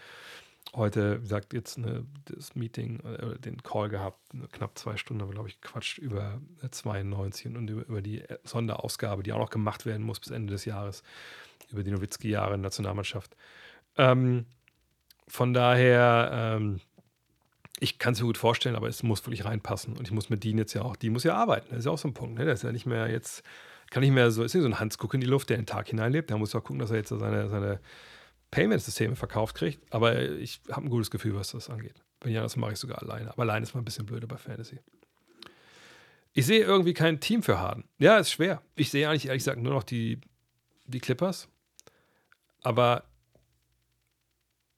Heute, 0.75 1.19
wie 1.19 1.23
gesagt, 1.23 1.55
jetzt 1.55 1.79
eine, 1.79 2.05
das 2.27 2.55
Meeting, 2.55 3.01
äh, 3.01 3.39
den 3.39 3.63
Call 3.63 3.89
gehabt, 3.89 4.19
knapp 4.53 4.79
zwei 4.79 4.97
Stunden, 4.97 5.31
glaube 5.31 5.49
ich, 5.49 5.61
gequatscht 5.61 5.99
über 5.99 6.41
92 6.71 7.47
und 7.47 7.69
über, 7.69 7.87
über 7.87 8.03
die 8.03 8.23
Sonderausgabe, 8.45 9.23
die 9.23 9.33
auch 9.33 9.39
noch 9.39 9.51
gemacht 9.51 9.87
werden 9.87 10.05
muss 10.05 10.21
bis 10.21 10.31
Ende 10.31 10.53
des 10.53 10.65
Jahres, 10.65 11.03
über 11.71 11.83
die 11.83 11.91
Nowitzki-Jahre 11.91 12.55
in 12.55 12.63
der 12.63 12.69
Nationalmannschaft. 12.69 13.35
Ähm, 13.97 14.47
von 15.29 15.53
daher, 15.53 16.31
ähm, 16.33 16.81
ich 17.81 17.99
kann 17.99 18.15
es 18.15 18.21
mir 18.21 18.27
gut 18.27 18.39
vorstellen, 18.39 18.77
aber 18.77 18.89
es 18.89 19.03
muss 19.03 19.25
wirklich 19.25 19.45
reinpassen. 19.45 19.97
Und 19.97 20.07
ich 20.07 20.13
muss 20.13 20.31
mit 20.31 20.43
Dean 20.43 20.59
jetzt 20.59 20.75
ja 20.75 20.83
auch, 20.83 20.97
die 20.97 21.11
muss 21.11 21.25
ja 21.25 21.35
arbeiten. 21.35 21.69
Das 21.71 21.81
ist 21.81 21.85
ja 21.85 21.93
auch 21.93 21.99
so 21.99 22.09
ein 22.09 22.15
Punkt. 22.15 22.39
Ne? 22.39 22.45
Das 22.45 22.61
ist 22.61 22.63
ja 22.65 22.73
nicht 22.73 22.87
mehr 22.87 23.09
jetzt, 23.11 23.43
kann 23.91 24.03
nicht 24.03 24.13
mehr 24.13 24.31
so, 24.31 24.43
ist 24.43 24.55
nicht 24.55 24.63
so 24.63 24.69
ein 24.69 24.81
Hans 24.81 24.99
Guck 24.99 25.15
in 25.15 25.21
die 25.21 25.27
Luft, 25.27 25.51
der 25.51 25.59
den 25.59 25.67
Tag 25.67 25.89
hineinlebt. 25.89 26.31
Der 26.31 26.39
muss 26.39 26.55
auch 26.55 26.65
gucken, 26.65 26.79
dass 26.79 26.91
er 26.91 26.97
jetzt 26.97 27.11
seine, 27.11 27.49
seine 27.49 27.81
Payment-Systeme 28.51 29.17
verkauft 29.17 29.57
kriegt. 29.57 29.81
Aber 29.93 30.21
ich 30.21 30.61
habe 30.71 30.87
ein 30.87 30.91
gutes 30.91 31.11
Gefühl, 31.11 31.35
was 31.35 31.53
das 31.53 31.71
angeht. 31.71 32.03
Wenn 32.21 32.33
ja, 32.33 32.43
das 32.43 32.57
mache 32.57 32.73
ich 32.73 32.79
sogar 32.79 33.01
alleine. 33.03 33.31
Aber 33.31 33.43
alleine 33.43 33.63
ist 33.63 33.75
mal 33.75 33.81
ein 33.81 33.85
bisschen 33.85 34.07
blöder 34.07 34.27
bei 34.27 34.39
Fantasy. 34.39 34.81
Ich 36.33 36.47
sehe 36.47 36.61
irgendwie 36.61 36.95
kein 36.95 37.21
Team 37.21 37.43
für 37.43 37.59
Harden. 37.59 37.85
Ja, 37.99 38.19
ist 38.19 38.31
schwer. 38.31 38.63
Ich 38.77 38.91
sehe 38.91 39.09
eigentlich 39.09 39.27
ehrlich 39.27 39.41
gesagt 39.41 39.61
nur 39.61 39.73
noch 39.73 39.85
die, 39.85 40.21
die 40.87 41.01
Clippers. 41.01 41.49
Aber 42.63 43.05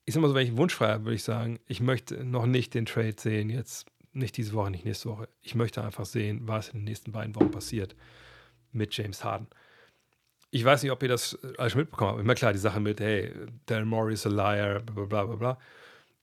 ich 0.05 0.13
sag 0.13 0.21
mal 0.21 0.27
so, 0.27 0.35
wenn 0.35 0.43
ich 0.43 0.49
einen 0.49 0.57
Wunsch 0.57 0.73
frei 0.73 0.89
habe, 0.89 1.05
würde 1.05 1.15
ich 1.15 1.23
sagen, 1.23 1.59
ich 1.67 1.79
möchte 1.79 2.23
noch 2.23 2.45
nicht 2.45 2.73
den 2.73 2.85
Trade 2.85 3.15
sehen, 3.17 3.49
jetzt 3.49 3.87
nicht 4.13 4.35
diese 4.37 4.53
Woche, 4.53 4.71
nicht 4.71 4.85
nächste 4.85 5.09
Woche. 5.09 5.29
Ich 5.41 5.55
möchte 5.55 5.83
einfach 5.83 6.05
sehen, 6.05 6.41
was 6.43 6.69
in 6.69 6.79
den 6.79 6.85
nächsten 6.85 7.11
beiden 7.11 7.35
Wochen 7.35 7.51
passiert 7.51 7.95
mit 8.71 8.95
James 8.95 9.23
Harden. 9.23 9.47
Ich 10.49 10.65
weiß 10.65 10.83
nicht, 10.83 10.91
ob 10.91 11.01
ihr 11.01 11.09
das 11.09 11.37
alles 11.57 11.75
mitbekommen 11.75 12.11
habt. 12.11 12.21
Immer 12.21 12.35
klar, 12.35 12.51
die 12.51 12.59
Sache 12.59 12.79
mit, 12.79 12.99
hey, 12.99 13.31
Daryl 13.67 13.85
Morey 13.85 14.13
is 14.13 14.25
a 14.25 14.29
liar, 14.29 14.81
bla 14.81 15.05
bla 15.05 15.25
bla 15.25 15.35
bla. 15.35 15.57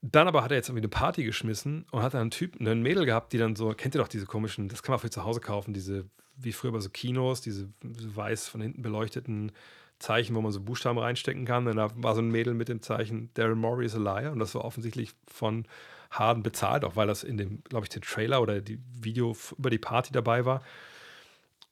Dann 0.03 0.29
aber 0.29 0.45
hat 0.45 0.51
er 0.51 0.59
jetzt 0.59 0.69
irgendwie 0.69 0.83
eine 0.83 0.89
Party 0.89 1.25
geschmissen 1.25 1.87
und 1.91 2.03
hat 2.03 2.15
dann 2.15 2.23
einen 2.23 2.31
Typ, 2.31 2.61
einen 2.61 2.83
Mädel 2.83 3.05
gehabt, 3.05 3.33
die 3.33 3.39
dann 3.39 3.57
so, 3.57 3.71
kennt 3.71 3.95
ihr 3.95 4.01
doch 4.01 4.09
diese 4.09 4.27
komischen, 4.27 4.69
das 4.69 4.83
kann 4.83 4.93
man 4.93 5.01
für 5.01 5.11
zu 5.11 5.25
Hause 5.25 5.41
kaufen, 5.41 5.73
diese, 5.73 6.05
wie 6.37 6.53
früher 6.53 6.73
bei 6.73 6.81
so 6.81 6.91
Kinos, 6.91 7.41
diese 7.41 7.69
weiß 7.83 8.49
von 8.49 8.61
hinten 8.61 8.83
beleuchteten 8.83 9.51
Zeichen, 9.99 10.35
wo 10.35 10.41
man 10.41 10.53
so 10.53 10.61
Buchstaben 10.61 10.99
reinstecken 10.99 11.45
kann. 11.45 11.67
Und 11.67 11.77
da 11.77 11.91
war 11.97 12.15
so 12.15 12.21
ein 12.21 12.31
Mädel 12.31 12.55
mit 12.55 12.69
dem 12.69 12.83
Zeichen 12.83 13.31
Daryl 13.35 13.57
Morey 13.57 13.87
is 13.87 13.95
a 13.95 13.99
liar. 13.99 14.33
Und 14.33 14.39
das 14.39 14.55
war 14.55 14.65
offensichtlich 14.65 15.13
von 15.27 15.67
Harden 16.11 16.43
bezahlt, 16.43 16.85
auch 16.85 16.97
weil 16.97 17.07
das 17.07 17.25
in 17.25 17.37
dem, 17.37 17.63
glaube 17.65 17.85
ich, 17.85 17.91
den 17.91 18.03
Trailer 18.03 18.41
oder 18.41 18.61
die 18.61 18.79
Video 19.01 19.37
über 19.59 19.71
die 19.71 19.79
Party 19.79 20.13
dabei 20.13 20.45
war. 20.45 20.63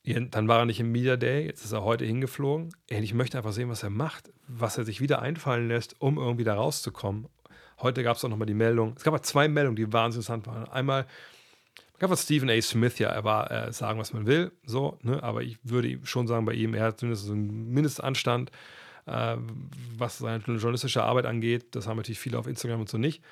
Dann 0.04 0.46
war 0.46 0.60
er 0.60 0.66
nicht 0.66 0.78
im 0.78 0.92
Media 0.92 1.16
Day, 1.16 1.46
jetzt 1.46 1.64
ist 1.64 1.72
er 1.72 1.82
heute 1.82 2.04
hingeflogen. 2.04 2.66
Und 2.66 3.02
ich 3.02 3.14
möchte 3.14 3.38
einfach 3.38 3.52
sehen, 3.52 3.68
was 3.68 3.82
er 3.82 3.90
macht, 3.90 4.32
was 4.46 4.78
er 4.78 4.84
sich 4.84 5.00
wieder 5.00 5.20
einfallen 5.20 5.66
lässt, 5.66 6.00
um 6.00 6.18
irgendwie 6.18 6.44
da 6.44 6.54
rauszukommen. 6.54 7.26
Heute 7.80 8.02
gab 8.04 8.16
es 8.16 8.24
auch 8.24 8.28
nochmal 8.28 8.46
die 8.46 8.54
Meldung. 8.54 8.94
Es 8.96 9.02
gab 9.02 9.24
zwei 9.24 9.48
Meldungen, 9.48 9.76
die 9.76 9.92
wahnsinnig 9.92 10.28
interessant 10.28 10.46
waren. 10.46 10.68
Einmal 10.68 11.06
kann 11.98 12.08
von 12.08 12.16
Stephen 12.16 12.50
A. 12.50 12.60
Smith 12.60 12.98
ja 12.98 13.24
war, 13.24 13.50
äh, 13.50 13.72
sagen, 13.72 13.98
was 13.98 14.12
man 14.12 14.26
will, 14.26 14.52
so, 14.64 14.98
ne? 15.02 15.22
aber 15.22 15.42
ich 15.42 15.58
würde 15.62 15.98
schon 16.04 16.26
sagen, 16.26 16.44
bei 16.44 16.54
ihm, 16.54 16.74
er 16.74 16.84
hat 16.84 17.00
zumindest 17.00 17.30
einen 17.30 17.72
Mindestanstand, 17.72 18.50
äh, 19.06 19.36
was 19.96 20.18
seine 20.18 20.42
journalistische 20.44 21.02
Arbeit 21.02 21.26
angeht. 21.26 21.74
Das 21.74 21.86
haben 21.86 21.96
natürlich 21.96 22.18
viele 22.18 22.38
auf 22.38 22.46
Instagram 22.46 22.80
und 22.80 22.88
so 22.88 22.98
nicht. 22.98 23.22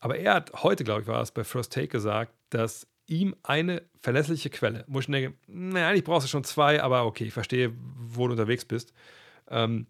Aber 0.00 0.16
er 0.16 0.34
hat 0.34 0.52
heute, 0.62 0.84
glaube 0.84 1.02
ich, 1.02 1.06
war 1.06 1.20
es 1.20 1.32
bei 1.32 1.44
First 1.44 1.72
Take 1.72 1.88
gesagt, 1.88 2.32
dass 2.50 2.86
ihm 3.06 3.34
eine 3.42 3.82
verlässliche 4.00 4.50
Quelle, 4.50 4.84
wo 4.86 5.00
ich 5.00 5.06
denke, 5.06 5.36
naja, 5.46 5.88
eigentlich 5.88 6.04
brauchst 6.04 6.26
du 6.26 6.30
schon 6.30 6.44
zwei, 6.44 6.82
aber 6.82 7.06
okay, 7.06 7.24
ich 7.24 7.32
verstehe, 7.32 7.72
wo 7.96 8.26
du 8.26 8.32
unterwegs 8.32 8.64
bist. 8.64 8.92
Ähm, 9.48 9.86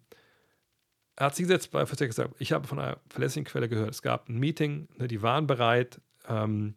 er 1.17 1.27
hat 1.27 1.35
sich 1.35 1.45
gesetzt 1.45 1.73
bei 1.73 1.85
First 1.85 1.99
Take 1.99 2.09
gesagt, 2.09 2.35
ich 2.39 2.53
habe 2.53 2.67
von 2.69 2.79
einer 2.79 2.99
verlässlichen 3.09 3.51
Quelle 3.51 3.69
gehört, 3.69 3.91
es 3.91 4.03
gab 4.03 4.29
ein 4.29 4.39
Meeting, 4.39 4.89
ne, 4.97 5.09
die 5.09 5.21
waren 5.21 5.49
bereit, 5.49 6.01
ähm, 6.29 6.77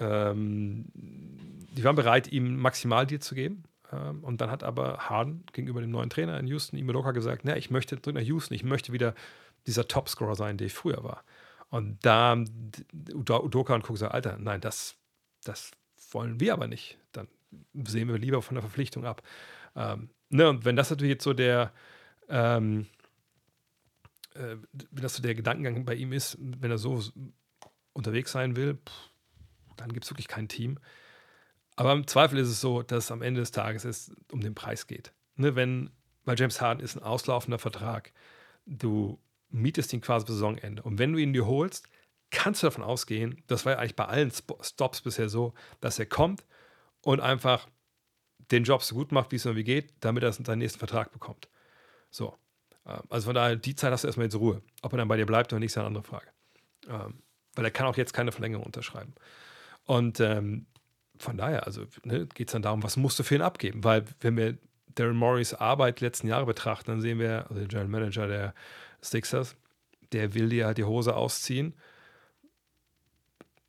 ähm, 0.00 0.86
die 0.94 1.84
waren 1.84 1.96
bereit, 1.96 2.28
ihm 2.28 2.56
Maximaldeal 2.56 3.20
zu 3.20 3.34
geben. 3.34 3.64
Ähm, 3.92 4.24
und 4.24 4.40
dann 4.40 4.50
hat 4.50 4.62
aber 4.62 4.98
Harden 5.08 5.44
gegenüber 5.52 5.80
dem 5.80 5.90
neuen 5.90 6.10
Trainer 6.10 6.38
in 6.38 6.46
Houston, 6.46 6.76
Imoloka, 6.76 7.12
gesagt: 7.12 7.42
Na, 7.44 7.56
ich 7.56 7.70
möchte 7.70 8.00
zurück 8.00 8.16
nach 8.16 8.22
Houston, 8.22 8.54
ich 8.54 8.64
möchte 8.64 8.92
wieder 8.92 9.14
dieser 9.66 9.88
Topscorer 9.88 10.34
sein, 10.34 10.58
der 10.58 10.68
ich 10.68 10.74
früher 10.74 11.02
war. 11.04 11.24
Und 11.68 11.98
da 12.04 12.36
Udoka 13.12 13.74
und 13.74 13.88
Cook 13.88 13.98
sagen: 13.98 14.14
Alter, 14.14 14.38
nein, 14.38 14.60
das, 14.60 14.96
das 15.44 15.72
wollen 16.10 16.40
wir 16.40 16.52
aber 16.52 16.66
nicht. 16.66 16.98
Dann 17.12 17.28
sehen 17.84 18.08
wir 18.08 18.18
lieber 18.18 18.42
von 18.42 18.54
der 18.54 18.62
Verpflichtung 18.62 19.04
ab. 19.04 19.22
Ähm, 19.74 20.10
ne, 20.30 20.48
und 20.48 20.64
wenn 20.64 20.76
das 20.76 20.90
natürlich 20.90 21.12
jetzt 21.12 21.24
so 21.24 21.34
der, 21.34 21.72
ähm, 22.28 22.86
äh, 24.34 24.56
wenn 24.90 25.02
das 25.02 25.16
so 25.16 25.22
der 25.22 25.34
Gedankengang 25.34 25.84
bei 25.84 25.94
ihm 25.94 26.12
ist, 26.12 26.38
wenn 26.40 26.70
er 26.70 26.78
so 26.78 27.02
unterwegs 27.92 28.32
sein 28.32 28.56
will, 28.56 28.74
pff, 28.74 29.10
dann 29.76 29.92
gibt 29.92 30.04
es 30.04 30.10
wirklich 30.10 30.28
kein 30.28 30.48
Team. 30.48 30.78
Aber 31.76 31.92
im 31.92 32.06
Zweifel 32.06 32.38
ist 32.38 32.48
es 32.48 32.60
so, 32.60 32.82
dass 32.82 33.10
am 33.10 33.22
Ende 33.22 33.40
des 33.40 33.50
Tages 33.50 33.84
es 33.84 34.14
um 34.32 34.40
den 34.40 34.54
Preis 34.54 34.86
geht. 34.86 35.12
Ne, 35.36 35.54
wenn, 35.54 35.90
weil 36.24 36.38
James 36.38 36.60
Harden 36.60 36.82
ist 36.82 36.96
ein 36.96 37.02
auslaufender 37.02 37.58
Vertrag. 37.58 38.12
Du 38.64 39.18
mietest 39.50 39.92
ihn 39.92 40.00
quasi 40.00 40.24
bis 40.24 40.36
Saisonende. 40.36 40.82
Und 40.82 40.98
wenn 40.98 41.12
du 41.12 41.18
ihn 41.18 41.32
dir 41.32 41.46
holst, 41.46 41.88
kannst 42.30 42.62
du 42.62 42.66
davon 42.66 42.82
ausgehen, 42.82 43.42
das 43.46 43.64
war 43.64 43.72
ja 43.74 43.78
eigentlich 43.78 43.96
bei 43.96 44.06
allen 44.06 44.30
Stops 44.30 45.02
bisher 45.02 45.28
so, 45.28 45.54
dass 45.80 45.98
er 45.98 46.06
kommt 46.06 46.44
und 47.02 47.20
einfach 47.20 47.68
den 48.50 48.64
Job 48.64 48.82
so 48.82 48.94
gut 48.94 49.12
macht, 49.12 49.32
wie 49.32 49.36
es 49.36 49.44
irgendwie 49.44 49.64
geht, 49.64 49.92
damit 50.00 50.22
er 50.22 50.32
seinen 50.32 50.58
nächsten 50.58 50.78
Vertrag 50.78 51.12
bekommt. 51.12 51.48
So. 52.10 52.36
Ähm, 52.86 53.02
also 53.08 53.26
von 53.26 53.34
daher, 53.34 53.56
die 53.56 53.74
Zeit 53.74 53.92
hast 53.92 54.04
du 54.04 54.08
erstmal 54.08 54.26
jetzt 54.26 54.36
Ruhe. 54.36 54.62
Ob 54.82 54.92
er 54.92 54.98
dann 54.98 55.08
bei 55.08 55.16
dir 55.16 55.26
bleibt 55.26 55.52
oder 55.52 55.60
nicht, 55.60 55.72
ist 55.72 55.78
eine 55.78 55.86
andere 55.86 56.04
Frage. 56.04 56.28
Ähm, 56.88 57.22
weil 57.54 57.64
er 57.64 57.70
kann 57.70 57.86
auch 57.86 57.96
jetzt 57.96 58.12
keine 58.12 58.32
Verlängerung 58.32 58.66
unterschreiben. 58.66 59.14
Und 59.86 60.20
ähm, 60.20 60.66
von 61.18 61.36
daher, 61.36 61.66
also 61.66 61.86
ne, 62.04 62.26
geht 62.26 62.48
es 62.48 62.52
dann 62.52 62.62
darum, 62.62 62.82
was 62.82 62.96
musst 62.96 63.18
du 63.18 63.22
für 63.22 63.36
ihn 63.36 63.42
abgeben? 63.42 63.84
Weil, 63.84 64.04
wenn 64.20 64.36
wir 64.36 64.58
Darren 64.94 65.16
Morris 65.16 65.54
Arbeit 65.54 66.00
letzten 66.00 66.28
Jahre 66.28 66.46
betrachten, 66.46 66.90
dann 66.90 67.00
sehen 67.00 67.18
wir, 67.18 67.42
also 67.48 67.54
der 67.54 67.68
General 67.68 67.88
Manager 67.88 68.26
der 68.26 68.54
Sixers, 69.02 69.56
der 70.12 70.34
will 70.34 70.48
dir 70.48 70.66
halt 70.66 70.78
die 70.78 70.84
Hose 70.84 71.14
ausziehen. 71.14 71.74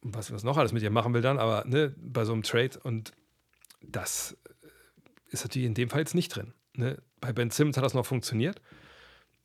Was, 0.01 0.32
was 0.32 0.43
noch 0.43 0.57
alles 0.57 0.72
mit 0.72 0.82
dir 0.82 0.89
machen 0.89 1.13
will 1.13 1.22
dann, 1.22 1.38
aber 1.38 1.65
ne, 1.65 1.93
bei 1.97 2.24
so 2.24 2.34
einem 2.34 2.43
Trade 2.43 2.80
und 2.84 3.11
das 3.82 4.38
ist 5.30 5.43
natürlich 5.43 5.68
in 5.68 5.74
dem 5.74 5.89
Fall 5.89 5.99
jetzt 5.99 6.15
nicht 6.15 6.30
drin. 6.30 6.53
Ne? 6.74 7.01
Bei 7.20 7.34
Ben 7.34 7.49
Simmons 7.49 7.78
hat 7.78 7.84
das 7.84 7.93
noch 7.93 8.05
funktioniert. 8.05 8.61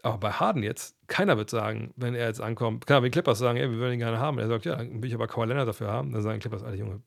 Aber 0.02 0.18
bei 0.18 0.32
Harden 0.32 0.64
jetzt, 0.64 0.96
keiner 1.06 1.36
wird 1.36 1.48
sagen, 1.48 1.94
wenn 1.96 2.14
er 2.14 2.26
jetzt 2.26 2.40
ankommt, 2.40 2.86
klar, 2.86 3.02
wenn 3.02 3.12
Clippers 3.12 3.38
sagen, 3.38 3.56
ey, 3.56 3.70
wir 3.70 3.78
würden 3.78 3.94
ihn 3.94 4.00
gerne 4.00 4.18
haben, 4.18 4.38
er 4.38 4.48
sagt, 4.48 4.64
ja, 4.64 4.74
dann 4.74 5.00
will 5.00 5.08
ich 5.08 5.14
aber 5.14 5.28
Kawhi 5.28 5.46
Leonard 5.46 5.68
dafür 5.68 5.88
haben, 5.88 6.10
dann 6.12 6.22
sagen 6.22 6.40
Clippers, 6.40 6.64
Alter 6.64 6.76
Junge, 6.76 7.02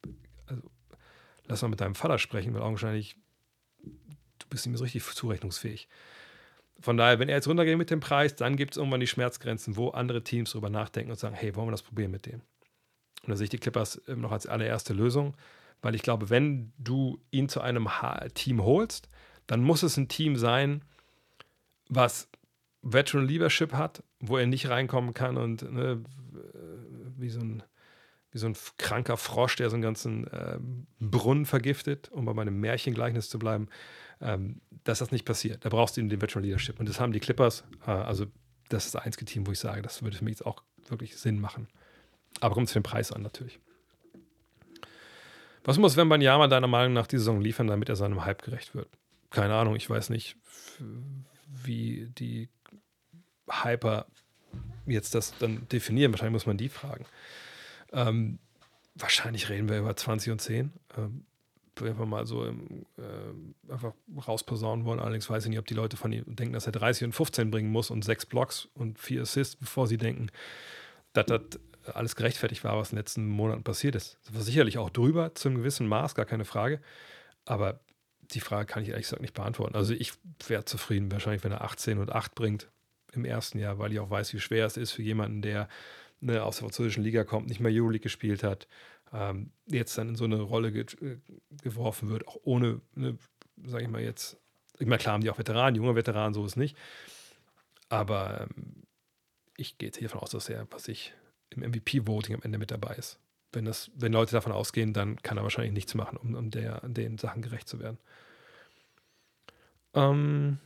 also, 0.48 0.64
lass 1.46 1.62
mal 1.62 1.68
mit 1.68 1.82
deinem 1.82 1.96
Vater 1.96 2.18
sprechen, 2.18 2.54
weil 2.54 2.62
augenscheinlich, 2.62 3.18
du 3.84 4.48
bist 4.50 4.66
nicht 4.66 4.72
mehr 4.72 4.78
so 4.78 4.86
richtig 4.86 5.04
zurechnungsfähig. 5.04 5.90
Von 6.80 6.96
daher, 6.96 7.20
wenn 7.20 7.28
er 7.28 7.36
jetzt 7.36 7.48
runtergeht 7.48 7.78
mit 7.78 7.90
dem 7.90 8.00
Preis, 8.00 8.36
dann 8.36 8.56
gibt 8.56 8.72
es 8.74 8.78
irgendwann 8.78 9.02
die 9.02 9.08
Schmerzgrenzen, 9.08 9.76
wo 9.76 9.90
andere 9.90 10.24
Teams 10.24 10.52
darüber 10.52 10.70
nachdenken 10.70 11.12
und 11.12 11.20
sagen, 11.20 11.36
hey, 11.36 11.54
wollen 11.56 11.68
wir 11.68 11.72
das 11.72 11.84
probieren 11.84 12.12
mit 12.12 12.26
dem? 12.26 12.42
Und 13.24 13.30
da 13.30 13.36
sehe 13.36 13.46
ich 13.46 13.50
die 13.50 13.58
Clippers 13.58 14.02
noch 14.08 14.32
als 14.32 14.48
allererste 14.48 14.94
Lösung, 14.94 15.36
weil 15.82 15.96
ich 15.96 16.02
glaube, 16.02 16.30
wenn 16.30 16.74
du 16.78 17.22
ihn 17.32 17.50
zu 17.50 17.60
einem 17.60 17.90
Team 18.36 18.64
holst, 18.64 19.10
dann 19.48 19.62
muss 19.62 19.84
es 19.84 19.98
ein 19.98 20.08
Team 20.08 20.38
sein, 20.38 20.82
was 21.90 22.30
Veteran 22.86 23.28
Leadership 23.28 23.74
hat, 23.74 24.04
wo 24.20 24.38
er 24.38 24.46
nicht 24.46 24.70
reinkommen 24.70 25.16
kann 25.16 25.38
und 25.38 25.64
ne, 25.74 26.04
wie, 27.18 27.30
so 27.30 27.40
ein, 27.40 27.64
wie 28.32 28.38
so 28.38 28.46
ein 28.46 28.56
kranker 28.78 29.18
Frosch, 29.18 29.56
der 29.56 29.72
so 29.72 29.76
einen 29.76 29.82
ganzen 29.82 30.28
äh, 30.28 30.60
Brunnen 31.00 31.48
vergiftet, 31.48 32.10
um 32.12 32.26
bei 32.26 32.34
meinem 32.34 32.60
Märchengleichnis 32.60 33.28
zu 33.28 33.40
bleiben, 33.40 33.70
ähm, 34.22 34.62
dass 34.84 35.00
das 35.00 35.12
nicht 35.12 35.26
passiert. 35.26 35.66
Da 35.66 35.70
brauchst 35.70 35.98
du 35.98 36.02
eben 36.02 36.10
den 36.10 36.22
Veteran 36.22 36.44
Leadership. 36.44 36.80
Und 36.80 36.88
das 36.88 37.00
haben 37.00 37.12
die 37.12 37.20
Clippers. 37.20 37.64
Äh, 37.88 37.92
also, 37.92 38.28
das 38.70 38.86
ist 38.86 38.94
das 38.94 39.04
einzige 39.04 39.26
Team, 39.26 39.48
wo 39.48 39.52
ich 39.52 39.60
sage, 39.60 39.82
das 39.82 40.04
würde 40.04 40.16
für 40.16 40.24
mich 40.24 40.34
jetzt 40.34 40.46
auch 40.46 40.62
wirklich 40.88 41.18
Sinn 41.18 41.40
machen. 41.40 41.68
Aber 42.40 42.54
kommt 42.54 42.68
es 42.68 42.74
für 42.74 42.80
den 42.80 42.84
Preis 42.84 43.12
an, 43.12 43.24
natürlich. 43.24 43.60
Was 45.64 45.80
muss 45.80 45.98
Wembanyama 45.98 46.48
deiner 46.48 46.68
Meinung 46.68 46.94
nach 46.94 47.08
die 47.08 47.18
Saison 47.18 47.42
liefern, 47.42 47.66
damit 47.66 47.90
er 47.90 47.96
seinem 47.96 48.26
Hype 48.26 48.44
gerecht 48.44 48.76
wird? 48.76 48.90
Keine 49.32 49.56
Ahnung, 49.56 49.76
ich 49.76 49.90
weiß 49.90 50.12
nicht, 50.12 50.38
wie 51.48 52.12
die 52.18 52.50
Hyper 53.50 54.06
jetzt 54.86 55.16
das 55.16 55.38
dann 55.38 55.68
definieren? 55.70 56.12
Wahrscheinlich 56.12 56.34
muss 56.34 56.46
man 56.46 56.58
die 56.58 56.70
fragen. 56.70 57.06
Ähm, 57.92 58.40
wahrscheinlich 58.96 59.50
reden 59.50 59.70
wir 59.70 59.80
über 59.80 59.96
20 59.96 60.32
und 60.32 60.42
10. 60.42 60.74
Ähm, 60.98 61.26
wir 61.82 61.94
mal 62.06 62.26
so 62.26 62.46
im, 62.46 62.86
äh, 62.98 63.72
einfach 63.72 63.94
rausposaunen 64.28 64.86
wollen. 64.86 65.00
Allerdings 65.00 65.30
weiß 65.30 65.44
ich 65.44 65.50
nicht, 65.50 65.60
ob 65.60 65.68
die 65.68 65.74
Leute 65.74 65.98
von 65.98 66.12
ihm 66.12 66.24
denken, 66.28 66.54
dass 66.54 66.68
er 66.68 66.72
30 66.72 67.06
und 67.06 67.12
15 67.14 67.52
bringen 67.52 67.70
muss 67.70 67.92
und 67.92 68.06
sechs 68.06 68.26
Blocks 68.26 68.70
und 68.76 68.98
vier 68.98 69.24
Assists, 69.24 69.58
bevor 69.58 69.88
sie 69.88 69.98
denken, 69.98 70.30
dass 71.14 71.26
das 71.26 71.42
alles 71.94 72.16
gerechtfertigt 72.16 72.64
war, 72.64 72.78
was 72.78 72.92
in 72.92 72.96
den 72.96 73.02
letzten 73.02 73.28
Monaten 73.28 73.64
passiert 73.64 73.96
ist. 73.96 74.18
Das 74.26 74.36
war 74.36 74.42
sicherlich 74.42 74.78
auch 74.78 74.90
drüber 74.90 75.36
zu 75.36 75.50
einem 75.50 75.58
gewissen 75.58 75.88
Maß, 75.88 76.16
gar 76.16 76.26
keine 76.26 76.46
Frage. 76.46 76.82
Aber 77.44 77.80
die 78.32 78.40
Frage 78.40 78.66
kann 78.66 78.82
ich 78.82 78.90
ehrlich 78.90 79.06
gesagt 79.06 79.22
nicht 79.22 79.34
beantworten. 79.34 79.76
Also 79.76 79.94
ich 79.94 80.14
wäre 80.48 80.66
zufrieden, 80.66 81.12
wahrscheinlich, 81.12 81.44
wenn 81.44 81.52
er 81.52 81.64
18 81.64 82.00
und 82.00 82.12
8 82.12 82.34
bringt 82.34 82.70
im 83.16 83.26
ersten 83.26 83.60
Jahr, 83.60 83.80
weil 83.80 83.92
ich 83.92 84.00
auch 84.00 84.10
weiß, 84.10 84.34
wie 84.34 84.40
schwer 84.40 84.66
es 84.66 84.78
ist 84.78 84.92
für 84.92 85.04
jemanden, 85.04 85.42
der 85.42 85.68
ne, 86.20 86.44
aus 86.44 86.58
der 86.58 86.66
französischen 86.66 87.04
Liga 87.04 87.24
kommt, 87.24 87.48
nicht 87.48 87.60
mehr 87.60 87.72
Euroleague 87.72 88.04
gespielt 88.04 88.44
hat, 88.44 88.68
ähm, 89.14 89.52
jetzt 89.68 89.98
dann 89.98 90.10
in 90.10 90.16
so 90.16 90.26
eine 90.26 90.42
Rolle 90.42 90.72
ge 90.72 90.86
äh, 91.02 91.18
geworfen 91.62 92.10
wird, 92.10 92.28
auch 92.28 92.38
ohne, 92.44 92.82
ne, 92.96 93.18
sage 93.66 93.84
ich 93.84 93.90
mal 93.90 94.02
jetzt, 94.02 94.38
ich 94.80 94.88
meine, 94.88 95.00
klar 95.00 95.14
haben 95.14 95.22
die 95.22 95.30
auch 95.30 95.38
Veteranen, 95.38 95.76
junge 95.76 95.96
Veteranen, 95.96 96.34
so 96.34 96.46
ist 96.46 96.58
nicht. 96.58 96.78
Aber 97.90 98.42
ähm, 98.42 98.84
ich 99.58 99.78
gehe 99.78 99.88
jetzt 99.88 99.98
hier 99.98 100.08
davon 100.08 100.22
aus, 100.22 100.32
dass 100.32 100.50
er, 100.50 100.68
was 100.72 100.88
ich, 100.88 101.14
im 101.52 101.62
MVP-Voting 101.62 102.36
am 102.36 102.42
Ende 102.42 102.58
mit 102.58 102.72
dabei 102.72 102.96
ist. 102.96 103.20
Wenn, 103.54 103.66
das, 103.66 103.90
wenn 103.96 104.12
Leute 104.12 104.34
davon 104.34 104.52
ausgehen, 104.52 104.92
dann 104.92 105.22
kann 105.22 105.38
er 105.38 105.44
wahrscheinlich 105.44 105.74
nichts 105.74 105.94
machen, 105.94 106.18
um, 106.18 106.36
um 106.36 106.50
der, 106.50 106.82
den 106.82 107.18
Sachen 107.18 107.42
gerecht 107.42 107.70
zu 107.70 107.80
werden. 107.80 107.98
Ähm, 109.94 110.58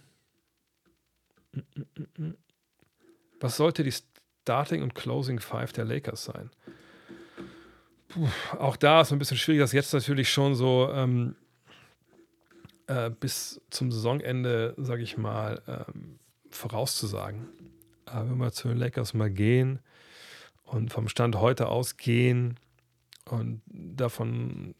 was 3.39 3.57
sollte 3.57 3.83
die 3.83 3.93
Starting 4.41 4.81
und 4.81 4.95
Closing 4.95 5.39
Five 5.39 5.73
der 5.73 5.85
Lakers 5.85 6.25
sein? 6.25 6.49
Puh, 8.09 8.27
auch 8.57 8.75
da 8.75 9.01
ist 9.01 9.07
es 9.07 9.13
ein 9.13 9.19
bisschen 9.19 9.37
schwierig, 9.37 9.61
das 9.61 9.71
jetzt 9.71 9.93
natürlich 9.93 10.31
schon 10.31 10.55
so 10.55 10.89
ähm, 10.91 11.35
äh, 12.87 13.11
bis 13.11 13.61
zum 13.69 13.91
Saisonende, 13.91 14.73
sage 14.77 15.03
ich 15.03 15.17
mal, 15.17 15.61
ähm, 15.67 16.19
vorauszusagen. 16.49 17.47
Aber 18.05 18.31
wenn 18.31 18.37
wir 18.37 18.51
zu 18.51 18.67
den 18.67 18.77
Lakers 18.77 19.13
mal 19.13 19.29
gehen 19.29 19.79
und 20.63 20.91
vom 20.91 21.07
Stand 21.07 21.35
heute 21.35 21.67
ausgehen 21.67 22.59
und 23.25 23.61
davon 23.67 24.73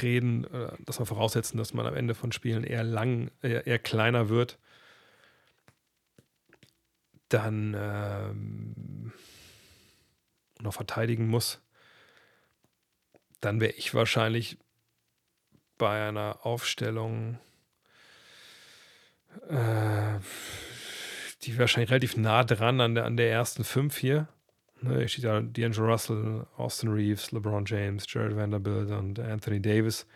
reden, 0.00 0.44
äh, 0.44 0.72
dass 0.84 1.00
wir 1.00 1.06
voraussetzen, 1.06 1.58
dass 1.58 1.74
man 1.74 1.86
am 1.86 1.94
Ende 1.94 2.14
von 2.14 2.30
Spielen 2.30 2.62
eher 2.62 2.84
lang, 2.84 3.32
eher, 3.42 3.66
eher 3.66 3.80
kleiner 3.80 4.28
wird, 4.28 4.58
dann 7.32 7.74
ähm, 7.78 9.12
noch 10.60 10.74
verteidigen 10.74 11.28
muss, 11.28 11.60
dann 13.40 13.60
wäre 13.60 13.72
ich 13.72 13.94
wahrscheinlich 13.94 14.58
bei 15.78 16.08
einer 16.08 16.46
Aufstellung, 16.46 17.38
äh, 19.48 20.20
die 21.42 21.58
wahrscheinlich 21.58 21.90
relativ 21.90 22.16
nah 22.16 22.44
dran 22.44 22.80
an 22.80 22.94
der, 22.94 23.04
an 23.04 23.16
der 23.16 23.30
ersten 23.30 23.64
fünf 23.64 23.96
hier. 23.96 24.28
Ne, 24.80 24.98
hier 24.98 25.08
steht 25.08 25.24
ja 25.24 25.38
D'Angelo 25.38 25.86
Russell, 25.86 26.46
Austin 26.56 26.90
Reeves, 26.90 27.32
LeBron 27.32 27.64
James, 27.66 28.04
Jared 28.08 28.36
Vanderbilt 28.36 28.90
und 28.90 29.18
Anthony 29.18 29.60
Davis. 29.60 30.06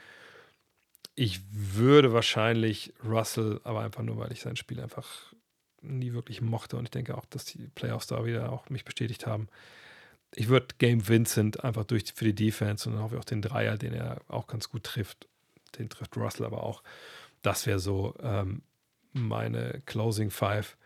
Ich 1.15 1.41
würde 1.51 2.13
wahrscheinlich 2.13 2.93
Russell, 3.05 3.61
aber 3.65 3.81
einfach 3.81 4.03
nur, 4.03 4.19
weil 4.19 4.33
ich 4.33 4.43
sein 4.43 4.57
Spiel 4.57 4.81
einfach 4.81 5.33
nie 5.83 6.13
wirklich 6.13 6.41
mochte 6.41 6.77
und 6.77 6.85
ich 6.85 6.91
denke 6.91 7.17
auch, 7.17 7.25
dass 7.27 7.45
die 7.45 7.69
Playoffs 7.75 8.07
da 8.07 8.25
wieder 8.25 8.53
auch 8.53 8.69
mich 8.71 8.85
bestätigt 8.85 9.27
haben. 9.27 9.49
Ich 10.35 10.49
würde 10.49 10.75
Game 10.79 11.07
Vincent 11.09 11.65
einfach 11.65 11.85
durch 11.85 12.13
für 12.15 12.25
die 12.25 12.35
Defense 12.35 12.89
und 12.89 12.97
dann 12.97 13.05
hoffe 13.05 13.15
ich 13.15 13.21
auch 13.21 13.25
den 13.25 13.43
Dreier, 13.43 13.79
den 13.79 13.93
er 13.93 14.21
auch 14.29 14.47
ganz 14.47 14.69
gut 14.69 14.85
trifft. 14.85 15.29
Den 15.79 15.89
trifft 15.89 16.17
Russell 16.17 16.47
aber 16.47 16.63
auch. 16.63 16.83
Das 17.43 17.67
wäre 17.67 17.79
so 17.79 18.15
ähm, 18.23 18.63
meine 19.13 19.83
Closing 19.87 20.31
Five. 20.31 20.77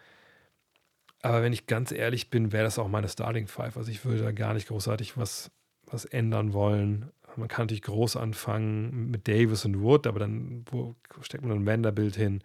Aber 1.22 1.43
wenn 1.43 1.53
ich 1.53 1.66
ganz 1.66 1.93
ehrlich 1.93 2.30
bin, 2.30 2.53
wäre 2.53 2.64
das 2.64 2.78
auch 2.78 2.88
meine 2.88 3.09
Starting 3.09 3.47
Five. 3.47 3.76
Also 3.76 3.91
ich 3.91 4.05
würde 4.05 4.22
da 4.22 4.32
gar 4.32 4.55
nicht 4.55 4.68
großartig 4.68 5.16
was, 5.16 5.51
was 5.86 6.05
ändern 6.05 6.53
wollen. 6.53 7.11
Man 7.36 7.49
kann 7.49 7.64
natürlich 7.64 7.82
groß 7.82 8.16
anfangen 8.16 9.11
mit 9.11 9.28
Davis 9.28 9.64
und 9.64 9.80
Wood, 9.80 10.07
aber 10.07 10.18
dann, 10.18 10.64
wo 10.70 10.97
steckt 11.22 11.45
man 11.45 11.51
dann 11.51 11.66
Vanderbilt 11.66 12.16
hin? 12.16 12.43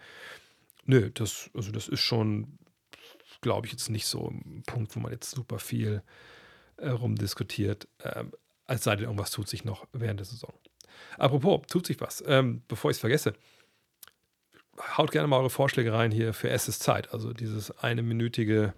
Nö, 0.85 1.09
das, 1.11 1.49
also 1.53 1.71
das 1.71 1.87
ist 1.87 2.01
schon, 2.01 2.57
glaube 3.41 3.67
ich, 3.67 3.73
jetzt 3.73 3.89
nicht 3.89 4.05
so 4.05 4.29
ein 4.29 4.63
Punkt, 4.65 4.95
wo 4.95 4.99
man 4.99 5.11
jetzt 5.11 5.31
super 5.31 5.59
viel 5.59 6.03
äh, 6.77 6.89
rumdiskutiert. 6.89 7.87
Ähm, 8.03 8.31
als 8.65 8.83
sei 8.83 8.95
denn, 8.95 9.05
irgendwas 9.05 9.31
tut 9.31 9.47
sich 9.47 9.65
noch 9.65 9.87
während 9.93 10.19
der 10.19 10.25
Saison. 10.25 10.53
Apropos, 11.17 11.61
tut 11.67 11.85
sich 11.85 11.99
was. 12.01 12.23
Ähm, 12.25 12.63
bevor 12.67 12.91
ich 12.91 12.97
es 12.97 13.01
vergesse, 13.01 13.33
haut 14.97 15.11
gerne 15.11 15.27
mal 15.27 15.37
eure 15.37 15.49
Vorschläge 15.49 15.93
rein 15.93 16.11
hier 16.11 16.33
für 16.33 16.49
Es 16.49 16.67
ist 16.67 16.83
Zeit. 16.83 17.13
Also 17.13 17.33
dieses 17.33 17.71
eine 17.79 18.01
minütige 18.01 18.73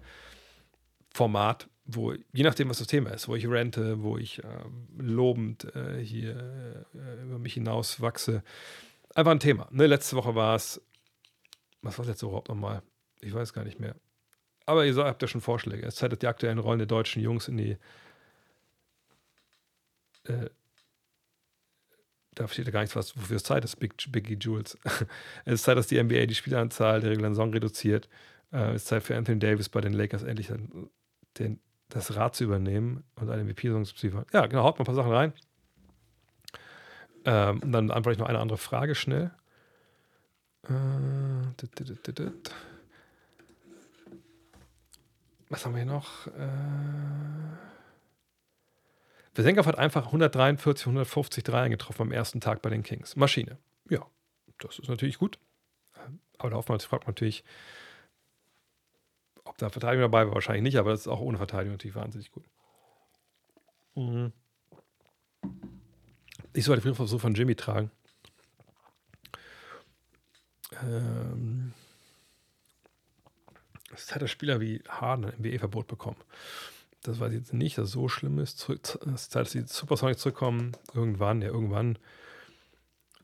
Format, 1.10 1.68
wo, 1.84 2.12
je 2.12 2.42
nachdem, 2.42 2.68
was 2.68 2.78
das 2.78 2.86
Thema 2.86 3.10
ist, 3.10 3.28
wo 3.28 3.34
ich 3.34 3.48
rente, 3.48 4.02
wo 4.02 4.18
ich 4.18 4.44
äh, 4.44 4.46
lobend 4.98 5.64
äh, 5.74 5.98
hier 6.02 6.84
äh, 6.94 7.22
über 7.22 7.38
mich 7.38 7.54
hinaus 7.54 8.00
wachse. 8.00 8.42
Einfach 9.14 9.32
ein 9.32 9.40
Thema. 9.40 9.68
Ne? 9.70 9.86
Letzte 9.86 10.16
Woche 10.16 10.34
war 10.34 10.54
es, 10.54 10.82
was 11.82 11.98
war 11.98 12.06
letzte 12.06 12.26
Woche 12.26 12.32
überhaupt 12.32 12.48
nochmal? 12.48 12.82
Ich 13.20 13.34
weiß 13.34 13.52
gar 13.52 13.64
nicht 13.64 13.80
mehr. 13.80 13.94
Aber 14.66 14.84
ihr 14.84 14.94
habt 14.96 15.22
ja 15.22 15.28
schon 15.28 15.40
Vorschläge. 15.40 15.86
Es 15.86 15.96
zeitigt 15.96 16.22
die 16.22 16.26
aktuellen 16.26 16.58
Rollen 16.58 16.78
der 16.78 16.86
deutschen 16.86 17.22
Jungs 17.22 17.48
in 17.48 17.56
die 17.56 17.78
äh, 20.24 20.50
da 22.38 22.46
steht 22.46 22.66
ja 22.66 22.72
gar 22.72 22.80
nichts, 22.80 22.94
was, 22.94 23.16
wofür 23.16 23.36
es 23.36 23.42
Zeit 23.42 23.64
ist, 23.64 23.76
Big, 23.76 23.94
Biggie 24.12 24.36
Jules. 24.40 24.78
es 25.44 25.54
ist 25.54 25.64
Zeit, 25.64 25.76
dass 25.76 25.88
die 25.88 26.02
NBA 26.02 26.26
die 26.26 26.34
Spielanzahl 26.34 27.00
der 27.00 27.10
regulären 27.10 27.34
Saison 27.34 27.52
reduziert. 27.52 28.08
Äh, 28.52 28.70
es 28.70 28.82
ist 28.82 28.88
Zeit 28.88 29.02
für 29.02 29.16
Anthony 29.16 29.38
Davis 29.38 29.68
bei 29.68 29.80
den 29.80 29.92
Lakers 29.92 30.22
endlich 30.22 30.52
den, 31.38 31.60
das 31.88 32.14
Rad 32.14 32.36
zu 32.36 32.44
übernehmen 32.44 33.02
und 33.16 33.28
eine 33.28 33.44
MVP-Saison 33.44 33.84
zu 33.84 34.06
liefern. 34.06 34.24
Ja, 34.32 34.46
genau, 34.46 34.62
haut 34.62 34.78
mal 34.78 34.84
ein 34.84 34.86
paar 34.86 34.94
Sachen 34.94 35.12
rein. 35.12 35.32
Ähm, 37.24 37.60
und 37.60 37.72
dann 37.72 37.90
antworte 37.90 38.14
ich 38.14 38.18
noch 38.18 38.28
eine 38.28 38.38
andere 38.38 38.58
Frage 38.58 38.94
schnell. 38.94 39.32
Was 45.48 45.64
haben 45.64 45.74
wir 45.74 45.82
hier 45.82 45.92
noch? 45.92 46.26
Äh, 46.26 46.30
Vesenkov 49.34 49.66
hat 49.66 49.78
einfach 49.78 50.06
143, 50.06 50.86
150 50.86 51.44
Dreier 51.44 51.68
getroffen 51.68 52.02
am 52.02 52.12
ersten 52.12 52.40
Tag 52.40 52.60
bei 52.60 52.70
den 52.70 52.82
Kings. 52.82 53.16
Maschine. 53.16 53.58
Ja, 53.88 54.06
das 54.58 54.78
ist 54.78 54.88
natürlich 54.88 55.18
gut. 55.18 55.38
Aber 56.38 56.50
da 56.50 56.56
oftmals 56.56 56.84
fragt 56.84 57.04
man 57.04 57.12
natürlich, 57.12 57.44
ob 59.44 59.56
da 59.58 59.70
Verteidigung 59.70 60.02
dabei 60.02 60.26
war. 60.26 60.34
Wahrscheinlich 60.34 60.62
nicht, 60.62 60.76
aber 60.76 60.90
das 60.90 61.00
ist 61.00 61.08
auch 61.08 61.20
ohne 61.20 61.38
Verteidigung 61.38 61.74
natürlich 61.74 61.96
wahnsinnig 61.96 62.30
gut. 62.30 62.44
Mhm. 63.94 64.32
Ich 66.52 66.64
sollte 66.64 66.82
den 66.82 66.94
Versuch 66.94 67.20
von 67.20 67.34
Jimmy 67.34 67.54
tragen. 67.54 67.90
Ähm, 70.82 71.47
das 73.90 74.14
hat 74.14 74.22
der 74.22 74.26
Spieler 74.28 74.60
wie 74.60 74.82
Harden 74.88 75.24
ein 75.26 75.34
NBA-Verbot 75.38 75.86
bekommen 75.86 76.18
das 77.02 77.20
weiß 77.20 77.32
ich 77.32 77.38
jetzt 77.38 77.54
nicht, 77.54 77.78
dass 77.78 77.88
es 77.88 77.92
so 77.92 78.08
schlimm 78.08 78.38
ist. 78.38 78.58
Zurück, 78.58 78.80
es 78.84 78.94
ist 78.94 79.32
Zeit, 79.32 79.46
dass 79.46 79.52
die 79.52 79.62
Supersonics 79.62 80.20
zurückkommen. 80.20 80.72
Irgendwann, 80.94 81.42
ja, 81.42 81.48
irgendwann. 81.48 81.98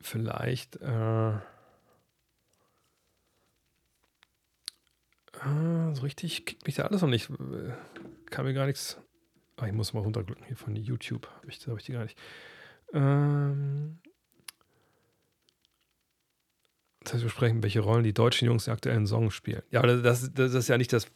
Vielleicht. 0.00 0.76
Äh, 0.76 1.32
äh, 1.32 1.40
so 5.92 6.02
richtig 6.02 6.46
kickt 6.46 6.66
mich 6.66 6.76
da 6.76 6.84
alles 6.84 7.02
noch 7.02 7.08
nicht. 7.08 7.30
Kann 8.30 8.44
mir 8.44 8.54
gar 8.54 8.66
nichts. 8.66 8.98
Ah, 9.56 9.66
ich 9.66 9.72
muss 9.72 9.92
mal 9.92 10.00
runterglücken 10.00 10.46
hier 10.46 10.56
von 10.56 10.76
YouTube. 10.76 11.28
Habe 11.28 11.48
ich, 11.48 11.66
hab 11.66 11.78
ich 11.78 11.84
die 11.84 11.92
gar 11.92 12.04
nicht. 12.04 12.18
Ähm, 12.92 13.98
das 17.04 17.14
heißt, 17.14 17.22
wir 17.22 17.30
sprechen, 17.30 17.62
welche 17.62 17.80
Rollen 17.80 18.04
die 18.04 18.12
deutschen 18.12 18.46
Jungs 18.46 18.66
in 18.66 18.72
aktuellen 18.72 19.06
Songs 19.06 19.34
spielen. 19.34 19.62
Ja, 19.70 19.80
aber 19.80 19.96
das, 19.96 20.32
das 20.34 20.54
ist 20.54 20.68
ja 20.68 20.78
nicht 20.78 20.92
das 20.92 21.06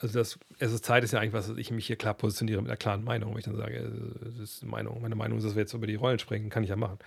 also 0.00 0.18
das, 0.18 0.38
ist 0.58 0.84
Zeit 0.84 1.04
ist 1.04 1.12
ja 1.12 1.20
eigentlich 1.20 1.34
was, 1.34 1.48
dass 1.48 1.58
ich 1.58 1.70
mich 1.70 1.86
hier 1.86 1.96
klar 1.96 2.14
positioniere 2.14 2.62
mit 2.62 2.70
einer 2.70 2.78
klaren 2.78 3.04
Meinung, 3.04 3.34
wo 3.34 3.38
ich 3.38 3.44
dann 3.44 3.56
sage, 3.56 3.76
äh, 3.76 4.24
das 4.24 4.38
ist 4.38 4.64
Meinung, 4.64 5.00
meine 5.02 5.14
Meinung 5.14 5.38
ist, 5.38 5.44
dass 5.44 5.54
wir 5.54 5.60
jetzt 5.60 5.74
über 5.74 5.86
die 5.86 5.94
Rollen 5.94 6.18
sprechen, 6.18 6.48
kann 6.48 6.62
ich 6.62 6.70
ja 6.70 6.76
machen. 6.76 6.98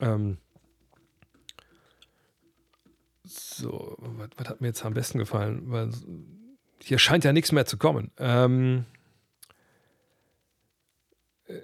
Ähm 0.00 0.38
so, 3.24 3.96
was, 3.98 4.28
was, 4.36 4.48
hat 4.48 4.60
mir 4.60 4.68
jetzt 4.68 4.84
am 4.84 4.94
besten 4.94 5.18
gefallen? 5.18 5.62
Weil 5.66 5.90
hier 6.80 6.98
scheint 6.98 7.24
ja 7.24 7.32
nichts 7.32 7.50
mehr 7.50 7.66
zu 7.66 7.76
kommen. 7.76 8.12
Ähm 8.18 8.84
äh, 11.46 11.62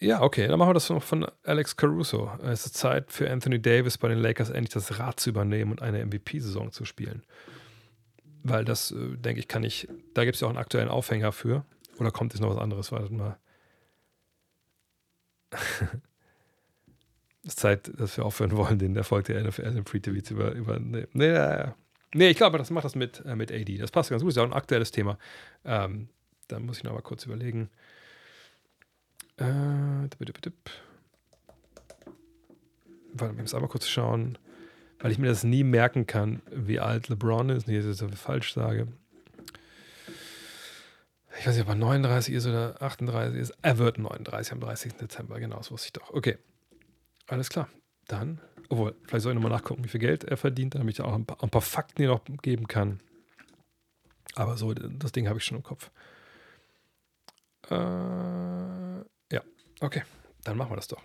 ja, 0.00 0.22
okay, 0.22 0.46
dann 0.46 0.58
machen 0.58 0.70
wir 0.70 0.74
das 0.74 0.86
von 0.86 1.26
Alex 1.42 1.76
Caruso. 1.76 2.30
Es 2.44 2.66
ist 2.66 2.76
Zeit 2.76 3.10
für 3.12 3.28
Anthony 3.30 3.60
Davis 3.60 3.98
bei 3.98 4.08
den 4.08 4.18
Lakers 4.18 4.50
endlich 4.50 4.72
das 4.72 4.98
Rad 5.00 5.18
zu 5.18 5.30
übernehmen 5.30 5.72
und 5.72 5.82
eine 5.82 6.04
MVP-Saison 6.04 6.70
zu 6.70 6.84
spielen. 6.84 7.24
Weil 8.44 8.64
das, 8.64 8.92
äh, 8.92 9.16
denke 9.16 9.40
ich, 9.40 9.48
kann 9.48 9.64
ich, 9.64 9.88
da 10.14 10.24
gibt 10.24 10.36
es 10.36 10.40
ja 10.40 10.46
auch 10.46 10.50
einen 10.50 10.58
aktuellen 10.58 10.88
Aufhänger 10.88 11.32
für. 11.32 11.64
Oder 11.98 12.12
kommt 12.12 12.32
jetzt 12.32 12.40
noch 12.40 12.50
was 12.50 12.58
anderes? 12.62 12.92
Wartet 12.92 13.10
mal. 13.10 13.38
es 17.42 17.54
ist 17.54 17.58
Zeit, 17.58 17.90
dass 17.98 18.16
wir 18.16 18.24
aufhören 18.24 18.56
wollen, 18.56 18.78
den 18.78 18.94
Erfolg 18.94 19.24
der 19.26 19.42
NFL 19.42 19.76
im 19.76 19.84
Free 19.84 20.00
TV 20.00 20.20
zu 20.20 20.34
über, 20.34 20.52
über 20.52 20.78
nee, 20.78 21.06
nee, 21.12 21.72
nee, 22.14 22.28
ich 22.28 22.36
glaube, 22.36 22.58
das 22.58 22.70
macht 22.70 22.84
das 22.84 22.94
mit, 22.94 23.24
äh, 23.24 23.34
mit 23.34 23.50
AD. 23.50 23.78
Das 23.78 23.90
passt 23.90 24.10
ganz 24.10 24.22
gut, 24.22 24.30
ist 24.30 24.36
ja 24.36 24.42
auch 24.42 24.46
ein 24.46 24.52
aktuelles 24.52 24.92
Thema. 24.92 25.18
Ähm, 25.64 26.08
Dann 26.46 26.64
muss 26.64 26.78
ich 26.78 26.84
noch 26.84 26.92
mal 26.92 27.02
kurz 27.02 27.26
überlegen. 27.26 27.68
Äh, 29.38 30.08
Warte, 33.14 33.34
ich 33.34 33.40
muss 33.40 33.54
einmal 33.54 33.70
kurz 33.70 33.88
schauen, 33.88 34.38
weil 34.98 35.12
ich 35.12 35.18
mir 35.18 35.28
das 35.28 35.44
nie 35.44 35.64
merken 35.64 36.06
kann, 36.06 36.42
wie 36.50 36.80
alt 36.80 37.08
LeBron 37.08 37.50
ist. 37.50 37.66
Nicht, 37.66 37.86
dass 37.86 38.00
ich 38.00 38.08
das 38.08 38.20
falsch 38.20 38.52
sage. 38.52 38.88
Ich 41.38 41.46
weiß 41.46 41.54
nicht, 41.54 41.62
ob 41.62 41.68
er 41.68 41.76
39 41.76 42.34
ist 42.34 42.46
oder 42.46 42.82
38 42.82 43.40
ist. 43.40 43.52
Er 43.62 43.78
wird 43.78 43.98
39 43.98 44.52
am 44.52 44.60
30. 44.60 44.94
Dezember, 44.94 45.38
genau, 45.38 45.58
das 45.58 45.70
wusste 45.70 45.86
ich 45.86 45.92
doch. 45.92 46.10
Okay, 46.12 46.36
alles 47.28 47.48
klar. 47.48 47.68
Dann, 48.08 48.40
obwohl, 48.68 48.96
vielleicht 49.04 49.22
soll 49.22 49.32
ich 49.32 49.36
nochmal 49.36 49.52
nachgucken, 49.52 49.84
wie 49.84 49.88
viel 49.88 50.00
Geld 50.00 50.24
er 50.24 50.36
verdient, 50.36 50.74
damit 50.74 50.94
ich 50.94 51.00
auch 51.00 51.14
ein 51.14 51.26
paar, 51.26 51.42
ein 51.42 51.50
paar 51.50 51.62
Fakten 51.62 52.02
hier 52.02 52.08
noch 52.08 52.24
geben 52.42 52.66
kann. 52.66 53.00
Aber 54.34 54.56
so, 54.56 54.74
das 54.74 55.12
Ding 55.12 55.28
habe 55.28 55.38
ich 55.38 55.44
schon 55.44 55.58
im 55.58 55.62
Kopf. 55.62 55.90
Äh, 57.70 58.47
okay, 59.80 60.02
dann 60.44 60.56
machen 60.56 60.70
wir 60.70 60.76
das 60.76 60.88
doch. 60.88 61.02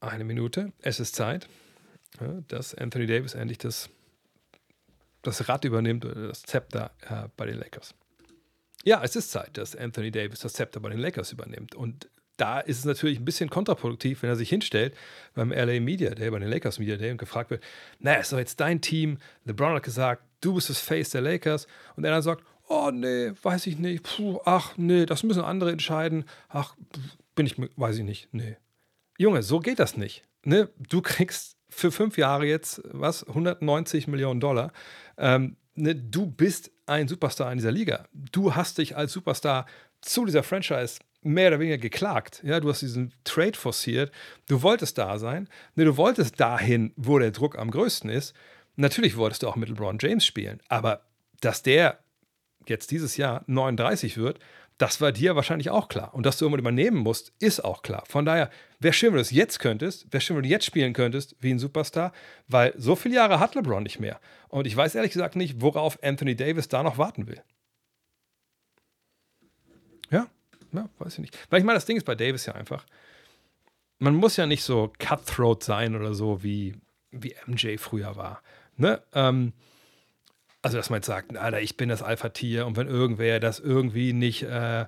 Eine 0.00 0.24
Minute, 0.24 0.72
es 0.80 0.98
ist 0.98 1.14
Zeit, 1.14 1.48
dass 2.48 2.74
Anthony 2.74 3.06
Davis 3.06 3.34
endlich 3.34 3.58
das 3.58 3.90
das 5.22 5.48
Rad 5.48 5.64
übernimmt 5.64 6.04
oder 6.04 6.28
das 6.28 6.42
Zepter 6.42 6.92
äh, 7.08 7.28
bei 7.36 7.46
den 7.46 7.58
Lakers. 7.58 7.94
Ja, 8.84 9.02
es 9.04 9.16
ist 9.16 9.30
Zeit, 9.30 9.58
dass 9.58 9.76
Anthony 9.76 10.10
Davis 10.10 10.40
das 10.40 10.54
Zepter 10.54 10.80
bei 10.80 10.88
den 10.88 10.98
Lakers 10.98 11.32
übernimmt. 11.32 11.74
Und 11.74 12.08
da 12.38 12.60
ist 12.60 12.78
es 12.78 12.84
natürlich 12.86 13.18
ein 13.18 13.26
bisschen 13.26 13.50
kontraproduktiv, 13.50 14.22
wenn 14.22 14.30
er 14.30 14.36
sich 14.36 14.48
hinstellt 14.48 14.96
beim 15.34 15.52
LA 15.52 15.80
Media 15.80 16.14
Day, 16.14 16.30
bei 16.30 16.38
den 16.38 16.48
Lakers 16.48 16.78
Media 16.78 16.96
Day 16.96 17.10
und 17.10 17.18
gefragt 17.18 17.50
wird, 17.50 17.62
naja, 17.98 18.20
ist 18.20 18.32
doch 18.32 18.38
jetzt 18.38 18.60
dein 18.60 18.80
Team, 18.80 19.18
LeBron 19.44 19.74
hat 19.74 19.82
gesagt, 19.82 20.22
du 20.40 20.54
bist 20.54 20.70
das 20.70 20.80
Face 20.80 21.10
der 21.10 21.20
Lakers 21.20 21.66
und 21.96 22.04
er 22.04 22.12
dann 22.12 22.22
sagt, 22.22 22.42
oh 22.70 22.90
nee, 22.92 23.32
weiß 23.42 23.66
ich 23.66 23.78
nicht, 23.78 24.04
Puh, 24.04 24.40
ach 24.44 24.74
nee, 24.78 25.04
das 25.04 25.22
müssen 25.22 25.42
andere 25.42 25.72
entscheiden, 25.72 26.24
ach, 26.48 26.76
bin 27.34 27.44
ich, 27.44 27.56
weiß 27.58 27.98
ich 27.98 28.04
nicht, 28.04 28.32
nee. 28.32 28.56
Junge, 29.18 29.42
so 29.42 29.58
geht 29.58 29.78
das 29.80 29.98
nicht. 29.98 30.22
Ne? 30.44 30.70
Du 30.78 31.02
kriegst 31.02 31.56
für 31.68 31.92
fünf 31.92 32.16
Jahre 32.16 32.46
jetzt, 32.46 32.80
was, 32.84 33.26
190 33.26 34.06
Millionen 34.06 34.40
Dollar. 34.40 34.72
Ähm, 35.18 35.56
ne, 35.74 35.94
du 35.94 36.26
bist 36.26 36.70
ein 36.86 37.06
Superstar 37.06 37.52
in 37.52 37.58
dieser 37.58 37.72
Liga. 37.72 38.06
Du 38.12 38.54
hast 38.54 38.78
dich 38.78 38.96
als 38.96 39.12
Superstar 39.12 39.66
zu 40.00 40.24
dieser 40.24 40.42
Franchise 40.42 41.00
mehr 41.22 41.48
oder 41.48 41.60
weniger 41.60 41.78
geklagt. 41.78 42.40
Ja, 42.44 42.60
du 42.60 42.70
hast 42.70 42.80
diesen 42.80 43.12
Trade 43.24 43.58
forciert. 43.58 44.10
Du 44.48 44.62
wolltest 44.62 44.96
da 44.96 45.18
sein. 45.18 45.48
Ne, 45.74 45.84
du 45.84 45.96
wolltest 45.96 46.40
dahin, 46.40 46.92
wo 46.96 47.18
der 47.18 47.32
Druck 47.32 47.58
am 47.58 47.70
größten 47.70 48.08
ist. 48.08 48.34
Natürlich 48.76 49.16
wolltest 49.16 49.42
du 49.42 49.48
auch 49.48 49.56
mit 49.56 49.68
LeBron 49.68 49.98
James 50.00 50.24
spielen. 50.24 50.60
Aber 50.68 51.02
dass 51.40 51.62
der 51.62 51.98
jetzt 52.70 52.90
dieses 52.90 53.18
Jahr 53.18 53.44
39 53.46 54.16
wird, 54.16 54.38
das 54.80 55.02
war 55.02 55.12
dir 55.12 55.36
wahrscheinlich 55.36 55.68
auch 55.68 55.88
klar. 55.88 56.14
Und 56.14 56.24
dass 56.24 56.38
du 56.38 56.46
irgendwann 56.46 56.60
übernehmen 56.60 56.96
musst, 56.96 57.34
ist 57.38 57.62
auch 57.62 57.82
klar. 57.82 58.04
Von 58.08 58.24
daher, 58.24 58.48
wäre 58.78 58.94
schön, 58.94 59.10
wenn 59.10 59.16
du 59.16 59.20
es 59.20 59.30
jetzt 59.30 59.60
könntest, 59.60 60.10
wäre 60.10 60.22
schön, 60.22 60.36
wenn 60.36 60.42
du 60.42 60.48
jetzt 60.48 60.64
spielen 60.64 60.94
könntest 60.94 61.36
wie 61.40 61.50
ein 61.50 61.58
Superstar, 61.58 62.12
weil 62.48 62.72
so 62.78 62.96
viele 62.96 63.16
Jahre 63.16 63.40
hat 63.40 63.54
LeBron 63.54 63.82
nicht 63.82 64.00
mehr. 64.00 64.18
Und 64.48 64.66
ich 64.66 64.74
weiß 64.74 64.94
ehrlich 64.94 65.12
gesagt 65.12 65.36
nicht, 65.36 65.60
worauf 65.60 66.02
Anthony 66.02 66.34
Davis 66.34 66.68
da 66.68 66.82
noch 66.82 66.96
warten 66.96 67.26
will. 67.26 67.42
Ja, 70.10 70.28
ja, 70.72 70.88
weiß 70.98 71.12
ich 71.14 71.18
nicht. 71.18 71.38
Weil 71.50 71.60
ich 71.60 71.66
meine, 71.66 71.76
das 71.76 71.84
Ding 71.84 71.98
ist 71.98 72.04
bei 72.04 72.14
Davis 72.14 72.46
ja 72.46 72.54
einfach, 72.54 72.86
man 73.98 74.14
muss 74.14 74.38
ja 74.38 74.46
nicht 74.46 74.64
so 74.64 74.90
cutthroat 74.98 75.62
sein 75.62 75.94
oder 75.94 76.14
so, 76.14 76.42
wie, 76.42 76.74
wie 77.10 77.34
MJ 77.46 77.76
früher 77.76 78.16
war. 78.16 78.42
Ne? 78.78 79.02
Ähm, 79.12 79.52
also, 80.62 80.76
dass 80.76 80.90
man 80.90 80.98
jetzt 80.98 81.06
sagt, 81.06 81.36
Alter, 81.36 81.60
ich 81.60 81.76
bin 81.76 81.88
das 81.88 82.02
Alpha-Tier 82.02 82.66
und 82.66 82.76
wenn 82.76 82.86
irgendwer 82.86 83.40
das 83.40 83.60
irgendwie 83.60 84.12
nicht, 84.12 84.42
äh, 84.42 84.86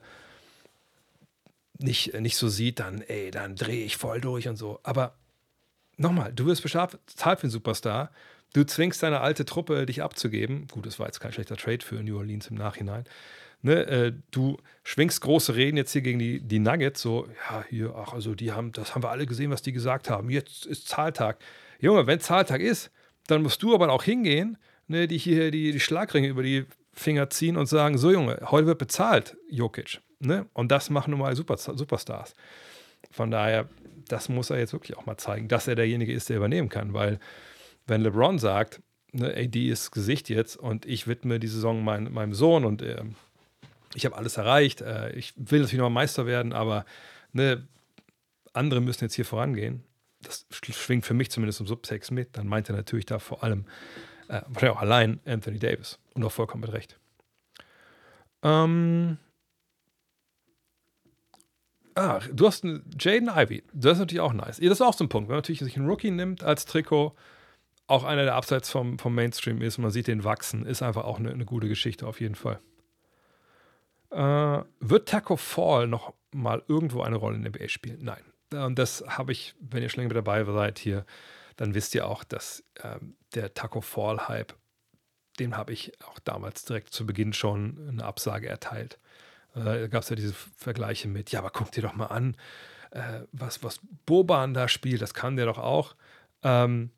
nicht, 1.78 2.18
nicht 2.20 2.36
so 2.36 2.48
sieht, 2.48 2.80
dann, 2.80 3.00
ey, 3.00 3.30
dann 3.30 3.56
drehe 3.56 3.84
ich 3.84 3.96
voll 3.96 4.20
durch 4.20 4.48
und 4.48 4.56
so. 4.56 4.80
Aber 4.82 5.14
nochmal, 5.96 6.32
du 6.32 6.46
wirst 6.46 6.62
bezahlt 6.62 7.00
für 7.06 7.44
einen 7.44 7.50
Superstar. 7.50 8.10
Du 8.52 8.64
zwingst 8.64 9.02
deine 9.02 9.22
alte 9.22 9.46
Truppe, 9.46 9.86
dich 9.86 10.02
abzugeben. 10.02 10.66
Gut, 10.68 10.84
das 10.84 10.98
war 10.98 11.06
jetzt 11.06 11.20
kein 11.20 11.32
schlechter 11.32 11.56
Trade 11.56 11.84
für 11.84 12.02
New 12.02 12.18
Orleans 12.18 12.48
im 12.48 12.56
Nachhinein. 12.56 13.04
Ne, 13.62 13.86
äh, 13.86 14.12
du 14.32 14.58
schwingst 14.82 15.20
große 15.20 15.54
Reden 15.54 15.76
jetzt 15.76 15.92
hier 15.92 16.02
gegen 16.02 16.18
die, 16.18 16.40
die 16.40 16.58
Nuggets, 16.58 17.00
so, 17.00 17.28
ja, 17.48 17.64
hier, 17.70 17.94
ach, 17.96 18.12
also 18.12 18.34
die 18.34 18.50
haben, 18.52 18.72
das 18.72 18.94
haben 18.94 19.04
wir 19.04 19.10
alle 19.10 19.24
gesehen, 19.24 19.52
was 19.52 19.62
die 19.62 19.72
gesagt 19.72 20.10
haben. 20.10 20.30
Jetzt 20.30 20.66
ist 20.66 20.88
Zahltag. 20.88 21.38
Junge, 21.78 22.06
wenn 22.08 22.18
Zahltag 22.18 22.60
ist, 22.60 22.90
dann 23.28 23.42
musst 23.42 23.62
du 23.62 23.72
aber 23.72 23.90
auch 23.90 24.02
hingehen 24.02 24.58
ne, 24.88 25.08
die 25.08 25.18
hier 25.18 25.50
die, 25.50 25.72
die 25.72 25.80
Schlagringe 25.80 26.28
über 26.28 26.42
die 26.42 26.66
Finger 26.92 27.30
ziehen 27.30 27.56
und 27.56 27.66
sagen: 27.66 27.98
So, 27.98 28.10
Junge, 28.10 28.38
heute 28.50 28.66
wird 28.66 28.78
bezahlt, 28.78 29.36
Jokic. 29.48 30.00
Ne? 30.20 30.46
Und 30.52 30.70
das 30.70 30.90
machen 30.90 31.10
nun 31.10 31.20
mal 31.20 31.34
Super, 31.34 31.56
Superstars. 31.56 32.34
Von 33.10 33.30
daher, 33.30 33.68
das 34.08 34.28
muss 34.28 34.50
er 34.50 34.58
jetzt 34.58 34.72
wirklich 34.72 34.96
auch 34.96 35.06
mal 35.06 35.16
zeigen, 35.16 35.48
dass 35.48 35.66
er 35.66 35.74
derjenige 35.74 36.12
ist, 36.12 36.28
der 36.28 36.36
übernehmen 36.36 36.68
kann. 36.68 36.94
Weil, 36.94 37.18
wenn 37.86 38.02
LeBron 38.02 38.38
sagt, 38.38 38.80
ne, 39.12 39.34
AD 39.36 39.68
ist 39.68 39.90
Gesicht 39.90 40.28
jetzt 40.28 40.56
und 40.56 40.86
ich 40.86 41.06
widme 41.06 41.40
die 41.40 41.48
Saison 41.48 41.82
mein, 41.82 42.12
meinem 42.12 42.34
Sohn 42.34 42.64
und 42.64 42.82
äh, 42.82 43.02
ich 43.94 44.06
habe 44.06 44.16
alles 44.16 44.36
erreicht, 44.36 44.80
äh, 44.80 45.12
ich 45.12 45.34
will 45.36 45.60
natürlich 45.60 45.80
noch 45.80 45.90
Meister 45.90 46.26
werden, 46.26 46.52
aber 46.52 46.84
ne, 47.32 47.66
andere 48.52 48.80
müssen 48.80 49.04
jetzt 49.04 49.14
hier 49.14 49.24
vorangehen. 49.24 49.82
Das 50.22 50.46
schwingt 50.50 51.04
für 51.04 51.14
mich 51.14 51.30
zumindest 51.30 51.60
im 51.60 51.66
Subtext 51.66 52.12
mit. 52.12 52.36
Dann 52.36 52.46
meint 52.46 52.68
er 52.68 52.76
natürlich 52.76 53.06
da 53.06 53.18
vor 53.18 53.42
allem 53.42 53.64
äh, 54.32 54.42
wahrscheinlich 54.48 54.78
auch 54.78 54.82
allein 54.82 55.20
Anthony 55.26 55.58
Davis. 55.58 55.98
Und 56.14 56.24
auch 56.24 56.32
vollkommen 56.32 56.62
mit 56.62 56.72
Recht. 56.72 56.98
Ähm. 58.42 59.18
Ah, 61.94 62.20
du 62.32 62.46
hast 62.46 62.64
Jaden 62.64 63.28
Ivy. 63.28 63.62
Das 63.74 63.92
ist 63.92 63.98
natürlich 63.98 64.20
auch 64.20 64.32
nice. 64.32 64.56
Das 64.56 64.70
ist 64.70 64.80
auch 64.80 64.94
so 64.94 65.04
ein 65.04 65.10
Punkt. 65.10 65.28
Wenn 65.28 65.34
man 65.34 65.38
natürlich 65.38 65.60
sich 65.60 65.76
einen 65.76 65.86
Rookie 65.86 66.10
nimmt 66.10 66.42
als 66.42 66.64
Trikot, 66.64 67.14
auch 67.86 68.04
einer, 68.04 68.24
der 68.24 68.34
abseits 68.34 68.70
vom, 68.70 68.98
vom 68.98 69.14
Mainstream 69.14 69.60
ist, 69.60 69.76
man 69.76 69.90
sieht 69.90 70.06
den 70.06 70.24
wachsen, 70.24 70.64
ist 70.64 70.80
einfach 70.80 71.04
auch 71.04 71.18
eine, 71.18 71.30
eine 71.30 71.44
gute 71.44 71.68
Geschichte 71.68 72.06
auf 72.06 72.20
jeden 72.20 72.34
Fall. 72.34 72.60
Äh, 74.10 74.62
wird 74.80 75.08
Taco 75.10 75.36
Fall 75.36 75.86
noch 75.86 76.14
mal 76.32 76.62
irgendwo 76.66 77.02
eine 77.02 77.16
Rolle 77.16 77.36
in 77.36 77.42
der 77.42 77.52
NBA 77.52 77.68
spielen? 77.68 77.98
Nein. 78.02 78.22
Und 78.54 78.78
das 78.78 79.04
habe 79.06 79.32
ich, 79.32 79.54
wenn 79.60 79.82
ihr 79.82 79.90
schon 79.90 80.00
länger 80.00 80.14
mit 80.14 80.16
dabei 80.16 80.44
seid, 80.44 80.78
hier 80.78 81.04
dann 81.56 81.74
wisst 81.74 81.94
ihr 81.94 82.06
auch, 82.06 82.24
dass 82.24 82.64
ähm, 82.82 83.16
der 83.34 83.54
Taco 83.54 83.80
Fall 83.80 84.28
Hype, 84.28 84.54
dem 85.38 85.56
habe 85.56 85.72
ich 85.72 85.92
auch 86.04 86.18
damals 86.18 86.64
direkt 86.64 86.92
zu 86.92 87.06
Beginn 87.06 87.32
schon 87.32 87.88
eine 87.88 88.04
Absage 88.04 88.48
erteilt. 88.48 88.98
Äh, 89.54 89.64
da 89.64 89.86
gab 89.88 90.02
es 90.02 90.08
ja 90.08 90.16
diese 90.16 90.34
Vergleiche 90.56 91.08
mit, 91.08 91.30
ja, 91.32 91.40
aber 91.40 91.50
guck 91.50 91.72
dir 91.72 91.82
doch 91.82 91.94
mal 91.94 92.06
an, 92.06 92.36
äh, 92.90 93.22
was, 93.32 93.62
was 93.62 93.80
Boban 94.06 94.54
da 94.54 94.68
spielt, 94.68 95.02
das 95.02 95.14
kann 95.14 95.36
der 95.36 95.46
doch 95.46 95.58
auch. 95.58 95.96
Ähm, 96.42 96.90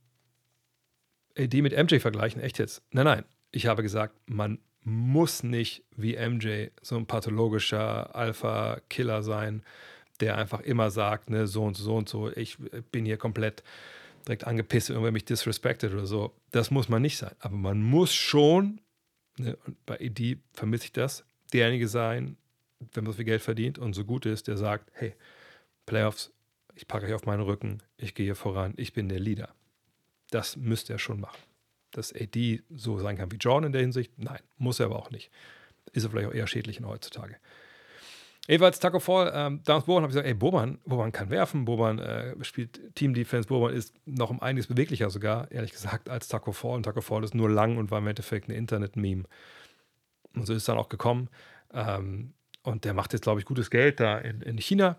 die 1.36 1.62
mit 1.62 1.72
MJ 1.72 1.98
vergleichen, 1.98 2.40
echt 2.40 2.58
jetzt? 2.58 2.82
Nein, 2.90 3.04
nein. 3.06 3.24
Ich 3.50 3.66
habe 3.66 3.82
gesagt, 3.82 4.14
man 4.26 4.58
muss 4.82 5.42
nicht 5.42 5.84
wie 5.96 6.16
MJ 6.16 6.68
so 6.82 6.96
ein 6.96 7.06
pathologischer 7.06 8.14
Alpha-Killer 8.14 9.22
sein, 9.22 9.64
der 10.20 10.36
einfach 10.36 10.60
immer 10.60 10.90
sagt, 10.90 11.30
ne, 11.30 11.46
so 11.46 11.64
und 11.64 11.76
so 11.76 11.96
und 11.96 12.08
so, 12.08 12.30
ich 12.30 12.58
bin 12.92 13.04
hier 13.04 13.16
komplett 13.16 13.64
direkt 14.26 14.46
angepisst, 14.46 14.88
wenn 14.88 14.96
irgendwer 14.96 15.12
mich 15.12 15.24
disrespected 15.24 15.92
oder 15.92 16.06
so. 16.06 16.34
Das 16.50 16.70
muss 16.70 16.88
man 16.88 17.02
nicht 17.02 17.18
sein. 17.18 17.34
Aber 17.40 17.56
man 17.56 17.82
muss 17.82 18.14
schon, 18.14 18.80
ne, 19.38 19.56
bei 19.86 19.96
ED 19.98 20.38
vermisse 20.52 20.86
ich 20.86 20.92
das, 20.92 21.24
derjenige 21.52 21.88
sein, 21.88 22.36
wenn 22.92 23.04
man 23.04 23.12
so 23.12 23.16
viel 23.16 23.24
Geld 23.24 23.42
verdient 23.42 23.78
und 23.78 23.94
so 23.94 24.04
gut 24.04 24.26
ist, 24.26 24.48
der 24.48 24.56
sagt, 24.56 24.90
hey, 24.94 25.14
Playoffs, 25.86 26.32
ich 26.74 26.86
packe 26.86 27.06
euch 27.06 27.14
auf 27.14 27.24
meinen 27.24 27.42
Rücken, 27.42 27.82
ich 27.96 28.14
gehe 28.14 28.34
voran, 28.34 28.74
ich 28.76 28.92
bin 28.92 29.08
der 29.08 29.20
Leader. 29.20 29.54
Das 30.30 30.56
müsste 30.56 30.94
er 30.94 30.98
schon 30.98 31.20
machen. 31.20 31.40
Dass 31.92 32.12
AD 32.12 32.62
so 32.70 32.98
sein 32.98 33.16
kann 33.16 33.30
wie 33.30 33.36
Jordan 33.36 33.66
in 33.66 33.72
der 33.72 33.82
Hinsicht, 33.82 34.12
nein, 34.18 34.40
muss 34.56 34.80
er 34.80 34.86
aber 34.86 34.98
auch 34.98 35.10
nicht. 35.10 35.30
Ist 35.92 36.04
er 36.04 36.10
vielleicht 36.10 36.28
auch 36.28 36.34
eher 36.34 36.46
schädlich 36.46 36.78
in 36.78 36.86
heutzutage. 36.86 37.36
Jedenfalls 38.46 38.78
Taco 38.78 39.00
Fall, 39.00 39.32
ähm, 39.34 39.62
damals 39.64 39.86
Boban 39.86 40.02
habe 40.02 40.10
ich 40.10 40.14
gesagt, 40.14 40.26
ey, 40.26 40.34
Boban, 40.34 40.78
Boban 40.84 41.12
kann 41.12 41.30
werfen, 41.30 41.64
Boban 41.64 41.98
äh, 41.98 42.34
spielt 42.44 42.94
Team 42.94 43.14
Defense, 43.14 43.48
Boban 43.48 43.72
ist 43.72 43.94
noch 44.04 44.28
um 44.28 44.40
einiges 44.40 44.66
beweglicher 44.66 45.08
sogar, 45.08 45.50
ehrlich 45.50 45.72
gesagt, 45.72 46.10
als 46.10 46.28
Taco 46.28 46.52
Fall. 46.52 46.76
Und 46.76 46.82
Taco 46.82 47.00
Fall 47.00 47.24
ist 47.24 47.34
nur 47.34 47.48
lang 47.48 47.78
und 47.78 47.90
war 47.90 48.00
im 48.00 48.06
Endeffekt 48.06 48.48
ein 48.48 48.52
Internet-Meme. 48.52 49.24
Und 50.34 50.46
so 50.46 50.52
ist 50.52 50.58
es 50.58 50.64
dann 50.66 50.76
auch 50.76 50.90
gekommen. 50.90 51.30
Ähm, 51.72 52.34
und 52.62 52.84
der 52.84 52.92
macht 52.92 53.12
jetzt, 53.14 53.22
glaube 53.22 53.40
ich, 53.40 53.46
gutes 53.46 53.70
Geld 53.70 54.00
da 54.00 54.18
in, 54.18 54.42
in 54.42 54.58
China. 54.58 54.96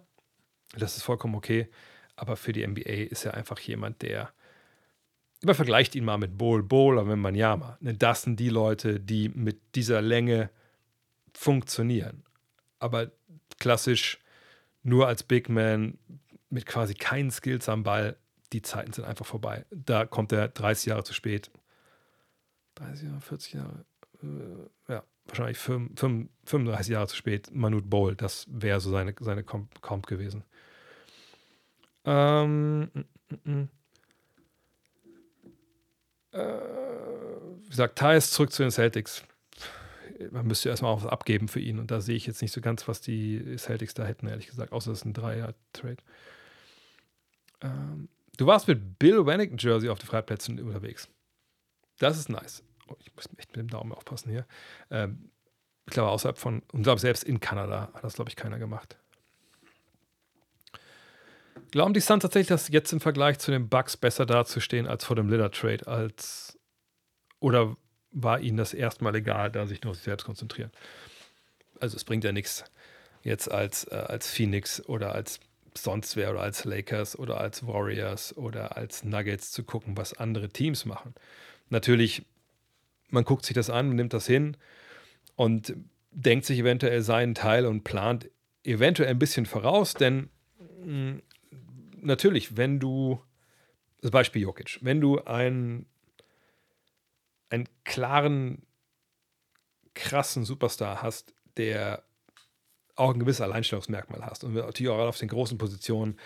Das 0.76 0.98
ist 0.98 1.04
vollkommen 1.04 1.36
okay. 1.36 1.70
Aber 2.16 2.38
für 2.38 2.52
die 2.52 2.66
NBA 2.66 3.10
ist 3.10 3.26
er 3.26 3.36
einfach 3.36 3.60
jemand, 3.60 4.02
der 4.02 4.32
man 5.44 5.56
vergleicht 5.56 5.96
ihn 5.96 6.06
mal 6.06 6.18
mit 6.18 6.38
Bol 6.38 6.64
Bol 6.64 6.98
oder 6.98 7.06
mit 7.06 7.18
Manyama. 7.18 7.78
Ne, 7.82 7.94
das 7.94 8.24
sind 8.24 8.40
die 8.40 8.50
Leute, 8.50 9.00
die 9.00 9.30
mit 9.30 9.76
dieser 9.76 10.02
Länge 10.02 10.50
funktionieren. 11.34 12.24
Aber 12.80 13.12
klassisch 13.60 14.20
nur 14.84 15.08
als 15.08 15.24
Big 15.24 15.50
Man 15.50 15.98
mit 16.50 16.66
quasi 16.66 16.94
keinen 16.94 17.32
Skills 17.32 17.68
am 17.70 17.84
Ball, 17.84 18.18
die 18.54 18.62
Zeiten 18.62 18.94
sind 18.94 19.06
einfach 19.06 19.26
vorbei. 19.26 19.66
Da 19.72 20.06
kommt 20.06 20.32
er 20.32 20.48
30 20.48 20.88
Jahre 20.88 21.04
zu 21.04 21.14
spät. 21.14 21.52
30 22.76 23.08
Jahre, 23.08 23.22
40 23.22 23.54
Jahre. 23.54 23.86
Äh, 24.22 24.94
ja, 24.94 25.04
wahrscheinlich 25.26 25.58
5, 25.58 26.00
5, 26.00 26.30
35 26.46 26.92
Jahre 26.92 27.08
zu 27.08 27.16
spät, 27.16 27.50
Manute 27.54 27.88
Bowl, 27.88 28.16
das 28.16 28.46
wäre 28.50 28.80
so 28.80 28.92
seine, 28.92 29.16
seine 29.20 29.44
Comp, 29.44 29.82
Comp 29.82 30.08
gewesen. 30.08 30.44
Ähm, 32.06 32.92
m 32.94 33.06
-m 33.30 33.40
-m. 33.46 33.68
Äh, 36.32 37.64
wie 37.64 37.70
gesagt, 37.70 37.98
Thais 37.98 38.32
zurück 38.32 38.52
zu 38.52 38.62
den 38.64 38.72
Celtics. 38.72 39.24
Man 40.32 40.48
müsste 40.48 40.70
erstmal 40.70 40.92
auch 40.92 41.04
was 41.04 41.12
abgeben 41.12 41.48
für 41.48 41.60
ihn 41.60 41.80
und 41.80 41.92
da 41.92 42.00
sehe 42.00 42.16
ich 42.16 42.26
jetzt 42.26 42.42
nicht 42.42 42.52
so 42.52 42.62
ganz, 42.62 42.88
was 42.88 43.02
die 43.02 43.58
Celtics 43.58 43.94
da 43.94 44.06
hätten, 44.06 44.28
ehrlich 44.28 44.48
gesagt, 44.48 44.72
außer 44.72 44.92
es 44.92 45.00
ist 45.00 45.06
ein 45.06 45.14
Dreier-Trade. 45.14 45.98
Ähm, 47.62 48.10
du 48.38 48.46
warst 48.46 48.68
mit 48.68 49.00
Bill 49.00 49.26
Wennington 49.26 49.58
Jersey 49.58 49.90
auf 49.90 50.00
den 50.00 50.08
Freiplätzen 50.08 50.60
unterwegs. 50.60 51.10
Das 52.00 52.18
ist 52.18 52.30
nice. 52.30 52.64
Oh, 52.88 52.96
ich 53.00 53.14
muss 53.16 53.30
echt 53.38 53.50
mit 53.50 53.58
dem 53.58 53.68
Daumen 53.68 53.92
aufpassen 53.92 54.30
hier. 54.30 54.46
Ähm, 54.90 55.32
ich 55.86 55.94
glaube, 55.94 56.10
außerhalb 56.10 56.38
von, 56.38 56.64
und 56.72 56.84
glaube, 56.84 57.00
selbst 57.00 57.24
in 57.24 57.40
Kanada 57.40 57.92
hat 57.94 58.04
das, 58.04 58.16
glaube 58.16 58.30
ich, 58.30 58.36
keiner 58.36 58.58
gemacht. 58.58 58.98
Glauben 61.72 61.94
die 61.94 62.00
Suns 62.00 62.22
tatsächlich, 62.22 62.48
dass 62.48 62.70
jetzt 62.70 62.94
im 62.94 63.02
Vergleich 63.02 63.40
zu 63.40 63.52
den 63.52 63.70
Bucks 63.70 63.98
besser 63.98 64.26
dazustehen 64.26 64.88
als 64.88 65.06
vor 65.06 65.16
dem 65.16 65.30
Lillard-Trade? 65.30 65.88
Als, 65.88 66.58
oder 67.40 67.76
war 68.16 68.40
ihnen 68.40 68.58
das 68.58 68.74
erstmal 68.74 69.16
egal, 69.16 69.52
da 69.52 69.68
sich 69.68 69.84
nur 69.84 69.92
auf 69.92 69.98
sich 69.98 70.06
selbst 70.06 70.26
konzentrieren? 70.26 70.72
Also, 71.80 71.98
es 71.98 72.04
bringt 72.04 72.24
ja 72.24 72.32
nichts, 72.32 72.64
jetzt 73.24 73.52
als, 73.52 73.84
äh, 73.86 73.96
als 73.96 74.30
Phoenix 74.30 74.84
oder 74.86 75.14
als 75.14 75.40
sonst 75.78 76.16
wer 76.16 76.32
oder 76.32 76.42
als 76.42 76.64
Lakers 76.64 77.20
oder 77.20 77.40
als 77.40 77.68
Warriors 77.68 78.36
oder 78.38 78.78
als 78.78 79.04
Nuggets 79.04 79.52
zu 79.52 79.64
gucken, 79.64 79.98
was 79.98 80.14
andere 80.14 80.48
Teams 80.50 80.86
machen. 80.86 81.14
Natürlich, 81.70 82.24
man 83.10 83.26
guckt 83.26 83.46
sich 83.46 83.54
das 83.54 83.70
an, 83.70 83.90
nimmt 83.90 84.14
das 84.14 84.26
hin 84.26 84.56
und 85.36 85.76
denkt 86.12 86.46
sich 86.46 86.60
eventuell 86.60 87.02
seinen 87.02 87.36
Teil 87.36 87.66
und 87.66 87.84
plant 87.84 88.30
eventuell 88.64 89.10
ein 89.10 89.20
bisschen 89.20 89.46
voraus, 89.46 89.94
denn 89.94 90.30
mh, 90.60 90.86
hm, 90.86 91.22
natürlich, 92.02 92.56
wenn 92.56 92.80
du, 92.80 93.22
das 94.02 94.12
Beispiel 94.12 94.44
Jokic, 94.44 94.80
wenn 94.82 95.02
du 95.02 95.20
einen, 95.24 95.88
einen 97.56 97.70
klaren, 97.84 98.62
krassen 99.94 100.44
Superstar 100.46 101.02
hast, 101.02 101.34
der 101.58 102.04
auch 102.96 103.14
ein 103.14 103.20
gewisses 103.20 103.42
Alleinstellungsmerkmal 103.42 104.26
hast. 104.26 104.44
Und 104.44 104.54
natürlich 104.54 104.90
auch 104.90 105.00
auf 105.00 105.18
den 105.18 105.28
großen 105.28 105.58
Positionen 105.58 106.18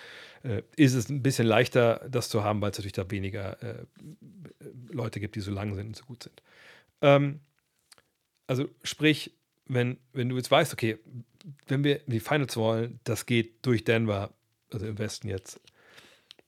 äh, 0.43 0.61
ist 0.75 0.93
es 0.93 1.09
ein 1.09 1.23
bisschen 1.23 1.47
leichter, 1.47 2.07
das 2.09 2.29
zu 2.29 2.43
haben, 2.43 2.61
weil 2.61 2.71
es 2.71 2.77
natürlich 2.77 2.93
da 2.93 3.09
weniger 3.09 3.61
äh, 3.63 3.85
Leute 4.91 5.19
gibt, 5.19 5.35
die 5.35 5.41
so 5.41 5.51
lang 5.51 5.73
sind 5.73 5.87
und 5.87 5.95
so 5.95 6.05
gut 6.05 6.23
sind. 6.23 6.41
Ähm, 7.01 7.39
also 8.47 8.69
sprich, 8.83 9.33
wenn, 9.65 9.97
wenn 10.13 10.29
du 10.29 10.37
jetzt 10.37 10.51
weißt, 10.51 10.73
okay, 10.73 10.97
wenn 11.67 11.83
wir 11.83 11.99
die 12.07 12.19
Finals 12.19 12.55
wollen, 12.57 12.99
das 13.03 13.25
geht 13.25 13.65
durch 13.65 13.83
Denver, 13.83 14.33
also 14.71 14.85
im 14.85 14.97
Westen 14.97 15.27
jetzt, 15.27 15.59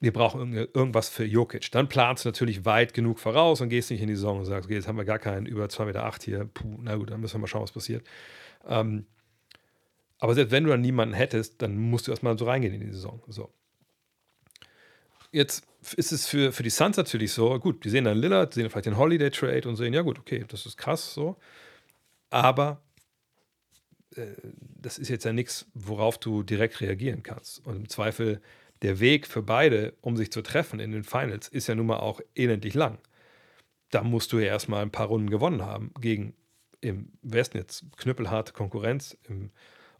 wir 0.02 0.12
brauchen 0.12 0.54
irgendwas 0.54 1.10
für 1.10 1.24
Jokic. 1.24 1.72
Dann 1.72 1.88
planst 1.88 2.26
du 2.26 2.30
natürlich 2.30 2.66
weit 2.66 2.96
genug 2.96 3.20
voraus 3.20 3.62
und 3.62 3.70
gehst 3.70 3.92
nicht 3.92 4.02
in 4.02 4.08
die 4.08 4.16
Saison 4.16 4.40
und 4.40 4.46
sagst, 4.46 4.66
okay, 4.66 4.74
jetzt 4.74 4.88
haben 4.88 4.98
wir 4.98 5.06
gar 5.06 5.20
keinen 5.20 5.46
über 5.46 5.66
2,8 5.66 5.86
Meter 5.86 6.12
hier. 6.24 6.46
Puh, 6.46 6.80
na 6.82 6.96
gut, 6.96 7.12
dann 7.12 7.22
müssen 7.22 7.36
wir 7.36 7.42
mal 7.42 7.48
schauen, 7.48 7.62
was 7.62 7.72
passiert. 7.72 8.04
Ähm, 8.68 9.06
aber 10.18 10.34
selbst 10.34 10.52
wenn 10.52 10.64
du 10.64 10.72
dann 10.72 10.82
niemanden 10.82 11.14
hättest, 11.14 11.62
dann 11.62 11.78
musst 11.78 12.08
du 12.08 12.12
erstmal 12.12 12.38
so 12.38 12.46
reingehen 12.46 12.74
in 12.74 12.82
die 12.82 12.92
Saison. 12.92 13.22
So. 13.28 13.54
Jetzt 15.32 15.68
ist 15.96 16.12
es 16.12 16.28
für, 16.28 16.52
für 16.52 16.64
die 16.64 16.72
Suns 16.72 16.98
natürlich 16.98 17.32
so, 17.32 17.60
gut, 17.60 17.86
die 17.86 17.90
sehen 17.90 18.06
dann 18.06 18.18
Lillard, 18.18 18.56
sehen 18.56 18.72
vielleicht 18.72 18.88
den 18.88 18.98
Holiday 18.98 19.30
Trade 19.30 19.70
und 19.70 19.76
sehen, 19.76 19.94
ja 19.94 20.02
gut, 20.02 20.18
okay, 20.18 20.46
das 20.48 20.66
ist 20.66 20.78
krass 20.78 21.14
so. 21.14 21.38
Aber 22.32 22.82
äh, 24.16 24.26
das 24.82 24.98
ist 24.98 25.10
jetzt 25.10 25.26
ja 25.26 25.34
nichts, 25.34 25.68
worauf 25.76 26.18
du 26.18 26.42
direkt 26.42 26.82
reagieren 26.82 27.22
kannst. 27.22 27.64
Und 27.68 27.76
im 27.76 27.90
Zweifel, 27.90 28.42
der 28.82 29.00
Weg 29.00 29.28
für 29.28 29.42
beide, 29.42 29.94
um 30.02 30.18
sich 30.18 30.32
zu 30.32 30.42
treffen 30.42 30.80
in 30.80 30.92
den 30.92 31.04
Finals, 31.04 31.48
ist 31.48 31.68
ja 31.68 31.76
nun 31.76 31.88
mal 31.88 32.00
auch 32.00 32.20
elendlich 32.36 32.74
lang. 32.74 32.98
Da 33.90 34.04
musst 34.04 34.32
du 34.32 34.40
ja 34.40 34.48
erstmal 34.48 34.82
ein 34.82 34.92
paar 34.92 35.08
Runden 35.08 35.30
gewonnen 35.30 35.64
haben 35.64 35.94
gegen 36.00 36.34
im 36.80 37.12
Westen 37.22 37.58
jetzt 37.58 37.86
knüppelharte 37.98 38.54
Konkurrenz, 38.54 39.18
im 39.28 39.52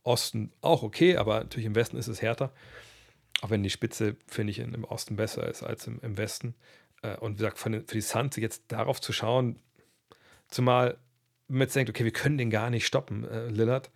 Osten 0.04 0.52
auch 0.62 0.82
okay, 0.82 1.18
aber 1.18 1.40
natürlich 1.40 1.68
im 1.68 1.76
Westen 1.76 1.98
ist 1.98 2.08
es 2.08 2.22
härter. 2.22 2.52
Auch 3.42 3.52
wenn 3.52 3.64
die 3.64 3.70
Spitze, 3.70 4.16
finde 4.28 4.52
ich, 4.52 4.60
im 4.60 4.84
Osten 4.84 5.16
besser 5.16 5.48
ist 5.48 5.64
als 5.64 5.86
im, 5.88 6.00
im 6.02 6.18
Westen. 6.18 6.56
Äh, 7.04 7.18
und 7.18 7.34
wie 7.34 7.38
gesagt, 7.38 7.60
für 7.60 7.70
die 7.70 8.02
Suns 8.02 8.36
jetzt 8.36 8.64
darauf 8.68 9.00
zu 9.00 9.14
schauen, 9.14 9.60
zumal 10.48 10.98
man 11.48 11.62
jetzt 11.62 11.76
denkt, 11.76 11.90
okay, 11.90 12.04
wir 12.04 12.14
können 12.14 12.38
den 12.38 12.50
gar 12.50 12.70
nicht 12.70 12.88
stoppen, 12.88 13.26
äh, 13.26 13.48
Lillard. 13.48 13.92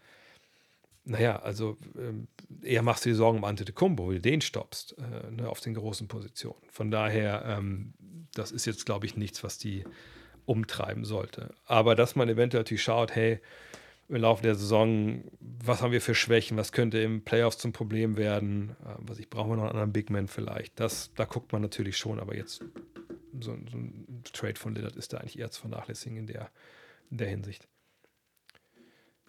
Naja, 1.05 1.37
also 1.37 1.77
ähm, 1.97 2.27
eher 2.63 2.81
machst 2.81 3.05
du 3.05 3.09
dir 3.09 3.15
Sorgen 3.15 3.37
um 3.37 3.43
Antetokounmpo, 3.43 4.05
wo 4.07 4.11
du 4.11 4.19
den 4.19 4.41
stoppst, 4.41 4.95
äh, 4.97 5.31
ne, 5.31 5.47
auf 5.47 5.61
den 5.61 5.75
großen 5.75 6.07
Positionen. 6.07 6.61
Von 6.71 6.89
daher, 6.89 7.45
ähm, 7.45 7.93
das 8.33 8.51
ist 8.51 8.65
jetzt, 8.65 8.85
glaube 8.85 9.05
ich, 9.05 9.15
nichts, 9.15 9.43
was 9.43 9.59
die 9.59 9.83
umtreiben 10.45 11.05
sollte. 11.05 11.53
Aber 11.65 11.95
dass 11.95 12.15
man 12.15 12.27
eventuell 12.27 12.61
natürlich 12.61 12.83
schaut, 12.83 13.13
hey, 13.15 13.39
im 14.07 14.17
Laufe 14.17 14.43
der 14.43 14.55
Saison, 14.55 15.23
was 15.39 15.81
haben 15.81 15.91
wir 15.91 16.01
für 16.01 16.13
Schwächen, 16.15 16.57
was 16.57 16.71
könnte 16.71 16.99
im 16.99 17.23
Playoffs 17.23 17.57
zum 17.57 17.71
Problem 17.71 18.17
werden, 18.17 18.75
äh, 18.83 18.95
was 18.99 19.19
ich 19.19 19.29
brauche 19.29 19.49
noch 19.49 19.63
einen 19.63 19.71
anderen 19.71 19.93
Big 19.93 20.09
Man 20.09 20.27
vielleicht. 20.27 20.79
Das, 20.79 21.11
da 21.15 21.25
guckt 21.25 21.51
man 21.51 21.61
natürlich 21.61 21.97
schon, 21.97 22.19
aber 22.19 22.35
jetzt 22.35 22.63
so, 23.39 23.55
so 23.71 23.77
ein 23.77 24.23
Trade 24.33 24.59
von 24.59 24.73
Lillard 24.73 24.95
ist 24.95 25.13
da 25.13 25.17
eigentlich 25.17 25.39
eher 25.39 25.51
zu 25.51 25.61
vernachlässigen 25.61 26.17
in 26.17 26.27
der, 26.27 26.49
in 27.11 27.17
der 27.17 27.27
Hinsicht. 27.27 27.67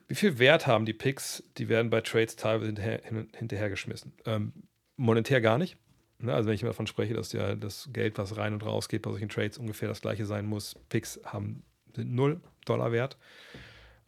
Wie 0.08 0.14
viel 0.14 0.38
Wert 0.38 0.66
haben 0.66 0.86
die 0.86 0.92
Picks? 0.92 1.42
Die 1.58 1.68
werden 1.68 1.90
bei 1.90 2.00
Trades 2.00 2.36
teilweise 2.36 2.66
hinterher, 2.66 3.02
hin, 3.02 3.28
hinterhergeschmissen. 3.36 4.12
Ähm, 4.24 4.52
monetär 4.96 5.40
gar 5.40 5.58
nicht. 5.58 5.76
Ne? 6.18 6.32
Also 6.32 6.48
wenn 6.48 6.54
ich 6.54 6.60
davon 6.60 6.86
spreche, 6.86 7.14
dass 7.14 7.32
ja 7.32 7.54
das 7.54 7.88
Geld, 7.92 8.18
was 8.18 8.36
rein 8.36 8.52
und 8.52 8.64
raus 8.64 8.88
geht 8.88 9.02
bei 9.02 9.10
solchen 9.10 9.28
Trades, 9.28 9.58
ungefähr 9.58 9.88
das 9.88 10.00
gleiche 10.00 10.26
sein 10.26 10.46
muss. 10.46 10.74
Picks 10.88 11.20
haben, 11.24 11.62
sind 11.94 12.14
0 12.14 12.40
Dollar 12.64 12.92
wert. 12.92 13.16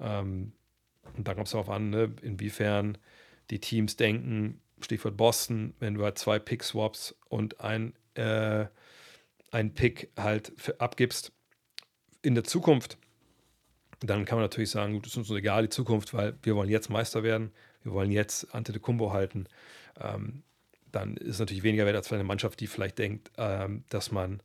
Ähm, 0.00 0.52
und 1.16 1.26
da 1.26 1.34
kommt 1.34 1.46
es 1.46 1.52
darauf 1.52 1.70
an, 1.70 1.90
ne, 1.90 2.12
inwiefern 2.22 2.98
die 3.50 3.60
Teams 3.60 3.96
denken, 3.96 4.60
Stichwort 4.80 5.16
Boston, 5.16 5.74
wenn 5.80 5.94
du 5.94 6.04
halt 6.04 6.18
zwei 6.18 6.38
Pick-Swaps 6.38 7.16
und 7.28 7.60
ein, 7.60 7.94
äh, 8.14 8.66
ein 9.50 9.74
Pick 9.74 10.10
halt 10.16 10.52
für, 10.56 10.80
abgibst 10.80 11.32
in 12.22 12.34
der 12.34 12.44
Zukunft, 12.44 12.98
dann 14.00 14.24
kann 14.24 14.36
man 14.36 14.44
natürlich 14.44 14.70
sagen, 14.70 14.94
gut, 14.94 15.06
ist 15.06 15.16
uns 15.16 15.30
egal, 15.30 15.62
die 15.62 15.68
Zukunft, 15.68 16.14
weil 16.14 16.36
wir 16.42 16.54
wollen 16.54 16.70
jetzt 16.70 16.88
Meister 16.88 17.22
werden, 17.22 17.52
wir 17.82 17.92
wollen 17.92 18.12
jetzt 18.12 18.54
Ante 18.54 18.72
de 18.72 18.80
Kumbo 18.80 19.12
halten. 19.12 19.46
Ähm, 20.00 20.42
dann 20.92 21.16
ist 21.16 21.34
es 21.34 21.38
natürlich 21.40 21.62
weniger 21.62 21.84
wert 21.84 21.96
als 21.96 22.08
für 22.08 22.14
eine 22.14 22.24
Mannschaft, 22.24 22.60
die 22.60 22.66
vielleicht 22.66 22.98
denkt, 22.98 23.30
ähm, 23.36 23.84
dass 23.88 24.10
man 24.10 24.42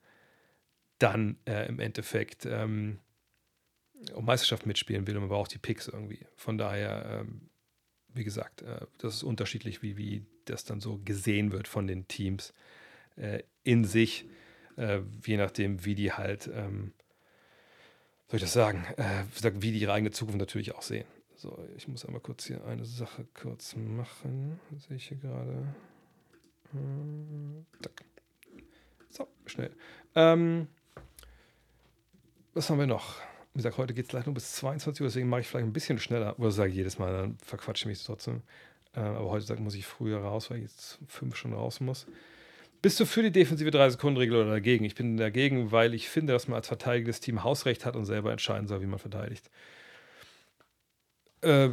dann 1.00 1.38
äh, 1.46 1.68
im 1.68 1.80
Endeffekt 1.80 2.46
ähm, 2.46 3.00
um 4.14 4.26
Meisterschaft 4.26 4.66
mitspielen 4.66 5.08
will 5.08 5.16
und 5.16 5.24
man 5.24 5.30
braucht 5.30 5.54
die 5.54 5.60
Picks 5.60 5.88
irgendwie. 5.88 6.26
Von 6.36 6.58
daher, 6.58 7.22
ähm, 7.22 7.50
wie 8.14 8.24
gesagt, 8.24 8.62
äh, 8.62 8.86
das 8.98 9.16
ist 9.16 9.24
unterschiedlich, 9.24 9.82
wie, 9.82 9.98
wie 9.98 10.26
das 10.46 10.66
dann 10.66 10.82
so 10.82 11.00
gesehen 11.04 11.52
wird 11.52 11.68
von 11.68 11.88
den 11.88 12.08
Teams 12.08 12.54
äh, 13.16 13.44
in 13.64 13.86
sich, 13.86 14.26
äh, 14.78 15.00
je 15.26 15.38
nachdem, 15.38 15.86
wie 15.86 15.96
die 15.96 16.12
halt, 16.12 16.50
ähm, 16.54 16.94
soll 18.34 18.38
ich 18.38 18.42
das 18.42 18.54
sagen, 18.54 18.84
äh, 18.98 19.26
wie 19.62 19.72
die 19.72 19.80
ihre 19.80 19.94
eigene 19.94 20.10
Zukunft 20.10 20.40
natürlich 20.40 20.74
auch 20.74 20.82
sehen. 20.82 21.06
So, 21.36 21.56
ich 21.78 21.88
muss 21.88 22.04
einmal 22.04 22.20
kurz 22.20 22.46
hier 22.46 22.66
eine 22.66 22.84
Sache 22.84 23.28
kurz 23.36 23.76
machen. 23.76 24.60
Das 24.72 24.86
sehe 24.86 24.98
ich 24.98 25.08
hier 25.08 25.18
gerade. 25.18 25.68
Äh, 26.74 27.88
so, 29.12 29.28
schnell. 29.46 29.70
Ähm, 30.16 30.68
was 32.56 32.72
haben 32.72 32.80
wir 32.80 32.88
noch? 32.88 33.18
wie 33.54 33.60
gesagt, 33.60 33.78
heute 33.78 33.94
geht 33.94 34.06
es 34.06 34.10
gleich 34.10 34.26
nur 34.26 34.34
bis 34.34 34.54
22 34.54 35.02
Uhr, 35.02 35.08
deswegen 35.10 35.30
mache 35.30 35.42
ich 35.42 35.48
vielleicht 35.48 35.68
ein 35.68 35.74
bisschen 35.74 36.00
schneller. 36.00 36.40
Oder 36.40 36.50
sage 36.50 36.72
ich 36.72 36.76
jedes 36.76 36.98
Mal, 36.98 37.14
dann 37.14 37.38
verquatsche 37.38 37.84
ich 37.84 37.86
mich 37.86 38.04
trotzdem. 38.04 38.42
Äh, 38.96 39.02
aber 39.02 39.30
heute 39.30 39.56
muss 39.58 39.76
ich 39.76 39.86
früher 39.86 40.22
raus, 40.22 40.50
weil 40.50 40.58
ich 40.58 40.64
jetzt 40.64 40.98
fünf 41.08 41.36
Stunden 41.36 41.56
raus 41.56 41.80
muss. 41.80 42.08
Bist 42.84 43.00
du 43.00 43.06
für 43.06 43.24
die 43.24 43.32
defensive 43.32 43.70
3-Sekunden-Regel 43.70 44.36
oder 44.36 44.52
dagegen? 44.52 44.84
Ich 44.84 44.94
bin 44.94 45.16
dagegen, 45.16 45.72
weil 45.72 45.94
ich 45.94 46.10
finde, 46.10 46.34
dass 46.34 46.50
man 46.50 46.58
als 46.58 46.68
verteidigendes 46.68 47.22
Team 47.22 47.42
Hausrecht 47.42 47.86
hat 47.86 47.96
und 47.96 48.04
selber 48.04 48.34
entscheiden 48.34 48.68
soll, 48.68 48.82
wie 48.82 48.88
man 48.88 49.00
verteidigt. 49.00 49.50
Äh, 51.42 51.70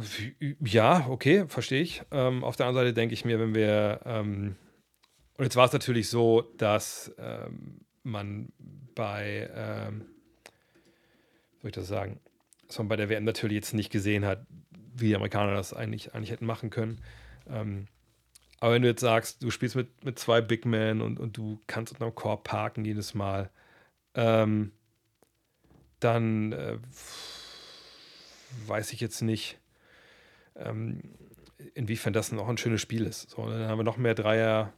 ja, 0.63 1.05
okay, 1.09 1.45
verstehe 1.49 1.81
ich. 1.81 2.01
Ähm, 2.11 2.45
auf 2.45 2.55
der 2.55 2.65
anderen 2.65 2.85
Seite 2.85 2.93
denke 2.93 3.13
ich 3.13 3.25
mir, 3.25 3.41
wenn 3.41 3.53
wir. 3.53 3.99
Ähm, 4.05 4.55
und 5.37 5.43
jetzt 5.43 5.57
war 5.57 5.65
es 5.65 5.73
natürlich 5.73 6.07
so, 6.07 6.53
dass 6.57 7.13
ähm, 7.17 7.81
man 8.03 8.53
bei 8.95 9.49
ähm, 9.53 10.05
soll 11.61 11.69
ich 11.69 11.75
das 11.75 11.89
sagen, 11.89 12.21
dass 12.67 12.77
man 12.77 12.87
bei 12.87 12.95
der 12.95 13.09
WM 13.09 13.25
natürlich 13.25 13.55
jetzt 13.55 13.73
nicht 13.73 13.91
gesehen 13.91 14.25
hat, 14.25 14.45
wie 14.95 15.09
die 15.09 15.15
Amerikaner 15.15 15.55
das 15.55 15.73
eigentlich, 15.73 16.13
eigentlich 16.13 16.31
hätten 16.31 16.45
machen 16.45 16.69
können. 16.69 17.01
Ähm, 17.49 17.87
aber 18.61 18.75
wenn 18.75 18.83
du 18.83 18.87
jetzt 18.87 19.01
sagst, 19.01 19.43
du 19.43 19.49
spielst 19.51 19.75
mit, 19.75 20.05
mit 20.05 20.17
zwei 20.19 20.39
Big 20.39 20.65
Men 20.65 21.01
und, 21.01 21.19
und 21.19 21.35
du 21.35 21.59
kannst 21.67 21.91
unter 21.91 22.05
dem 22.05 22.15
Korb 22.15 22.45
parken 22.45 22.85
jedes 22.85 23.13
Mal, 23.13 23.49
ähm, 24.13 24.71
dann 25.99 26.53
äh, 26.53 26.77
weiß 28.67 28.93
ich 28.93 29.01
jetzt 29.01 29.21
nicht, 29.21 29.59
ähm, 30.55 31.01
inwiefern 31.73 32.13
das 32.13 32.31
noch 32.31 32.47
ein 32.47 32.57
schönes 32.57 32.81
Spiel 32.81 33.05
ist. 33.05 33.31
So, 33.31 33.49
dann 33.49 33.67
haben 33.67 33.79
wir 33.79 33.83
noch 33.83 33.97
mehr 33.97 34.15
Dreier. 34.15 34.71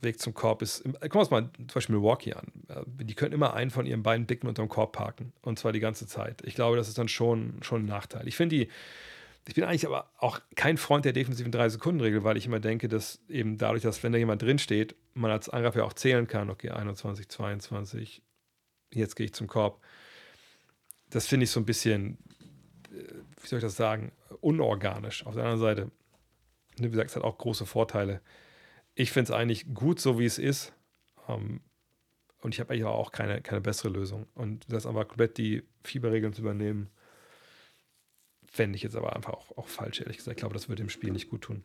Weg 0.00 0.20
zum 0.20 0.34
Korb 0.34 0.62
ist. 0.62 0.82
Uns 0.82 1.30
mal 1.30 1.50
zum 1.56 1.66
Beispiel 1.66 1.96
Milwaukee 1.96 2.34
an. 2.34 2.52
Äh, 2.68 3.04
die 3.04 3.14
können 3.14 3.32
immer 3.32 3.54
einen 3.54 3.70
von 3.70 3.86
ihren 3.86 4.02
beiden 4.02 4.26
Dicken 4.26 4.46
unterm 4.46 4.68
Korb 4.68 4.92
parken. 4.92 5.32
Und 5.42 5.58
zwar 5.58 5.72
die 5.72 5.80
ganze 5.80 6.06
Zeit. 6.06 6.42
Ich 6.44 6.54
glaube, 6.54 6.76
das 6.76 6.88
ist 6.88 6.98
dann 6.98 7.08
schon, 7.08 7.62
schon 7.62 7.82
ein 7.82 7.86
Nachteil. 7.86 8.28
Ich 8.28 8.36
finde 8.36 8.56
die. 8.56 8.68
Ich 9.46 9.54
bin 9.54 9.64
eigentlich 9.64 9.86
aber 9.86 10.10
auch 10.18 10.40
kein 10.56 10.78
Freund 10.78 11.04
der 11.04 11.12
defensiven 11.12 11.52
3-Sekunden-Regel, 11.52 12.24
weil 12.24 12.36
ich 12.36 12.46
immer 12.46 12.60
denke, 12.60 12.88
dass 12.88 13.20
eben 13.28 13.58
dadurch, 13.58 13.82
dass 13.82 14.02
wenn 14.02 14.12
da 14.12 14.18
jemand 14.18 14.40
drinsteht, 14.40 14.94
man 15.12 15.30
als 15.30 15.50
Angreifer 15.50 15.84
auch 15.84 15.92
zählen 15.92 16.26
kann, 16.26 16.48
okay, 16.48 16.70
21, 16.70 17.28
22, 17.28 18.22
jetzt 18.92 19.16
gehe 19.16 19.26
ich 19.26 19.34
zum 19.34 19.46
Korb. 19.46 19.82
Das 21.10 21.26
finde 21.26 21.44
ich 21.44 21.50
so 21.50 21.60
ein 21.60 21.66
bisschen, 21.66 22.18
äh, 22.90 23.14
wie 23.40 23.46
soll 23.46 23.58
ich 23.58 23.64
das 23.64 23.76
sagen, 23.76 24.12
unorganisch. 24.40 25.26
Auf 25.26 25.34
der 25.34 25.44
anderen 25.44 25.60
Seite, 25.60 25.90
wie 26.78 26.88
gesagt, 26.88 27.10
es 27.10 27.16
hat 27.16 27.22
auch 27.22 27.36
große 27.36 27.66
Vorteile 27.66 28.22
ich 28.94 29.12
finde 29.12 29.32
es 29.32 29.36
eigentlich 29.36 29.74
gut, 29.74 30.00
so 30.00 30.18
wie 30.18 30.24
es 30.24 30.38
ist. 30.38 30.72
Ähm, 31.28 31.60
und 32.40 32.54
ich 32.54 32.60
habe 32.60 32.72
eigentlich 32.72 32.84
auch 32.84 33.10
keine, 33.10 33.40
keine 33.42 33.60
bessere 33.60 33.88
Lösung. 33.88 34.26
Und 34.34 34.70
das 34.72 34.86
aber 34.86 35.04
komplett 35.04 35.38
die 35.38 35.62
Fieberregeln 35.82 36.32
zu 36.32 36.42
übernehmen, 36.42 36.90
fände 38.54 38.76
ich 38.76 38.84
jetzt 38.84 38.94
aber 38.94 39.16
einfach 39.16 39.32
auch, 39.32 39.58
auch 39.58 39.66
falsch, 39.66 40.00
ehrlich 40.00 40.16
gesagt. 40.16 40.36
Ich 40.36 40.40
glaube, 40.40 40.54
das 40.54 40.68
würde 40.68 40.82
dem 40.82 40.88
Spiel 40.88 41.10
nicht 41.10 41.28
gut 41.28 41.42
tun. 41.42 41.64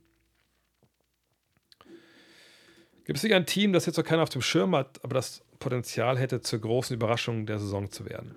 Gibt 3.06 3.18
es 3.18 3.24
nicht 3.24 3.34
ein 3.34 3.46
Team, 3.46 3.74
das 3.74 3.86
jetzt 3.86 3.98
noch 3.98 4.04
keiner 4.04 4.24
auf 4.24 4.30
dem 4.30 4.42
Schirm 4.42 4.76
hat, 4.76 5.04
aber 5.04 5.14
das 5.14 5.44
Potenzial 5.60 6.18
hätte, 6.18 6.42
zur 6.42 6.60
großen 6.60 6.96
Überraschung 6.96 7.46
der 7.46 7.60
Saison 7.60 7.92
zu 7.92 8.10
werden? 8.10 8.36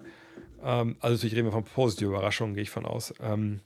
Ähm, 0.62 0.96
also 1.00 1.14
natürlich 1.14 1.34
reden 1.34 1.46
wir 1.46 1.52
von 1.52 1.64
positiven 1.64 2.12
Überraschungen, 2.12 2.54
gehe 2.54 2.62
ich 2.62 2.70
von 2.70 2.84
aus. 2.84 3.14
Ähm, 3.20 3.60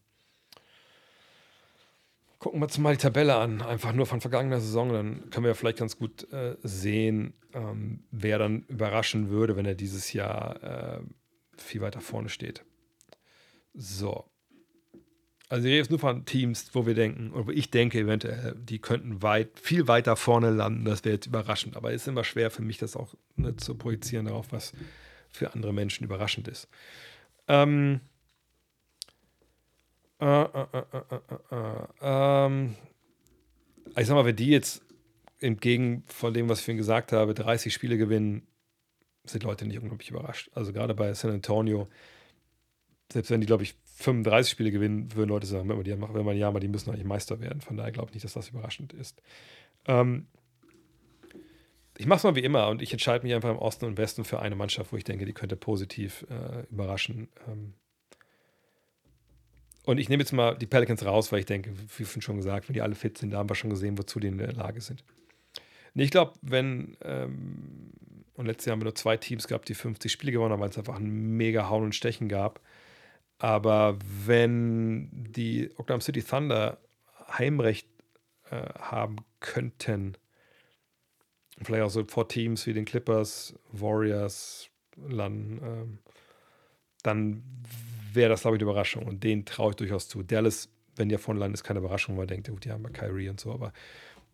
Gucken 2.38 2.60
wir 2.60 2.66
uns 2.66 2.78
mal 2.78 2.92
die 2.92 3.02
Tabelle 3.02 3.34
an, 3.34 3.62
einfach 3.62 3.92
nur 3.92 4.06
von 4.06 4.20
vergangener 4.20 4.60
Saison, 4.60 4.92
dann 4.92 5.30
können 5.30 5.46
wir 5.46 5.54
vielleicht 5.56 5.78
ganz 5.78 5.98
gut 5.98 6.30
äh, 6.32 6.56
sehen, 6.62 7.34
ähm, 7.54 8.04
wer 8.12 8.38
dann 8.38 8.62
überraschen 8.68 9.30
würde, 9.30 9.56
wenn 9.56 9.66
er 9.66 9.74
dieses 9.74 10.12
Jahr 10.12 10.62
äh, 10.62 11.00
viel 11.56 11.80
weiter 11.80 12.00
vorne 12.00 12.28
steht. 12.28 12.64
So. 13.74 14.26
Also 15.48 15.66
ich 15.66 15.70
rede 15.70 15.78
jetzt 15.78 15.90
nur 15.90 16.00
von 16.00 16.24
Teams, 16.24 16.70
wo 16.72 16.86
wir 16.86 16.94
denken, 16.94 17.30
oder 17.30 17.46
wo 17.46 17.50
ich 17.52 17.70
denke 17.70 18.00
eventuell, 18.00 18.56
die 18.58 18.80
könnten 18.80 19.22
weit, 19.22 19.50
viel 19.60 19.86
weiter 19.86 20.16
vorne 20.16 20.50
landen, 20.50 20.84
das 20.84 21.04
wäre 21.04 21.14
jetzt 21.14 21.26
überraschend. 21.26 21.76
Aber 21.76 21.92
es 21.92 22.02
ist 22.02 22.08
immer 22.08 22.24
schwer 22.24 22.50
für 22.50 22.62
mich, 22.62 22.78
das 22.78 22.96
auch 22.96 23.14
ne, 23.36 23.54
zu 23.56 23.76
projizieren 23.76 24.26
darauf, 24.26 24.50
was 24.50 24.72
für 25.30 25.54
andere 25.54 25.72
Menschen 25.72 26.04
überraschend 26.04 26.48
ist. 26.48 26.68
Ähm, 27.46 28.00
äh, 30.20 30.42
äh, 30.42 30.66
äh, 31.52 31.86
ähm, 32.00 32.74
ich 33.96 34.06
sag 34.06 34.14
mal, 34.14 34.24
wenn 34.24 34.36
die 34.36 34.50
jetzt 34.50 34.82
entgegen 35.38 36.02
von 36.06 36.34
dem, 36.34 36.48
was 36.48 36.60
ich 36.60 36.64
vorhin 36.64 36.78
gesagt 36.78 37.12
habe, 37.12 37.34
30 37.34 37.72
Spiele 37.72 37.98
gewinnen, 37.98 38.46
sind 39.24 39.44
Leute 39.44 39.66
nicht 39.66 39.78
unglaublich 39.78 40.10
überrascht. 40.10 40.50
Also 40.54 40.72
gerade 40.72 40.94
bei 40.94 41.12
San 41.14 41.30
Antonio, 41.30 41.88
selbst 43.12 43.30
wenn 43.30 43.40
die, 43.40 43.46
glaube 43.46 43.62
ich, 43.62 43.74
35 43.96 44.50
Spiele 44.50 44.70
gewinnen, 44.70 45.14
würden 45.14 45.30
Leute 45.30 45.46
sagen, 45.46 45.68
wenn 45.68 45.76
man 45.76 45.84
die 45.84 45.92
wenn 45.92 46.24
man 46.24 46.36
ja 46.36 46.50
mal, 46.50 46.60
die 46.60 46.68
müssen 46.68 46.90
eigentlich 46.90 47.06
Meister 47.06 47.40
werden. 47.40 47.62
Von 47.62 47.76
daher 47.76 47.92
glaube 47.92 48.10
ich 48.10 48.14
nicht, 48.14 48.24
dass 48.24 48.34
das 48.34 48.50
überraschend 48.50 48.92
ist. 48.92 49.22
Ähm, 49.86 50.26
ich 51.96 52.06
mache 52.06 52.18
es 52.18 52.24
mal 52.24 52.34
wie 52.34 52.44
immer 52.44 52.68
und 52.68 52.82
ich 52.82 52.92
entscheide 52.92 53.24
mich 53.24 53.34
einfach 53.34 53.50
im 53.50 53.56
Osten 53.56 53.86
und 53.86 53.96
Westen 53.96 54.24
für 54.24 54.40
eine 54.40 54.54
Mannschaft, 54.54 54.92
wo 54.92 54.96
ich 54.98 55.04
denke, 55.04 55.24
die 55.24 55.32
könnte 55.32 55.56
positiv 55.56 56.26
äh, 56.28 56.66
überraschen. 56.70 57.28
Ähm, 57.48 57.72
und 59.84 59.98
ich 59.98 60.10
nehme 60.10 60.22
jetzt 60.22 60.32
mal 60.32 60.56
die 60.58 60.66
Pelicans 60.66 61.04
raus, 61.06 61.32
weil 61.32 61.40
ich 61.40 61.46
denke, 61.46 61.72
wie 61.96 62.20
schon 62.20 62.36
gesagt, 62.36 62.68
wenn 62.68 62.74
die 62.74 62.82
alle 62.82 62.94
fit 62.94 63.16
sind, 63.16 63.30
da 63.30 63.38
haben 63.38 63.48
wir 63.48 63.54
schon 63.54 63.70
gesehen, 63.70 63.96
wozu 63.96 64.20
die 64.20 64.26
in 64.26 64.36
der 64.36 64.52
Lage 64.52 64.82
sind. 64.82 65.04
ich 65.94 66.10
glaube, 66.10 66.34
wenn, 66.42 66.98
ähm, 67.02 67.92
und 68.34 68.44
letztes 68.44 68.66
Jahr 68.66 68.72
haben 68.72 68.80
wir 68.80 68.86
nur 68.86 68.94
zwei 68.94 69.16
Teams 69.16 69.48
gehabt, 69.48 69.68
die 69.70 69.74
50 69.74 70.12
Spiele 70.12 70.32
gewonnen 70.32 70.52
haben, 70.52 70.60
weil 70.60 70.68
es 70.68 70.76
einfach 70.76 70.96
ein 70.96 71.36
mega 71.36 71.70
Hauen 71.70 71.84
und 71.84 71.94
Stechen 71.94 72.28
gab. 72.28 72.60
Aber 73.38 73.98
wenn 74.24 75.10
die 75.32 75.70
Oklahoma 75.76 76.00
City 76.00 76.22
Thunder 76.22 76.78
Heimrecht 77.28 77.88
äh, 78.50 78.68
haben 78.78 79.16
könnten, 79.40 80.16
vielleicht 81.62 81.82
auch 81.82 81.90
so 81.90 82.04
vor 82.04 82.28
Teams 82.28 82.66
wie 82.66 82.72
den 82.72 82.84
Clippers, 82.84 83.54
Warriors 83.72 84.70
landen, 84.96 85.60
ähm, 85.62 85.98
dann 87.02 87.42
wäre 88.12 88.30
das, 88.30 88.42
glaube 88.42 88.56
ich, 88.56 88.62
eine 88.62 88.70
Überraschung. 88.70 89.04
Und 89.04 89.22
den 89.22 89.44
traue 89.44 89.70
ich 89.70 89.76
durchaus 89.76 90.08
zu. 90.08 90.22
Dallas, 90.22 90.70
wenn 90.96 91.08
der 91.08 91.18
von 91.18 91.36
Land 91.36 91.54
ist, 91.54 91.64
keine 91.64 91.80
Überraschung, 91.80 92.16
weil 92.16 92.22
man 92.22 92.28
denkt, 92.28 92.48
gut, 92.48 92.64
die 92.64 92.70
haben 92.70 92.84
ja 92.84 92.90
Kyrie 92.90 93.28
und 93.28 93.38
so. 93.38 93.52
Aber 93.52 93.72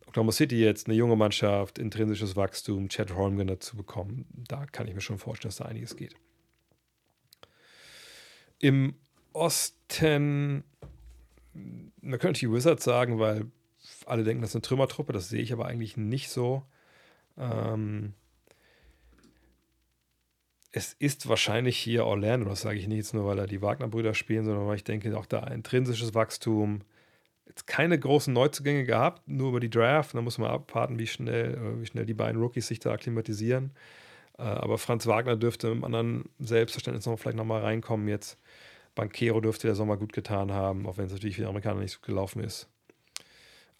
Oklahoma 0.06 0.32
City 0.32 0.56
jetzt, 0.56 0.86
eine 0.86 0.96
junge 0.96 1.16
Mannschaft, 1.16 1.78
intrinsisches 1.78 2.36
Wachstum, 2.36 2.88
Chad 2.88 3.14
Holmgren 3.14 3.48
dazu 3.48 3.76
bekommen, 3.76 4.26
da 4.48 4.66
kann 4.66 4.86
ich 4.86 4.94
mir 4.94 5.00
schon 5.00 5.18
vorstellen, 5.18 5.50
dass 5.50 5.56
da 5.56 5.64
einiges 5.64 5.96
geht. 5.96 6.14
Im 8.62 8.94
Osten, 9.32 10.62
man 11.52 12.18
könnte 12.20 12.40
die 12.40 12.50
Wizards 12.50 12.84
sagen, 12.84 13.18
weil 13.18 13.46
alle 14.06 14.22
denken, 14.22 14.40
das 14.40 14.52
ist 14.52 14.56
eine 14.56 14.62
Trümmertruppe, 14.62 15.12
das 15.12 15.28
sehe 15.28 15.42
ich 15.42 15.52
aber 15.52 15.66
eigentlich 15.66 15.96
nicht 15.96 16.30
so. 16.30 16.62
Ähm, 17.36 18.14
es 20.70 20.94
ist 20.94 21.28
wahrscheinlich 21.28 21.76
hier 21.76 22.06
Orlando, 22.06 22.48
das 22.48 22.60
sage 22.60 22.78
ich 22.78 22.86
nicht 22.86 22.98
jetzt 22.98 23.14
nur, 23.14 23.26
weil 23.26 23.36
da 23.36 23.46
die 23.46 23.62
Wagner-Brüder 23.62 24.14
spielen, 24.14 24.44
sondern 24.44 24.68
weil 24.68 24.76
ich 24.76 24.84
denke, 24.84 25.18
auch 25.18 25.26
da 25.26 25.40
intrinsisches 25.48 26.14
Wachstum. 26.14 26.82
Jetzt 27.46 27.66
keine 27.66 27.98
großen 27.98 28.32
Neuzugänge 28.32 28.84
gehabt, 28.84 29.26
nur 29.26 29.48
über 29.48 29.60
die 29.60 29.70
Draft. 29.70 30.14
Da 30.14 30.22
muss 30.22 30.38
man 30.38 30.52
abwarten, 30.52 31.00
wie 31.00 31.08
schnell, 31.08 31.54
äh, 31.54 31.80
wie 31.80 31.86
schnell 31.86 32.06
die 32.06 32.14
beiden 32.14 32.40
Rookies 32.40 32.68
sich 32.68 32.78
da 32.78 32.92
akklimatisieren. 32.92 33.72
Äh, 34.38 34.42
aber 34.42 34.78
Franz 34.78 35.06
Wagner 35.06 35.36
dürfte 35.36 35.68
im 35.68 35.84
anderen 35.84 36.28
Selbstverständnis 36.38 37.06
noch 37.06 37.18
vielleicht 37.18 37.36
nochmal 37.36 37.62
reinkommen 37.62 38.08
jetzt. 38.08 38.38
Banquero 38.94 39.40
dürfte 39.40 39.66
der 39.66 39.76
Sommer 39.76 39.96
gut 39.96 40.12
getan 40.12 40.52
haben, 40.52 40.86
auch 40.86 40.98
wenn 40.98 41.06
es 41.06 41.12
natürlich 41.12 41.36
für 41.36 41.42
die 41.42 41.48
Amerikaner 41.48 41.80
nicht 41.80 41.92
so 41.92 42.00
gelaufen 42.02 42.42
ist. 42.42 42.68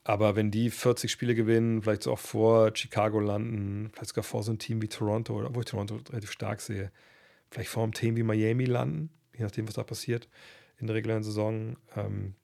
Aber 0.05 0.35
wenn 0.35 0.51
die 0.51 0.71
40 0.71 1.11
Spiele 1.11 1.35
gewinnen, 1.35 1.83
vielleicht 1.83 2.03
so 2.03 2.13
auch 2.13 2.19
vor 2.19 2.75
Chicago 2.75 3.21
landen, 3.21 3.91
vielleicht 3.93 4.09
sogar 4.09 4.25
vor 4.25 4.43
so 4.43 4.51
einem 4.51 4.59
Team 4.59 4.83
wie 4.83 4.89
Toronto, 4.89 5.49
wo 5.53 5.61
ich 5.61 5.67
Toronto 5.67 6.01
relativ 6.11 6.33
stark 6.33 6.61
sehe, 6.61 6.91
vielleicht 7.51 7.71
vor 7.71 7.85
einem 7.85 7.93
Team 7.93 8.17
wie 8.17 8.25
Miami 8.25 8.65
landen, 8.65 9.11
je 9.37 9.45
nachdem, 9.45 9.69
was 9.69 9.75
da 9.75 9.85
passiert 9.85 10.29
in 10.79 10.87
der 10.89 10.97
regulären 10.97 11.23
Saison, 11.23 11.77
ähm, 11.95 12.35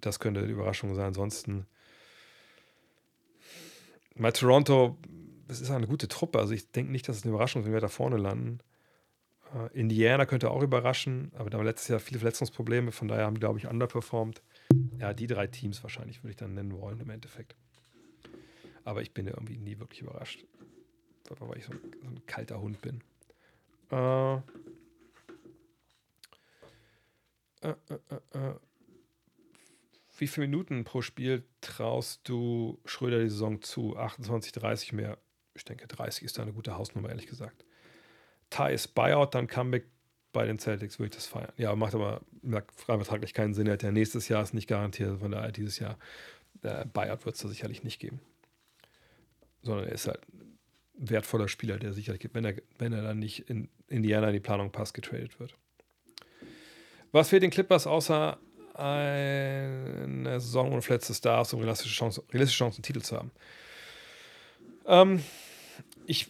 das 0.00 0.20
könnte 0.20 0.40
eine 0.40 0.48
Überraschung 0.48 0.94
sein. 0.94 1.06
Ansonsten, 1.06 1.66
bei 4.14 4.30
Toronto, 4.30 4.96
das 5.46 5.60
ist 5.60 5.70
eine 5.70 5.86
gute 5.86 6.08
Truppe. 6.08 6.38
Also 6.38 6.54
ich 6.54 6.70
denke 6.70 6.92
nicht, 6.92 7.08
dass 7.08 7.16
es 7.16 7.22
eine 7.24 7.32
Überraschung 7.32 7.62
ist, 7.62 7.66
wenn 7.66 7.74
wir 7.74 7.80
da 7.80 7.88
vorne 7.88 8.16
landen. 8.16 8.60
Uh, 9.54 9.68
Indiana 9.72 10.26
könnte 10.26 10.50
auch 10.50 10.62
überraschen, 10.62 11.32
aber 11.34 11.48
da 11.48 11.56
haben 11.56 11.64
letztes 11.64 11.88
Jahr 11.88 12.00
viele 12.00 12.18
Verletzungsprobleme, 12.18 12.92
von 12.92 13.08
daher 13.08 13.24
haben 13.24 13.34
die, 13.34 13.40
glaube 13.40 13.58
ich, 13.58 13.66
underperformed. 13.66 14.42
Ja, 14.98 15.14
die 15.14 15.26
drei 15.26 15.46
Teams 15.46 15.82
wahrscheinlich 15.82 16.22
würde 16.22 16.30
ich 16.30 16.36
dann 16.36 16.52
nennen 16.52 16.78
wollen 16.78 17.00
im 17.00 17.08
Endeffekt. 17.08 17.56
Aber 18.84 19.00
ich 19.00 19.12
bin 19.12 19.26
ja 19.26 19.32
irgendwie 19.32 19.56
nie 19.56 19.78
wirklich 19.78 20.02
überrascht, 20.02 20.44
weil 21.38 21.58
ich 21.58 21.64
so 21.64 21.72
ein, 21.72 21.80
so 22.02 22.08
ein 22.08 22.26
kalter 22.26 22.60
Hund 22.60 22.80
bin. 22.82 23.02
Äh, 23.90 24.36
äh, 27.62 27.74
äh, 28.32 28.54
Wie 30.18 30.26
viele 30.26 30.46
Minuten 30.46 30.84
pro 30.84 31.00
Spiel 31.00 31.44
traust 31.60 32.28
du 32.28 32.80
Schröder 32.84 33.20
die 33.20 33.30
Saison 33.30 33.62
zu? 33.62 33.96
28, 33.96 34.52
30 34.52 34.92
mehr? 34.92 35.18
Ich 35.54 35.64
denke, 35.64 35.86
30 35.86 36.24
ist 36.24 36.38
da 36.38 36.42
eine 36.42 36.52
gute 36.52 36.76
Hausnummer, 36.76 37.08
ehrlich 37.08 37.26
gesagt. 37.26 37.64
Thais 38.50 38.88
Buyout, 38.88 39.34
dann 39.34 39.46
Comeback 39.46 39.86
bei 40.32 40.46
den 40.46 40.58
Celtics, 40.58 40.98
würde 40.98 41.08
ich 41.10 41.14
das 41.16 41.26
feiern. 41.26 41.52
Ja, 41.56 41.74
macht 41.74 41.94
aber 41.94 42.20
freivertraglich 42.76 43.34
keinen 43.34 43.54
Sinn. 43.54 43.66
Er 43.66 43.74
hat 43.74 43.82
ja 43.82 43.90
nächstes 43.90 44.28
Jahr 44.28 44.42
ist 44.42 44.54
nicht 44.54 44.68
garantiert, 44.68 45.18
von 45.20 45.30
daher 45.30 45.52
dieses 45.52 45.78
Jahr 45.78 45.98
äh, 46.62 46.84
Buyout 46.86 47.24
wird 47.24 47.36
es 47.36 47.42
da 47.42 47.48
sicherlich 47.48 47.82
nicht 47.82 47.98
geben. 47.98 48.20
Sondern 49.62 49.86
er 49.86 49.92
ist 49.92 50.06
halt 50.06 50.20
ein 50.32 51.10
wertvoller 51.10 51.48
Spieler, 51.48 51.78
der 51.78 51.92
sicherlich, 51.92 52.28
wenn 52.32 52.44
er, 52.44 52.54
wenn 52.78 52.92
er 52.92 53.02
dann 53.02 53.18
nicht 53.18 53.48
in 53.50 53.68
Indiana 53.88 54.28
in 54.28 54.34
die 54.34 54.40
Planung 54.40 54.70
passt, 54.70 54.94
getradet 54.94 55.40
wird. 55.40 55.54
Was 57.12 57.30
fehlt 57.30 57.42
den 57.42 57.50
Clippers 57.50 57.86
außer 57.86 58.38
eine 58.74 60.40
Saison 60.40 60.72
ohne 60.72 60.82
verletzte 60.82 61.14
Stars, 61.14 61.52
um 61.52 61.60
realistische 61.60 61.94
Chancen, 61.94 62.22
realistische 62.30 62.58
Chancen, 62.58 62.82
Titel 62.82 63.00
zu 63.00 63.16
haben? 63.16 63.30
Ähm, 64.86 65.22
ich 66.06 66.28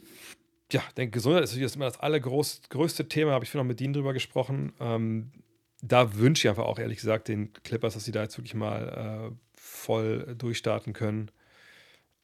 ja, 0.72 0.82
denke, 0.96 1.12
Gesundheit 1.12 1.44
ist 1.44 1.52
natürlich 1.52 1.74
immer 1.74 1.86
das 1.86 1.98
allergrößte 1.98 3.08
Thema, 3.08 3.32
habe 3.32 3.44
ich 3.44 3.50
vorhin 3.50 3.66
noch 3.66 3.70
mit 3.70 3.80
Dean 3.80 3.92
drüber 3.92 4.12
gesprochen. 4.12 4.72
Ähm, 4.80 5.32
da 5.80 6.14
wünsche 6.16 6.46
ich 6.46 6.50
einfach 6.50 6.66
auch 6.66 6.78
ehrlich 6.78 6.98
gesagt 6.98 7.28
den 7.28 7.52
Clippers, 7.52 7.94
dass 7.94 8.04
sie 8.04 8.12
da 8.12 8.22
jetzt 8.22 8.36
wirklich 8.36 8.54
mal 8.54 9.30
äh, 9.32 9.36
voll 9.54 10.34
durchstarten 10.36 10.92
können. 10.92 11.30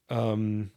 Ähm, 0.08 0.72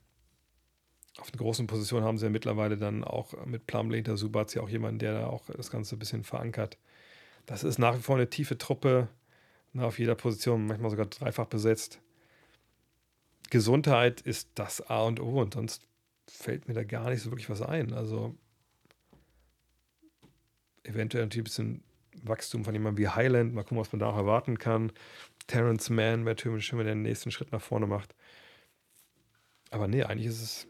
auf 1.17 1.29
einer 1.29 1.39
großen 1.39 1.67
Position 1.67 2.03
haben 2.03 2.17
sie 2.17 2.25
ja 2.25 2.29
mittlerweile 2.29 2.77
dann 2.77 3.03
auch 3.03 3.33
mit 3.45 3.65
Plumlee 3.65 3.97
hinter 3.97 4.17
Subatz 4.17 4.53
ja 4.53 4.61
auch 4.61 4.69
jemanden, 4.69 4.99
der 4.99 5.13
da 5.13 5.27
auch 5.27 5.45
das 5.47 5.71
Ganze 5.71 5.95
ein 5.95 5.99
bisschen 5.99 6.23
verankert. 6.23 6.77
das 7.47 7.63
ist 7.63 7.79
nach 7.79 7.97
wie 7.97 8.01
vor 8.01 8.15
eine 8.15 8.29
tiefe 8.29 8.57
Truppe, 8.57 9.07
ne, 9.73 9.85
auf 9.85 9.99
jeder 9.99 10.15
Position, 10.15 10.67
manchmal 10.67 10.91
sogar 10.91 11.07
dreifach 11.07 11.47
besetzt. 11.47 11.99
Gesundheit 13.49 14.21
ist 14.21 14.49
das 14.55 14.81
A 14.81 15.03
und 15.03 15.19
O 15.19 15.41
und 15.41 15.53
sonst 15.53 15.87
fällt 16.27 16.67
mir 16.67 16.73
da 16.73 16.83
gar 16.83 17.09
nicht 17.09 17.21
so 17.21 17.31
wirklich 17.31 17.49
was 17.49 17.61
ein. 17.61 17.93
Also 17.93 18.35
eventuell 20.83 21.23
ein 21.23 21.43
bisschen 21.43 21.83
Wachstum 22.23 22.65
von 22.65 22.73
jemandem 22.73 23.03
wie 23.03 23.09
Highland, 23.09 23.53
mal 23.53 23.63
gucken, 23.63 23.77
was 23.77 23.91
man 23.91 23.99
da 23.99 24.07
auch 24.07 24.17
erwarten 24.17 24.57
kann. 24.57 24.91
Terrence 25.47 25.89
Mann 25.89 26.25
wäre 26.25 26.35
natürlich 26.35 26.65
schön, 26.65 26.79
wenn 26.79 26.85
der 26.85 26.95
den 26.95 27.03
nächsten 27.03 27.31
Schritt 27.31 27.51
nach 27.51 27.61
vorne 27.61 27.87
macht. 27.87 28.15
Aber 29.69 29.87
nee, 29.87 30.03
eigentlich 30.03 30.27
ist 30.27 30.41
es 30.41 30.67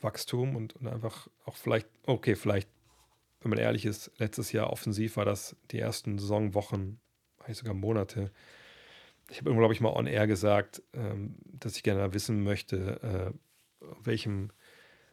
Wachstum 0.00 0.56
und, 0.56 0.74
und 0.76 0.86
einfach 0.88 1.28
auch 1.44 1.56
vielleicht, 1.56 1.88
okay, 2.06 2.34
vielleicht, 2.34 2.68
wenn 3.40 3.50
man 3.50 3.58
ehrlich 3.58 3.84
ist, 3.84 4.10
letztes 4.18 4.52
Jahr 4.52 4.70
offensiv 4.70 5.16
war 5.16 5.24
das 5.24 5.56
die 5.70 5.78
ersten 5.78 6.18
Saisonwochen, 6.18 7.00
eigentlich 7.38 7.58
sogar 7.58 7.74
Monate. 7.74 8.30
Ich 9.30 9.38
habe 9.38 9.54
glaube 9.54 9.72
ich, 9.72 9.80
mal 9.80 9.92
on 9.92 10.06
air 10.06 10.26
gesagt, 10.26 10.82
ähm, 10.92 11.36
dass 11.44 11.76
ich 11.76 11.82
gerne 11.82 12.12
wissen 12.14 12.42
möchte, 12.42 13.32
äh, 13.32 13.38
welchem 14.02 14.50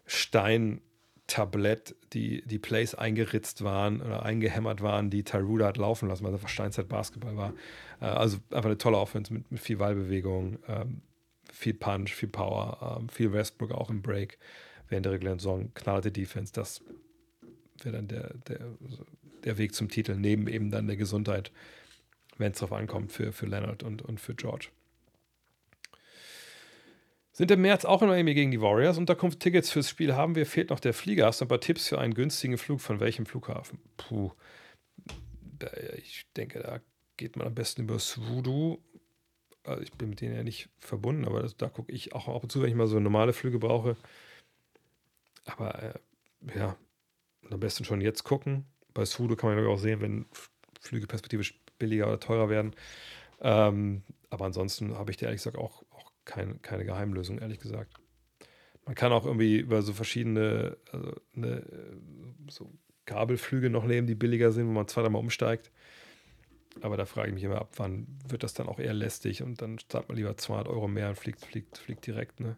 Steintablett 0.06 1.96
die, 2.14 2.46
die 2.46 2.60
Plays 2.60 2.96
eingeritzt 2.96 3.64
waren 3.64 4.02
oder 4.02 4.24
eingehämmert 4.24 4.82
waren, 4.82 5.10
die 5.10 5.24
Taruda 5.24 5.68
hat 5.68 5.78
laufen 5.78 6.10
lassen, 6.10 6.24
weil 6.24 6.32
es 6.32 6.40
einfach 6.40 6.50
Steinzeit-Basketball 6.50 7.38
war. 7.38 7.54
Äh, 8.02 8.06
also 8.06 8.38
einfach 8.52 8.66
eine 8.66 8.78
tolle 8.78 8.98
Offense 8.98 9.34
mit, 9.34 9.52
mit 9.52 9.60
viel 9.60 9.78
Ballbewegung, 9.78 10.60
ähm, 10.68 11.02
viel 11.52 11.74
Punch, 11.74 12.10
viel 12.10 12.30
Power, 12.30 12.98
ähm, 13.00 13.10
viel 13.10 13.34
Westbrook 13.34 13.72
auch 13.72 13.90
im 13.90 14.02
Break 14.02 14.38
während 14.88 15.06
der 15.06 15.14
regulären 15.14 15.40
Saison. 15.40 15.74
Knallte 15.74 16.12
Defense, 16.12 16.52
das 16.54 16.82
wäre 17.84 17.98
dann 17.98 18.08
der, 18.08 18.34
der, 18.48 18.60
der 19.44 19.58
Weg 19.58 19.74
zum 19.74 19.90
Titel, 19.90 20.16
neben 20.16 20.48
eben 20.48 20.72
dann 20.72 20.88
der 20.88 20.98
Gesundheit, 20.98 21.52
wenn 22.38 22.52
es 22.52 22.60
darauf 22.60 22.78
ankommt 22.78 23.12
für, 23.12 23.32
für 23.32 23.46
Leonard 23.46 23.84
und, 23.84 24.02
und 24.02 24.20
für 24.20 24.36
George. 24.36 24.70
Sind 27.40 27.52
im 27.52 27.61
März 27.61 27.86
auch 27.86 28.02
in 28.02 28.10
Miami 28.10 28.34
gegen 28.34 28.52
die 28.52 28.60
Warriors. 28.60 28.98
Unterkunftstickets 28.98 29.72
fürs 29.72 29.90
Spiel 29.90 30.14
haben 30.14 30.36
wir. 30.36 30.45
Fehlt 30.45 30.72
noch 30.72 30.82
der 30.82 30.94
Flieger. 30.94 31.26
Hast 31.26 31.40
du 31.40 31.45
ein 31.45 31.48
paar 31.48 31.61
Tipps 31.61 31.88
für 31.88 31.98
einen 31.98 32.14
günstigen 32.14 32.57
Flug 32.57 32.82
von 32.82 32.99
welchem 32.99 33.26
Flughafen? 33.26 33.80
Puh. 33.95 34.34
Ich 35.95 36.26
denke, 36.36 36.60
da 36.60 36.82
geht 37.16 37.38
man 37.38 37.48
am 37.48 37.56
besten 37.56 37.84
über 37.84 37.95
Voodoo 37.95 38.80
also 39.64 39.82
ich 39.82 39.94
bin 39.94 40.10
mit 40.10 40.20
denen 40.20 40.36
ja 40.36 40.44
nicht 40.44 40.68
verbunden, 40.80 41.24
aber 41.24 41.41
das, 41.41 41.56
da 41.56 41.70
gucke 41.70 41.94
ich 41.94 42.14
auch 42.14 42.28
ab 42.28 42.44
und 42.44 42.52
zu, 42.52 42.61
wenn 42.61 42.70
ich 42.70 42.76
mal 42.76 42.88
so 42.88 42.99
normale 42.99 43.32
Flüge 43.32 43.60
brauche. 43.60 43.95
Aber 45.45 45.82
äh, 45.82 45.94
ja, 46.57 46.76
am 47.49 47.60
besten 47.61 47.86
schon 47.86 48.02
jetzt 48.02 48.26
gucken. 48.26 48.66
Bei 48.94 49.06
Sudo 49.06 49.38
kann 49.38 49.53
man 49.53 49.64
ja 49.64 49.70
auch 49.70 49.80
sehen, 49.80 50.02
wenn 50.02 50.26
Flüge 50.82 51.07
perspektivisch 51.07 51.57
billiger 51.78 52.07
oder 52.07 52.20
teurer 52.20 52.49
werden. 52.49 52.76
Ähm, 53.41 54.03
aber 54.30 54.45
ansonsten 54.45 54.98
habe 54.98 55.11
ich 55.11 55.18
da 55.18 55.28
ehrlich 55.28 55.40
gesagt 55.40 55.57
auch 55.57 55.84
kein, 56.30 56.61
keine 56.61 56.85
Geheimlösung, 56.85 57.39
ehrlich 57.39 57.60
gesagt. 57.60 57.95
Man 58.85 58.95
kann 58.95 59.11
auch 59.11 59.26
irgendwie 59.26 59.57
über 59.57 59.81
so 59.81 59.93
verschiedene 59.93 60.77
also 60.91 61.15
eine, 61.35 61.64
so 62.49 62.72
Kabelflüge 63.06 63.69
noch 63.69 63.85
nehmen, 63.85 64.07
die 64.07 64.15
billiger 64.15 64.51
sind, 64.51 64.68
wo 64.68 64.72
man 64.72 64.88
zweimal 64.88 65.19
umsteigt. 65.19 65.72
Aber 66.81 66.97
da 66.97 67.06
frage 67.06 67.30
ich 67.30 67.34
mich 67.34 67.43
immer 67.43 67.60
ab, 67.60 67.72
wann 67.77 68.07
wird 68.27 68.43
das 68.43 68.53
dann 68.53 68.68
auch 68.68 68.80
eher 68.80 68.93
lästig 68.93 69.41
und 69.41 69.61
dann 69.61 69.80
zahlt 69.89 70.07
man 70.07 70.18
lieber 70.18 70.38
200 70.38 70.68
Euro 70.68 70.88
mehr 70.88 71.10
und 71.10 71.15
fliegt, 71.15 71.43
fliegt, 71.43 71.80
fliegt 71.80 72.06
direkt, 72.06 72.39
ne? 72.39 72.57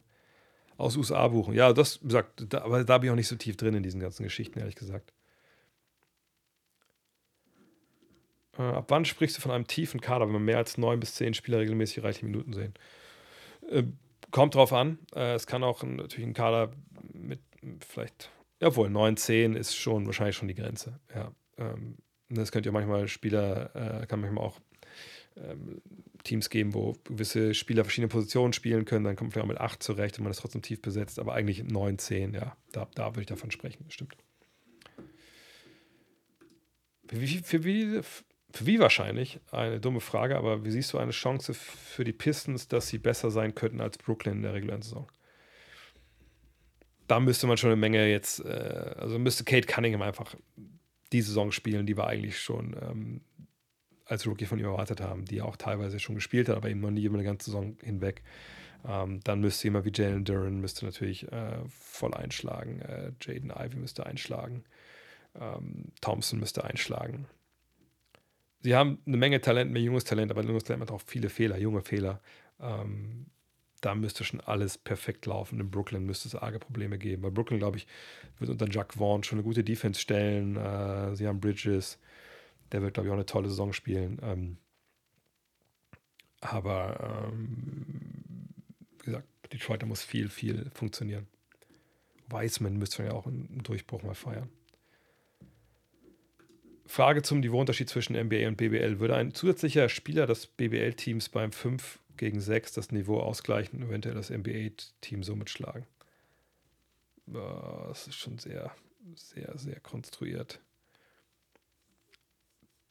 Aus 0.77 0.97
USA 0.97 1.27
buchen. 1.27 1.53
Ja, 1.53 1.73
das 1.73 1.99
sagt, 2.03 2.45
da, 2.49 2.63
aber 2.63 2.83
da 2.83 2.97
bin 2.97 3.07
ich 3.07 3.11
auch 3.11 3.15
nicht 3.15 3.27
so 3.27 3.35
tief 3.35 3.55
drin 3.55 3.75
in 3.75 3.83
diesen 3.83 4.01
ganzen 4.01 4.23
Geschichten, 4.23 4.59
ehrlich 4.59 4.75
gesagt. 4.75 5.13
Äh, 8.57 8.63
ab 8.63 8.85
wann 8.89 9.05
sprichst 9.05 9.37
du 9.37 9.41
von 9.41 9.51
einem 9.51 9.67
tiefen 9.67 10.01
Kader, 10.01 10.25
wenn 10.25 10.33
wir 10.33 10.39
mehr 10.39 10.57
als 10.57 10.77
neun 10.77 10.99
bis 10.99 11.15
zehn 11.15 11.33
Spieler 11.33 11.59
regelmäßig 11.59 12.03
reichliche 12.03 12.25
Minuten 12.25 12.53
sehen? 12.53 12.73
Äh, 13.71 13.83
kommt 14.31 14.55
drauf 14.55 14.73
an. 14.73 14.99
Äh, 15.15 15.33
es 15.33 15.47
kann 15.47 15.63
auch 15.63 15.83
natürlich 15.83 16.27
ein 16.27 16.33
Kader 16.33 16.71
mit 17.13 17.39
vielleicht, 17.87 18.29
obwohl 18.61 18.89
9, 18.89 19.17
10 19.17 19.55
ist 19.55 19.75
schon 19.75 20.05
wahrscheinlich 20.05 20.35
schon 20.35 20.47
die 20.47 20.55
Grenze. 20.55 20.99
Ja. 21.13 21.31
Ähm, 21.57 21.97
das 22.29 22.51
könnte 22.51 22.69
ja 22.69 22.73
manchmal 22.73 23.07
Spieler, 23.07 24.01
äh, 24.01 24.05
kann 24.07 24.21
manchmal 24.21 24.45
auch 24.45 24.59
ähm, 25.35 25.81
Teams 26.23 26.49
geben, 26.49 26.73
wo 26.73 26.95
gewisse 27.03 27.53
Spieler 27.53 27.83
verschiedene 27.83 28.07
Positionen 28.07 28.53
spielen 28.53 28.85
können, 28.85 29.05
dann 29.05 29.15
kommt 29.15 29.29
man 29.29 29.31
vielleicht 29.31 29.45
auch 29.45 29.49
mit 29.49 29.61
8 29.61 29.83
zurecht 29.83 30.17
und 30.17 30.23
man 30.23 30.31
ist 30.31 30.39
trotzdem 30.39 30.61
tief 30.61 30.81
besetzt, 30.81 31.19
aber 31.19 31.33
eigentlich 31.33 31.63
9, 31.63 31.97
10, 31.97 32.33
ja, 32.33 32.55
da, 32.71 32.87
da 32.95 33.11
würde 33.11 33.21
ich 33.21 33.27
davon 33.27 33.51
sprechen, 33.51 33.85
stimmt. 33.89 34.15
Für 37.07 37.21
wie, 37.21 37.27
für, 37.39 37.63
wie, 37.63 38.01
wie 38.59 38.79
wahrscheinlich? 38.79 39.39
Eine 39.51 39.79
dumme 39.79 40.01
Frage, 40.01 40.37
aber 40.37 40.65
wie 40.65 40.71
siehst 40.71 40.93
du 40.93 40.97
eine 40.97 41.11
Chance 41.11 41.53
für 41.53 42.03
die 42.03 42.13
Pistons, 42.13 42.67
dass 42.67 42.87
sie 42.87 42.97
besser 42.97 43.31
sein 43.31 43.55
könnten 43.55 43.81
als 43.81 43.97
Brooklyn 43.97 44.37
in 44.37 44.41
der 44.43 44.53
regulären 44.53 44.81
Saison? 44.81 45.07
Da 47.07 47.19
müsste 47.19 47.47
man 47.47 47.57
schon 47.57 47.69
eine 47.69 47.79
Menge 47.79 48.09
jetzt, 48.09 48.43
äh, 48.43 48.95
also 48.97 49.19
müsste 49.19 49.43
Kate 49.43 49.67
Cunningham 49.67 50.01
einfach 50.01 50.35
die 51.11 51.21
Saison 51.21 51.51
spielen, 51.51 51.85
die 51.85 51.97
wir 51.97 52.07
eigentlich 52.07 52.39
schon 52.39 52.75
ähm, 52.81 53.21
als 54.05 54.25
Rookie 54.27 54.45
von 54.45 54.59
ihm 54.59 54.65
erwartet 54.65 55.01
haben, 55.01 55.25
die 55.25 55.39
er 55.39 55.45
auch 55.45 55.57
teilweise 55.57 55.99
schon 55.99 56.15
gespielt 56.15 56.49
hat, 56.49 56.57
aber 56.57 56.69
eben 56.69 56.79
noch 56.79 56.91
nie 56.91 57.03
über 57.03 57.17
eine 57.17 57.25
ganze 57.25 57.51
Saison 57.51 57.77
hinweg. 57.81 58.23
Ähm, 58.87 59.19
dann 59.23 59.41
müsste 59.41 59.67
jemand 59.67 59.85
wie 59.85 59.91
Jalen 59.93 60.25
Duran 60.25 60.59
müsste 60.59 60.85
natürlich 60.85 61.31
äh, 61.31 61.59
voll 61.69 62.13
einschlagen. 62.13 62.81
Äh, 62.81 63.11
Jaden 63.21 63.51
Ivey 63.51 63.77
müsste 63.77 64.05
einschlagen. 64.05 64.63
Ähm, 65.39 65.91
Thompson 66.01 66.39
müsste 66.39 66.63
einschlagen. 66.63 67.27
Sie 68.61 68.75
haben 68.75 68.99
eine 69.05 69.17
Menge 69.17 69.41
Talent, 69.41 69.71
mehr 69.71 69.81
junges 69.81 70.03
Talent, 70.03 70.31
aber 70.31 70.43
junges 70.43 70.63
Talent 70.63 70.83
hat 70.83 70.91
auch 70.91 71.01
viele 71.05 71.29
Fehler, 71.29 71.57
junge 71.57 71.81
Fehler. 71.81 72.21
Ähm, 72.59 73.25
da 73.81 73.95
müsste 73.95 74.23
schon 74.23 74.39
alles 74.41 74.77
perfekt 74.77 75.25
laufen. 75.25 75.59
In 75.59 75.71
Brooklyn 75.71 76.05
müsste 76.05 76.27
es 76.27 76.35
arge 76.35 76.59
Probleme 76.59 76.99
geben. 76.99 77.23
Bei 77.23 77.31
Brooklyn, 77.31 77.59
glaube 77.59 77.77
ich, 77.77 77.87
wird 78.37 78.51
unter 78.51 78.69
Jack 78.69 78.93
Vaughn 78.93 79.23
schon 79.23 79.39
eine 79.39 79.43
gute 79.43 79.63
Defense 79.63 79.99
stellen. 79.99 80.55
Äh, 80.55 81.15
sie 81.15 81.27
haben 81.27 81.39
Bridges. 81.39 81.97
Der 82.71 82.83
wird, 82.83 82.93
glaube 82.93 83.07
ich, 83.07 83.11
auch 83.11 83.17
eine 83.17 83.25
tolle 83.25 83.49
Saison 83.49 83.73
spielen. 83.73 84.19
Ähm, 84.21 84.57
aber 86.41 87.31
ähm, 87.31 88.53
wie 88.99 89.05
gesagt, 89.05 89.27
Detroit, 89.51 89.81
da 89.81 89.87
muss 89.87 90.03
viel, 90.03 90.29
viel 90.29 90.69
funktionieren. 90.73 91.27
Wiseman 92.29 92.77
müsste 92.77 93.03
ja 93.03 93.11
auch 93.13 93.25
einen 93.25 93.61
Durchbruch 93.63 94.03
mal 94.03 94.13
feiern. 94.15 94.49
Frage 96.91 97.21
zum 97.21 97.39
Niveauunterschied 97.39 97.87
zwischen 97.87 98.17
NBA 98.17 98.49
und 98.49 98.57
BBL. 98.57 98.99
Würde 98.99 99.15
ein 99.15 99.33
zusätzlicher 99.33 99.87
Spieler 99.87 100.27
des 100.27 100.45
BBL-Teams 100.45 101.29
beim 101.29 101.53
5 101.53 101.99
gegen 102.17 102.41
6 102.41 102.73
das 102.73 102.91
Niveau 102.91 103.21
ausgleichen 103.21 103.79
und 103.79 103.87
eventuell 103.87 104.13
das 104.13 104.29
NBA-Team 104.29 105.23
somit 105.23 105.49
schlagen. 105.49 105.87
Das 107.27 108.07
ist 108.07 108.15
schon 108.15 108.39
sehr, 108.39 108.75
sehr, 109.15 109.57
sehr 109.57 109.79
konstruiert. 109.79 110.59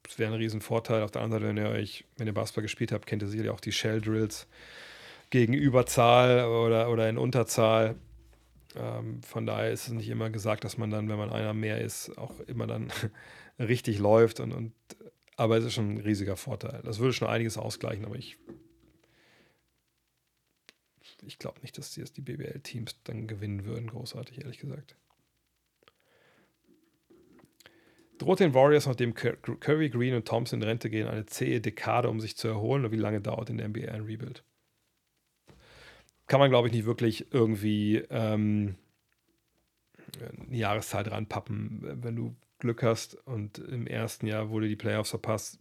Das 0.03 0.19
wäre 0.19 0.33
ein 0.33 0.39
Riesenvorteil. 0.39 1.03
Auf 1.03 1.11
der 1.11 1.21
anderen 1.21 1.43
Seite, 1.43 1.55
wenn 1.55 1.63
ihr 1.63 1.71
euch, 1.71 2.07
wenn 2.17 2.27
ihr 2.27 2.33
Basketball 2.33 2.63
gespielt 2.63 2.93
habt, 2.93 3.07
kennt 3.07 3.21
ihr 3.21 3.29
sicherlich 3.29 3.53
auch 3.53 3.61
die 3.61 3.73
Shell 3.73 4.01
Drills 4.01 4.47
gegen 5.29 5.53
Überzahl 5.53 6.47
oder, 6.47 6.91
oder 6.91 7.07
in 7.07 7.19
Unterzahl. 7.19 7.97
Ähm, 8.77 9.23
von 9.23 9.47
daher 9.47 9.71
ist 9.71 9.89
es 9.89 9.93
nicht 9.93 10.09
immer 10.09 10.31
gesagt, 10.31 10.65
dass 10.65 10.79
man 10.79 10.91
dann, 10.91 11.09
wenn 11.09 11.19
man 11.19 11.31
einer 11.31 11.55
mehr 11.55 11.81
ist, 11.81 12.17
auch 12.19 12.41
immer 12.41 12.67
dann 12.67 12.93
richtig 13.59 13.99
läuft. 13.99 14.41
Und, 14.41 14.53
und, 14.53 14.73
aber 15.37 15.57
es 15.57 15.65
ist 15.65 15.75
schon 15.75 15.95
ein 15.95 15.99
riesiger 15.99 16.37
Vorteil. 16.37 16.81
Das 16.85 16.99
würde 16.99 17.13
schon 17.13 17.29
einiges 17.29 17.57
ausgleichen, 17.59 18.05
aber 18.05 18.17
ich 18.17 18.39
ich 21.27 21.39
glaube 21.39 21.61
nicht, 21.61 21.77
dass 21.79 21.93
die, 21.93 22.05
die 22.05 22.21
BBL-Teams 22.21 23.03
dann 23.05 23.27
gewinnen 23.27 23.65
würden, 23.65 23.89
großartig, 23.89 24.41
ehrlich 24.41 24.59
gesagt. 24.59 24.97
Droht 28.19 28.41
den 28.41 28.53
Warriors, 28.53 28.87
nachdem 28.87 29.15
Curry, 29.15 29.89
Green 29.89 30.15
und 30.15 30.29
Thompson 30.29 30.61
in 30.61 30.69
Rente 30.69 30.91
gehen, 30.91 31.09
eine 31.09 31.25
zähe 31.25 31.61
Dekade, 31.61 32.09
um 32.11 32.21
sich 32.21 32.37
zu 32.37 32.49
erholen? 32.49 32.85
Oder 32.85 32.93
wie 32.93 32.97
lange 32.97 33.21
dauert 33.21 33.49
in 33.49 33.57
der 33.57 33.69
NBA 33.69 33.91
ein 33.91 34.03
Rebuild? 34.03 34.45
Kann 36.31 36.39
man, 36.39 36.51
glaube 36.51 36.69
ich, 36.69 36.75
nicht 36.75 36.87
wirklich 36.87 37.33
irgendwie 37.33 37.97
ähm, 38.09 38.77
eine 40.47 40.57
Jahreszeit 40.57 41.11
ranpappen. 41.11 41.81
Wenn 42.03 42.15
du 42.15 42.37
Glück 42.61 42.83
hast 42.83 43.15
und 43.27 43.59
im 43.59 43.87
ersten 43.87 44.27
Jahr, 44.27 44.51
du 44.61 44.69
die 44.69 44.77
Playoffs 44.77 45.11
verpasst, 45.11 45.59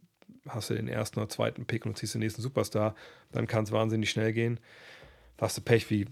hast 0.47 0.69
du 0.69 0.75
den 0.75 0.87
ersten 0.87 1.19
oder 1.19 1.29
zweiten 1.29 1.65
Pick 1.65 1.85
und 1.85 1.97
ziehst 1.97 2.13
den 2.13 2.19
nächsten 2.19 2.41
Superstar, 2.41 2.95
dann 3.31 3.47
kann 3.47 3.63
es 3.63 3.71
wahnsinnig 3.71 4.09
schnell 4.09 4.31
gehen 4.31 4.59
hast 5.41 5.57
du 5.57 5.61
Pech, 5.61 5.89
wie 5.89 6.05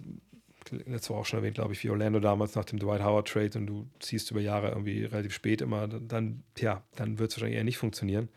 letzte 0.86 1.10
Woche 1.10 1.20
auch 1.20 1.26
schon 1.26 1.40
erwähnt, 1.40 1.56
glaube 1.56 1.74
ich, 1.74 1.84
wie 1.84 1.90
Orlando 1.90 2.20
damals 2.20 2.56
nach 2.56 2.66
dem 2.66 2.80
Dwight 2.80 3.02
Howard 3.02 3.28
Trade 3.28 3.58
und 3.58 3.68
du 3.68 3.88
ziehst 4.00 4.32
über 4.32 4.42
Jahre 4.42 4.70
irgendwie 4.70 5.06
relativ 5.06 5.34
spät 5.34 5.62
immer, 5.62 5.88
dann, 5.88 6.44
ja, 6.58 6.84
dann 6.96 7.20
wird 7.20 7.32
es 7.32 7.38
wahrscheinlich 7.38 7.58
eher 7.58 7.64
nicht 7.64 7.78
funktionieren. 7.78 8.30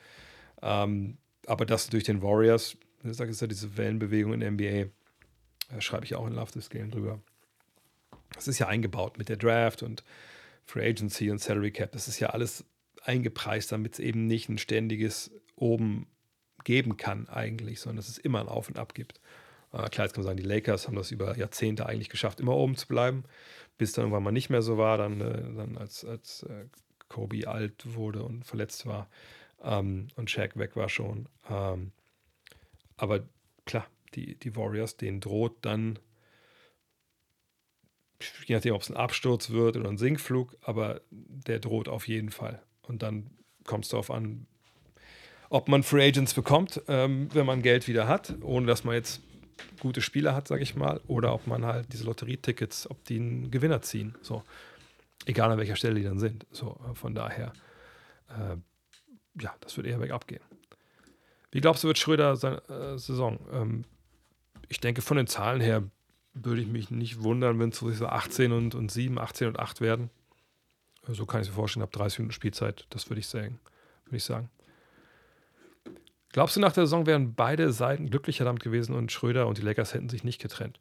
Ähm, 0.62 1.18
aber 1.47 1.66
das 1.66 1.88
durch 1.88 2.05
den 2.05 2.22
Warriors, 2.22 2.76
ich 3.02 3.16
sage, 3.16 3.30
ist 3.30 3.40
ja 3.40 3.47
diese 3.47 3.76
Wellenbewegung 3.76 4.32
in 4.34 4.40
der 4.40 4.51
NBA, 4.52 4.90
da 5.70 5.80
schreibe 5.80 6.05
ich 6.05 6.14
auch 6.14 6.26
in 6.26 6.34
Love 6.34 6.52
This 6.52 6.70
Game 6.70 6.90
drüber. 6.90 7.20
Das 8.34 8.48
ist 8.48 8.59
ja 8.59 8.68
eingebaut 8.68 9.18
mit 9.18 9.28
der 9.28 9.36
Draft 9.36 9.82
und 9.82 10.05
Free 10.64 10.88
Agency 10.88 11.30
und 11.30 11.40
Salary 11.40 11.72
Cap. 11.72 11.92
Das 11.92 12.09
ist 12.09 12.20
ja 12.20 12.30
alles 12.30 12.64
eingepreist, 13.02 13.72
damit 13.72 13.94
es 13.94 13.98
eben 13.98 14.26
nicht 14.26 14.48
ein 14.48 14.59
ständiges 14.59 15.30
Oben 15.56 16.06
geben 16.64 16.97
kann 16.97 17.28
eigentlich, 17.28 17.80
sondern 17.80 17.97
dass 17.97 18.09
es 18.09 18.18
immer 18.18 18.40
ein 18.40 18.48
Auf 18.48 18.68
und 18.68 18.78
Ab 18.78 18.94
gibt. 18.94 19.20
Äh, 19.72 19.88
klar, 19.88 20.06
jetzt 20.06 20.14
kann 20.14 20.22
man 20.22 20.30
sagen, 20.30 20.36
die 20.36 20.48
Lakers 20.48 20.86
haben 20.86 20.97
das 20.97 21.10
über 21.10 21.36
Jahrzehnte 21.36 21.86
eigentlich 21.86 22.09
geschafft, 22.09 22.40
immer 22.40 22.55
oben 22.55 22.76
zu 22.76 22.86
bleiben, 22.86 23.24
bis 23.78 23.92
dann 23.92 24.05
irgendwann 24.05 24.22
mal 24.22 24.32
nicht 24.32 24.51
mehr 24.51 24.62
so 24.62 24.78
war, 24.78 24.98
dann, 24.98 25.20
äh, 25.20 25.55
dann 25.55 25.76
als, 25.78 26.05
als 26.05 26.42
äh, 26.44 26.66
Kobe 27.09 27.48
alt 27.48 27.94
wurde 27.94 28.22
und 28.22 28.44
verletzt 28.44 28.86
war 28.86 29.09
ähm, 29.62 30.09
und 30.16 30.30
Shaq 30.30 30.56
weg 30.56 30.76
war 30.76 30.88
schon. 30.88 31.26
Ähm, 31.48 31.92
aber 32.97 33.24
klar, 33.64 33.86
die, 34.15 34.37
die 34.37 34.57
Warriors, 34.57 34.97
denen 34.97 35.20
droht 35.20 35.57
dann, 35.62 35.99
je 38.47 38.55
nachdem, 38.55 38.74
ob 38.74 38.82
es 38.82 38.91
ein 38.91 38.97
Absturz 38.97 39.51
wird 39.51 39.77
oder 39.77 39.89
ein 39.89 39.99
Sinkflug, 39.99 40.57
aber 40.62 41.01
der 41.11 41.59
droht 41.59 41.89
auf 41.89 42.09
jeden 42.09 42.31
Fall. 42.31 42.62
Und 42.82 43.03
dann 43.03 43.31
kommt 43.65 43.85
es 43.85 43.91
darauf 43.91 44.11
an, 44.11 44.47
ob 45.49 45.69
man 45.69 45.82
Free 45.82 46.07
Agents 46.07 46.35
bekommt, 46.35 46.81
ähm, 46.89 47.28
wenn 47.32 47.47
man 47.47 47.62
Geld 47.62 47.89
wieder 47.89 48.07
hat, 48.07 48.35
ohne 48.43 48.66
dass 48.66 48.85
man 48.85 48.95
jetzt 48.95 49.20
gute 49.81 50.01
Spieler 50.01 50.35
hat, 50.35 50.49
sage 50.49 50.62
ich 50.62 50.77
mal, 50.77 51.01
oder 51.07 51.35
ob 51.35 51.47
man 51.47 51.65
halt 51.65 51.93
diese 51.93 52.05
Lotterietickets, 52.05 52.89
ob 52.91 53.05
die 53.05 53.16
einen 53.16 53.51
Gewinner 53.51 53.82
ziehen. 53.82 54.15
So, 54.23 54.45
egal 55.27 55.51
an 55.51 55.59
welcher 55.59 55.77
Stelle 55.77 55.97
die 55.97 56.05
dann 56.05 56.19
sind. 56.19 56.47
So, 56.53 56.78
äh, 56.89 56.95
von 56.95 57.15
daher, 57.15 57.53
äh, 58.28 58.57
ja, 59.41 59.55
das 59.61 59.77
wird 59.77 59.87
eher 59.87 59.99
bergab 59.99 60.27
gehen. 60.27 60.43
Wie 61.51 61.61
glaubst 61.61 61.82
du, 61.82 61.89
wird 61.89 61.99
Schröder 61.99 62.37
seine 62.37 62.62
äh, 62.69 62.99
Saison? 62.99 63.39
Ähm, 63.53 63.85
ich 64.70 64.80
denke, 64.80 65.02
von 65.02 65.18
den 65.18 65.26
Zahlen 65.26 65.60
her 65.60 65.82
würde 66.32 66.62
ich 66.62 66.68
mich 66.68 66.90
nicht 66.90 67.22
wundern, 67.22 67.59
wenn 67.59 67.70
es 67.70 67.78
so 67.78 68.06
18 68.06 68.52
und, 68.52 68.74
und 68.74 68.90
7, 68.90 69.18
18 69.18 69.48
und 69.48 69.59
8 69.59 69.80
werden. 69.80 70.10
So 71.09 71.26
kann 71.26 71.42
ich 71.42 71.48
mir 71.48 71.55
vorstellen, 71.55 71.82
ab 71.82 71.90
30 71.92 72.20
Minuten 72.20 72.32
Spielzeit, 72.32 72.86
das 72.90 73.10
würde 73.10 73.20
ich 73.20 73.26
sagen. 73.26 73.59
Würde 74.05 74.16
ich 74.16 74.24
sagen. 74.24 74.48
Glaubst 76.32 76.55
du, 76.55 76.60
nach 76.60 76.72
der 76.72 76.86
Saison 76.86 77.06
wären 77.06 77.34
beide 77.34 77.72
Seiten 77.72 78.09
glücklicher 78.09 78.44
damit 78.44 78.62
gewesen 78.62 78.94
und 78.94 79.10
Schröder 79.10 79.48
und 79.48 79.59
die 79.59 79.62
Lakers 79.62 79.92
hätten 79.92 80.09
sich 80.09 80.22
nicht 80.22 80.40
getrennt? 80.40 80.78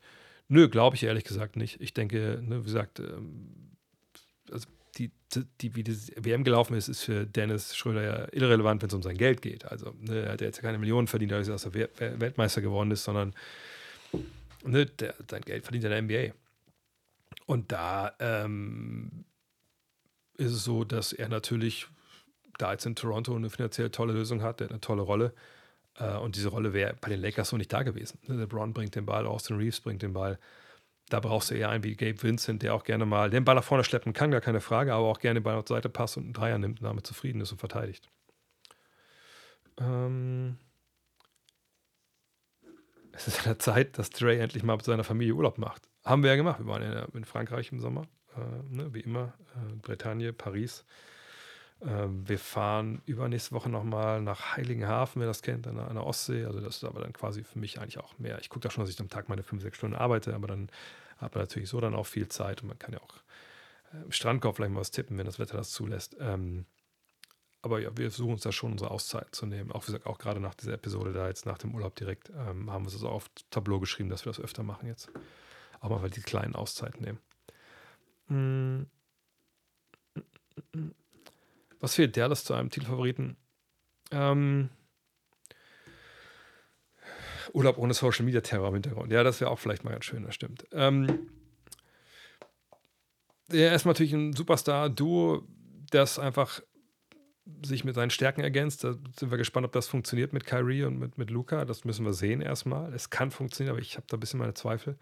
Nö, 0.47 0.69
glaube 0.69 0.95
ich 0.95 1.03
ehrlich 1.03 1.23
gesagt 1.23 1.55
nicht. 1.55 1.81
Ich 1.81 1.95
denke, 1.95 2.39
ne, 2.43 2.59
wie 2.59 2.65
gesagt, 2.65 2.99
ähm, 2.99 3.71
also 4.51 4.67
die, 4.99 5.11
die, 5.61 5.75
wie 5.75 5.83
die 5.83 5.97
WM 6.17 6.43
gelaufen 6.43 6.75
ist, 6.75 6.89
ist 6.89 7.01
für 7.01 7.25
Dennis 7.25 7.75
Schröder 7.75 8.03
ja 8.03 8.27
irrelevant, 8.31 8.83
wenn 8.83 8.89
es 8.89 8.93
um 8.93 9.01
sein 9.01 9.17
Geld 9.17 9.41
geht. 9.41 9.65
Also 9.65 9.95
ne, 9.99 10.25
er 10.25 10.33
hat 10.33 10.41
jetzt 10.41 10.57
ja 10.57 10.61
keine 10.61 10.77
Millionen 10.77 11.07
verdient, 11.07 11.33
als 11.33 11.47
er 11.47 11.73
Weltmeister 11.73 12.61
geworden 12.61 12.91
ist, 12.91 13.03
sondern 13.03 13.33
ne, 14.63 14.85
der, 14.85 15.15
sein 15.29 15.41
Geld 15.41 15.63
verdient 15.63 15.85
er 15.85 15.97
in 15.97 16.07
der 16.07 16.27
NBA. 16.27 16.35
Und 17.45 17.71
da 17.71 18.13
ähm, 18.19 19.25
ist 20.37 20.51
es 20.51 20.63
so, 20.63 20.83
dass 20.83 21.13
er 21.13 21.29
natürlich 21.29 21.87
da 22.57 22.71
jetzt 22.71 22.85
in 22.85 22.95
Toronto 22.95 23.35
eine 23.35 23.49
finanziell 23.49 23.89
tolle 23.89 24.13
Lösung 24.13 24.41
hat, 24.41 24.59
der 24.59 24.65
hat 24.65 24.71
eine 24.71 24.81
tolle 24.81 25.01
Rolle. 25.01 25.33
Äh, 25.95 26.17
und 26.17 26.35
diese 26.35 26.49
Rolle 26.49 26.73
wäre 26.73 26.95
bei 26.99 27.09
den 27.09 27.21
Lakers 27.21 27.49
so 27.49 27.57
nicht 27.57 27.71
da 27.71 27.83
gewesen. 27.83 28.19
Ne, 28.27 28.35
LeBron 28.35 28.73
bringt 28.73 28.95
den 28.95 29.05
Ball, 29.05 29.25
Austin 29.25 29.57
Reeves 29.57 29.81
bringt 29.81 30.01
den 30.01 30.13
Ball. 30.13 30.39
Da 31.09 31.19
brauchst 31.19 31.49
du 31.49 31.55
eher 31.55 31.69
einen 31.69 31.83
wie 31.83 31.95
Gabe 31.95 32.21
Vincent, 32.21 32.61
der 32.61 32.75
auch 32.75 32.83
gerne 32.83 33.05
mal 33.05 33.31
den 33.31 33.43
Ball 33.43 33.55
nach 33.55 33.63
vorne 33.63 33.83
schleppen 33.83 34.13
kann, 34.13 34.29
gar 34.29 34.41
keine 34.41 34.61
Frage, 34.61 34.93
aber 34.93 35.07
auch 35.07 35.19
gerne 35.19 35.39
den 35.39 35.43
Ball 35.43 35.55
auf 35.55 35.65
die 35.65 35.73
Seite 35.73 35.89
passt 35.89 36.17
und 36.17 36.23
einen 36.23 36.33
Dreier 36.33 36.59
nimmt 36.59 36.81
und 36.81 36.85
damit 36.85 37.07
zufrieden 37.07 37.41
ist 37.41 37.51
und 37.51 37.57
verteidigt. 37.57 38.07
Ähm 39.79 40.57
es 43.19 43.27
ist 43.27 43.39
an 43.39 43.43
der 43.45 43.59
Zeit, 43.59 43.97
dass 43.97 44.09
Dre 44.09 44.39
endlich 44.39 44.63
mal 44.63 44.77
mit 44.77 44.85
seiner 44.85 45.03
Familie 45.03 45.33
Urlaub 45.33 45.57
macht. 45.57 45.89
Haben 46.05 46.23
wir 46.23 46.29
ja 46.29 46.35
gemacht. 46.37 46.59
Wir 46.59 46.67
waren 46.67 46.81
in, 46.81 47.17
in 47.17 47.25
Frankreich 47.25 47.71
im 47.71 47.79
Sommer, 47.79 48.07
äh, 48.35 48.73
ne, 48.73 48.93
wie 48.93 49.01
immer. 49.01 49.33
Äh, 49.55 49.75
Bretagne, 49.75 50.31
Paris. 50.31 50.85
Ähm, 51.81 52.27
wir 52.27 52.39
fahren 52.39 53.01
übernächste 53.05 53.53
Woche 53.53 53.69
nochmal 53.69 54.21
nach 54.21 54.55
Heiligenhafen, 54.55 55.19
wer 55.19 55.27
das 55.27 55.41
kennt, 55.41 55.67
an 55.67 55.75
der, 55.75 55.87
an 55.87 55.95
der, 55.95 56.05
Ostsee. 56.05 56.45
Also 56.45 56.61
das 56.61 56.77
ist 56.77 56.83
aber 56.85 57.01
dann 57.01 57.11
quasi 57.11 57.43
für 57.43 57.59
mich 57.59 57.79
eigentlich 57.79 57.99
auch 57.99 58.17
mehr. 58.19 58.39
Ich 58.39 58.49
gucke 58.49 58.61
da 58.61 58.71
schon, 58.71 58.83
dass 58.83 58.93
ich 58.93 58.99
am 58.99 59.09
Tag 59.09 59.27
meine 59.27 59.43
5, 59.43 59.61
6 59.61 59.77
Stunden 59.77 59.95
arbeite, 59.97 60.33
aber 60.33 60.47
dann 60.47 60.69
hat 61.17 61.35
man 61.35 61.43
natürlich 61.43 61.67
so 61.67 61.81
dann 61.81 61.95
auch 61.95 62.05
viel 62.05 62.29
Zeit 62.29 62.61
und 62.61 62.69
man 62.69 62.79
kann 62.79 62.93
ja 62.93 63.01
auch 63.01 63.15
äh, 63.93 64.03
im 64.03 64.11
Strandkorb 64.13 64.55
vielleicht 64.55 64.73
mal 64.73 64.79
was 64.79 64.91
tippen, 64.91 65.17
wenn 65.17 65.25
das 65.25 65.39
Wetter 65.39 65.57
das 65.57 65.71
zulässt. 65.71 66.15
Ähm, 66.21 66.65
aber 67.61 67.79
ja, 67.79 67.89
wir 67.95 68.09
versuchen 68.09 68.33
uns 68.33 68.43
da 68.43 68.51
schon 68.51 68.71
unsere 68.71 68.91
Auszeit 68.91 69.35
zu 69.35 69.45
nehmen. 69.45 69.71
Auch 69.71 69.83
wie 69.83 69.87
gesagt, 69.87 70.05
auch 70.05 70.17
gerade 70.17 70.39
nach 70.39 70.55
dieser 70.55 70.73
Episode 70.73 71.11
da 71.11 71.27
jetzt 71.27 71.45
nach 71.45 71.57
dem 71.57 71.75
Urlaub 71.75 71.95
direkt 71.95 72.29
ähm, 72.29 72.71
haben 72.71 72.85
wir 72.85 72.93
es 72.93 72.99
so 72.99 73.09
auf 73.09 73.29
Tableau 73.49 73.79
geschrieben, 73.79 74.09
dass 74.09 74.25
wir 74.25 74.31
das 74.31 74.39
öfter 74.39 74.63
machen 74.63 74.87
jetzt. 74.87 75.09
Auch 75.81 75.89
mal 75.89 76.09
die 76.09 76.21
kleinen 76.21 76.55
Auszeiten 76.55 77.03
nehmen. 77.03 77.19
Mm. 78.27 78.85
Was 81.79 81.95
fehlt 81.95 82.15
Dallas 82.17 82.43
zu 82.43 82.53
einem 82.53 82.69
Titelfavoriten? 82.69 83.37
Ähm, 84.11 84.69
Urlaub 87.53 87.77
ohne 87.77 87.93
Social 87.93 88.25
Media 88.25 88.41
Terror 88.41 88.67
im 88.67 88.75
Hintergrund. 88.75 89.11
Ja, 89.11 89.23
das 89.23 89.41
wäre 89.41 89.51
auch 89.51 89.59
vielleicht 89.59 89.83
mal 89.83 89.91
ganz 89.91 90.05
schön, 90.05 90.23
das 90.23 90.35
stimmt. 90.35 90.67
Ähm, 90.71 91.29
er 93.51 93.73
ist 93.73 93.85
natürlich 93.85 94.13
ein 94.13 94.33
Superstar-Duo, 94.33 95.47
das 95.89 96.19
einfach 96.19 96.61
sich 97.65 97.83
mit 97.83 97.95
seinen 97.95 98.09
Stärken 98.09 98.41
ergänzt. 98.41 98.83
Da 98.83 98.95
sind 99.17 99.31
wir 99.31 99.37
gespannt, 99.37 99.65
ob 99.65 99.71
das 99.71 99.87
funktioniert 99.87 100.33
mit 100.33 100.45
Kyrie 100.45 100.83
und 100.83 100.99
mit, 100.99 101.17
mit 101.17 101.29
Luca. 101.29 101.65
Das 101.65 101.85
müssen 101.85 102.05
wir 102.05 102.13
sehen 102.13 102.41
erstmal. 102.41 102.93
Es 102.93 103.09
kann 103.09 103.31
funktionieren, 103.31 103.75
aber 103.75 103.81
ich 103.81 103.97
habe 103.97 104.05
da 104.07 104.17
ein 104.17 104.19
bisschen 104.19 104.39
meine 104.39 104.53
Zweifel. 104.53 104.97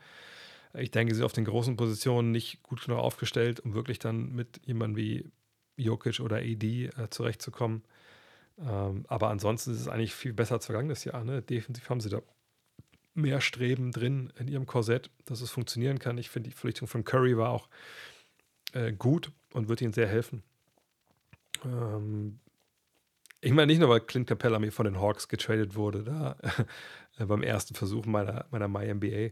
Ich 0.73 0.91
denke, 0.91 1.13
sie 1.13 1.17
sind 1.17 1.25
auf 1.25 1.33
den 1.33 1.45
großen 1.45 1.77
Positionen 1.77 2.31
nicht 2.31 2.61
gut 2.63 2.83
genug 2.83 2.99
aufgestellt, 2.99 3.59
um 3.61 3.73
wirklich 3.73 3.99
dann 3.99 4.33
mit 4.33 4.61
jemandem 4.65 4.97
wie 4.97 5.31
Jokic 5.77 6.19
oder 6.19 6.37
AD 6.37 6.85
äh, 6.85 7.09
zurechtzukommen. 7.09 7.83
Ähm, 8.59 9.05
aber 9.07 9.29
ansonsten 9.29 9.71
ist 9.71 9.81
es 9.81 9.87
eigentlich 9.87 10.13
viel 10.13 10.33
besser 10.33 10.55
als 10.55 10.65
vergangenes 10.65 11.03
Jahr. 11.03 11.23
Ne? 11.23 11.41
Defensiv 11.41 11.89
haben 11.89 12.01
sie 12.01 12.09
da 12.09 12.21
mehr 13.13 13.41
Streben 13.41 13.91
drin 13.91 14.31
in 14.37 14.47
ihrem 14.47 14.65
Korsett, 14.65 15.09
dass 15.25 15.41
es 15.41 15.49
funktionieren 15.49 15.99
kann. 15.99 16.17
Ich 16.17 16.29
finde, 16.29 16.49
die 16.49 16.53
Verpflichtung 16.53 16.87
von 16.87 17.03
Curry 17.03 17.37
war 17.37 17.49
auch 17.49 17.67
äh, 18.73 18.93
gut 18.93 19.31
und 19.53 19.69
wird 19.69 19.81
ihnen 19.81 19.93
sehr 19.93 20.07
helfen. 20.07 20.43
Ähm, 21.65 22.39
ich 23.41 23.51
meine 23.51 23.67
nicht 23.67 23.79
nur, 23.79 23.89
weil 23.89 24.01
Clint 24.01 24.27
Capella 24.27 24.59
mir 24.59 24.71
von 24.71 24.85
den 24.85 24.99
Hawks 24.99 25.27
getradet 25.27 25.75
wurde, 25.75 26.03
da 26.03 26.37
äh, 27.17 27.25
beim 27.25 27.43
ersten 27.43 27.75
Versuch 27.75 28.05
meiner, 28.05 28.45
meiner 28.51 28.67
MyNBA. 28.67 29.31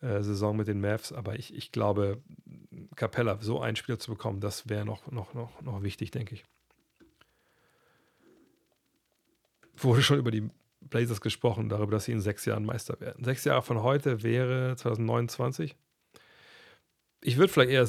Äh, 0.00 0.52
mit 0.52 0.68
den 0.68 0.80
Mavs, 0.80 1.12
aber 1.12 1.36
ich, 1.36 1.52
ich 1.52 1.72
glaube, 1.72 2.22
Capella, 2.94 3.38
so 3.40 3.60
einen 3.60 3.74
Spieler 3.74 3.98
zu 3.98 4.12
bekommen, 4.12 4.38
das 4.40 4.68
wäre 4.68 4.84
noch, 4.84 5.10
noch, 5.10 5.34
noch, 5.34 5.60
noch 5.60 5.82
wichtig, 5.82 6.12
denke 6.12 6.36
ich. 6.36 6.44
Wurde 9.76 10.02
schon 10.02 10.18
über 10.18 10.30
die 10.30 10.48
Blazers 10.80 11.20
gesprochen, 11.20 11.68
darüber, 11.68 11.92
dass 11.92 12.04
sie 12.04 12.12
in 12.12 12.20
sechs 12.20 12.44
Jahren 12.44 12.64
Meister 12.64 13.00
werden. 13.00 13.24
Sechs 13.24 13.44
Jahre 13.44 13.62
von 13.62 13.82
heute 13.82 14.22
wäre 14.22 14.76
2029. 14.76 15.74
Ich 17.20 17.36
würde 17.36 17.52
vielleicht 17.52 17.72
eher 17.72 17.88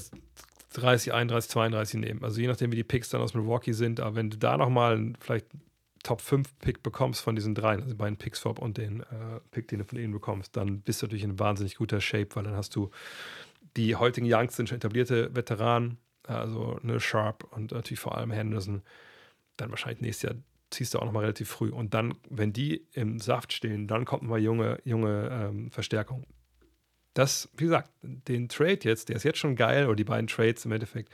30, 0.70 1.14
31, 1.14 1.50
32 1.50 2.00
nehmen. 2.00 2.24
Also 2.24 2.41
je 2.41 2.48
nachdem, 2.48 2.72
wie 2.72 2.76
die 2.76 2.84
Picks 2.84 3.10
dann 3.10 3.22
aus 3.22 3.34
Milwaukee 3.34 3.74
sind. 3.74 4.00
Aber 4.00 4.16
wenn 4.16 4.30
du 4.30 4.38
da 4.38 4.58
nochmal 4.58 5.14
vielleicht 5.20 5.48
Top 6.04 6.22
5 6.22 6.60
Pick 6.60 6.82
bekommst 6.84 7.22
von 7.22 7.36
diesen 7.36 7.56
dreien, 7.56 7.84
also 7.84 7.96
beiden 7.96 8.18
Picks 8.18 8.40
Swap 8.40 8.60
und 8.60 8.78
den 8.78 9.02
äh, 9.02 9.40
Pick, 9.52 9.68
den 9.68 9.80
du 9.80 9.86
von 9.86 10.00
ihnen 10.00 10.14
bekommst, 10.14 10.56
dann 10.56 10.82
bist 10.82 11.02
du 11.02 11.06
natürlich 11.06 11.24
in 11.24 11.40
wahnsinnig 11.40 11.76
guter 11.76 12.00
Shape, 12.00 12.30
weil 12.36 12.44
dann 12.44 12.56
hast 12.56 12.76
du 12.76 12.90
die 13.76 13.96
heutigen 13.96 14.28
Youngs 14.32 14.56
sind 14.56 14.70
schon 14.70 14.78
etablierte 14.78 15.36
Veteranen, 15.36 15.98
also 16.24 16.80
eine 16.84 17.00
Sharp 17.00 17.44
und 17.52 17.72
natürlich 17.72 18.00
vor 18.00 18.18
allem 18.18 18.32
Henderson. 18.32 18.82
Dann 19.58 19.70
wahrscheinlich 19.72 20.02
nächstes 20.02 20.30
Jahr 20.30 20.40
ziehst 20.70 20.94
du 20.94 21.00
auch 21.00 21.06
nochmal 21.06 21.24
relativ 21.24 21.50
früh. 21.50 21.70
Und 21.70 21.94
dann, 21.94 22.16
wenn 22.30 22.54
die 22.54 22.86
im 22.94 23.20
Saft 23.20 23.54
stehen, 23.54 23.88
dann 23.88 24.06
kommt 24.06 24.24
mal 24.24 24.40
junge, 24.40 24.80
junge 24.86 25.30
ähm, 25.32 25.72
Verstärkung. 25.72 26.26
Das, 27.14 27.49
wie 27.57 27.65
gesagt, 27.65 27.91
den 28.02 28.49
Trade 28.49 28.80
jetzt, 28.84 29.10
der 29.10 29.15
ist 29.15 29.23
jetzt 29.23 29.40
schon 29.40 29.56
geil, 29.56 29.88
oder 29.88 29.95
die 29.95 30.03
beiden 30.03 30.27
Trades 30.27 30.65
im 30.65 30.72
Endeffekt. 30.72 31.11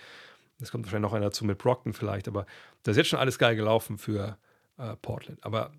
Es 0.60 0.72
kommt 0.72 0.86
wahrscheinlich 0.86 1.10
noch 1.10 1.16
einer 1.16 1.26
dazu 1.26 1.46
mit 1.46 1.58
Brockton 1.58 1.94
vielleicht, 1.94 2.28
aber 2.28 2.46
da 2.84 2.92
ist 2.92 2.98
jetzt 2.98 3.08
schon 3.08 3.20
alles 3.20 3.38
geil 3.38 3.56
gelaufen 3.56 3.98
für 3.98 4.38
äh, 4.78 4.96
Portland. 4.98 5.44
Aber 5.44 5.72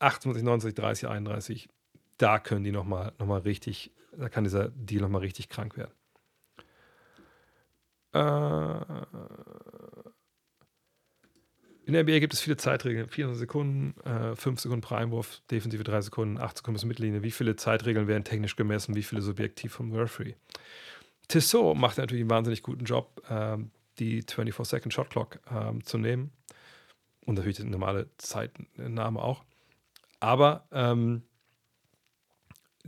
28, 0.00 0.42
29, 0.42 0.74
30, 0.74 1.08
31, 1.08 1.68
da 2.18 2.38
können 2.38 2.64
die 2.64 2.72
nochmal 2.72 3.12
noch 3.18 3.26
mal 3.26 3.40
richtig, 3.40 3.92
da 4.12 4.28
kann 4.28 4.44
dieser 4.44 4.68
Deal 4.70 5.02
nochmal 5.02 5.22
richtig 5.22 5.48
krank 5.48 5.76
werden. 5.76 5.92
Äh, 8.12 8.96
in 11.86 11.92
der 11.92 12.02
NBA 12.02 12.18
gibt 12.18 12.34
es 12.34 12.40
viele 12.40 12.56
Zeitregeln. 12.56 13.08
24 13.08 13.38
Sekunden, 13.38 13.94
äh, 14.00 14.34
5 14.34 14.58
Sekunden 14.58 14.80
pro 14.80 14.96
Einwurf, 14.96 15.40
defensive 15.52 15.84
3 15.84 16.00
Sekunden, 16.00 16.36
8 16.36 16.56
Sekunden 16.56 16.74
bis 16.74 16.84
Mittellinie. 16.84 17.22
Wie 17.22 17.30
viele 17.30 17.54
Zeitregeln 17.54 18.08
werden 18.08 18.24
technisch 18.24 18.56
gemessen, 18.56 18.96
wie 18.96 19.04
viele 19.04 19.22
subjektiv 19.22 19.72
vom 19.72 19.94
Referee? 19.94 20.34
Tissot 21.28 21.76
macht 21.76 21.98
natürlich 21.98 22.22
einen 22.22 22.30
wahnsinnig 22.30 22.64
guten 22.64 22.84
Job, 22.84 23.22
ähm, 23.30 23.70
die 24.00 24.24
24-Second 24.24 24.92
Shot 24.92 25.10
Clock 25.10 25.38
ähm, 25.48 25.84
zu 25.84 25.96
nehmen 25.98 26.32
und 27.24 27.36
natürlich 27.36 27.58
die 27.58 27.64
normale 27.64 28.10
Zeitnahme 28.18 29.22
auch. 29.22 29.44
Aber 30.18 30.66
ähm, 30.72 31.22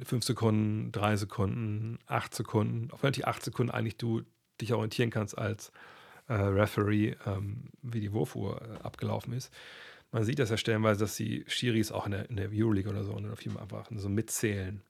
5 0.03 0.25
Sekunden, 0.25 0.91
3 0.91 1.17
Sekunden, 1.17 2.01
8 2.07 2.35
Sekunden, 2.35 2.91
auf 2.91 3.03
die 3.13 3.25
8 3.25 3.45
Sekunden 3.45 3.71
eigentlich 3.71 3.97
du 3.97 4.23
dich 4.61 4.73
orientieren 4.73 5.11
kannst 5.11 5.39
als 5.39 5.71
äh, 6.29 6.35
Referee, 6.35 7.17
ähm, 7.27 7.71
wie 7.83 8.01
die 8.01 8.13
Wurfuhr 8.13 8.61
äh, 8.63 8.83
abgelaufen 8.83 9.33
ist. 9.33 9.53
Man 10.11 10.25
sieht 10.25 10.39
das 10.39 10.51
ja 10.51 10.57
stellenweise, 10.57 11.01
dass 11.01 11.17
die 11.17 11.45
Schiris 11.49 11.93
auch 11.93 12.07
in 12.07 12.13
der, 12.13 12.31
in 12.31 12.37
der 12.37 12.51
Euroleague 12.53 12.91
oder 12.91 13.05
so 13.05 13.13
auf 13.13 13.43
jeden 13.43 13.59
einfach 13.59 13.89
so 13.95 14.09
mitzählen. 14.09 14.83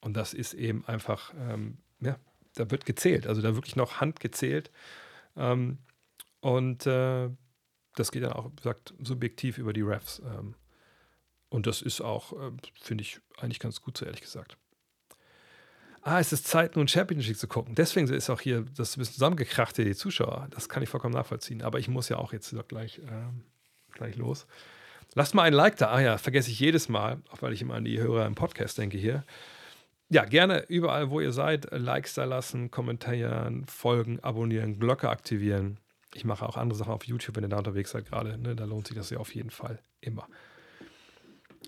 Und 0.00 0.16
das 0.16 0.34
ist 0.34 0.54
eben 0.54 0.84
einfach, 0.86 1.32
ähm, 1.38 1.78
ja, 2.00 2.18
da 2.54 2.70
wird 2.70 2.84
gezählt, 2.84 3.26
also 3.26 3.40
da 3.42 3.54
wirklich 3.54 3.76
noch 3.76 4.00
Hand 4.00 4.20
gezählt. 4.20 4.70
Ähm, 5.36 5.78
und 6.40 6.86
äh, 6.86 7.30
das 7.94 8.12
geht 8.12 8.22
dann 8.22 8.32
auch, 8.32 8.50
wie 8.50 8.56
gesagt, 8.56 8.94
subjektiv 9.02 9.58
über 9.58 9.72
die 9.72 9.82
Refs. 9.82 10.20
Ähm, 10.20 10.54
und 11.48 11.66
das 11.66 11.82
ist 11.82 12.00
auch, 12.00 12.32
äh, 12.32 12.52
finde 12.80 13.02
ich, 13.02 13.20
eigentlich 13.38 13.58
ganz 13.58 13.80
gut 13.80 13.96
so, 13.96 14.04
ehrlich 14.04 14.20
gesagt. 14.20 14.56
Ah, 16.10 16.20
es 16.20 16.32
ist 16.32 16.48
Zeit, 16.48 16.74
nun 16.74 16.88
Championship 16.88 17.36
zu 17.36 17.46
gucken. 17.46 17.74
Deswegen 17.74 18.10
ist 18.10 18.30
auch 18.30 18.40
hier 18.40 18.64
das 18.74 18.96
ein 18.96 19.00
bisschen 19.00 19.16
zusammengekracht, 19.16 19.76
die 19.76 19.94
Zuschauer. 19.94 20.48
Das 20.52 20.70
kann 20.70 20.82
ich 20.82 20.88
vollkommen 20.88 21.12
nachvollziehen. 21.12 21.60
Aber 21.60 21.78
ich 21.80 21.88
muss 21.88 22.08
ja 22.08 22.16
auch 22.16 22.32
jetzt 22.32 22.56
gleich, 22.66 23.02
ähm, 23.06 23.42
gleich 23.92 24.16
los. 24.16 24.46
Lasst 25.14 25.34
mal 25.34 25.42
ein 25.42 25.52
Like 25.52 25.76
da. 25.76 25.90
Ah 25.90 26.00
ja, 26.00 26.16
vergesse 26.16 26.50
ich 26.50 26.58
jedes 26.60 26.88
Mal, 26.88 27.18
auch 27.28 27.42
weil 27.42 27.52
ich 27.52 27.60
immer 27.60 27.74
an 27.74 27.84
die 27.84 28.00
Hörer 28.00 28.24
im 28.24 28.34
Podcast 28.34 28.78
denke 28.78 28.96
hier. 28.96 29.22
Ja, 30.08 30.24
gerne 30.24 30.64
überall, 30.68 31.10
wo 31.10 31.20
ihr 31.20 31.32
seid, 31.32 31.68
Likes 31.72 32.14
da 32.14 32.24
lassen, 32.24 32.70
kommentieren, 32.70 33.66
folgen, 33.66 34.18
abonnieren, 34.20 34.80
Glocke 34.80 35.10
aktivieren. 35.10 35.78
Ich 36.14 36.24
mache 36.24 36.48
auch 36.48 36.56
andere 36.56 36.78
Sachen 36.78 36.94
auf 36.94 37.04
YouTube, 37.04 37.36
wenn 37.36 37.44
ihr 37.44 37.50
da 37.50 37.58
unterwegs 37.58 37.90
seid 37.90 38.06
gerade. 38.06 38.38
Ne? 38.38 38.56
Da 38.56 38.64
lohnt 38.64 38.86
sich 38.86 38.96
das 38.96 39.10
ja 39.10 39.18
auf 39.18 39.34
jeden 39.34 39.50
Fall 39.50 39.78
immer. 40.00 40.26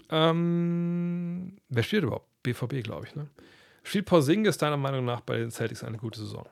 Ähm, 0.08 1.58
wer 1.68 1.82
spielt 1.82 2.04
überhaupt? 2.04 2.42
BVB, 2.42 2.82
glaube 2.82 3.04
ich. 3.06 3.14
Ne? 3.14 3.28
Spielt 3.82 4.06
Porzingis 4.06 4.58
deiner 4.58 4.76
Meinung 4.76 5.04
nach 5.04 5.20
bei 5.20 5.38
den 5.38 5.50
Celtics 5.50 5.84
eine 5.84 5.98
gute 5.98 6.20
Saison? 6.20 6.48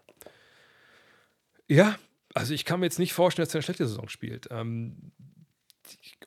Ja, 1.67 1.97
also 2.35 2.55
ich 2.55 2.65
kann 2.65 2.81
mir 2.81 2.87
jetzt 2.87 2.99
nicht 2.99 3.13
vorstellen, 3.13 3.47
dass 3.47 3.55
er 3.55 3.59
eine 3.59 3.63
schlechte 3.63 3.87
Saison 3.87 4.09
spielt. 4.09 4.49
Ähm, 4.51 5.13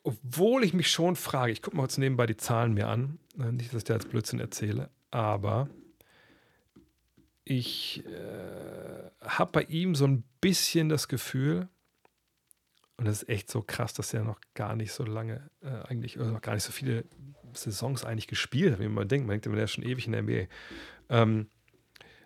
obwohl 0.04 0.64
ich 0.64 0.74
mich 0.74 0.90
schon 0.90 1.16
frage, 1.16 1.52
ich 1.52 1.62
gucke 1.62 1.78
mal 1.78 1.84
jetzt 1.84 1.98
nebenbei 1.98 2.26
die 2.26 2.38
Zahlen 2.38 2.74
mir 2.74 2.88
an, 2.88 3.20
äh, 3.40 3.52
nicht, 3.52 3.74
dass 3.74 3.80
ich 3.80 3.84
da 3.86 3.94
jetzt 3.94 4.10
Blödsinn 4.10 4.40
erzähle, 4.40 4.90
aber 5.12 5.70
ich 7.44 8.04
äh, 8.06 9.10
habe 9.22 9.52
bei 9.52 9.64
ihm 9.64 9.96
so 9.96 10.06
ein 10.06 10.24
bisschen 10.42 10.90
das 10.90 11.08
Gefühl, 11.08 11.68
und 12.98 13.06
das 13.06 13.24
ist 13.24 13.30
echt 13.30 13.50
so 13.50 13.62
krass, 13.62 13.94
dass 13.94 14.14
er 14.14 14.24
noch 14.24 14.40
gar 14.54 14.76
nicht 14.76 14.92
so 14.92 15.04
lange, 15.04 15.50
äh, 15.62 15.88
eigentlich, 15.88 16.20
oder 16.20 16.32
noch 16.32 16.42
gar 16.42 16.54
nicht 16.54 16.64
so 16.64 16.72
viele 16.72 17.06
Saisons 17.54 18.06
eigentlich 18.06 18.28
gespielt 18.28 18.74
hat, 18.74 18.80
wie 18.80 18.88
man 18.88 19.08
denkt. 19.08 19.28
Man 19.28 19.40
denkt, 19.40 19.58
der 19.58 19.64
ist 19.64 19.72
schon 19.72 19.84
ewig 19.84 20.06
in 20.06 20.14
der 20.14 20.22
NBA. 20.22 20.46
Ähm, 21.12 21.48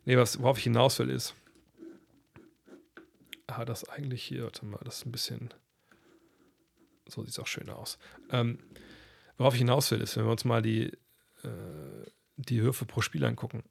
nee, 0.05 0.15
was, 0.15 0.39
worauf 0.39 0.59
ich 0.59 0.63
hinaus 0.63 0.99
will, 0.99 1.09
ist, 1.09 1.35
ah, 3.47 3.65
das 3.65 3.89
eigentlich 3.89 4.23
hier, 4.23 4.43
warte 4.43 4.65
mal, 4.65 4.79
das 4.83 4.99
ist 4.99 5.05
ein 5.07 5.11
bisschen, 5.11 5.53
so 7.07 7.21
sieht 7.21 7.31
es 7.31 7.39
auch 7.39 7.47
schön 7.47 7.69
aus. 7.69 7.97
Ähm, 8.29 8.59
worauf 9.37 9.55
ich 9.55 9.59
hinaus 9.59 9.89
will, 9.91 10.01
ist, 10.01 10.15
wenn 10.15 10.25
wir 10.25 10.31
uns 10.31 10.45
mal 10.45 10.61
die, 10.61 10.91
äh, 11.43 12.05
die 12.37 12.61
Würfe 12.61 12.85
pro 12.85 13.01
Spiel 13.01 13.25
angucken, 13.25 13.63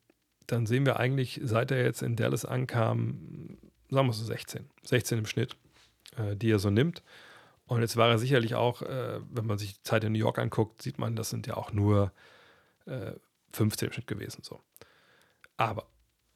dann 0.48 0.66
sehen 0.66 0.84
wir 0.84 0.98
eigentlich, 0.98 1.40
seit 1.44 1.70
er 1.70 1.84
jetzt 1.84 2.02
in 2.02 2.16
Dallas 2.16 2.44
ankam, 2.44 3.56
sagen 3.90 4.08
wir 4.08 4.12
so 4.12 4.24
16, 4.24 4.68
16 4.82 5.18
im 5.18 5.26
Schnitt, 5.26 5.56
äh, 6.16 6.34
die 6.36 6.50
er 6.50 6.58
so 6.58 6.70
nimmt. 6.70 7.02
Und 7.66 7.80
jetzt 7.80 7.96
war 7.96 8.10
er 8.10 8.18
sicherlich 8.18 8.56
auch, 8.56 8.82
äh, 8.82 9.20
wenn 9.30 9.46
man 9.46 9.58
sich 9.58 9.74
die 9.74 9.82
Zeit 9.84 10.02
in 10.02 10.12
New 10.12 10.18
York 10.18 10.38
anguckt, 10.38 10.82
sieht 10.82 10.98
man, 10.98 11.14
das 11.14 11.30
sind 11.30 11.46
ja 11.46 11.56
auch 11.56 11.72
nur 11.72 12.12
äh, 12.86 13.12
15 13.52 13.86
im 13.86 13.92
Schnitt 13.92 14.06
gewesen. 14.06 14.42
So. 14.42 14.60
Aber 15.56 15.86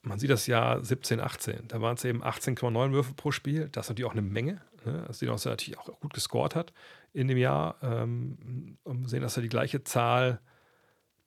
man 0.03 0.19
sieht 0.19 0.31
das 0.31 0.47
Jahr 0.47 0.82
17, 0.82 1.20
18, 1.20 1.69
da 1.69 1.81
waren 1.81 1.97
es 1.97 2.05
eben 2.05 2.23
18,9 2.23 2.93
Würfe 2.93 3.15
pro 3.15 3.31
Spiel. 3.32 3.69
Das 3.70 3.86
ist 3.86 3.90
natürlich 3.90 4.09
auch 4.09 4.15
eine 4.15 4.23
Menge. 4.23 4.62
Ne? 4.85 5.05
Das 5.07 5.19
sieht 5.19 5.28
aus, 5.28 5.43
dass 5.43 5.47
er 5.47 5.53
natürlich 5.53 5.78
auch 5.78 6.01
gut 6.01 6.15
gescored 6.15 6.55
hat 6.55 6.73
in 7.12 7.28
dem 7.28 7.39
Jahr. 7.39 7.77
Ähm, 7.82 8.78
und 8.85 9.09
sehen, 9.09 9.23
dass 9.23 9.36
er 9.36 9.43
die 9.43 9.49
gleiche 9.49 9.85
Zahl 9.85 10.40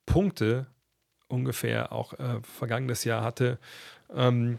Punkte 0.06 0.66
ungefähr 1.28 1.92
auch 1.92 2.12
äh, 2.14 2.40
vergangenes 2.42 3.04
Jahr 3.04 3.22
hatte. 3.22 3.58
Ähm, 4.12 4.58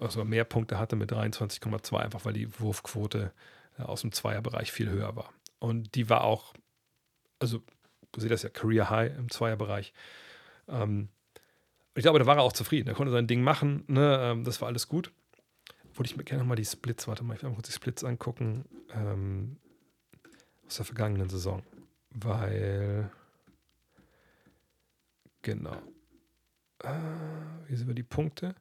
also 0.00 0.24
mehr 0.24 0.44
Punkte 0.44 0.78
hatte 0.78 0.96
mit 0.96 1.12
23,2, 1.12 1.96
einfach 1.96 2.24
weil 2.24 2.32
die 2.32 2.58
Wurfquote 2.58 3.32
äh, 3.78 3.82
aus 3.82 4.00
dem 4.00 4.12
Zweierbereich 4.12 4.72
viel 4.72 4.88
höher 4.88 5.14
war. 5.14 5.32
Und 5.58 5.94
die 5.94 6.08
war 6.08 6.24
auch, 6.24 6.54
also 7.38 7.58
du 8.12 8.20
siehst 8.20 8.32
das 8.32 8.42
ja, 8.42 8.48
Career 8.48 8.88
High 8.88 9.16
im 9.18 9.30
Zweierbereich. 9.30 9.92
Ähm, 10.68 11.08
ich 11.94 12.02
glaube, 12.02 12.18
da 12.18 12.26
war 12.26 12.36
er 12.36 12.42
auch 12.42 12.52
zufrieden. 12.52 12.88
Er 12.88 12.94
konnte 12.94 13.12
sein 13.12 13.26
Ding 13.26 13.42
machen. 13.42 13.84
Ne? 13.88 14.18
Ähm, 14.20 14.44
das 14.44 14.60
war 14.60 14.68
alles 14.68 14.88
gut. 14.88 15.12
Wollte 15.94 16.12
ich 16.12 16.16
mir 16.16 16.24
gerne 16.24 16.42
nochmal 16.42 16.56
die 16.56 16.64
Splits, 16.64 17.08
warte 17.08 17.24
mal, 17.24 17.34
ich 17.34 17.42
will 17.42 17.50
mal 17.50 17.56
kurz 17.56 17.66
die 17.66 17.74
Splits 17.74 18.04
angucken 18.04 18.64
ähm, 18.94 19.56
aus 20.66 20.76
der 20.76 20.84
vergangenen 20.84 21.28
Saison. 21.28 21.62
Weil, 22.10 23.10
genau. 25.42 25.76
Äh, 26.82 26.92
hier 27.68 27.76
sehen 27.76 27.88
wir 27.88 27.94
die 27.94 28.02
Punkte. 28.02 28.54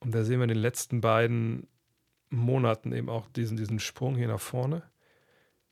Und 0.00 0.12
da 0.12 0.24
sehen 0.24 0.40
wir 0.40 0.44
in 0.44 0.48
den 0.48 0.58
letzten 0.58 1.00
beiden 1.00 1.68
Monaten 2.30 2.92
eben 2.92 3.08
auch 3.08 3.28
diesen, 3.28 3.56
diesen 3.56 3.78
Sprung 3.78 4.16
hier 4.16 4.28
nach 4.28 4.40
vorne. 4.40 4.82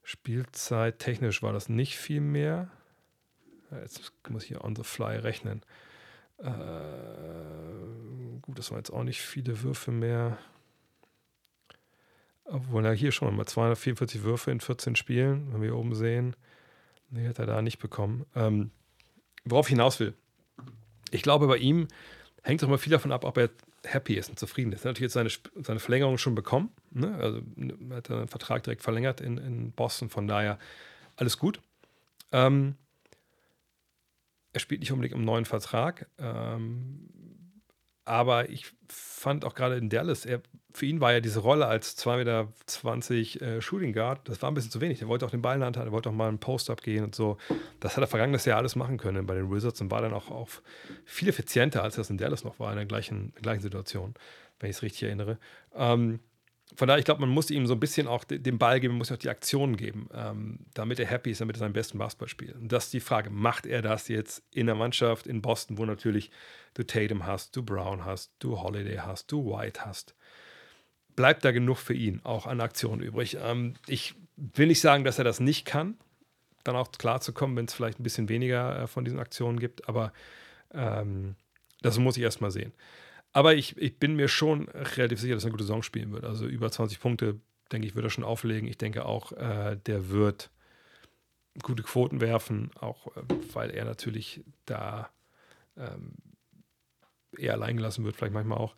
Spielzeit 0.03 1.01
technisch 1.01 1.43
war 1.43 1.53
das 1.53 1.69
nicht 1.69 1.99
viel 1.99 2.21
mehr. 2.21 2.71
Jetzt 3.73 4.13
muss 4.29 4.45
ich 4.45 4.49
hier 4.49 4.65
on 4.65 4.77
the 4.77 4.85
fly 4.85 5.17
rechnen. 5.17 5.63
Äh, 6.43 8.39
gut, 8.43 8.59
das 8.59 8.71
waren 8.71 8.79
jetzt 8.79 8.93
auch 8.93 9.05
nicht 9.05 9.21
viele 9.21 9.63
Würfe 9.63 9.91
mehr. 9.91 10.39
Obwohl, 12.45 12.85
er 12.85 12.95
hier 12.95 13.13
schon 13.13 13.35
mal 13.37 13.47
244 13.47 14.23
Würfe 14.23 14.51
in 14.51 14.61
14 14.61 14.97
Spielen, 14.97 15.53
wenn 15.53 15.63
wir 15.63 15.77
oben 15.77 15.95
sehen. 15.95 16.35
Nee, 17.11 17.29
hat 17.29 17.39
er 17.39 17.47
da 17.47 17.63
nicht 17.63 17.79
bekommen. 17.79 18.27
Ähm, 18.35 18.71
worauf 19.45 19.67
ich 19.67 19.73
hinaus 19.73 20.01
will. 20.01 20.15
Ich 21.11 21.23
glaube, 21.23 21.47
bei 21.47 21.59
ihm 21.59 21.89
hängt 22.43 22.63
doch 22.63 22.69
mal 22.69 22.79
viel 22.79 22.93
davon 22.93 23.13
ab, 23.13 23.25
ob 23.25 23.37
er 23.37 23.51
happy 23.85 24.15
ist 24.15 24.31
und 24.31 24.39
zufrieden 24.39 24.73
ist. 24.73 24.81
Er 24.81 24.91
hat 24.91 24.97
natürlich 24.97 25.15
jetzt 25.15 25.15
seine, 25.15 25.31
seine 25.65 25.81
Verlängerung 25.81 26.19
schon 26.19 26.35
bekommen. 26.35 26.71
Ne? 26.91 27.15
Also 27.17 27.41
er 27.91 27.97
hat 27.97 28.11
einen 28.11 28.29
Vertrag 28.29 28.63
direkt 28.63 28.83
verlängert 28.83 29.21
in, 29.21 29.39
in 29.39 29.73
Boston, 29.73 30.11
von 30.11 30.27
daher 30.27 30.59
alles 31.17 31.39
gut. 31.39 31.61
Ähm, 32.33 32.77
er 34.53 34.61
spielt 34.61 34.81
nicht 34.81 34.93
unbedingt 34.93 35.15
im 35.15 35.25
neuen 35.25 35.45
Vertrag. 35.45 36.09
Ähm, 36.19 37.09
aber 38.05 38.49
ich 38.51 38.73
fand 38.89 39.45
auch 39.45 39.55
gerade 39.55 39.77
in 39.77 39.89
Dallas, 39.89 40.27
er, 40.27 40.43
für 40.73 40.87
ihn 40.87 41.01
war 41.01 41.13
ja 41.13 41.21
diese 41.21 41.41
Rolle 41.41 41.67
als 41.67 41.97
2,20 41.99 42.17
Meter 42.17 43.57
äh, 43.57 43.61
Shooting 43.61 43.93
Guard, 43.93 44.29
das 44.29 44.43
war 44.43 44.51
ein 44.51 44.55
bisschen 44.55 44.71
zu 44.71 44.81
wenig. 44.81 45.01
Er 45.01 45.09
wollte 45.09 45.27
auch 45.27 45.31
den 45.31 45.43
Ball 45.43 45.55
in 45.55 45.61
der 45.61 45.67
Hand 45.67 45.77
haben, 45.77 45.87
er 45.87 45.93
wollte 45.93 46.09
auch 46.09 46.15
mal 46.15 46.29
einen 46.29 46.41
Post-Up 46.41 46.83
gehen 46.83 47.05
und 47.05 47.15
so. 47.15 47.37
Das 47.79 47.97
hat 47.97 48.03
er 48.03 48.09
vergangenes 48.09 48.45
Jahr 48.47 48.59
alles 48.59 48.75
machen 48.75 48.99
können 48.99 49.27
bei 49.27 49.35
den 49.35 49.51
Wizards 49.51 49.81
und 49.81 49.91
war 49.91 50.03
dann 50.03 50.13
auch, 50.13 50.31
auch 50.31 50.49
viel 51.05 51.29
effizienter, 51.29 51.83
als 51.85 51.97
das 51.97 52.11
in 52.11 52.19
Dallas 52.19 52.43
noch 52.43 52.59
war, 52.59 52.71
in 52.71 52.77
der 52.77 52.87
gleichen, 52.87 53.33
gleichen 53.41 53.63
Situation, 53.63 54.15
wenn 54.59 54.71
ich 54.71 54.77
es 54.77 54.83
richtig 54.83 55.05
erinnere. 55.05 55.39
Ähm, 55.75 56.21
von 56.77 56.89
daher, 56.89 56.99
ich 56.99 57.05
glaube, 57.05 57.21
man 57.21 57.31
muss 57.31 57.51
ihm 57.51 57.67
so 57.67 57.75
ein 57.75 57.81
bisschen 57.81 58.07
auch 58.07 58.25
den 58.25 58.59
Ball 58.59 58.81
geben, 58.81 58.95
man 58.95 58.99
muss 58.99 59.11
ihm 59.11 59.15
auch 59.15 59.21
die 59.21 59.29
Aktionen 59.29 59.77
geben, 59.77 60.09
ähm, 60.15 60.61
damit 60.75 61.01
er 61.01 61.07
happy 61.07 61.31
ist, 61.31 61.41
damit 61.41 61.57
er 61.57 61.61
seinen 61.61 61.73
besten 61.73 61.99
Basketball 61.99 62.29
spielt. 62.29 62.55
Und 62.57 62.71
das 62.71 62.85
ist 62.85 62.93
die 62.93 63.01
Frage, 63.01 63.31
macht 63.31 63.67
er 63.67 63.83
das 63.83 64.09
jetzt 64.09 64.43
in 64.53 64.67
der 64.67 64.75
Mannschaft 64.75 65.27
in 65.27 65.43
Boston, 65.43 65.79
wo 65.79 65.85
natürlich 65.85 66.31
du 66.75 66.85
Tatum 66.85 67.27
hast, 67.27 67.57
du 67.57 67.63
Brown 67.63 68.05
hast, 68.05 68.33
du 68.39 68.61
Holiday 68.61 68.99
hast, 68.99 69.33
du 69.33 69.47
White 69.47 69.85
hast? 69.85 70.15
Bleibt 71.17 71.45
da 71.45 71.51
genug 71.51 71.79
für 71.79 71.95
ihn 71.95 72.21
auch 72.25 72.47
an 72.47 72.61
Aktionen 72.61 73.03
übrig? 73.03 73.37
Ähm, 73.43 73.75
ich 73.87 74.15
will 74.37 74.69
nicht 74.69 74.81
sagen, 74.81 75.05
dass 75.05 75.19
er 75.19 75.25
das 75.25 75.41
nicht 75.41 75.65
kann, 75.65 75.97
dann 76.65 76.77
auch 76.77 76.93
klar 76.93 77.21
zu 77.21 77.33
kommen, 77.33 77.57
wenn 77.57 77.65
es 77.65 77.75
vielleicht 77.75 77.99
ein 77.99 78.05
bisschen 78.05 78.29
weniger 78.29 78.83
äh, 78.83 78.87
von 78.87 79.05
diesen 79.05 79.19
Aktionen 79.19 79.59
gibt, 79.59 79.89
aber 79.89 80.13
ähm, 80.73 81.35
das 81.83 81.99
muss 81.99 82.17
ich 82.17 82.23
erst 82.23 82.41
mal 82.41 82.51
sehen. 82.51 82.73
Aber 83.33 83.55
ich, 83.55 83.77
ich 83.77 83.99
bin 83.99 84.17
mir 84.17 84.29
schon 84.29 84.69
relativ 84.69 85.21
sicher, 85.21 85.35
dass 85.35 85.45
er 85.45 85.49
eine 85.49 85.53
gute 85.53 85.65
Saison 85.65 85.83
spielen 85.83 86.13
wird. 86.13 86.25
Also 86.25 86.47
über 86.47 86.71
20 86.71 86.99
Punkte, 87.01 87.41
denke 87.71 87.87
ich, 87.87 87.95
wird 87.95 88.05
er 88.05 88.11
schon 88.11 88.25
auflegen. 88.25 88.69
Ich 88.69 88.79
denke 88.79 89.05
auch, 89.05 89.33
äh, 89.33 89.77
der 89.87 90.11
wird 90.11 90.51
gute 91.63 91.83
Quoten 91.83 92.21
werfen, 92.21 92.71
auch 92.79 93.17
äh, 93.17 93.23
weil 93.53 93.71
er 93.71 93.85
natürlich 93.85 94.43
da 94.67 95.11
ähm, 95.77 96.15
eher 97.37 97.53
allein 97.55 97.77
gelassen 97.77 98.05
wird, 98.05 98.17
vielleicht 98.17 98.35
manchmal 98.35 98.59
auch. 98.59 98.75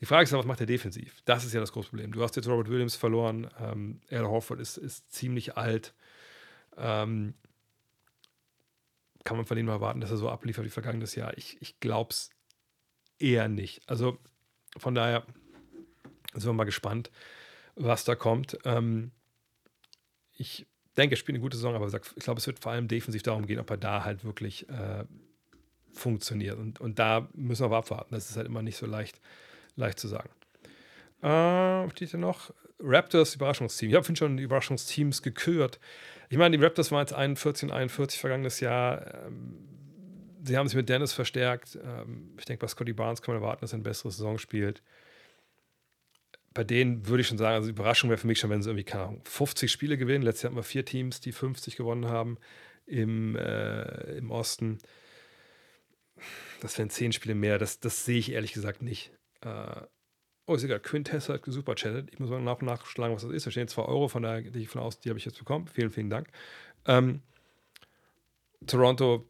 Die 0.00 0.06
Frage 0.06 0.24
ist, 0.24 0.32
was 0.32 0.46
macht 0.46 0.60
er 0.60 0.66
defensiv? 0.66 1.20
Das 1.26 1.44
ist 1.44 1.52
ja 1.52 1.60
das 1.60 1.72
große 1.72 1.90
Problem. 1.90 2.12
Du 2.12 2.22
hast 2.22 2.34
jetzt 2.36 2.48
Robert 2.48 2.70
Williams 2.70 2.96
verloren. 2.96 3.50
Ähm, 3.58 4.00
Al 4.10 4.26
Horford 4.26 4.58
ist, 4.58 4.78
ist 4.78 5.12
ziemlich 5.12 5.58
alt. 5.58 5.94
Ähm, 6.78 7.34
kann 9.24 9.36
man 9.36 9.44
von 9.44 9.58
ihm 9.58 9.66
mal 9.66 9.72
erwarten, 9.72 10.00
dass 10.00 10.10
er 10.10 10.16
so 10.16 10.30
abliefert 10.30 10.64
wie 10.64 10.70
vergangenes 10.70 11.14
Jahr? 11.14 11.36
Ich, 11.36 11.60
ich 11.60 11.80
glaube 11.80 12.12
es 12.12 12.30
eher 13.20 13.48
nicht. 13.48 13.82
Also 13.88 14.18
von 14.76 14.94
daher 14.94 15.24
sind 16.32 16.46
wir 16.46 16.52
mal 16.52 16.64
gespannt, 16.64 17.10
was 17.74 18.04
da 18.04 18.14
kommt. 18.14 18.58
Ähm, 18.64 19.12
ich 20.36 20.66
denke, 20.96 21.14
er 21.14 21.16
spielt 21.16 21.36
eine 21.36 21.42
gute 21.42 21.56
Saison, 21.56 21.74
aber 21.74 21.86
ich 21.86 22.22
glaube, 22.22 22.38
es 22.38 22.46
wird 22.46 22.60
vor 22.60 22.72
allem 22.72 22.88
defensiv 22.88 23.22
darum 23.22 23.46
gehen, 23.46 23.58
ob 23.58 23.70
er 23.70 23.76
da 23.76 24.04
halt 24.04 24.24
wirklich 24.24 24.68
äh, 24.68 25.04
funktioniert. 25.92 26.58
Und, 26.58 26.80
und 26.80 26.98
da 26.98 27.28
müssen 27.34 27.62
wir 27.62 27.66
aber 27.66 27.78
abwarten. 27.78 28.14
Das 28.14 28.30
ist 28.30 28.36
halt 28.36 28.46
immer 28.46 28.62
nicht 28.62 28.76
so 28.76 28.86
leicht, 28.86 29.20
leicht 29.76 29.98
zu 29.98 30.08
sagen. 30.08 30.30
Äh, 31.22 31.90
steht 31.90 32.10
hier 32.10 32.20
noch? 32.20 32.52
Raptors 32.78 33.34
Überraschungsteam. 33.34 33.90
Ich 33.90 33.96
habe 33.96 34.16
schon 34.16 34.38
Überraschungsteams 34.38 35.22
gekürt. 35.22 35.78
Ich 36.30 36.38
meine, 36.38 36.56
die 36.56 36.62
Raptors 36.62 36.90
waren 36.92 37.00
jetzt 37.00 37.12
41 37.12 37.64
und 37.64 37.74
41 37.74 38.20
vergangenes 38.20 38.60
Jahr. 38.60 39.26
Ähm, 39.26 39.79
sie 40.42 40.56
haben 40.56 40.68
sich 40.68 40.76
mit 40.76 40.88
Dennis 40.88 41.12
verstärkt. 41.12 41.78
Ähm, 41.82 42.34
ich 42.38 42.44
denke, 42.44 42.60
bei 42.64 42.68
Scotty 42.68 42.92
Barnes 42.92 43.22
kann 43.22 43.34
man 43.34 43.42
erwarten, 43.42 43.62
dass 43.62 43.72
er 43.72 43.76
eine 43.76 43.84
bessere 43.84 44.10
Saison 44.10 44.38
spielt. 44.38 44.82
Bei 46.52 46.64
denen 46.64 47.06
würde 47.06 47.20
ich 47.20 47.28
schon 47.28 47.38
sagen, 47.38 47.54
also 47.54 47.68
die 47.68 47.74
Überraschung 47.74 48.10
wäre 48.10 48.18
für 48.18 48.26
mich 48.26 48.40
schon, 48.40 48.50
wenn 48.50 48.62
sie 48.62 48.70
irgendwie, 48.70 48.84
keine 48.84 49.04
Ahnung, 49.04 49.22
50 49.24 49.70
Spiele 49.70 49.96
gewinnen. 49.96 50.22
Letztes 50.22 50.42
Jahr 50.42 50.50
hatten 50.50 50.58
wir 50.58 50.64
vier 50.64 50.84
Teams, 50.84 51.20
die 51.20 51.32
50 51.32 51.76
gewonnen 51.76 52.08
haben 52.08 52.38
im, 52.86 53.36
äh, 53.36 54.16
im 54.16 54.30
Osten. 54.30 54.78
Das 56.60 56.76
wären 56.76 56.90
zehn 56.90 57.12
Spiele 57.12 57.34
mehr. 57.34 57.58
Das, 57.58 57.80
das 57.80 58.04
sehe 58.04 58.18
ich 58.18 58.32
ehrlich 58.32 58.52
gesagt 58.52 58.82
nicht. 58.82 59.12
Äh, 59.42 59.82
oh, 60.46 60.54
ist 60.54 60.64
egal. 60.64 60.80
Quintessa 60.80 61.34
hat 61.34 61.42
super 61.46 61.76
chattet. 61.76 62.10
Ich 62.12 62.18
muss 62.18 62.30
mal 62.30 62.42
nach 62.42 62.60
und 62.60 62.66
nachschlagen, 62.66 63.14
was 63.14 63.22
das 63.22 63.32
ist. 63.32 63.46
Da 63.46 63.50
stehen 63.52 63.68
2 63.68 63.82
Euro, 63.82 64.08
von 64.08 64.22
der, 64.22 64.42
die 64.42 64.60
ich 64.60 64.68
von 64.68 64.80
aus, 64.80 64.98
die 64.98 65.08
habe 65.08 65.18
ich 65.18 65.24
jetzt 65.24 65.38
bekommen. 65.38 65.68
Vielen, 65.68 65.90
vielen 65.90 66.10
Dank. 66.10 66.28
Ähm, 66.84 67.22
Toronto 68.66 69.26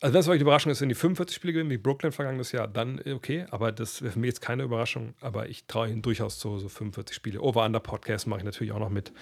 also 0.00 0.12
wenn 0.12 0.20
es 0.20 0.28
euch 0.28 0.34
eine 0.34 0.42
Überraschung 0.42 0.72
ist, 0.72 0.80
wenn 0.80 0.88
die 0.88 0.94
45 0.94 1.36
Spiele 1.36 1.52
gewinnen, 1.52 1.70
wie 1.70 1.78
Brooklyn 1.78 2.12
vergangenes 2.12 2.52
Jahr, 2.52 2.68
dann 2.68 3.00
okay. 3.12 3.46
Aber 3.50 3.72
das 3.72 4.02
wäre 4.02 4.12
für 4.12 4.18
mich 4.18 4.28
jetzt 4.28 4.40
keine 4.40 4.62
Überraschung. 4.62 5.14
Aber 5.20 5.48
ich 5.48 5.66
traue 5.66 5.88
ihnen 5.88 6.02
durchaus 6.02 6.38
zu, 6.38 6.58
so 6.58 6.68
45 6.68 7.14
Spiele. 7.14 7.40
Over-Under-Podcast 7.40 8.26
mache 8.26 8.40
ich 8.40 8.44
natürlich 8.44 8.72
auch 8.72 8.80
noch 8.80 8.90
mit, 8.90 9.12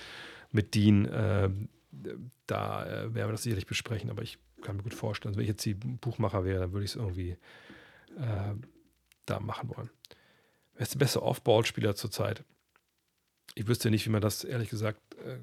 mit 0.50 0.74
Dean. 0.74 1.06
Äh, 1.06 1.50
da 2.46 2.86
äh, 2.86 3.14
werden 3.14 3.28
wir 3.28 3.32
das 3.32 3.42
sicherlich 3.42 3.66
besprechen. 3.66 4.10
Aber 4.10 4.22
ich 4.22 4.38
kann 4.62 4.76
mir 4.76 4.82
gut 4.82 4.94
vorstellen, 4.94 5.30
also 5.30 5.38
wenn 5.38 5.44
ich 5.44 5.50
jetzt 5.50 5.64
die 5.64 5.74
Buchmacher 5.74 6.44
wäre, 6.44 6.60
dann 6.60 6.72
würde 6.72 6.84
ich 6.84 6.92
es 6.92 6.96
irgendwie 6.96 7.36
äh, 8.16 8.54
da 9.26 9.40
machen 9.40 9.70
wollen. 9.76 9.90
Wer 10.74 10.82
ist 10.82 10.94
der 10.94 10.98
beste 10.98 11.22
Off-Ball-Spieler 11.22 11.94
zurzeit? 11.94 12.44
Ich 13.54 13.68
wüsste 13.68 13.90
nicht, 13.90 14.06
wie 14.06 14.10
man 14.10 14.22
das 14.22 14.44
ehrlich 14.44 14.70
gesagt 14.70 15.00
äh, 15.16 15.38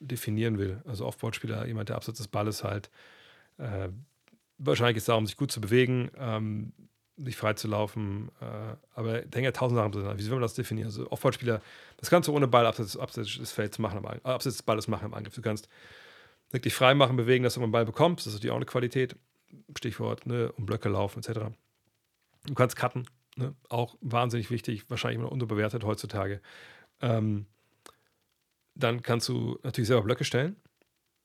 definieren 0.00 0.58
will. 0.58 0.82
Also 0.86 1.06
Off-Ball-Spieler, 1.06 1.66
jemand, 1.66 1.88
der 1.88 1.96
abseits 1.96 2.18
des 2.18 2.28
Balles 2.28 2.64
halt 2.64 2.90
äh, 3.58 3.90
wahrscheinlich 4.60 4.98
ist 4.98 5.04
es 5.04 5.06
darum, 5.06 5.26
sich 5.26 5.36
gut 5.36 5.50
zu 5.50 5.60
bewegen, 5.60 6.10
ähm, 6.18 6.72
sich 7.16 7.36
frei 7.36 7.54
zu 7.54 7.68
laufen. 7.68 8.30
Äh, 8.40 8.76
aber 8.94 9.24
ich 9.24 9.30
denke, 9.30 9.52
tausend 9.52 9.78
Sachen 9.78 9.92
drin. 9.92 10.18
Wie 10.18 10.22
soll 10.22 10.34
man 10.34 10.42
das 10.42 10.54
definieren? 10.54 10.88
Also 10.88 11.10
Offballspieler, 11.10 11.60
das 11.96 12.10
kannst 12.10 12.28
du 12.28 12.34
ohne 12.34 12.48
Ball 12.48 12.66
abseits, 12.66 12.96
abseits 12.96 13.36
des 13.36 13.52
Felds 13.52 13.78
machen, 13.78 14.04
äh, 14.04 14.28
abseits 14.28 14.56
des 14.56 14.62
Balles 14.62 14.88
machen 14.88 15.06
im 15.06 15.14
Angriff. 15.14 15.34
Du 15.34 15.42
kannst 15.42 15.68
wirklich 16.50 16.74
frei 16.74 16.94
machen, 16.94 17.16
bewegen, 17.16 17.44
dass 17.44 17.54
du 17.54 17.62
einen 17.62 17.72
Ball 17.72 17.84
bekommst. 17.84 18.26
Das 18.26 18.32
ist 18.32 18.38
natürlich 18.38 18.52
auch 18.52 18.56
eine 18.56 18.66
Qualität. 18.66 19.16
Stichwort, 19.76 20.26
ne, 20.26 20.52
um 20.52 20.64
Blöcke 20.66 20.88
laufen, 20.88 21.18
etc. 21.20 21.40
Du 22.46 22.54
kannst 22.54 22.76
cutten, 22.76 23.06
ne? 23.36 23.54
auch 23.68 23.96
wahnsinnig 24.00 24.50
wichtig, 24.50 24.88
wahrscheinlich 24.88 25.18
immer 25.18 25.32
unterbewertet 25.32 25.84
heutzutage. 25.84 26.40
Ähm, 27.00 27.46
dann 28.74 29.02
kannst 29.02 29.28
du 29.28 29.58
natürlich 29.62 29.88
selber 29.88 30.04
Blöcke 30.04 30.24
stellen. 30.24 30.56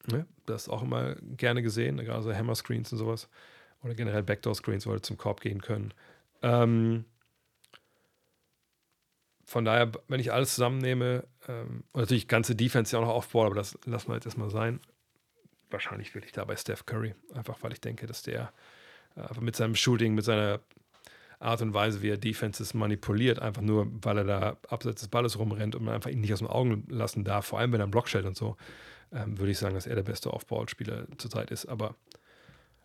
Ne? 0.08 0.26
Das 0.46 0.64
ist 0.64 0.70
auch 0.70 0.84
immer 0.84 1.16
gerne 1.38 1.62
gesehen, 1.62 1.98
gerade 1.98 2.24
so 2.24 2.34
Hammer-Screens 2.34 2.92
und 2.92 2.98
sowas. 2.98 3.30
Oder 3.84 3.94
generell 3.94 4.24
Backdoor-Screens, 4.24 4.88
wo 4.88 4.92
wir 4.92 5.02
zum 5.02 5.18
Korb 5.18 5.42
gehen 5.42 5.62
können. 5.62 5.94
Ähm, 6.42 7.06
von 9.46 9.64
daher, 9.64 9.92
wenn 10.08 10.20
ich 10.20 10.34
alles 10.34 10.56
zusammennehme, 10.56 11.24
ähm, 11.48 11.84
und 11.92 12.02
natürlich 12.02 12.28
ganze 12.28 12.56
Defense 12.56 12.96
ja 12.96 13.00
auch 13.00 13.08
noch 13.08 13.14
aufbauen, 13.14 13.48
aber 13.48 13.56
das 13.56 13.78
lassen 13.86 14.10
wir 14.10 14.16
jetzt 14.16 14.26
erstmal 14.26 14.50
sein. 14.50 14.80
Wahrscheinlich 15.70 16.14
wirklich 16.16 16.32
da 16.32 16.46
bei 16.46 16.56
Steph 16.56 16.86
Curry, 16.86 17.14
einfach 17.34 17.58
weil 17.62 17.74
ich 17.74 17.82
denke, 17.82 18.08
dass 18.08 18.24
der 18.24 18.52
äh, 19.16 19.40
mit 19.40 19.56
seinem 19.56 19.76
Shooting, 19.76 20.16
mit 20.16 20.26
seiner 20.26 20.62
Art 21.40 21.62
und 21.62 21.74
Weise, 21.74 22.02
wie 22.02 22.10
er 22.10 22.18
Defenses 22.18 22.74
manipuliert, 22.74 23.40
einfach 23.40 23.62
nur, 23.62 23.88
weil 24.02 24.18
er 24.20 24.24
da 24.24 24.58
abseits 24.70 25.02
des 25.02 25.10
Balles 25.10 25.38
rumrennt 25.38 25.76
und 25.76 25.84
man 25.84 25.94
einfach 25.94 26.10
ihn 26.10 26.22
nicht 26.22 26.34
aus 26.34 26.40
den 26.40 26.48
Augen 26.48 26.86
lassen 26.90 27.24
darf, 27.24 27.46
vor 27.46 27.60
allem 27.60 27.72
wenn 27.72 27.82
er 27.82 27.84
einen 27.84 27.92
Block 27.92 28.08
stellt 28.08 28.26
und 28.26 28.38
so, 28.38 28.58
ähm, 29.12 29.38
würde 29.38 29.52
ich 29.52 29.58
sagen, 29.58 29.76
dass 29.76 29.88
er 29.88 29.96
der 29.96 30.04
beste 30.04 30.34
Off-Ball-Spieler 30.34 31.08
zurzeit 31.18 31.52
ist. 31.52 31.66
Aber 31.66 31.96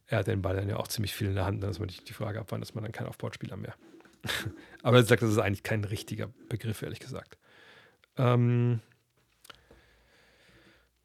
er 0.06 0.18
hat 0.18 0.26
den 0.26 0.42
Ball 0.42 0.56
dann 0.56 0.68
ja 0.68 0.76
auch 0.76 0.88
ziemlich 0.88 1.14
viel 1.14 1.28
in 1.28 1.34
der 1.34 1.46
Hand. 1.46 1.62
Dann 1.62 1.70
ist 1.70 1.78
natürlich 1.78 2.04
die 2.04 2.12
Frage, 2.12 2.40
ab 2.40 2.46
wann 2.50 2.62
ist 2.62 2.74
man 2.74 2.84
dann 2.84 2.92
kein 2.92 3.06
Off-Ball-Spieler 3.06 3.56
mehr. 3.56 3.74
Aber 4.82 4.98
er 4.98 5.04
sagt, 5.04 5.22
das 5.22 5.30
ist 5.30 5.38
eigentlich 5.38 5.62
kein 5.62 5.84
richtiger 5.84 6.28
Begriff, 6.48 6.82
ehrlich 6.82 7.00
gesagt. 7.00 7.38
Ähm, 8.16 8.80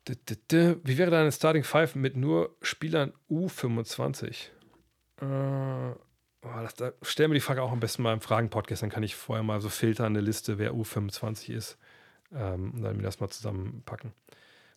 wie 0.08 0.98
wäre 0.98 1.12
deine 1.12 1.32
Starting 1.32 1.64
Five 1.64 1.96
mit 1.96 2.16
nur 2.16 2.56
Spielern 2.62 3.14
U25? 3.30 4.50
Äh, 5.22 5.26
oh, 5.26 5.98
da 6.42 6.92
stellen 7.02 7.32
wir 7.32 7.36
die 7.36 7.40
Frage 7.40 7.64
auch 7.64 7.72
am 7.72 7.80
besten 7.80 8.04
mal 8.04 8.14
im 8.14 8.22
Fragen-Podcast, 8.22 8.84
dann 8.84 8.90
kann 8.90 9.04
ich 9.04 9.16
vorher 9.16 9.44
mal 9.44 9.62
so 9.62 9.70
filtern, 9.70 10.08
eine 10.08 10.22
Liste, 10.22 10.58
wer 10.58 10.74
U25 10.74 11.54
ist 11.54 11.78
ähm, 12.34 12.72
und 12.72 12.82
dann 12.82 12.98
mir 12.98 13.04
das 13.04 13.20
mal 13.20 13.30
zusammenpacken. 13.30 14.14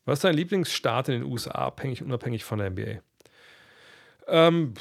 Was 0.08 0.20
ist 0.20 0.24
dein 0.24 0.36
Lieblingsstaat 0.36 1.10
in 1.10 1.20
den 1.20 1.30
USA, 1.30 1.50
abhängig, 1.50 2.02
unabhängig 2.02 2.42
von 2.42 2.58
der 2.58 2.70
NBA? 2.70 3.02
Ähm, 4.26 4.72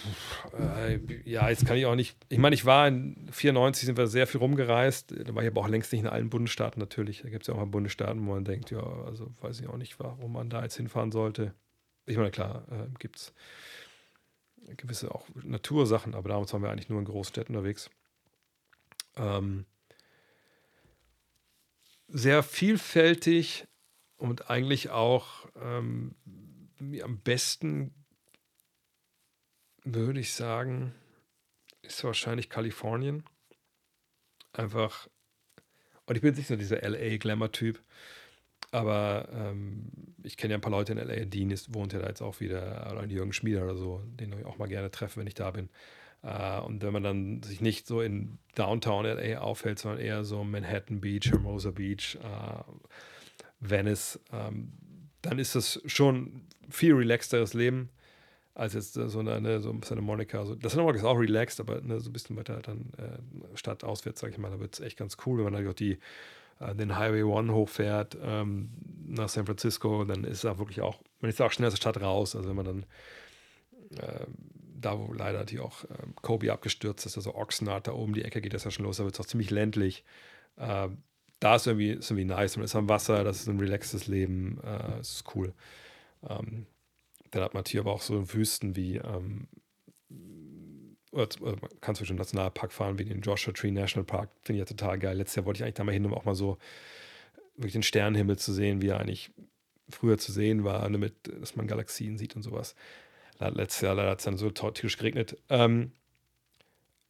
äh, 0.58 1.00
ja, 1.30 1.50
jetzt 1.50 1.66
kann 1.66 1.76
ich 1.76 1.86
auch 1.86 1.96
nicht. 1.96 2.16
Ich 2.30 2.38
meine, 2.38 2.56
ich 2.56 2.64
war 2.64 2.88
in 2.88 3.28
94, 3.34 3.88
sind 3.88 3.98
wir 3.98 4.08
sehr 4.08 4.26
viel 4.26 4.40
rumgereist. 4.40 5.14
Da 5.28 5.36
war 5.36 5.44
ich 5.44 5.50
aber 5.50 5.60
auch 5.60 5.68
längst 5.68 5.92
nicht 5.92 6.00
in 6.00 6.08
allen 6.08 6.30
Bundesstaaten 6.30 6.80
natürlich. 6.80 7.24
Da 7.24 7.30
gibt 7.30 7.44
es 7.44 7.48
ja 7.48 7.56
auch 7.56 7.58
mal 7.58 7.66
Bundesstaaten, 7.66 8.26
wo 8.26 8.36
man 8.36 8.46
denkt, 8.46 8.72
ja, 8.72 8.80
also 8.80 9.30
weiß 9.42 9.60
ich 9.60 9.68
auch 9.68 9.76
nicht, 9.76 10.00
warum 10.00 10.32
man 10.32 10.50
da 10.50 10.64
jetzt 10.64 10.78
hinfahren 10.78 11.12
sollte. 11.12 11.54
Ich 12.06 12.16
meine, 12.16 12.32
klar, 12.32 12.66
äh, 12.72 12.88
gibt 12.98 13.18
es 13.18 13.34
gewisse 14.78 15.14
auch 15.14 15.28
Natursachen, 15.44 16.16
aber 16.16 16.30
damals 16.30 16.54
waren 16.54 16.62
wir 16.62 16.70
eigentlich 16.70 16.88
nur 16.88 17.00
in 17.00 17.06
Großstädten 17.06 17.54
unterwegs. 17.54 17.90
Ähm, 19.18 19.66
sehr 22.08 22.44
vielfältig 22.44 23.68
und 24.18 24.50
eigentlich 24.50 24.90
auch 24.90 25.48
ähm, 25.62 26.16
am 27.04 27.20
besten 27.20 27.94
würde 29.84 30.20
ich 30.20 30.34
sagen, 30.34 30.94
ist 31.82 32.04
wahrscheinlich 32.04 32.50
Kalifornien. 32.50 33.24
Einfach, 34.54 35.08
und 36.06 36.16
ich 36.16 36.22
bin 36.22 36.36
nicht 36.36 36.48
so 36.48 36.56
dieser 36.56 36.82
LA-Glamour-Typ, 36.82 37.82
aber 38.72 39.30
ähm, 39.32 39.92
ich 40.24 40.36
kenne 40.36 40.54
ja 40.54 40.58
ein 40.58 40.62
paar 40.62 40.72
Leute 40.72 40.94
in 40.94 40.98
LA. 40.98 41.26
Dean 41.26 41.52
ist, 41.52 41.74
wohnt 41.74 41.94
ja 41.94 42.00
da 42.00 42.08
jetzt 42.08 42.22
auch 42.22 42.40
wieder, 42.40 42.92
oder 42.92 43.06
Jürgen 43.06 43.34
Schmieder 43.34 43.64
oder 43.64 43.78
so, 43.78 44.04
den 44.06 44.34
ich 44.34 44.46
auch 44.46 44.58
mal 44.58 44.68
gerne 44.68 44.92
treffe, 44.92 45.20
wenn 45.20 45.28
ich 45.28 45.36
da 45.36 45.52
bin. 45.52 45.70
Uh, 46.24 46.66
und 46.66 46.82
wenn 46.82 46.92
man 46.92 47.04
dann 47.04 47.44
sich 47.44 47.62
nicht 47.62 47.86
so 47.86 48.02
in 48.02 48.40
Downtown 48.56 49.06
LA 49.06 49.38
aufhält, 49.38 49.78
sondern 49.78 50.02
eher 50.02 50.24
so 50.24 50.44
Manhattan 50.44 51.00
Beach, 51.00 51.32
Hermosa 51.32 51.70
Beach, 51.70 52.18
uh, 52.24 52.64
Venice, 53.60 54.20
ähm, 54.32 54.72
dann 55.22 55.40
ist 55.40 55.56
das 55.56 55.82
schon 55.86 56.48
viel 56.70 56.94
relaxteres 56.94 57.54
Leben 57.54 57.90
als 58.54 58.74
jetzt 58.74 58.94
so 58.94 59.20
eine, 59.20 59.62
so 59.62 59.72
Santa 59.84 60.02
Monica. 60.02 60.40
Also, 60.40 60.56
das 60.56 60.76
Monica 60.76 60.98
ist 60.98 61.04
auch 61.06 61.20
relaxed, 61.20 61.60
aber 61.60 61.80
ne, 61.82 62.00
so 62.00 62.10
ein 62.10 62.14
bisschen 62.14 62.36
weiter 62.38 62.60
dann 62.62 62.92
äh, 62.98 63.56
stadtauswärts, 63.56 64.20
sag 64.20 64.32
ich 64.32 64.40
mal, 64.40 64.50
da 64.50 64.60
wird 64.60 64.74
es 64.74 64.80
echt 64.80 64.98
ganz 64.98 65.16
cool, 65.26 65.38
wenn 65.38 65.46
man 65.46 65.54
dann 65.54 65.68
auch 65.68 65.76
die, 65.76 66.00
äh, 66.60 66.74
den 66.74 66.98
Highway 66.98 67.22
One 67.22 67.54
hochfährt 67.54 68.18
ähm, 68.20 68.72
nach 69.06 69.30
San 69.30 69.46
Francisco, 69.46 70.04
dann 70.06 70.24
ist 70.24 70.44
da 70.44 70.58
wirklich 70.58 70.82
auch, 70.82 71.00
man 71.22 71.30
ist 71.30 71.40
auch 71.40 71.52
schnell 71.52 71.68
aus 71.68 71.74
der 71.74 71.78
Stadt 71.78 72.02
raus. 72.02 72.36
Also 72.36 72.50
wenn 72.50 72.56
man 72.56 72.66
dann 72.66 72.86
äh, 74.00 74.26
da, 74.80 74.98
wo 74.98 75.14
leider 75.14 75.46
die 75.46 75.60
auch 75.60 75.84
ähm, 75.86 76.16
Kobe 76.22 76.52
abgestürzt 76.52 77.06
ist, 77.06 77.16
also 77.16 77.36
Oxnard, 77.36 77.88
da 77.88 77.94
oben 77.94 78.14
die 78.14 78.24
Ecke 78.24 78.42
geht 78.42 78.54
das 78.54 78.64
ja 78.64 78.72
schon 78.72 78.86
los, 78.86 78.98
da 78.98 79.04
wird 79.04 79.14
es 79.14 79.20
auch 79.20 79.26
ziemlich 79.26 79.52
ländlich. 79.52 80.04
Da 81.40 81.56
ist 81.56 81.68
irgendwie, 81.68 81.92
ist 81.92 82.10
irgendwie 82.10 82.26
nice. 82.26 82.58
Man 82.58 82.66
ist 82.66 82.76
am 82.76 82.90
Wasser, 82.90 83.24
das 83.24 83.42
ist 83.42 83.48
ein 83.48 83.60
relaxtes 83.60 84.08
Leben. 84.08 84.60
Äh, 84.64 84.98
das 84.98 85.16
ist 85.16 85.36
cool. 85.36 85.54
Ähm, 86.28 86.66
dann 87.32 87.44
hat 87.44 87.54
man 87.54 87.64
hier 87.66 87.82
aber 87.82 87.92
auch 87.92 88.02
so 88.02 88.34
Wüsten 88.34 88.76
wie, 88.76 88.98
ähm, 88.98 89.48
oder, 91.12 91.28
oder 91.42 91.58
man 91.62 91.70
kann 91.82 91.96
zwischen 91.96 92.16
Nationalpark 92.16 92.72
fahren, 92.72 93.00
wie 93.00 93.06
den 93.06 93.22
Joshua 93.22 93.54
Tree 93.54 93.72
National 93.72 94.06
Park. 94.06 94.30
Finde 94.44 94.62
ich 94.62 94.70
ja 94.70 94.76
total 94.76 94.98
geil. 95.00 95.18
Letztes 95.18 95.36
Jahr 95.36 95.46
wollte 95.46 95.60
ich 95.60 95.64
eigentlich 95.64 95.76
da 95.76 95.84
mal 95.84 95.92
hin, 95.92 96.06
um 96.06 96.14
auch 96.14 96.26
mal 96.26 96.36
so 96.36 96.58
wirklich 97.56 97.74
den 97.74 97.84
Sternenhimmel 97.84 98.38
zu 98.38 98.54
sehen, 98.54 98.82
wie 98.82 98.90
er 98.90 99.00
eigentlich 99.00 99.32
früher 99.90 100.18
zu 100.18 100.32
sehen 100.32 100.64
war, 100.64 100.88
damit, 100.90 101.14
dass 101.40 101.56
man 101.56 101.68
Galaxien 101.68 102.18
sieht 102.18 102.36
und 102.36 102.44
sowas. 102.44 102.76
Letztes 103.40 103.82
Jahr 103.82 103.96
leider 103.96 104.12
hat 104.12 104.20
es 104.20 104.26
dann 104.26 104.38
so 104.38 104.50
tierisch 104.50 104.98
geregnet. 104.98 105.38
Ähm, 105.50 105.92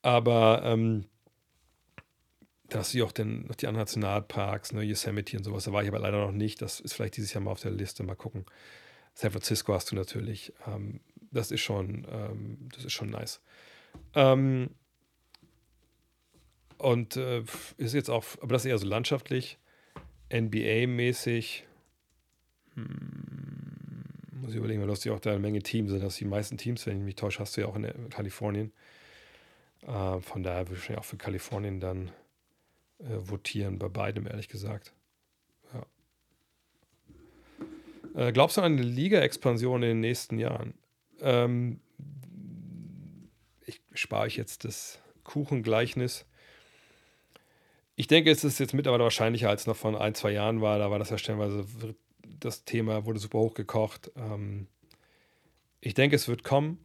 aber 0.02 0.62
ähm, 0.64 1.06
da 2.70 2.80
hast 2.80 2.94
du 2.94 3.04
auch 3.06 3.12
den, 3.12 3.48
noch 3.48 3.56
die 3.56 3.68
anderen 3.68 3.84
Nationalparks, 3.84 4.74
ne, 4.74 4.84
Yosemite 4.84 5.38
und 5.38 5.44
sowas. 5.44 5.64
Da 5.64 5.74
war 5.74 5.84
ich 5.84 5.90
aber 5.90 6.00
leider 6.00 6.20
noch 6.20 6.32
nicht. 6.32 6.62
Das 6.62 6.80
ist 6.80 6.94
vielleicht 6.94 7.18
dieses 7.18 7.34
Jahr 7.34 7.42
mal 7.42 7.52
auf 7.52 7.62
der 7.62 7.72
Liste. 7.72 8.04
Mal 8.04 8.16
gucken. 8.16 8.46
San 9.14 9.32
Francisco 9.32 9.74
hast 9.74 9.92
du 9.92 9.96
natürlich. 9.96 10.54
Ähm, 10.68 11.00
das 11.32 11.52
ist 11.52 11.62
schon, 11.62 12.06
ähm, 12.12 12.70
das 12.74 12.86
ist 12.86 12.94
schon 12.94 13.10
nice. 13.10 13.42
Ähm, 14.14 14.70
und 16.78 17.16
äh, 17.18 17.44
ist 17.78 17.94
jetzt 17.94 18.10
auch, 18.10 18.24
aber 18.42 18.54
das 18.54 18.66
ist 18.66 18.70
eher 18.70 18.78
so 18.78 18.88
landschaftlich, 18.88 19.58
NBA-mäßig. 20.30 21.64
Hm, 22.76 22.88
muss 24.42 24.52
ich 24.52 24.58
überlegen, 24.58 24.82
weil 24.82 24.88
du 24.88 24.94
hast 24.94 25.06
ja 25.06 25.14
auch 25.14 25.20
da 25.20 25.32
eine 25.32 25.40
Menge 25.40 25.64
Teams, 25.64 25.90
sind 25.90 26.04
das 26.04 26.18
die 26.18 26.26
meisten 26.26 26.58
Teams, 26.58 26.86
wenn 26.86 26.98
ich 26.98 27.04
mich 27.04 27.16
täusche, 27.16 27.40
hast 27.40 27.58
du 27.58 27.62
ja 27.62 27.68
auch 27.68 27.76
in 27.76 28.10
Kalifornien. 28.10 28.72
Äh, 29.88 30.20
von 30.20 30.44
daher 30.44 30.68
würde 30.68 30.82
ich 30.82 30.98
auch 30.98 31.06
für 31.06 31.18
Kalifornien 31.18 31.80
dann 31.80 32.12
äh, 33.00 33.18
votieren, 33.20 33.80
bei 33.80 33.90
beidem, 33.90 34.28
ehrlich 34.28 34.50
gesagt. 34.50 34.94
Ja. 35.74 35.86
Äh, 38.28 38.32
glaubst 38.32 38.58
du 38.58 38.62
an 38.62 38.74
eine 38.74 38.82
Liga-Expansion 38.82 39.84
in 39.84 39.90
den 39.90 40.00
nächsten 40.00 40.40
Jahren? 40.40 40.74
Ähm, 41.22 41.80
ich 43.66 43.82
spare 43.94 44.24
euch 44.24 44.38
jetzt 44.38 44.64
das 44.64 45.00
Kuchengleichnis. 45.24 46.26
Ich 47.96 48.08
denke, 48.08 48.32
es 48.32 48.44
ist 48.44 48.60
jetzt 48.60 48.74
mittlerweile 48.74 49.04
wahrscheinlicher, 49.04 49.50
als 49.50 49.68
noch 49.68 49.76
von 49.76 49.96
ein, 49.96 50.16
zwei 50.16 50.32
Jahren 50.32 50.62
war. 50.62 50.80
Da 50.80 50.92
war 50.92 51.00
das 51.00 51.10
ja 51.10 51.18
stellenweise, 51.18 51.66
das 52.40 52.64
Thema 52.64 53.06
wurde 53.06 53.20
super 53.20 53.40
hochgekocht. 53.40 54.12
Ähm, 54.16 54.68
ich 55.82 55.94
denke, 55.94 56.16
es 56.16 56.28
wird 56.28 56.44
kommen, 56.44 56.80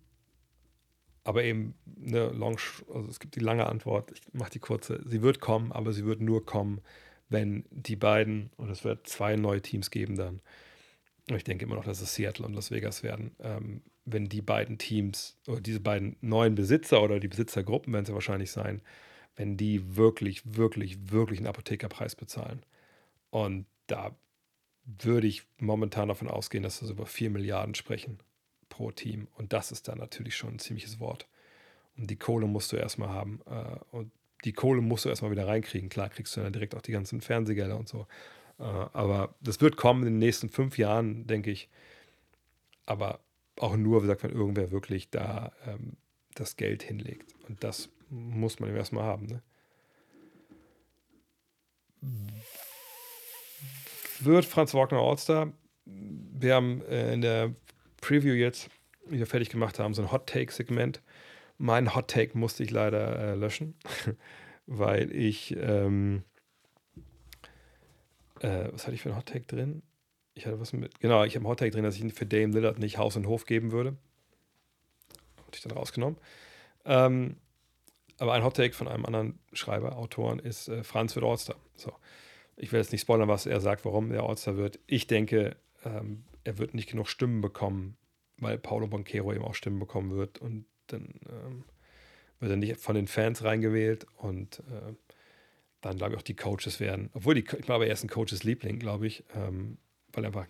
aber 1.24 1.44
eben 1.44 1.74
eine 2.04 2.30
long, 2.30 2.58
also 2.92 3.08
es 3.08 3.20
gibt 3.20 3.36
die 3.36 3.40
lange 3.40 3.66
Antwort, 3.66 4.12
ich 4.12 4.20
mache 4.32 4.50
die 4.50 4.58
kurze. 4.58 5.00
Sie 5.06 5.22
wird 5.22 5.40
kommen, 5.40 5.72
aber 5.72 5.92
sie 5.92 6.04
wird 6.04 6.20
nur 6.20 6.44
kommen, 6.44 6.80
wenn 7.28 7.64
die 7.70 7.96
beiden, 7.96 8.50
und 8.56 8.70
es 8.70 8.84
wird 8.84 9.06
zwei 9.06 9.36
neue 9.36 9.62
Teams 9.62 9.90
geben 9.90 10.16
dann. 10.16 10.40
Und 11.30 11.36
ich 11.36 11.44
denke 11.44 11.64
immer 11.64 11.76
noch, 11.76 11.84
dass 11.84 12.00
es 12.00 12.14
Seattle 12.14 12.44
und 12.44 12.54
Las 12.54 12.70
Vegas 12.70 13.02
werden. 13.02 13.36
Ähm, 13.40 13.82
wenn 14.04 14.28
die 14.28 14.42
beiden 14.42 14.78
Teams 14.78 15.38
oder 15.46 15.60
diese 15.60 15.78
beiden 15.78 16.16
neuen 16.20 16.56
Besitzer 16.56 17.02
oder 17.02 17.20
die 17.20 17.28
Besitzergruppen 17.28 17.92
werden 17.92 18.02
es 18.02 18.08
ja 18.08 18.14
wahrscheinlich 18.14 18.50
sein, 18.50 18.82
wenn 19.36 19.56
die 19.56 19.96
wirklich, 19.96 20.56
wirklich, 20.56 21.12
wirklich 21.12 21.38
einen 21.38 21.46
Apothekerpreis 21.46 22.16
bezahlen. 22.16 22.66
Und 23.30 23.66
da 23.86 24.16
würde 24.84 25.28
ich 25.28 25.44
momentan 25.58 26.08
davon 26.08 26.28
ausgehen, 26.28 26.64
dass 26.64 26.82
wir 26.82 26.90
über 26.90 27.06
4 27.06 27.30
Milliarden 27.30 27.76
sprechen 27.76 28.18
pro 28.72 28.90
Team. 28.90 29.28
Und 29.36 29.52
das 29.52 29.70
ist 29.70 29.86
dann 29.86 29.98
natürlich 29.98 30.34
schon 30.34 30.54
ein 30.54 30.58
ziemliches 30.58 30.98
Wort. 30.98 31.28
Und 31.96 32.08
die 32.08 32.16
Kohle 32.16 32.46
musst 32.46 32.72
du 32.72 32.76
erstmal 32.76 33.10
haben. 33.10 33.40
Äh, 33.46 33.78
und 33.94 34.10
die 34.44 34.54
Kohle 34.54 34.80
musst 34.80 35.04
du 35.04 35.10
erstmal 35.10 35.30
wieder 35.30 35.46
reinkriegen. 35.46 35.90
Klar 35.90 36.08
kriegst 36.08 36.34
du 36.36 36.40
dann 36.40 36.52
direkt 36.52 36.74
auch 36.74 36.80
die 36.80 36.92
ganzen 36.92 37.20
Fernsehgelder 37.20 37.78
und 37.78 37.86
so. 37.86 38.06
Äh, 38.58 38.62
aber 38.64 39.34
das 39.40 39.60
wird 39.60 39.76
kommen 39.76 40.06
in 40.06 40.14
den 40.14 40.18
nächsten 40.18 40.48
fünf 40.48 40.78
Jahren, 40.78 41.26
denke 41.26 41.50
ich. 41.50 41.68
Aber 42.86 43.20
auch 43.58 43.76
nur, 43.76 44.00
wie 44.00 44.06
gesagt, 44.06 44.22
wenn 44.22 44.32
irgendwer 44.32 44.70
wirklich 44.70 45.10
da 45.10 45.52
ähm, 45.66 45.98
das 46.34 46.56
Geld 46.56 46.82
hinlegt. 46.82 47.34
Und 47.46 47.62
das 47.62 47.90
muss 48.08 48.58
man 48.58 48.74
erstmal 48.74 49.04
haben. 49.04 49.26
Ne? 49.26 49.42
Wird 54.20 54.46
Franz 54.46 54.72
Wagner 54.72 54.98
Allstar? 54.98 55.52
Wir 55.84 56.54
haben 56.54 56.80
äh, 56.86 57.12
in 57.12 57.20
der 57.20 57.54
Preview 58.02 58.34
jetzt, 58.34 58.68
die 59.10 59.18
wir 59.18 59.26
fertig 59.26 59.48
gemacht 59.48 59.78
haben, 59.78 59.94
so 59.94 60.02
ein 60.02 60.12
Hot 60.12 60.26
Take-Segment. 60.26 61.00
Mein 61.56 61.94
Hot 61.94 62.08
Take 62.08 62.36
musste 62.36 62.62
ich 62.62 62.70
leider 62.70 63.18
äh, 63.18 63.34
löschen, 63.34 63.74
weil 64.66 65.14
ich, 65.14 65.56
ähm, 65.56 66.24
äh, 68.40 68.68
was 68.70 68.82
hatte 68.82 68.94
ich 68.94 69.00
für 69.00 69.08
ein 69.08 69.16
Hot 69.16 69.26
Take 69.26 69.46
drin? 69.46 69.82
Ich 70.34 70.46
hatte 70.46 70.60
was 70.60 70.72
mit, 70.72 71.00
genau, 71.00 71.24
ich 71.24 71.36
habe 71.36 71.46
ein 71.46 71.48
Hot 71.48 71.60
Take 71.60 71.70
drin, 71.70 71.84
dass 71.84 71.96
ich 71.96 72.12
für 72.12 72.26
Dame 72.26 72.52
Lillard 72.52 72.78
nicht 72.78 72.98
Haus 72.98 73.16
und 73.16 73.26
Hof 73.26 73.46
geben 73.46 73.72
würde. 73.72 73.96
Hatte 75.46 75.56
ich 75.56 75.62
dann 75.62 75.72
rausgenommen. 75.72 76.18
Ähm, 76.84 77.36
aber 78.18 78.32
ein 78.32 78.44
Hot 78.44 78.56
Take 78.56 78.74
von 78.74 78.88
einem 78.88 79.06
anderen 79.06 79.38
Schreiber, 79.52 79.96
Autoren, 79.96 80.38
ist 80.38 80.68
äh, 80.68 80.82
Franz 80.82 81.14
wird 81.14 81.24
Allstar. 81.24 81.56
So. 81.76 81.92
Ich 82.56 82.72
will 82.72 82.80
jetzt 82.80 82.92
nicht 82.92 83.02
spoilern, 83.02 83.28
was 83.28 83.46
er 83.46 83.60
sagt, 83.60 83.84
warum 83.84 84.10
er 84.10 84.24
Allstar 84.24 84.56
wird. 84.56 84.78
Ich 84.86 85.06
denke, 85.06 85.56
ähm, 85.84 86.24
er 86.44 86.58
wird 86.58 86.74
nicht 86.74 86.90
genug 86.90 87.08
Stimmen 87.08 87.40
bekommen, 87.40 87.96
weil 88.38 88.58
Paulo 88.58 88.86
Banquero 88.86 89.32
eben 89.32 89.44
auch 89.44 89.54
Stimmen 89.54 89.78
bekommen 89.78 90.10
wird 90.12 90.38
und 90.38 90.66
dann 90.88 91.08
ähm, 91.28 91.64
wird 92.40 92.50
er 92.50 92.56
nicht 92.56 92.78
von 92.78 92.94
den 92.94 93.06
Fans 93.06 93.44
reingewählt 93.44 94.06
und 94.16 94.60
äh, 94.60 94.94
dann 95.80 95.96
glaube 95.96 96.12
ich 96.12 96.18
auch 96.18 96.22
die 96.22 96.36
Coaches 96.36 96.80
werden, 96.80 97.10
obwohl 97.12 97.34
die, 97.34 97.40
ich 97.40 97.62
glaube, 97.62 97.86
er 97.86 97.92
ist 97.92 98.04
ein 98.04 98.08
Coaches 98.08 98.44
Liebling, 98.44 98.78
glaube 98.78 99.06
ich, 99.06 99.24
ähm, 99.34 99.78
weil 100.12 100.24
er 100.24 100.28
einfach 100.28 100.46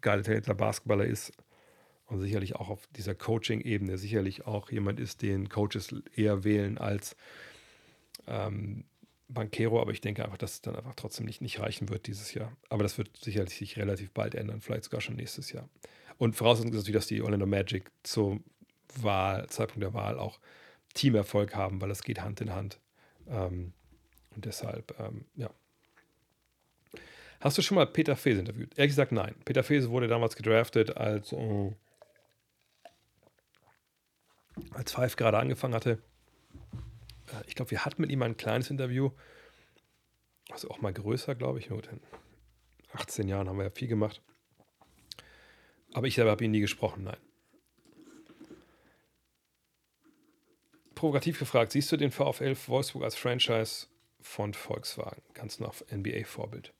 geiler 0.00 0.22
talentierter 0.22 0.54
Basketballer 0.54 1.04
ist 1.04 1.32
und 2.06 2.20
sicherlich 2.20 2.56
auch 2.56 2.68
auf 2.68 2.86
dieser 2.96 3.14
Coaching-Ebene 3.14 3.98
sicherlich 3.98 4.46
auch 4.46 4.70
jemand 4.70 4.98
ist, 4.98 5.22
den 5.22 5.48
Coaches 5.48 5.94
eher 6.14 6.44
wählen 6.44 6.78
als 6.78 7.16
ähm, 8.26 8.84
Banquero, 9.32 9.80
aber 9.80 9.92
ich 9.92 10.00
denke 10.00 10.24
einfach, 10.24 10.38
dass 10.38 10.54
es 10.54 10.60
dann 10.62 10.76
einfach 10.76 10.94
trotzdem 10.94 11.26
nicht, 11.26 11.40
nicht 11.40 11.60
reichen 11.60 11.88
wird 11.88 12.06
dieses 12.06 12.34
Jahr. 12.34 12.56
Aber 12.68 12.82
das 12.82 12.98
wird 12.98 13.16
sicherlich 13.16 13.54
sich 13.54 13.76
relativ 13.76 14.10
bald 14.12 14.34
ändern, 14.34 14.60
vielleicht 14.60 14.84
sogar 14.84 15.00
schon 15.00 15.16
nächstes 15.16 15.52
Jahr. 15.52 15.68
Und 16.18 16.36
Voraussetzung 16.36 16.72
ist 16.72 16.78
natürlich, 16.78 16.96
dass 16.96 17.06
die 17.06 17.22
Orlando 17.22 17.46
Magic 17.46 17.90
zum 18.02 18.44
Wahl, 19.00 19.48
Zeitpunkt 19.48 19.82
der 19.82 19.94
Wahl 19.94 20.18
auch 20.18 20.40
Teamerfolg 20.94 21.54
haben, 21.54 21.80
weil 21.80 21.88
das 21.88 22.02
geht 22.02 22.20
Hand 22.20 22.40
in 22.40 22.54
Hand. 22.54 22.80
Ähm, 23.28 23.72
und 24.34 24.44
deshalb, 24.44 24.98
ähm, 24.98 25.24
ja. 25.36 25.50
Hast 27.40 27.56
du 27.56 27.62
schon 27.62 27.76
mal 27.76 27.86
Peter 27.86 28.16
Fese 28.16 28.40
interviewt? 28.40 28.76
Ehrlich 28.76 28.92
gesagt, 28.92 29.12
nein. 29.12 29.34
Peter 29.44 29.62
Fese 29.62 29.90
wurde 29.90 30.08
damals 30.08 30.36
gedraftet, 30.36 30.96
als, 30.96 31.32
äh, 31.32 31.72
als 34.72 34.92
Five 34.92 35.16
gerade 35.16 35.38
angefangen 35.38 35.74
hatte 35.74 36.02
ich 37.46 37.54
glaube, 37.54 37.70
wir 37.70 37.84
hatten 37.84 38.02
mit 38.02 38.10
ihm 38.10 38.22
ein 38.22 38.36
kleines 38.36 38.70
Interview, 38.70 39.10
also 40.50 40.70
auch 40.70 40.80
mal 40.80 40.92
größer, 40.92 41.34
glaube 41.34 41.58
ich. 41.58 41.70
Nur 41.70 41.82
in 41.90 42.00
18 42.92 43.28
Jahren 43.28 43.48
haben 43.48 43.56
wir 43.56 43.64
ja 43.64 43.70
viel 43.70 43.88
gemacht. 43.88 44.22
Aber 45.92 46.06
ich 46.06 46.14
selber 46.14 46.30
habe 46.30 46.44
ihn 46.44 46.50
nie 46.50 46.60
gesprochen, 46.60 47.04
nein. 47.04 47.16
Provokativ 50.94 51.38
gefragt, 51.38 51.72
siehst 51.72 51.90
du 51.92 51.96
den 51.96 52.10
VfL 52.10 52.54
Wolfsburg 52.66 53.04
als 53.04 53.14
Franchise 53.14 53.86
von 54.20 54.52
Volkswagen? 54.52 55.22
Ganz 55.32 55.58
nach 55.58 55.74
NBA-Vorbild. 55.90 56.74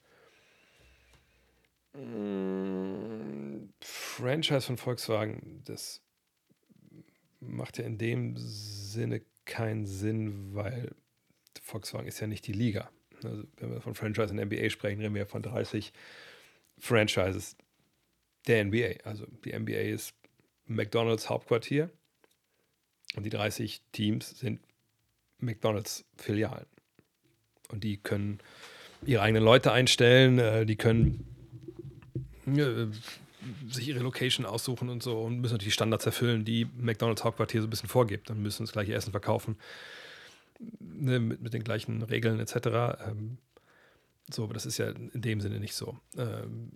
Mm, 1.94 3.70
Franchise 3.80 4.66
von 4.66 4.76
Volkswagen, 4.76 5.62
das 5.64 6.02
macht 7.40 7.78
ja 7.78 7.84
in 7.84 7.98
dem 7.98 8.36
Sinne 8.36 9.22
keinen 9.50 9.84
Sinn, 9.86 10.54
weil 10.54 10.94
Volkswagen 11.62 12.06
ist 12.06 12.20
ja 12.20 12.26
nicht 12.26 12.46
die 12.46 12.52
Liga. 12.52 12.90
Also, 13.16 13.44
wenn 13.58 13.72
wir 13.72 13.80
von 13.80 13.94
Franchise 13.94 14.34
der 14.34 14.46
NBA 14.46 14.70
sprechen, 14.70 15.00
reden 15.00 15.14
wir 15.14 15.26
von 15.26 15.42
30 15.42 15.92
Franchises 16.78 17.56
der 18.46 18.64
NBA. 18.64 19.04
Also 19.04 19.26
die 19.44 19.52
NBA 19.52 19.92
ist 19.92 20.14
McDonalds 20.66 21.28
Hauptquartier 21.28 21.90
und 23.16 23.24
die 23.24 23.30
30 23.30 23.82
Teams 23.92 24.30
sind 24.38 24.60
McDonalds 25.38 26.04
Filialen. 26.16 26.66
Und 27.68 27.84
die 27.84 27.98
können 27.98 28.38
ihre 29.04 29.22
eigenen 29.22 29.44
Leute 29.44 29.72
einstellen, 29.72 30.38
äh, 30.38 30.66
die 30.66 30.76
können 30.76 31.26
sich 33.68 33.88
ihre 33.88 34.00
Location 34.00 34.46
aussuchen 34.46 34.88
und 34.88 35.02
so 35.02 35.22
und 35.22 35.40
müssen 35.40 35.54
natürlich 35.54 35.74
Standards 35.74 36.06
erfüllen, 36.06 36.44
die 36.44 36.66
McDonalds 36.76 37.24
Hauptquartier 37.24 37.60
so 37.60 37.66
ein 37.66 37.70
bisschen 37.70 37.88
vorgibt. 37.88 38.30
Dann 38.30 38.42
müssen 38.42 38.64
das 38.64 38.72
gleiche 38.72 38.94
Essen 38.94 39.10
verkaufen 39.10 39.56
ne, 40.80 41.20
mit, 41.20 41.40
mit, 41.40 41.54
den 41.54 41.64
gleichen 41.64 42.02
Regeln 42.02 42.38
etc. 42.40 42.56
Ähm, 43.06 43.38
so, 44.30 44.44
aber 44.44 44.54
das 44.54 44.66
ist 44.66 44.78
ja 44.78 44.90
in 44.90 45.22
dem 45.22 45.40
Sinne 45.40 45.60
nicht 45.60 45.74
so. 45.74 45.98
Ähm, 46.16 46.72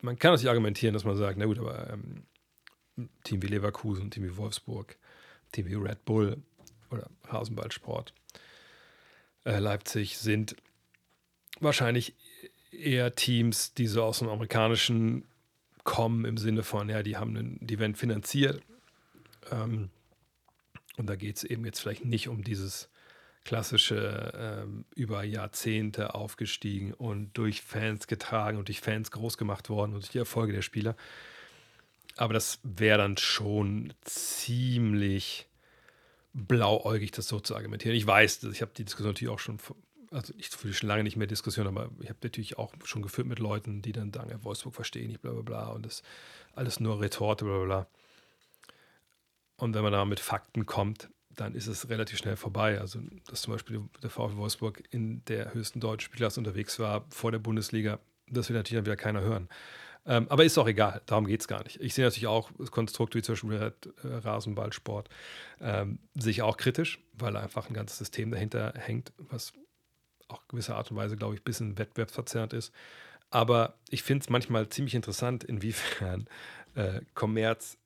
man 0.00 0.18
kann 0.18 0.32
natürlich 0.32 0.48
argumentieren, 0.48 0.94
dass 0.94 1.04
man 1.04 1.16
sagt, 1.16 1.38
na 1.38 1.44
gut, 1.44 1.58
aber 1.58 1.90
ähm, 1.90 2.24
Team 3.24 3.42
wie 3.42 3.48
Leverkusen, 3.48 4.10
Team 4.10 4.24
wie 4.24 4.36
Wolfsburg, 4.36 4.96
Team 5.52 5.66
wie 5.66 5.74
Red 5.74 6.04
Bull 6.04 6.42
oder 6.90 7.08
Hasenballsport, 7.28 8.14
äh, 9.44 9.58
Leipzig 9.58 10.18
sind 10.18 10.56
wahrscheinlich 11.60 12.14
eher 12.72 13.14
Teams, 13.14 13.74
die 13.74 13.86
so 13.86 14.02
aus 14.02 14.18
dem 14.18 14.28
amerikanischen 14.28 15.24
kommen 15.84 16.24
im 16.24 16.38
Sinne 16.38 16.62
von, 16.62 16.88
ja, 16.88 17.02
die 17.02 17.16
haben 17.16 17.36
ein 17.36 17.68
Event 17.68 17.98
finanziert. 17.98 18.62
Ähm, 19.50 19.90
und 20.96 21.06
da 21.06 21.16
geht 21.16 21.36
es 21.36 21.44
eben 21.44 21.64
jetzt 21.64 21.80
vielleicht 21.80 22.04
nicht 22.04 22.28
um 22.28 22.42
dieses 22.42 22.88
klassische 23.44 24.32
ähm, 24.34 24.86
über 24.94 25.22
Jahrzehnte 25.22 26.14
aufgestiegen 26.14 26.94
und 26.94 27.36
durch 27.36 27.60
Fans 27.60 28.06
getragen 28.06 28.58
und 28.58 28.68
durch 28.68 28.80
Fans 28.80 29.10
groß 29.10 29.36
gemacht 29.36 29.68
worden 29.68 29.92
und 29.92 30.02
durch 30.02 30.12
die 30.12 30.18
Erfolge 30.18 30.54
der 30.54 30.62
Spieler. 30.62 30.96
Aber 32.16 32.32
das 32.32 32.60
wäre 32.62 32.98
dann 32.98 33.16
schon 33.16 33.92
ziemlich 34.02 35.46
blauäugig, 36.32 37.10
das 37.10 37.28
so 37.28 37.38
zu 37.38 37.54
argumentieren. 37.54 37.96
Ich 37.96 38.06
weiß, 38.06 38.44
ich 38.44 38.62
habe 38.62 38.72
die 38.76 38.84
Diskussion 38.84 39.12
natürlich 39.12 39.32
auch 39.32 39.38
schon 39.38 39.58
also 40.14 40.32
ich 40.38 40.48
fühle 40.48 40.74
schon 40.74 40.88
lange 40.88 41.02
nicht 41.02 41.16
mehr 41.16 41.26
Diskussion, 41.26 41.66
aber 41.66 41.90
ich 42.00 42.08
habe 42.08 42.18
natürlich 42.22 42.56
auch 42.58 42.72
schon 42.84 43.02
geführt 43.02 43.26
mit 43.26 43.38
Leuten, 43.38 43.82
die 43.82 43.92
dann 43.92 44.12
sagen, 44.12 44.32
Wolfsburg 44.42 44.74
verstehe 44.74 45.06
nicht, 45.06 45.20
bla 45.20 45.32
bla 45.32 45.42
bla 45.42 45.68
und 45.68 45.84
das 45.84 46.02
alles 46.54 46.80
nur 46.80 47.00
Retorte, 47.00 47.44
bla 47.44 47.56
bla 47.56 47.64
bla. 47.64 47.86
Und 49.56 49.74
wenn 49.74 49.82
man 49.82 49.92
da 49.92 50.04
mit 50.04 50.20
Fakten 50.20 50.66
kommt, 50.66 51.10
dann 51.30 51.54
ist 51.54 51.66
es 51.66 51.88
relativ 51.88 52.18
schnell 52.18 52.36
vorbei. 52.36 52.80
Also, 52.80 53.00
dass 53.28 53.42
zum 53.42 53.54
Beispiel 53.54 53.82
der 54.02 54.10
VfL 54.10 54.36
Wolfsburg 54.36 54.82
in 54.90 55.24
der 55.26 55.52
höchsten 55.52 55.80
deutschen 55.80 56.06
Spielklasse 56.06 56.40
unterwegs 56.40 56.78
war 56.78 57.04
vor 57.10 57.32
der 57.32 57.38
Bundesliga, 57.40 57.98
das 58.28 58.48
will 58.48 58.56
natürlich 58.56 58.78
dann 58.78 58.86
wieder 58.86 58.96
keiner 58.96 59.20
hören. 59.20 59.48
Ähm, 60.06 60.26
aber 60.28 60.44
ist 60.44 60.58
auch 60.58 60.68
egal, 60.68 61.00
darum 61.06 61.26
geht 61.26 61.40
es 61.40 61.48
gar 61.48 61.62
nicht. 61.64 61.80
Ich 61.80 61.94
sehe 61.94 62.04
natürlich 62.04 62.26
auch 62.26 62.50
das 62.58 62.70
Konstrukt 62.70 63.14
wie 63.14 63.22
zum 63.22 63.34
Beispiel 63.34 63.72
äh, 64.02 64.06
Rasenballsport, 64.06 65.08
ähm, 65.60 65.98
sehe 66.14 66.30
ich 66.30 66.42
auch 66.42 66.58
kritisch, 66.58 67.00
weil 67.14 67.36
einfach 67.36 67.68
ein 67.68 67.74
ganzes 67.74 67.98
System 67.98 68.30
dahinter 68.30 68.74
hängt, 68.76 69.12
was 69.16 69.54
auch 70.28 70.46
gewisser 70.48 70.76
Art 70.76 70.90
und 70.90 70.96
Weise, 70.96 71.16
glaube 71.16 71.34
ich, 71.34 71.40
ein 71.40 71.44
bisschen 71.44 71.78
wettbewerbsverzerrt 71.78 72.52
ist. 72.52 72.72
Aber 73.30 73.78
ich 73.90 74.02
finde 74.02 74.22
es 74.22 74.30
manchmal 74.30 74.68
ziemlich 74.68 74.94
interessant, 74.94 75.44
inwiefern 75.44 76.28
äh, 76.74 77.00
Kommerz 77.14 77.78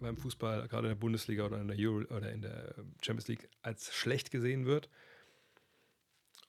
beim 0.00 0.16
Fußball, 0.16 0.68
gerade 0.68 0.88
in 0.88 0.94
der 0.94 1.00
Bundesliga 1.00 1.44
oder 1.44 1.60
in 1.60 1.68
der 1.68 1.78
Euro 1.78 2.04
oder 2.14 2.32
in 2.32 2.42
der 2.42 2.74
Champions 3.00 3.28
League, 3.28 3.48
als 3.62 3.92
schlecht 3.94 4.30
gesehen 4.30 4.66
wird 4.66 4.88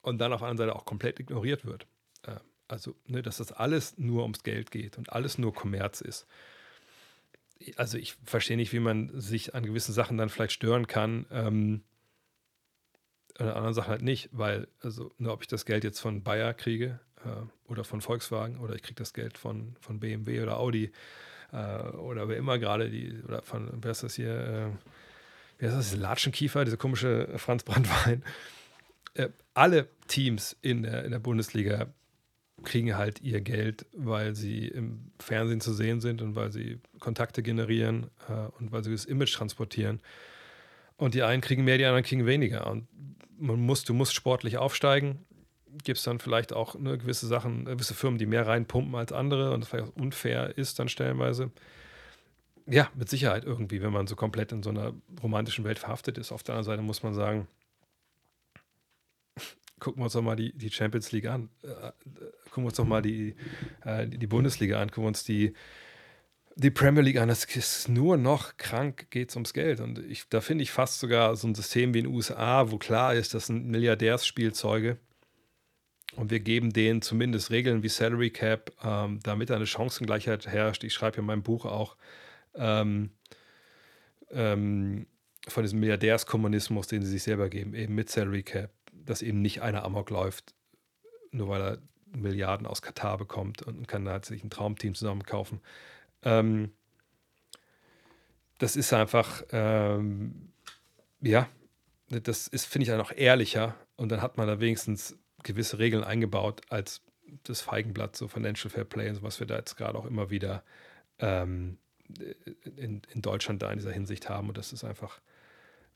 und 0.01 0.19
dann 0.19 0.33
auf 0.33 0.41
der 0.41 0.49
anderen 0.49 0.69
Seite 0.69 0.75
auch 0.75 0.85
komplett 0.85 1.19
ignoriert 1.19 1.65
wird. 1.65 1.87
Äh, 2.23 2.37
also, 2.67 2.95
ne, 3.05 3.21
dass 3.21 3.37
das 3.37 3.51
alles 3.51 3.97
nur 3.97 4.23
ums 4.23 4.43
Geld 4.43 4.71
geht 4.71 4.97
und 4.97 5.11
alles 5.11 5.37
nur 5.37 5.53
Kommerz 5.53 6.01
ist. 6.01 6.25
Also 7.77 7.97
ich 7.97 8.15
verstehe 8.25 8.57
nicht, 8.57 8.73
wie 8.73 8.79
man 8.79 9.19
sich 9.19 9.55
an 9.55 9.63
gewissen 9.63 9.93
Sachen 9.93 10.17
dann 10.17 10.29
vielleicht 10.29 10.53
stören 10.53 10.87
kann. 10.87 11.25
Ähm, 11.31 11.83
an 13.39 13.49
anderen 13.49 13.73
Sachen 13.73 13.89
halt 13.89 14.01
nicht, 14.01 14.29
weil, 14.31 14.67
also, 14.81 15.11
ne, 15.17 15.31
ob 15.31 15.41
ich 15.41 15.47
das 15.47 15.65
Geld 15.65 15.83
jetzt 15.83 15.99
von 15.99 16.23
Bayer 16.23 16.53
kriege 16.53 16.99
äh, 17.25 17.69
oder 17.71 17.83
von 17.83 18.01
Volkswagen 18.01 18.59
oder 18.59 18.75
ich 18.75 18.83
kriege 18.83 18.95
das 18.95 19.13
Geld 19.13 19.37
von, 19.37 19.75
von 19.79 19.99
BMW 19.99 20.41
oder 20.41 20.57
Audi 20.59 20.91
äh, 21.51 21.81
oder 21.97 22.27
wer 22.27 22.37
immer 22.37 22.59
gerade 22.59 22.89
die, 22.89 23.21
oder 23.27 23.41
von, 23.41 23.69
wer 23.81 23.91
ist 23.91 24.03
das 24.03 24.15
hier, 24.15 24.33
äh, 24.33 24.67
wer 25.59 25.69
ist 25.69 25.75
das, 25.75 25.95
Latschenkiefer, 25.95 26.65
dieser 26.65 26.77
komische 26.77 27.29
Franz 27.37 27.63
Brandwein. 27.63 28.23
Äh, 29.15 29.29
alle 29.53 29.87
Teams 30.07 30.57
in 30.61 30.83
der, 30.83 31.05
in 31.05 31.11
der 31.11 31.19
Bundesliga 31.19 31.87
kriegen 32.63 32.95
halt 32.97 33.21
ihr 33.21 33.41
Geld, 33.41 33.85
weil 33.93 34.35
sie 34.35 34.67
im 34.67 35.11
Fernsehen 35.19 35.61
zu 35.61 35.73
sehen 35.73 36.01
sind 36.01 36.21
und 36.21 36.35
weil 36.35 36.51
sie 36.51 36.79
Kontakte 36.99 37.43
generieren 37.43 38.09
äh, 38.29 38.33
und 38.59 38.71
weil 38.71 38.83
sie 38.83 38.91
das 38.91 39.05
Image 39.05 39.35
transportieren. 39.35 40.01
Und 40.97 41.13
die 41.13 41.23
einen 41.23 41.41
kriegen 41.41 41.63
mehr, 41.63 41.77
die 41.77 41.85
anderen 41.85 42.03
kriegen 42.03 42.25
weniger. 42.25 42.69
Und 42.69 42.87
man 43.43 43.59
muss, 43.59 43.83
du 43.83 43.93
musst 43.93 44.13
sportlich 44.13 44.57
aufsteigen. 44.57 45.25
Gibt 45.83 45.97
es 45.97 46.03
dann 46.03 46.19
vielleicht 46.19 46.53
auch 46.53 46.75
ne, 46.75 46.97
gewisse 46.97 47.27
Sachen, 47.27 47.65
gewisse 47.65 47.93
Firmen, 47.93 48.17
die 48.17 48.25
mehr 48.25 48.47
reinpumpen 48.47 48.95
als 48.95 49.11
andere 49.11 49.53
und 49.53 49.61
das 49.61 49.69
vielleicht 49.69 49.89
auch 49.89 49.95
unfair 49.95 50.57
ist 50.57 50.79
dann 50.79 50.87
stellenweise. 50.87 51.51
Ja, 52.65 52.89
mit 52.95 53.09
Sicherheit 53.09 53.43
irgendwie, 53.43 53.81
wenn 53.81 53.91
man 53.91 54.07
so 54.07 54.15
komplett 54.15 54.51
in 54.51 54.63
so 54.63 54.69
einer 54.69 54.93
romantischen 55.21 55.65
Welt 55.65 55.79
verhaftet 55.79 56.17
ist. 56.17 56.31
Auf 56.31 56.43
der 56.43 56.55
anderen 56.55 56.77
Seite 56.77 56.81
muss 56.83 57.03
man 57.03 57.13
sagen, 57.13 57.47
gucken 59.79 59.99
wir 59.99 60.05
uns 60.05 60.13
doch 60.13 60.21
mal 60.21 60.37
die, 60.37 60.53
die 60.53 60.71
Champions 60.71 61.11
League 61.11 61.27
an. 61.27 61.49
Äh, 61.63 61.91
gucken 62.45 62.63
wir 62.63 62.67
uns 62.67 62.77
doch 62.77 62.85
mal 62.85 63.01
die, 63.01 63.35
äh, 63.83 64.07
die 64.07 64.27
Bundesliga 64.27 64.81
an, 64.81 64.89
gucken 64.89 65.03
wir 65.03 65.09
uns 65.09 65.25
die, 65.25 65.53
die 66.55 66.71
Premier 66.71 67.01
League 67.01 67.17
an. 67.17 67.29
Das 67.29 67.45
ist 67.45 67.89
nur 67.89 68.17
noch 68.17 68.57
krank, 68.57 69.07
geht 69.09 69.29
es 69.29 69.35
ums 69.35 69.53
Geld. 69.53 69.79
Und 69.79 69.99
ich, 69.99 70.27
da 70.29 70.41
finde 70.41 70.63
ich 70.63 70.71
fast 70.71 70.99
sogar 70.99 71.35
so 71.35 71.47
ein 71.47 71.55
System 71.55 71.93
wie 71.93 71.99
in 71.99 72.05
den 72.05 72.13
USA, 72.13 72.71
wo 72.71 72.77
klar 72.77 73.13
ist, 73.13 73.33
das 73.33 73.47
sind 73.47 73.67
Milliardärsspielzeuge. 73.67 74.97
Und 76.15 76.29
wir 76.29 76.39
geben 76.39 76.71
denen 76.71 77.01
zumindest 77.01 77.49
Regeln 77.49 77.81
wie 77.81 77.89
Salary 77.89 78.29
Cap, 78.29 78.71
ähm, 78.83 79.19
damit 79.23 79.49
eine 79.49 79.65
Chancengleichheit 79.65 80.45
herrscht. 80.45 80.83
Ich 80.83 80.93
schreibe 80.93 81.19
in 81.19 81.25
meinem 81.25 81.41
Buch 81.41 81.65
auch 81.65 81.97
ähm, 82.53 83.09
ähm, 84.31 85.07
von 85.47 85.63
diesem 85.63 85.79
Milliardärskommunismus, 85.79 86.87
den 86.87 87.01
sie 87.01 87.09
sich 87.09 87.23
selber 87.23 87.49
geben, 87.49 87.73
eben 87.73 87.95
mit 87.95 88.09
Salary 88.09 88.43
Cap, 88.43 88.71
dass 88.91 89.23
eben 89.23 89.41
nicht 89.41 89.61
einer 89.63 89.83
Amok 89.83 90.11
läuft, 90.11 90.53
nur 91.31 91.49
weil 91.49 91.61
er 91.61 91.77
Milliarden 92.15 92.67
aus 92.67 92.83
Katar 92.83 93.17
bekommt 93.17 93.63
und 93.63 93.87
kann 93.87 94.07
halt 94.07 94.25
sich 94.25 94.43
ein 94.43 94.51
Traumteam 94.51 94.93
zusammen 94.93 95.23
kaufen. 95.23 95.61
Ähm, 96.23 96.71
das 98.59 98.75
ist 98.75 98.93
einfach, 98.93 99.43
ähm, 99.51 100.53
ja, 101.21 101.49
das 102.09 102.47
ist, 102.47 102.65
finde 102.65 102.83
ich, 102.83 102.89
dann 102.89 103.01
auch 103.01 103.11
ehrlicher 103.11 103.75
und 103.95 104.09
dann 104.09 104.21
hat 104.21 104.37
man 104.37 104.47
da 104.47 104.59
wenigstens 104.59 105.17
gewisse 105.43 105.79
Regeln 105.79 106.03
eingebaut 106.03 106.61
als 106.69 107.01
das 107.43 107.61
Feigenblatt, 107.61 108.15
so 108.15 108.27
Financial 108.27 108.69
Fair 108.69 108.85
Play 108.85 109.09
und 109.09 109.15
so, 109.15 109.23
was 109.23 109.39
wir 109.39 109.47
da 109.47 109.57
jetzt 109.57 109.75
gerade 109.75 109.97
auch 109.97 110.05
immer 110.05 110.29
wieder 110.29 110.63
ähm, 111.19 111.77
in, 112.77 113.01
in, 113.09 113.21
Deutschland 113.21 113.61
da 113.61 113.71
in 113.71 113.79
dieser 113.79 113.91
Hinsicht 113.91 114.29
haben 114.29 114.49
und 114.49 114.57
das 114.57 114.71
ist 114.71 114.83
einfach 114.83 115.19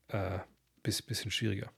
ein 0.09 0.37
äh, 0.37 0.39
bisschen, 0.83 1.05
bisschen 1.05 1.31
schwieriger. 1.31 1.71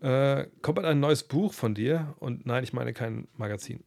Äh, 0.00 0.48
kommt 0.62 0.80
ein 0.80 1.00
neues 1.00 1.22
Buch 1.22 1.54
von 1.54 1.74
dir 1.74 2.14
und 2.18 2.44
nein, 2.44 2.64
ich 2.64 2.72
meine 2.72 2.92
kein 2.92 3.28
Magazin. 3.36 3.84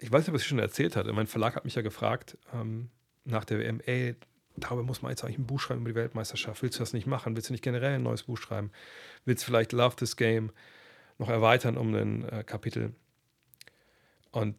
Ich 0.00 0.10
weiß 0.10 0.26
nicht, 0.26 0.34
was 0.34 0.42
ich 0.42 0.48
schon 0.48 0.58
erzählt 0.58 0.96
hatte. 0.96 1.12
Mein 1.12 1.26
Verlag 1.26 1.56
hat 1.56 1.64
mich 1.64 1.74
ja 1.74 1.82
gefragt 1.82 2.38
ähm, 2.54 2.90
nach 3.24 3.44
der 3.44 3.58
WM, 3.58 3.80
ey, 3.84 4.16
darüber 4.56 4.82
muss 4.82 5.02
man 5.02 5.10
jetzt 5.10 5.24
eigentlich 5.24 5.38
ein 5.38 5.46
Buch 5.46 5.60
schreiben 5.60 5.80
über 5.80 5.90
die 5.90 5.96
Weltmeisterschaft. 5.96 6.62
Willst 6.62 6.78
du 6.78 6.82
das 6.82 6.92
nicht 6.92 7.06
machen? 7.06 7.36
Willst 7.36 7.48
du 7.48 7.52
nicht 7.52 7.62
generell 7.62 7.94
ein 7.94 8.02
neues 8.02 8.24
Buch 8.24 8.38
schreiben? 8.38 8.70
Willst 9.24 9.42
du 9.42 9.46
vielleicht 9.46 9.72
Love 9.72 9.96
This 9.96 10.16
Game 10.16 10.50
noch 11.18 11.28
erweitern 11.28 11.76
um 11.76 11.94
ein 11.94 12.28
äh, 12.28 12.44
Kapitel? 12.44 12.94
Und 14.30 14.56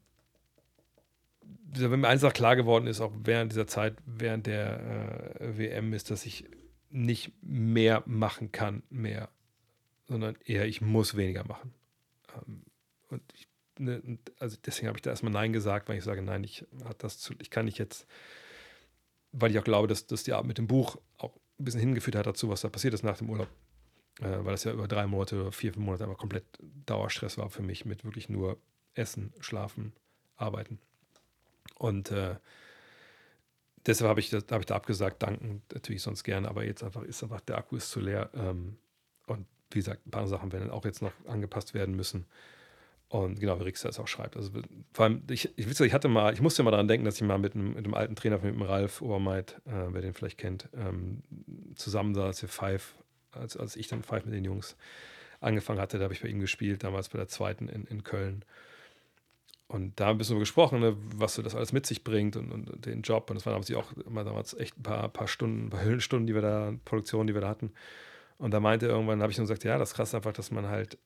wenn 1.73 2.01
mir 2.01 2.07
eins 2.07 2.23
auch 2.23 2.33
klar 2.33 2.55
geworden 2.55 2.87
ist, 2.87 3.01
auch 3.01 3.13
während 3.23 3.51
dieser 3.51 3.67
Zeit, 3.67 3.97
während 4.05 4.45
der 4.45 5.39
äh, 5.39 5.57
WM, 5.57 5.93
ist, 5.93 6.11
dass 6.11 6.25
ich 6.25 6.45
nicht 6.89 7.31
mehr 7.41 8.03
machen 8.05 8.51
kann, 8.51 8.83
mehr 8.89 9.29
sondern 10.11 10.35
eher, 10.43 10.67
ich 10.67 10.81
muss 10.81 11.15
weniger 11.15 11.45
machen. 11.45 11.73
Ähm, 12.35 12.63
und 13.09 13.23
ich, 13.33 13.47
ne, 13.81 14.19
also 14.39 14.57
deswegen 14.65 14.87
habe 14.87 14.97
ich 14.97 15.01
da 15.01 15.09
erstmal 15.09 15.33
Nein 15.33 15.53
gesagt, 15.53 15.89
weil 15.89 15.97
ich 15.97 16.03
sage, 16.03 16.21
nein, 16.21 16.43
ich, 16.43 16.65
hat 16.85 17.03
das 17.03 17.19
zu, 17.19 17.33
ich 17.39 17.49
kann 17.49 17.65
nicht 17.65 17.77
jetzt, 17.77 18.07
weil 19.31 19.51
ich 19.51 19.59
auch 19.59 19.63
glaube, 19.63 19.87
dass, 19.87 20.07
dass 20.07 20.23
die 20.23 20.33
Arbeit 20.33 20.47
mit 20.47 20.57
dem 20.57 20.67
Buch 20.67 20.97
auch 21.17 21.35
ein 21.59 21.65
bisschen 21.65 21.79
hingeführt 21.79 22.15
hat 22.15 22.27
dazu, 22.27 22.49
was 22.49 22.61
da 22.61 22.69
passiert 22.69 22.93
ist 22.93 23.03
nach 23.03 23.17
dem 23.17 23.29
Urlaub. 23.29 23.49
Äh, 24.19 24.43
weil 24.45 24.51
das 24.51 24.63
ja 24.63 24.73
über 24.73 24.87
drei 24.87 25.07
Monate 25.07 25.41
oder 25.41 25.51
vier, 25.51 25.73
fünf 25.73 25.85
Monate 25.85 26.03
einfach 26.03 26.17
komplett 26.17 26.45
Dauerstress 26.85 27.37
war 27.37 27.49
für 27.49 27.63
mich 27.63 27.85
mit 27.85 28.03
wirklich 28.03 28.29
nur 28.29 28.57
Essen, 28.93 29.33
Schlafen, 29.39 29.93
Arbeiten. 30.35 30.79
Und 31.75 32.11
äh, 32.11 32.35
deshalb 33.85 34.09
habe 34.09 34.19
ich, 34.19 34.29
da, 34.29 34.39
hab 34.51 34.59
ich 34.59 34.65
da 34.65 34.75
abgesagt, 34.75 35.23
danken 35.23 35.61
natürlich 35.73 36.01
sonst 36.01 36.23
gerne, 36.23 36.47
aber 36.49 36.65
jetzt 36.65 36.83
einfach 36.83 37.03
ist 37.03 37.23
einfach 37.23 37.41
der 37.41 37.57
Akku 37.57 37.77
ist 37.77 37.89
zu 37.89 37.99
leer. 37.99 38.29
Ähm, 38.33 38.77
und 39.27 39.47
wie 39.71 39.79
gesagt, 39.79 40.05
ein 40.05 40.11
paar 40.11 40.27
Sachen 40.27 40.51
werden 40.51 40.69
auch 40.69 40.85
jetzt 40.85 41.01
noch 41.01 41.13
angepasst 41.25 41.73
werden 41.73 41.95
müssen. 41.95 42.25
Und 43.11 43.41
genau, 43.41 43.59
wie 43.59 43.63
Rix 43.63 43.81
das 43.81 43.99
auch 43.99 44.07
schreibt. 44.07 44.37
Also 44.37 44.51
vor 44.93 45.03
allem, 45.03 45.23
ich, 45.29 45.49
ich, 45.57 45.79
ich 45.81 45.93
hatte 45.93 46.07
mal, 46.07 46.33
ich 46.33 46.39
musste 46.39 46.63
mal 46.63 46.71
daran 46.71 46.87
denken, 46.87 47.03
dass 47.03 47.15
ich 47.15 47.23
mal 47.23 47.37
mit 47.37 47.55
einem, 47.55 47.73
mit 47.73 47.83
einem 47.83 47.93
alten 47.93 48.15
Trainer, 48.15 48.37
mit 48.37 48.55
dem 48.55 48.61
Ralf 48.61 49.01
Obermeit, 49.01 49.61
äh, 49.65 49.87
wer 49.89 50.01
den 50.01 50.13
vielleicht 50.13 50.37
kennt, 50.37 50.69
ähm, 50.73 51.21
zusammen 51.75 52.15
saß, 52.15 52.41
wir 52.41 52.47
Five, 52.47 52.95
als, 53.33 53.57
als 53.57 53.75
ich 53.75 53.89
dann 53.89 54.01
Five 54.01 54.23
mit 54.23 54.33
den 54.33 54.45
Jungs 54.45 54.77
angefangen 55.41 55.81
hatte, 55.81 55.97
da 55.97 56.05
habe 56.05 56.13
ich 56.13 56.21
bei 56.21 56.29
ihm 56.29 56.39
gespielt, 56.39 56.85
damals 56.85 57.09
bei 57.09 57.17
der 57.17 57.27
zweiten 57.27 57.67
in, 57.67 57.83
in 57.83 58.05
Köln. 58.05 58.45
Und 59.67 59.99
da 59.99 60.05
haben 60.05 60.11
wir 60.11 60.15
ein 60.15 60.17
bisschen 60.19 60.39
gesprochen, 60.39 60.79
ne, 60.79 60.95
was 61.13 61.33
so 61.33 61.41
das 61.41 61.53
alles 61.53 61.73
mit 61.73 61.85
sich 61.85 62.05
bringt 62.05 62.37
und, 62.37 62.49
und 62.49 62.85
den 62.85 63.01
Job. 63.01 63.29
Und 63.29 63.35
das 63.35 63.45
waren 63.45 63.51
damals 63.51 63.73
auch 63.73 63.91
immer 64.05 64.23
damals 64.23 64.53
echt 64.53 64.77
ein 64.77 64.83
paar, 64.83 65.09
paar 65.09 65.27
Stunden, 65.27 65.65
ein 65.65 65.69
paar 65.69 65.83
Hüllenstunden, 65.83 66.27
die 66.27 66.33
wir 66.33 66.41
da, 66.41 66.73
Produktionen, 66.85 67.27
die 67.27 67.33
wir 67.33 67.41
da 67.41 67.49
hatten. 67.49 67.73
Und 68.37 68.51
da 68.51 68.61
meinte 68.61 68.85
irgendwann, 68.85 69.21
habe 69.21 69.33
ich 69.33 69.37
nur 69.37 69.47
gesagt, 69.47 69.65
ja, 69.65 69.77
das 69.77 69.89
ist 69.89 69.95
krass 69.95 70.15
einfach, 70.15 70.31
dass 70.31 70.49
man 70.49 70.67
halt, 70.67 70.97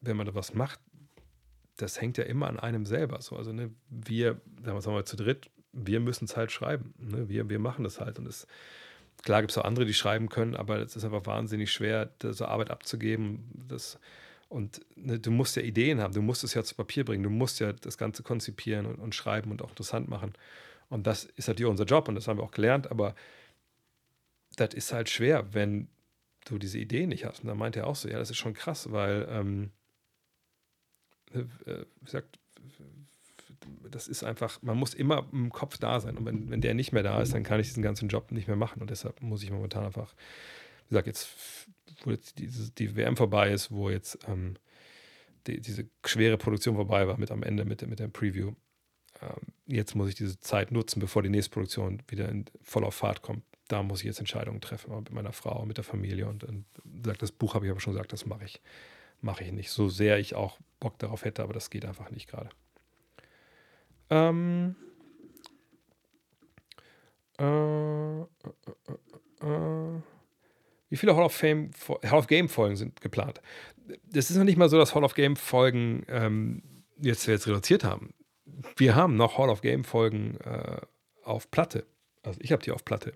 wenn 0.00 0.16
man 0.16 0.26
da 0.26 0.34
was 0.34 0.52
macht, 0.54 0.80
das 1.76 2.00
hängt 2.00 2.18
ja 2.18 2.24
immer 2.24 2.48
an 2.48 2.58
einem 2.58 2.86
selber. 2.86 3.20
So, 3.20 3.36
also 3.36 3.52
ne, 3.52 3.70
wir, 3.88 4.40
sagen 4.62 4.82
wir 4.82 4.92
mal 4.92 5.04
zu 5.04 5.16
dritt, 5.16 5.50
wir 5.72 6.00
müssen 6.00 6.24
es 6.24 6.36
halt 6.36 6.50
schreiben. 6.50 6.94
Ne? 6.98 7.28
Wir, 7.28 7.48
wir 7.48 7.58
machen 7.58 7.84
das 7.84 8.00
halt. 8.00 8.18
Und 8.18 8.26
es, 8.26 8.46
klar 9.22 9.42
gibt 9.42 9.50
es 9.50 9.58
auch 9.58 9.64
andere, 9.64 9.84
die 9.84 9.94
schreiben 9.94 10.28
können, 10.28 10.56
aber 10.56 10.78
es 10.78 10.96
ist 10.96 11.04
einfach 11.04 11.26
wahnsinnig 11.26 11.70
schwer, 11.70 12.10
so 12.22 12.46
Arbeit 12.46 12.70
abzugeben. 12.70 13.66
Das, 13.68 13.98
und 14.48 14.80
ne, 14.96 15.18
du 15.18 15.30
musst 15.30 15.56
ja 15.56 15.62
Ideen 15.62 16.00
haben, 16.00 16.14
du 16.14 16.22
musst 16.22 16.44
es 16.44 16.54
ja 16.54 16.62
zu 16.62 16.74
Papier 16.74 17.04
bringen, 17.04 17.22
du 17.22 17.30
musst 17.30 17.60
ja 17.60 17.72
das 17.72 17.98
Ganze 17.98 18.22
konzipieren 18.22 18.86
und, 18.86 18.96
und 18.96 19.14
schreiben 19.14 19.50
und 19.50 19.62
auch 19.62 19.70
interessant 19.70 20.08
machen. 20.08 20.32
Und 20.88 21.06
das 21.06 21.24
ist 21.24 21.48
natürlich 21.48 21.70
unser 21.70 21.84
Job 21.84 22.08
und 22.08 22.14
das 22.14 22.28
haben 22.28 22.38
wir 22.38 22.44
auch 22.44 22.52
gelernt, 22.52 22.90
aber 22.90 23.14
das 24.56 24.72
ist 24.72 24.92
halt 24.92 25.10
schwer, 25.10 25.52
wenn 25.52 25.88
du 26.46 26.58
diese 26.58 26.78
Idee 26.78 27.06
nicht 27.06 27.24
hast. 27.24 27.40
Und 27.40 27.48
da 27.48 27.54
meint 27.54 27.76
er 27.76 27.86
auch 27.86 27.96
so, 27.96 28.08
ja, 28.08 28.18
das 28.18 28.30
ist 28.30 28.36
schon 28.36 28.54
krass, 28.54 28.92
weil, 28.92 29.26
ähm, 29.30 29.64
äh, 29.64 29.85
wie 31.32 32.04
gesagt, 32.04 32.38
das 33.90 34.08
ist 34.08 34.24
einfach, 34.24 34.60
man 34.62 34.76
muss 34.76 34.94
immer 34.94 35.26
im 35.32 35.50
Kopf 35.50 35.78
da 35.78 36.00
sein. 36.00 36.16
Und 36.16 36.24
wenn, 36.26 36.50
wenn 36.50 36.60
der 36.60 36.74
nicht 36.74 36.92
mehr 36.92 37.02
da 37.02 37.20
ist, 37.20 37.34
dann 37.34 37.42
kann 37.42 37.60
ich 37.60 37.68
diesen 37.68 37.82
ganzen 37.82 38.08
Job 38.08 38.32
nicht 38.32 38.48
mehr 38.48 38.56
machen. 38.56 38.80
Und 38.80 38.90
deshalb 38.90 39.22
muss 39.22 39.42
ich 39.42 39.50
momentan 39.50 39.84
einfach, 39.84 40.14
wie 40.86 40.90
gesagt, 40.90 41.06
jetzt, 41.06 41.28
wo 42.04 42.10
jetzt 42.10 42.38
die, 42.38 42.48
die 42.48 42.96
WM 42.96 43.16
vorbei 43.16 43.52
ist, 43.52 43.70
wo 43.70 43.90
jetzt 43.90 44.18
ähm, 44.28 44.56
die, 45.46 45.60
diese 45.60 45.88
schwere 46.04 46.36
Produktion 46.36 46.76
vorbei 46.76 47.06
war, 47.06 47.18
mit 47.18 47.30
am 47.30 47.42
Ende, 47.42 47.64
mit, 47.64 47.86
mit 47.86 47.98
der 47.98 48.08
Preview, 48.08 48.52
ähm, 49.22 49.52
jetzt 49.66 49.94
muss 49.94 50.08
ich 50.08 50.14
diese 50.14 50.40
Zeit 50.40 50.72
nutzen, 50.72 51.00
bevor 51.00 51.22
die 51.22 51.28
nächste 51.28 51.52
Produktion 51.52 52.02
wieder 52.08 52.28
in, 52.28 52.44
voll 52.62 52.84
auf 52.84 52.94
Fahrt 52.94 53.22
kommt 53.22 53.42
da 53.68 53.82
muss 53.82 54.00
ich 54.00 54.06
jetzt 54.06 54.20
Entscheidungen 54.20 54.60
treffen, 54.60 54.94
mit 54.94 55.12
meiner 55.12 55.32
Frau, 55.32 55.64
mit 55.64 55.76
der 55.76 55.84
Familie. 55.84 56.28
Und, 56.28 56.44
und 56.44 56.64
sagt, 57.04 57.22
das 57.22 57.32
Buch 57.32 57.54
habe 57.54 57.66
ich 57.66 57.70
aber 57.70 57.80
schon 57.80 57.94
gesagt, 57.94 58.12
das 58.12 58.26
mache 58.26 58.44
ich, 58.44 58.60
mache 59.20 59.44
ich 59.44 59.52
nicht. 59.52 59.70
So 59.70 59.88
sehr 59.88 60.18
ich 60.18 60.34
auch 60.34 60.58
Bock 60.80 60.98
darauf 60.98 61.24
hätte, 61.24 61.42
aber 61.42 61.52
das 61.52 61.70
geht 61.70 61.84
einfach 61.84 62.10
nicht 62.10 62.28
gerade. 62.28 62.50
Ähm, 64.10 64.76
äh, 67.38 68.20
äh, 68.20 68.24
äh, 69.40 70.00
Wie 70.88 70.96
viele 70.96 71.16
Hall 71.16 71.24
of 71.24 71.34
Fame, 71.34 71.70
Hall 72.04 72.18
of 72.18 72.26
Game 72.26 72.48
Folgen 72.48 72.76
sind 72.76 73.00
geplant? 73.00 73.40
Das 74.04 74.30
ist 74.30 74.36
noch 74.36 74.44
nicht 74.44 74.56
mal 74.56 74.68
so, 74.68 74.78
dass 74.78 74.94
Hall 74.94 75.04
of 75.04 75.14
Game 75.14 75.36
Folgen 75.36 76.04
ähm, 76.08 76.62
jetzt, 76.98 77.26
jetzt 77.26 77.46
reduziert 77.46 77.84
haben. 77.84 78.14
Wir 78.76 78.94
haben 78.94 79.16
noch 79.16 79.38
Hall 79.38 79.50
of 79.50 79.60
Game 79.60 79.84
Folgen 79.84 80.36
äh, 80.40 80.80
auf 81.24 81.50
Platte. 81.50 81.86
Also 82.22 82.40
ich 82.42 82.52
habe 82.52 82.62
die 82.62 82.70
auf 82.70 82.84
Platte. 82.84 83.12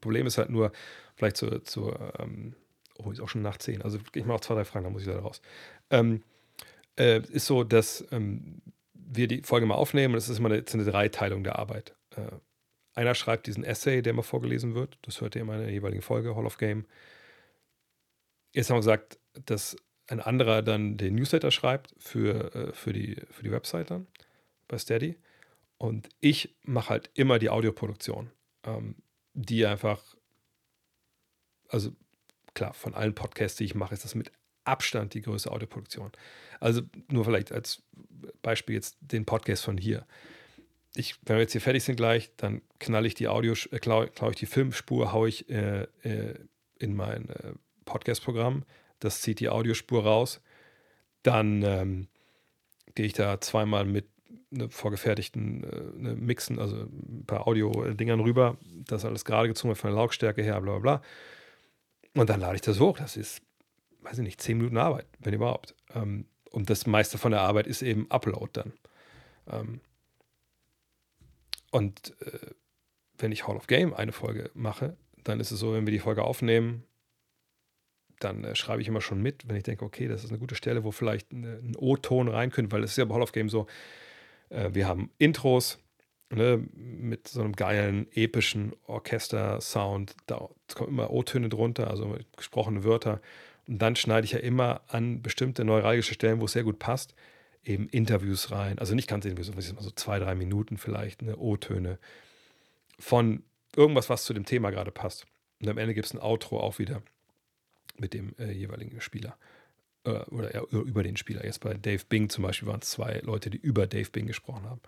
Problem 0.00 0.26
ist 0.26 0.38
halt 0.38 0.50
nur, 0.50 0.72
vielleicht 1.16 1.36
zur, 1.36 1.64
zur 1.64 2.14
ähm, 2.20 2.54
oh, 2.98 3.10
ist 3.10 3.20
auch 3.20 3.28
schon 3.28 3.42
nach 3.42 3.56
10. 3.56 3.82
Also 3.82 3.98
ich 4.14 4.24
mache 4.24 4.36
auch 4.36 4.40
zwei, 4.40 4.54
drei 4.54 4.64
Fragen, 4.64 4.84
da 4.84 4.90
muss 4.90 5.02
ich 5.02 5.08
leider 5.08 5.20
raus. 5.20 5.40
Ähm, 5.90 6.22
äh, 6.98 7.20
ist 7.30 7.46
so, 7.46 7.64
dass 7.64 8.04
ähm, 8.10 8.60
wir 8.92 9.28
die 9.28 9.42
Folge 9.42 9.66
mal 9.66 9.76
aufnehmen 9.76 10.14
und 10.14 10.18
es 10.18 10.28
ist 10.28 10.38
immer 10.38 10.50
eine, 10.50 10.64
eine 10.70 10.84
Dreiteilung 10.84 11.44
der 11.44 11.58
Arbeit. 11.58 11.94
Äh, 12.16 12.36
einer 12.94 13.14
schreibt 13.14 13.46
diesen 13.46 13.64
Essay, 13.64 14.02
der 14.02 14.10
immer 14.12 14.24
vorgelesen 14.24 14.74
wird. 14.74 14.98
Das 15.02 15.20
hört 15.20 15.36
ihr 15.36 15.42
in 15.42 15.46
meiner 15.46 15.68
jeweiligen 15.68 16.02
Folge, 16.02 16.34
Hall 16.34 16.46
of 16.46 16.58
Game. 16.58 16.84
Jetzt 18.52 18.70
haben 18.70 18.76
wir 18.76 18.80
gesagt, 18.80 19.18
dass 19.46 19.76
ein 20.08 20.20
anderer 20.20 20.62
dann 20.62 20.96
den 20.96 21.14
Newsletter 21.14 21.50
schreibt 21.50 21.94
für, 21.98 22.54
äh, 22.54 22.72
für, 22.72 22.92
die, 22.92 23.16
für 23.30 23.44
die 23.44 23.52
Website 23.52 23.90
dann 23.90 24.06
bei 24.66 24.78
Steady. 24.78 25.16
Und 25.76 26.08
ich 26.20 26.56
mache 26.62 26.90
halt 26.90 27.10
immer 27.14 27.38
die 27.38 27.50
Audioproduktion, 27.50 28.32
ähm, 28.64 28.96
die 29.34 29.64
einfach, 29.64 30.02
also 31.68 31.92
klar, 32.58 32.74
von 32.74 32.94
allen 32.94 33.14
Podcasts, 33.14 33.56
die 33.56 33.64
ich 33.64 33.76
mache, 33.76 33.94
ist 33.94 34.04
das 34.04 34.16
mit 34.16 34.32
Abstand 34.64 35.14
die 35.14 35.22
größte 35.22 35.52
Audioproduktion. 35.52 36.10
Also 36.58 36.82
nur 37.08 37.24
vielleicht 37.24 37.52
als 37.52 37.82
Beispiel 38.42 38.74
jetzt 38.74 38.98
den 39.00 39.24
Podcast 39.24 39.64
von 39.64 39.78
hier. 39.78 40.06
Ich, 40.96 41.14
wenn 41.24 41.36
wir 41.36 41.42
jetzt 41.42 41.52
hier 41.52 41.60
fertig 41.60 41.84
sind 41.84 41.94
gleich, 41.94 42.32
dann 42.36 42.62
knall 42.80 43.06
ich 43.06 43.14
die 43.14 43.28
Audio, 43.28 43.54
äh, 43.70 43.78
klaue 43.78 44.08
klau 44.08 44.30
ich 44.30 44.36
die 44.36 44.46
Filmspur, 44.46 45.12
haue 45.12 45.28
ich 45.28 45.48
äh, 45.48 45.86
äh, 46.02 46.34
in 46.80 46.96
mein 46.96 47.28
äh, 47.28 47.52
Podcast-Programm. 47.84 48.64
Das 48.98 49.20
zieht 49.20 49.38
die 49.38 49.48
Audiospur 49.48 50.02
raus. 50.02 50.40
Dann 51.22 51.62
ähm, 51.62 52.08
gehe 52.96 53.06
ich 53.06 53.12
da 53.12 53.40
zweimal 53.40 53.84
mit 53.84 54.08
ne, 54.50 54.68
vorgefertigten 54.68 55.62
äh, 55.62 55.96
ne, 55.96 56.14
Mixen, 56.16 56.58
also 56.58 56.76
ein 56.76 57.24
paar 57.24 57.46
Audio-Dingern 57.46 58.18
rüber. 58.18 58.56
Das 58.88 59.04
alles 59.04 59.24
gerade 59.24 59.46
gezogen 59.46 59.76
von 59.76 59.90
der 59.90 59.96
Lautstärke 59.96 60.42
her, 60.42 60.60
bla 60.60 60.78
bla 60.78 60.98
bla. 60.98 61.02
Und 62.14 62.30
dann 62.30 62.40
lade 62.40 62.56
ich 62.56 62.60
das 62.62 62.80
hoch. 62.80 62.98
Das 62.98 63.16
ist, 63.16 63.42
weiß 64.00 64.18
ich 64.18 64.24
nicht, 64.24 64.40
zehn 64.40 64.58
Minuten 64.58 64.78
Arbeit, 64.78 65.06
wenn 65.18 65.34
überhaupt. 65.34 65.74
Ähm, 65.94 66.26
und 66.50 66.70
das 66.70 66.86
meiste 66.86 67.18
von 67.18 67.32
der 67.32 67.42
Arbeit 67.42 67.66
ist 67.66 67.82
eben 67.82 68.10
Upload 68.10 68.50
dann. 68.52 68.72
Ähm, 69.50 69.80
und 71.70 72.14
äh, 72.22 72.50
wenn 73.18 73.32
ich 73.32 73.46
Hall 73.46 73.56
of 73.56 73.66
Game 73.66 73.94
eine 73.94 74.12
Folge 74.12 74.50
mache, 74.54 74.96
dann 75.24 75.40
ist 75.40 75.50
es 75.50 75.60
so, 75.60 75.74
wenn 75.74 75.86
wir 75.86 75.92
die 75.92 75.98
Folge 75.98 76.24
aufnehmen, 76.24 76.84
dann 78.20 78.44
äh, 78.44 78.54
schreibe 78.54 78.82
ich 78.82 78.88
immer 78.88 79.00
schon 79.00 79.20
mit, 79.20 79.48
wenn 79.48 79.56
ich 79.56 79.64
denke, 79.64 79.84
okay, 79.84 80.08
das 80.08 80.24
ist 80.24 80.30
eine 80.30 80.38
gute 80.38 80.54
Stelle, 80.54 80.84
wo 80.84 80.90
vielleicht 80.90 81.32
eine, 81.32 81.58
ein 81.58 81.76
O-Ton 81.76 82.28
rein 82.28 82.50
könnte, 82.50 82.72
weil 82.72 82.82
es 82.82 82.92
ist 82.92 82.96
ja 82.96 83.04
bei 83.04 83.14
Hall 83.14 83.22
of 83.22 83.32
Game 83.32 83.48
so, 83.48 83.66
äh, 84.48 84.70
wir 84.72 84.88
haben 84.88 85.10
Intros 85.18 85.78
ne, 86.30 86.64
mit 86.74 87.28
so 87.28 87.40
einem 87.40 87.54
geilen, 87.54 88.06
epischen 88.12 88.72
Orchester-Sound, 88.86 90.14
da 90.26 90.48
kommen 90.74 90.90
immer 90.90 91.10
O-Töne 91.10 91.48
drunter, 91.48 91.90
also 91.90 92.16
gesprochene 92.36 92.84
Wörter. 92.84 93.20
Und 93.66 93.80
dann 93.80 93.96
schneide 93.96 94.24
ich 94.24 94.32
ja 94.32 94.38
immer 94.38 94.82
an 94.88 95.22
bestimmte 95.22 95.64
neuralgische 95.64 96.14
Stellen, 96.14 96.40
wo 96.40 96.46
es 96.46 96.52
sehr 96.52 96.64
gut 96.64 96.78
passt, 96.78 97.14
eben 97.64 97.88
Interviews 97.88 98.50
rein. 98.50 98.78
Also 98.78 98.94
nicht 98.94 99.08
ganz 99.08 99.24
Interviews, 99.24 99.52
so 99.78 99.90
zwei, 99.90 100.18
drei 100.18 100.34
Minuten 100.34 100.78
vielleicht, 100.78 101.22
eine 101.22 101.36
O-Töne 101.36 101.98
von 102.98 103.42
irgendwas, 103.76 104.08
was 104.08 104.24
zu 104.24 104.32
dem 104.32 104.44
Thema 104.44 104.70
gerade 104.70 104.90
passt. 104.90 105.26
Und 105.60 105.68
am 105.68 105.78
Ende 105.78 105.94
gibt 105.94 106.06
es 106.06 106.14
ein 106.14 106.20
Outro 106.20 106.60
auch 106.60 106.78
wieder 106.78 107.02
mit 107.98 108.14
dem 108.14 108.34
äh, 108.38 108.52
jeweiligen 108.52 109.00
Spieler. 109.00 109.36
Äh, 110.04 110.20
oder 110.30 110.54
ja, 110.54 110.62
über 110.62 111.02
den 111.02 111.16
Spieler. 111.16 111.44
Jetzt 111.44 111.60
bei 111.60 111.74
Dave 111.74 112.02
Bing 112.08 112.28
zum 112.28 112.44
Beispiel 112.44 112.68
waren 112.68 112.80
es 112.80 112.90
zwei 112.90 113.20
Leute, 113.24 113.50
die 113.50 113.58
über 113.58 113.86
Dave 113.86 114.10
Bing 114.10 114.26
gesprochen 114.26 114.64
haben. 114.64 114.80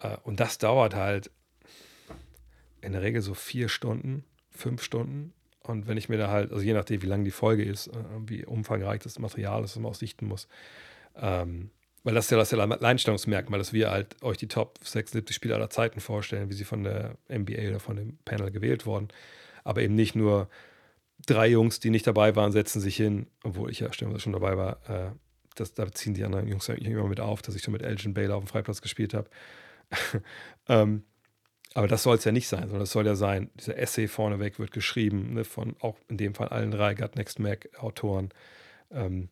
Äh, 0.00 0.16
und 0.22 0.40
das 0.40 0.58
dauert 0.58 0.94
halt 0.94 1.30
in 2.80 2.92
der 2.92 3.02
Regel 3.02 3.22
so 3.22 3.34
vier 3.34 3.68
Stunden, 3.68 4.24
fünf 4.50 4.82
Stunden. 4.82 5.32
Und 5.62 5.86
wenn 5.86 5.98
ich 5.98 6.08
mir 6.08 6.18
da 6.18 6.28
halt, 6.30 6.52
also 6.52 6.64
je 6.64 6.72
nachdem, 6.72 7.02
wie 7.02 7.06
lang 7.06 7.24
die 7.24 7.30
Folge 7.30 7.64
ist, 7.64 7.88
äh, 7.88 7.92
wie 8.26 8.44
umfangreich 8.44 9.00
das 9.00 9.18
Material 9.18 9.64
ist, 9.64 9.76
was 9.76 9.82
man 9.82 9.90
auch 9.90 9.96
sichten 9.96 10.26
muss, 10.26 10.48
ähm, 11.16 11.70
weil 12.04 12.14
das 12.14 12.26
ist 12.26 12.30
ja 12.30 12.38
das 12.38 12.54
Alleinstellungsmerkmal, 12.54 13.58
dass 13.58 13.72
wir 13.72 13.90
halt 13.90 14.22
euch 14.22 14.38
die 14.38 14.48
Top 14.48 14.78
76 14.82 15.34
Spieler 15.34 15.56
aller 15.56 15.68
Zeiten 15.68 16.00
vorstellen, 16.00 16.48
wie 16.48 16.54
sie 16.54 16.64
von 16.64 16.84
der 16.84 17.18
NBA 17.28 17.68
oder 17.68 17.80
von 17.80 17.96
dem 17.96 18.18
Panel 18.24 18.50
gewählt 18.50 18.86
wurden. 18.86 19.08
Aber 19.64 19.82
eben 19.82 19.94
nicht 19.94 20.14
nur 20.14 20.48
drei 21.26 21.48
Jungs, 21.48 21.80
die 21.80 21.90
nicht 21.90 22.06
dabei 22.06 22.36
waren, 22.36 22.52
setzen 22.52 22.80
sich 22.80 22.96
hin, 22.96 23.26
obwohl 23.42 23.70
ich 23.70 23.80
ja 23.80 23.92
stellenweise 23.92 24.22
schon 24.22 24.32
dabei 24.32 24.56
war. 24.56 24.78
Äh, 24.88 25.10
das, 25.56 25.74
da 25.74 25.90
ziehen 25.90 26.14
die 26.14 26.24
anderen 26.24 26.46
Jungs 26.46 26.68
immer 26.68 27.08
mit 27.08 27.20
auf, 27.20 27.42
dass 27.42 27.56
ich 27.56 27.62
schon 27.62 27.72
mit 27.72 27.82
Elgin 27.82 28.14
Baylor 28.14 28.36
auf 28.36 28.44
dem 28.44 28.48
Freiplatz 28.48 28.80
gespielt 28.80 29.12
habe. 29.12 29.28
ähm, 30.68 31.04
aber 31.74 31.88
das 31.88 32.02
soll 32.02 32.16
es 32.16 32.24
ja 32.24 32.32
nicht 32.32 32.48
sein, 32.48 32.62
sondern 32.62 32.82
es 32.82 32.90
soll 32.90 33.06
ja 33.06 33.14
sein, 33.14 33.50
dieser 33.54 33.76
Essay 33.76 34.08
vorneweg 34.08 34.58
wird 34.58 34.72
geschrieben, 34.72 35.34
ne, 35.34 35.44
von 35.44 35.76
auch 35.80 35.96
in 36.08 36.16
dem 36.16 36.34
Fall 36.34 36.48
allen 36.48 36.70
drei 36.70 36.94
Gut 36.94 37.16
Next 37.16 37.38
Mac 37.38 37.68
Autoren. 37.78 38.30
Ähm, 38.90 39.28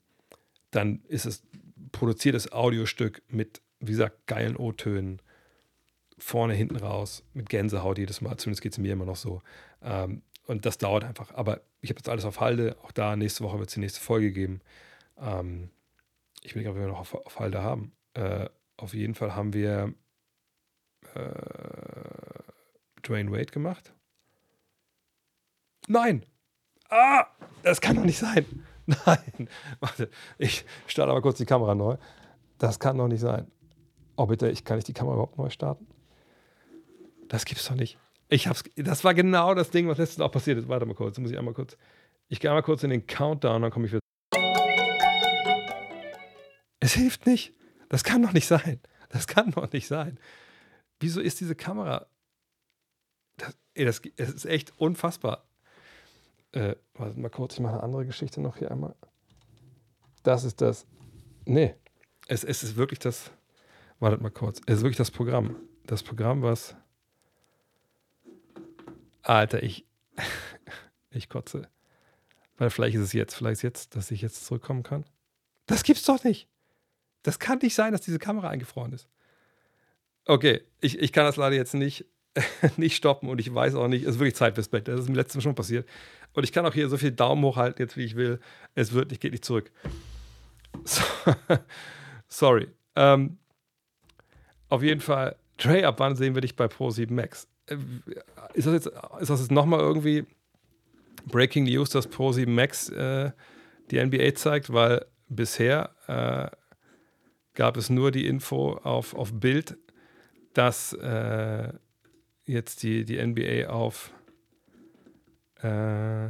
dann 0.71 1.01
ist 1.09 1.27
es 1.27 1.43
produziertes 1.93 2.53
Audiostück 2.53 3.23
mit, 3.29 3.63
wie 3.81 3.93
gesagt, 3.93 4.27
geilen 4.27 4.57
O-Tönen, 4.57 5.21
vorne, 6.19 6.55
hinten 6.55 6.77
raus, 6.77 7.25
mit 7.35 7.49
Gänsehaut 7.49 7.99
jedes 7.99 8.21
Mal, 8.21 8.37
zumindest 8.37 8.63
geht 8.63 8.73
es 8.73 8.79
mir 8.79 8.93
immer 8.93 9.05
noch 9.05 9.17
so. 9.17 9.43
Ähm, 9.83 10.23
und 10.47 10.65
das 10.65 10.79
dauert 10.79 11.05
einfach. 11.05 11.35
Aber 11.35 11.61
ich 11.81 11.91
habe 11.91 11.99
jetzt 11.99 12.09
alles 12.09 12.25
auf 12.25 12.41
Halde. 12.41 12.77
Auch 12.83 12.93
da 12.93 13.17
nächste 13.17 13.45
Woche 13.45 13.59
wird 13.59 13.69
es 13.69 13.75
die 13.75 13.81
nächste 13.81 14.01
Folge 14.01 14.33
geben. 14.33 14.61
Ähm, 15.21 15.71
ich 16.43 16.55
will 16.55 16.67
ob 16.69 16.77
wir 16.77 16.87
noch 16.87 17.01
auf, 17.01 17.15
auf 17.15 17.41
Halde 17.41 17.63
haben. 17.63 17.93
Äh, 18.15 18.49
auf 18.77 18.95
jeden 18.95 19.15
Fall 19.15 19.35
haben 19.35 19.53
wir 19.53 19.93
äh, 21.17 23.07
Dwayne 23.07 23.31
Wade 23.31 23.47
gemacht. 23.47 23.93
Nein! 25.89 26.25
Ah! 26.89 27.27
Das 27.63 27.81
kann 27.81 27.97
doch 27.97 28.05
nicht 28.05 28.19
sein. 28.19 28.45
Nein. 28.87 29.49
Warte, 29.81 30.11
ich 30.39 30.65
starte 30.87 31.11
aber 31.11 31.23
kurz 31.23 31.39
die 31.39 31.47
Kamera 31.47 31.75
neu. 31.75 31.97
Das 32.59 32.79
kann 32.79 32.99
doch 32.99 33.09
nicht 33.09 33.21
sein. 33.21 33.51
Oh, 34.17 34.27
bitte, 34.27 34.49
ich 34.49 34.65
kann 34.65 34.77
nicht 34.77 34.89
die 34.89 34.93
Kamera 34.93 35.15
überhaupt 35.15 35.39
neu 35.39 35.51
starten? 35.51 35.87
Das 37.29 37.45
gibt's 37.45 37.67
doch 37.67 37.75
nicht. 37.75 37.99
Ich 38.29 38.49
hab's, 38.49 38.65
das 38.77 39.05
war 39.05 39.15
genau 39.15 39.55
das 39.55 39.71
Ding, 39.71 39.89
was 39.89 39.99
letztens 39.99 40.25
auch 40.25 40.33
passiert 40.33 40.59
ist. 40.59 40.69
Warte 40.69 40.87
mal 40.87 40.95
kurz, 40.95 41.19
muss 41.19 41.31
ich 41.31 41.39
einmal 41.39 41.55
kurz. 41.55 41.77
Ich 42.29 42.41
gehe 42.41 42.51
einmal 42.51 42.63
kurz 42.63 42.83
in 42.83 42.91
den 42.91 43.07
Countdown, 43.07 43.63
dann 43.63 43.71
komme 43.71 43.87
ich 43.87 43.93
wieder. 43.93 44.01
Es 46.81 46.95
hilft 46.95 47.27
nicht. 47.27 47.53
Das 47.89 48.05
kann 48.05 48.23
doch 48.23 48.33
nicht 48.33 48.47
sein. 48.47 48.81
Das 49.11 49.27
kann 49.27 49.53
doch 49.53 49.71
nicht 49.73 49.87
sein. 49.87 50.19
Wieso 51.01 51.21
ist 51.21 51.41
diese 51.41 51.55
Kamera. 51.55 52.07
Das, 53.37 53.57
ey, 53.75 53.85
das, 53.85 54.01
das 54.17 54.31
ist 54.31 54.47
echt 54.47 54.73
unfassbar. 54.79 55.45
Äh, 56.53 56.77
warte 56.95 57.19
mal 57.21 57.29
kurz, 57.29 57.55
ich 57.55 57.61
mache 57.61 57.75
eine 57.75 57.83
andere 57.83 58.07
Geschichte 58.07 58.41
noch 58.41 58.57
hier 58.57 58.71
einmal. 58.71 58.95
Das 60.23 60.45
ist 60.45 60.61
das. 60.61 60.87
Nee. 61.45 61.75
Es, 62.29 62.45
es 62.45 62.63
ist 62.63 62.77
wirklich 62.77 62.99
das. 62.99 63.31
Wartet 63.99 64.21
mal 64.21 64.31
kurz. 64.31 64.61
Es 64.67 64.79
ist 64.79 64.83
wirklich 64.83 64.97
das 64.97 65.11
Programm. 65.11 65.57
Das 65.87 66.03
Programm, 66.03 66.43
was 66.43 66.75
Alter, 69.23 69.63
ich, 69.63 69.87
ich 71.11 71.29
kotze. 71.29 71.69
Weil 72.59 72.71
vielleicht 72.71 72.97
ist 72.97 73.03
es 73.03 73.13
jetzt, 73.13 73.35
vielleicht 73.35 73.59
ist 73.59 73.63
jetzt, 73.63 73.97
dass 73.97 74.11
ich 74.11 74.23
jetzt 74.23 74.45
zurückkommen 74.47 74.83
kann. 74.83 75.05
Das 75.67 75.83
gibt's 75.83 76.05
doch 76.05 76.23
nicht. 76.25 76.49
Das 77.23 77.39
kann 77.39 77.59
nicht 77.59 77.75
sein, 77.75 77.93
dass 77.93 78.03
diese 78.03 78.19
Kamera 78.19 78.49
eingefroren 78.49 78.93
ist. 78.93 79.09
Okay, 80.27 80.61
ich, 80.81 80.99
ich 80.99 81.13
kann 81.13 81.25
das 81.25 81.37
leider 81.37 81.57
jetzt 81.57 81.75
nicht, 81.75 82.05
nicht 82.77 82.97
stoppen 82.97 83.29
und 83.29 83.41
ich 83.41 83.53
weiß 83.55 83.77
auch 83.77 83.89
nicht, 83.89 84.03
es 84.03 84.17
ist 84.17 84.19
wirklich 84.19 84.35
Zeit 84.35 84.55
fürs 84.55 84.69
Bett. 84.69 84.89
Das 84.89 85.01
ist 85.01 85.09
mir 85.09 85.15
letzten 85.15 85.41
schon 85.41 85.55
passiert. 85.55 85.89
Und 86.35 86.45
ich 86.45 86.53
kann 86.53 86.67
auch 86.67 86.75
hier 86.75 86.89
so 86.89 86.99
viel 86.99 87.13
Daumen 87.13 87.43
hochhalten, 87.45 87.83
jetzt 87.83 87.97
wie 87.97 88.05
ich 88.05 88.17
will. 88.17 88.41
Es 88.75 88.93
wird 88.93 89.11
nicht, 89.11 89.21
geht 89.21 89.33
nicht 89.33 89.45
zurück. 89.45 89.71
So, 90.85 91.03
sorry. 92.29 92.69
Ähm, 92.97 93.39
auf 94.69 94.83
jeden 94.83 95.01
Fall, 95.01 95.37
Trey, 95.57 95.85
ab 95.85 95.99
wann 95.99 96.17
sehen 96.17 96.35
wir 96.35 96.43
dich 96.43 96.55
bei 96.55 96.69
Pro 96.69 96.91
7 96.91 97.15
Max? 97.15 97.49
Äh, 97.67 97.77
ist 98.53 98.67
das 98.67 98.75
jetzt, 98.75 98.91
jetzt 99.19 99.51
nochmal 99.51 99.81
irgendwie 99.81 100.27
Breaking 101.27 101.65
News, 101.65 101.91
dass 101.91 102.11
Pro7 102.11 102.49
Max 102.49 102.89
äh, 102.91 103.31
die 103.91 104.05
NBA 104.05 104.35
zeigt? 104.35 104.73
Weil 104.73 105.07
bisher 105.29 105.91
äh, 106.07 106.55
gab 107.55 107.77
es 107.77 107.91
nur 107.91 108.11
die 108.11 108.27
Info 108.27 108.75
auf, 108.75 109.15
auf 109.15 109.33
Bild, 109.33 109.77
dass 110.57 110.95
äh, 110.95 111.73
jetzt 112.47 112.83
die, 112.83 113.05
die 113.05 113.25
NBA 113.25 113.69
auf, 113.69 114.11
äh, 115.61 116.29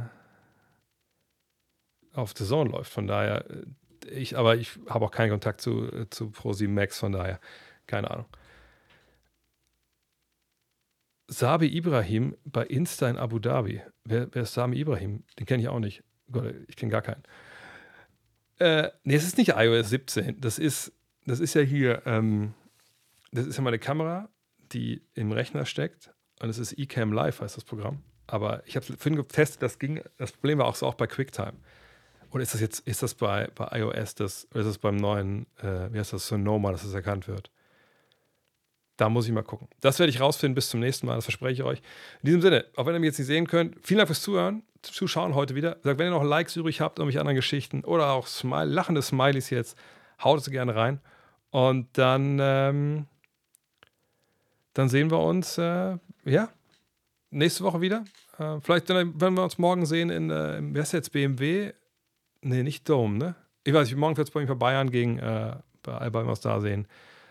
auf 2.13 2.33
The 2.35 2.45
Zone 2.45 2.71
läuft. 2.71 2.91
Von 2.91 3.07
daher, 3.07 3.45
äh, 3.49 4.09
ich, 4.09 4.37
aber 4.37 4.57
ich 4.57 4.79
habe 4.89 5.05
auch 5.05 5.11
keinen 5.11 5.29
Kontakt 5.29 5.61
zu, 5.61 6.05
zu 6.09 6.25
Pro7 6.25 6.67
Max, 6.67 6.99
von 6.99 7.13
daher, 7.13 7.39
keine 7.85 8.11
Ahnung. 8.11 8.25
Sabi 11.29 11.67
Ibrahim 11.75 12.35
bei 12.45 12.65
Insta 12.65 13.09
in 13.09 13.17
Abu 13.17 13.39
Dhabi. 13.39 13.81
Wer, 14.05 14.33
wer 14.33 14.43
ist 14.43 14.53
Sami 14.53 14.77
Ibrahim? 14.77 15.23
Den 15.37 15.45
kenne 15.45 15.61
ich 15.61 15.69
auch 15.69 15.79
nicht. 15.79 16.03
Gott, 16.31 16.53
ich 16.67 16.75
kenne 16.75 16.91
gar 16.91 17.01
keinen. 17.01 17.23
Äh, 18.59 18.89
nee, 19.03 19.15
es 19.15 19.25
ist 19.25 19.37
nicht 19.37 19.53
iOS 19.55 19.89
17. 19.89 20.39
Das 20.39 20.57
ist, 20.57 20.93
das 21.25 21.39
ist 21.39 21.53
ja 21.53 21.61
hier, 21.61 22.01
ähm, 22.05 22.53
das 23.37 23.47
ist 23.47 23.57
ja 23.57 23.63
meine 23.63 23.79
Kamera, 23.79 24.29
die 24.71 25.01
im 25.13 25.31
Rechner 25.31 25.65
steckt. 25.65 26.11
Und 26.39 26.49
es 26.49 26.57
ist 26.57 26.77
eCam 26.77 27.13
Live, 27.13 27.41
heißt 27.41 27.57
das 27.57 27.63
Programm. 27.63 28.03
Aber 28.27 28.61
ich 28.65 28.75
habe 28.75 28.85
es 28.85 28.95
vorhin 28.95 29.15
getestet, 29.15 29.61
das 29.61 29.79
ging, 29.79 30.01
das 30.17 30.31
Problem 30.31 30.59
war 30.59 30.65
auch 30.65 30.75
so 30.75 30.85
auch 30.85 30.95
bei 30.95 31.07
QuickTime. 31.07 31.53
Oder 32.31 32.43
ist 32.43 32.53
das 32.53 32.61
jetzt, 32.61 32.85
ist 32.87 33.01
das 33.01 33.15
bei, 33.15 33.49
bei 33.55 33.79
iOS 33.79 34.15
das, 34.15 34.47
oder 34.51 34.61
ist 34.61 34.67
das 34.67 34.77
beim 34.77 34.97
neuen, 34.97 35.45
äh, 35.61 35.91
wie 35.91 35.99
heißt 35.99 36.13
das, 36.13 36.27
Sonoma, 36.27 36.71
dass 36.71 36.83
das 36.83 36.93
erkannt 36.93 37.27
wird? 37.27 37.49
Da 38.97 39.09
muss 39.09 39.27
ich 39.27 39.31
mal 39.31 39.43
gucken. 39.43 39.67
Das 39.79 39.99
werde 39.99 40.09
ich 40.09 40.19
rausfinden 40.19 40.55
bis 40.55 40.69
zum 40.69 40.79
nächsten 40.79 41.05
Mal, 41.05 41.15
das 41.15 41.25
verspreche 41.25 41.53
ich 41.53 41.63
euch. 41.63 41.79
In 42.21 42.25
diesem 42.25 42.41
Sinne, 42.41 42.65
auch 42.75 42.85
wenn 42.85 42.95
ihr 42.95 42.99
mich 42.99 43.09
jetzt 43.09 43.19
nicht 43.19 43.27
sehen 43.27 43.47
könnt, 43.47 43.75
vielen 43.81 43.99
Dank 43.99 44.07
fürs 44.09 44.21
Zuhören, 44.21 44.63
Zuschauen 44.81 45.35
heute 45.35 45.55
wieder. 45.55 45.77
Sagt, 45.83 45.99
wenn 45.99 46.07
ihr 46.07 46.11
noch 46.11 46.23
Likes 46.23 46.55
übrig 46.55 46.81
habt, 46.81 46.99
irgendwelche 46.99 47.19
anderen 47.19 47.35
Geschichten 47.35 47.83
oder 47.83 48.11
auch 48.11 48.27
Smile, 48.27 48.65
lachende 48.65 49.01
Smileys 49.01 49.49
jetzt, 49.49 49.77
haut 50.23 50.39
es 50.39 50.49
gerne 50.49 50.75
rein. 50.75 50.99
Und 51.49 51.97
dann, 51.97 52.39
ähm, 52.41 53.07
dann 54.77 54.89
sehen 54.89 55.09
wir 55.09 55.19
uns, 55.19 55.57
äh, 55.57 55.97
ja, 56.23 56.49
nächste 57.31 57.63
Woche 57.63 57.81
wieder. 57.81 58.05
Äh, 58.37 58.59
vielleicht, 58.61 58.87
wenn 58.89 59.33
wir 59.33 59.43
uns 59.43 59.57
morgen 59.57 59.87
sehen 59.87 60.11
in, 60.11 60.29
äh, 60.29 60.59
wer 60.61 60.83
ist 60.83 60.93
jetzt 60.93 61.11
BMW? 61.11 61.73
Nee, 62.41 62.61
nicht 62.61 62.87
Dome, 62.87 63.17
ne? 63.17 63.35
Ich 63.63 63.73
weiß 63.73 63.87
nicht, 63.87 63.97
morgen 63.97 64.15
wird 64.15 64.27
es 64.27 64.33
bei 64.33 64.41
mir 64.41 64.47
bei 64.47 64.53
Bayern 64.53 64.91
gegen 64.91 65.17
äh, 65.17 65.55
bei 65.81 65.93
Alba 65.93 66.27
was 66.27 66.41
da 66.41 66.61
sehen. 66.61 66.87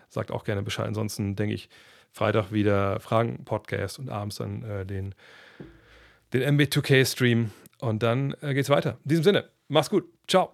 Sagt 0.09 0.31
auch 0.31 0.43
gerne 0.43 0.61
Bescheid. 0.61 0.87
Ansonsten 0.87 1.35
denke 1.35 1.55
ich, 1.55 1.69
Freitag 2.11 2.51
wieder 2.51 2.99
Fragen-Podcast 2.99 3.99
und 3.99 4.09
abends 4.09 4.37
dann 4.37 4.63
äh, 4.63 4.85
den, 4.85 5.15
den 6.33 6.59
MB2K-Stream. 6.59 7.51
Und 7.79 8.03
dann 8.03 8.35
äh, 8.41 8.53
geht's 8.53 8.69
weiter. 8.69 8.97
In 9.05 9.09
diesem 9.09 9.23
Sinne, 9.23 9.49
mach's 9.69 9.89
gut. 9.89 10.05
Ciao. 10.27 10.53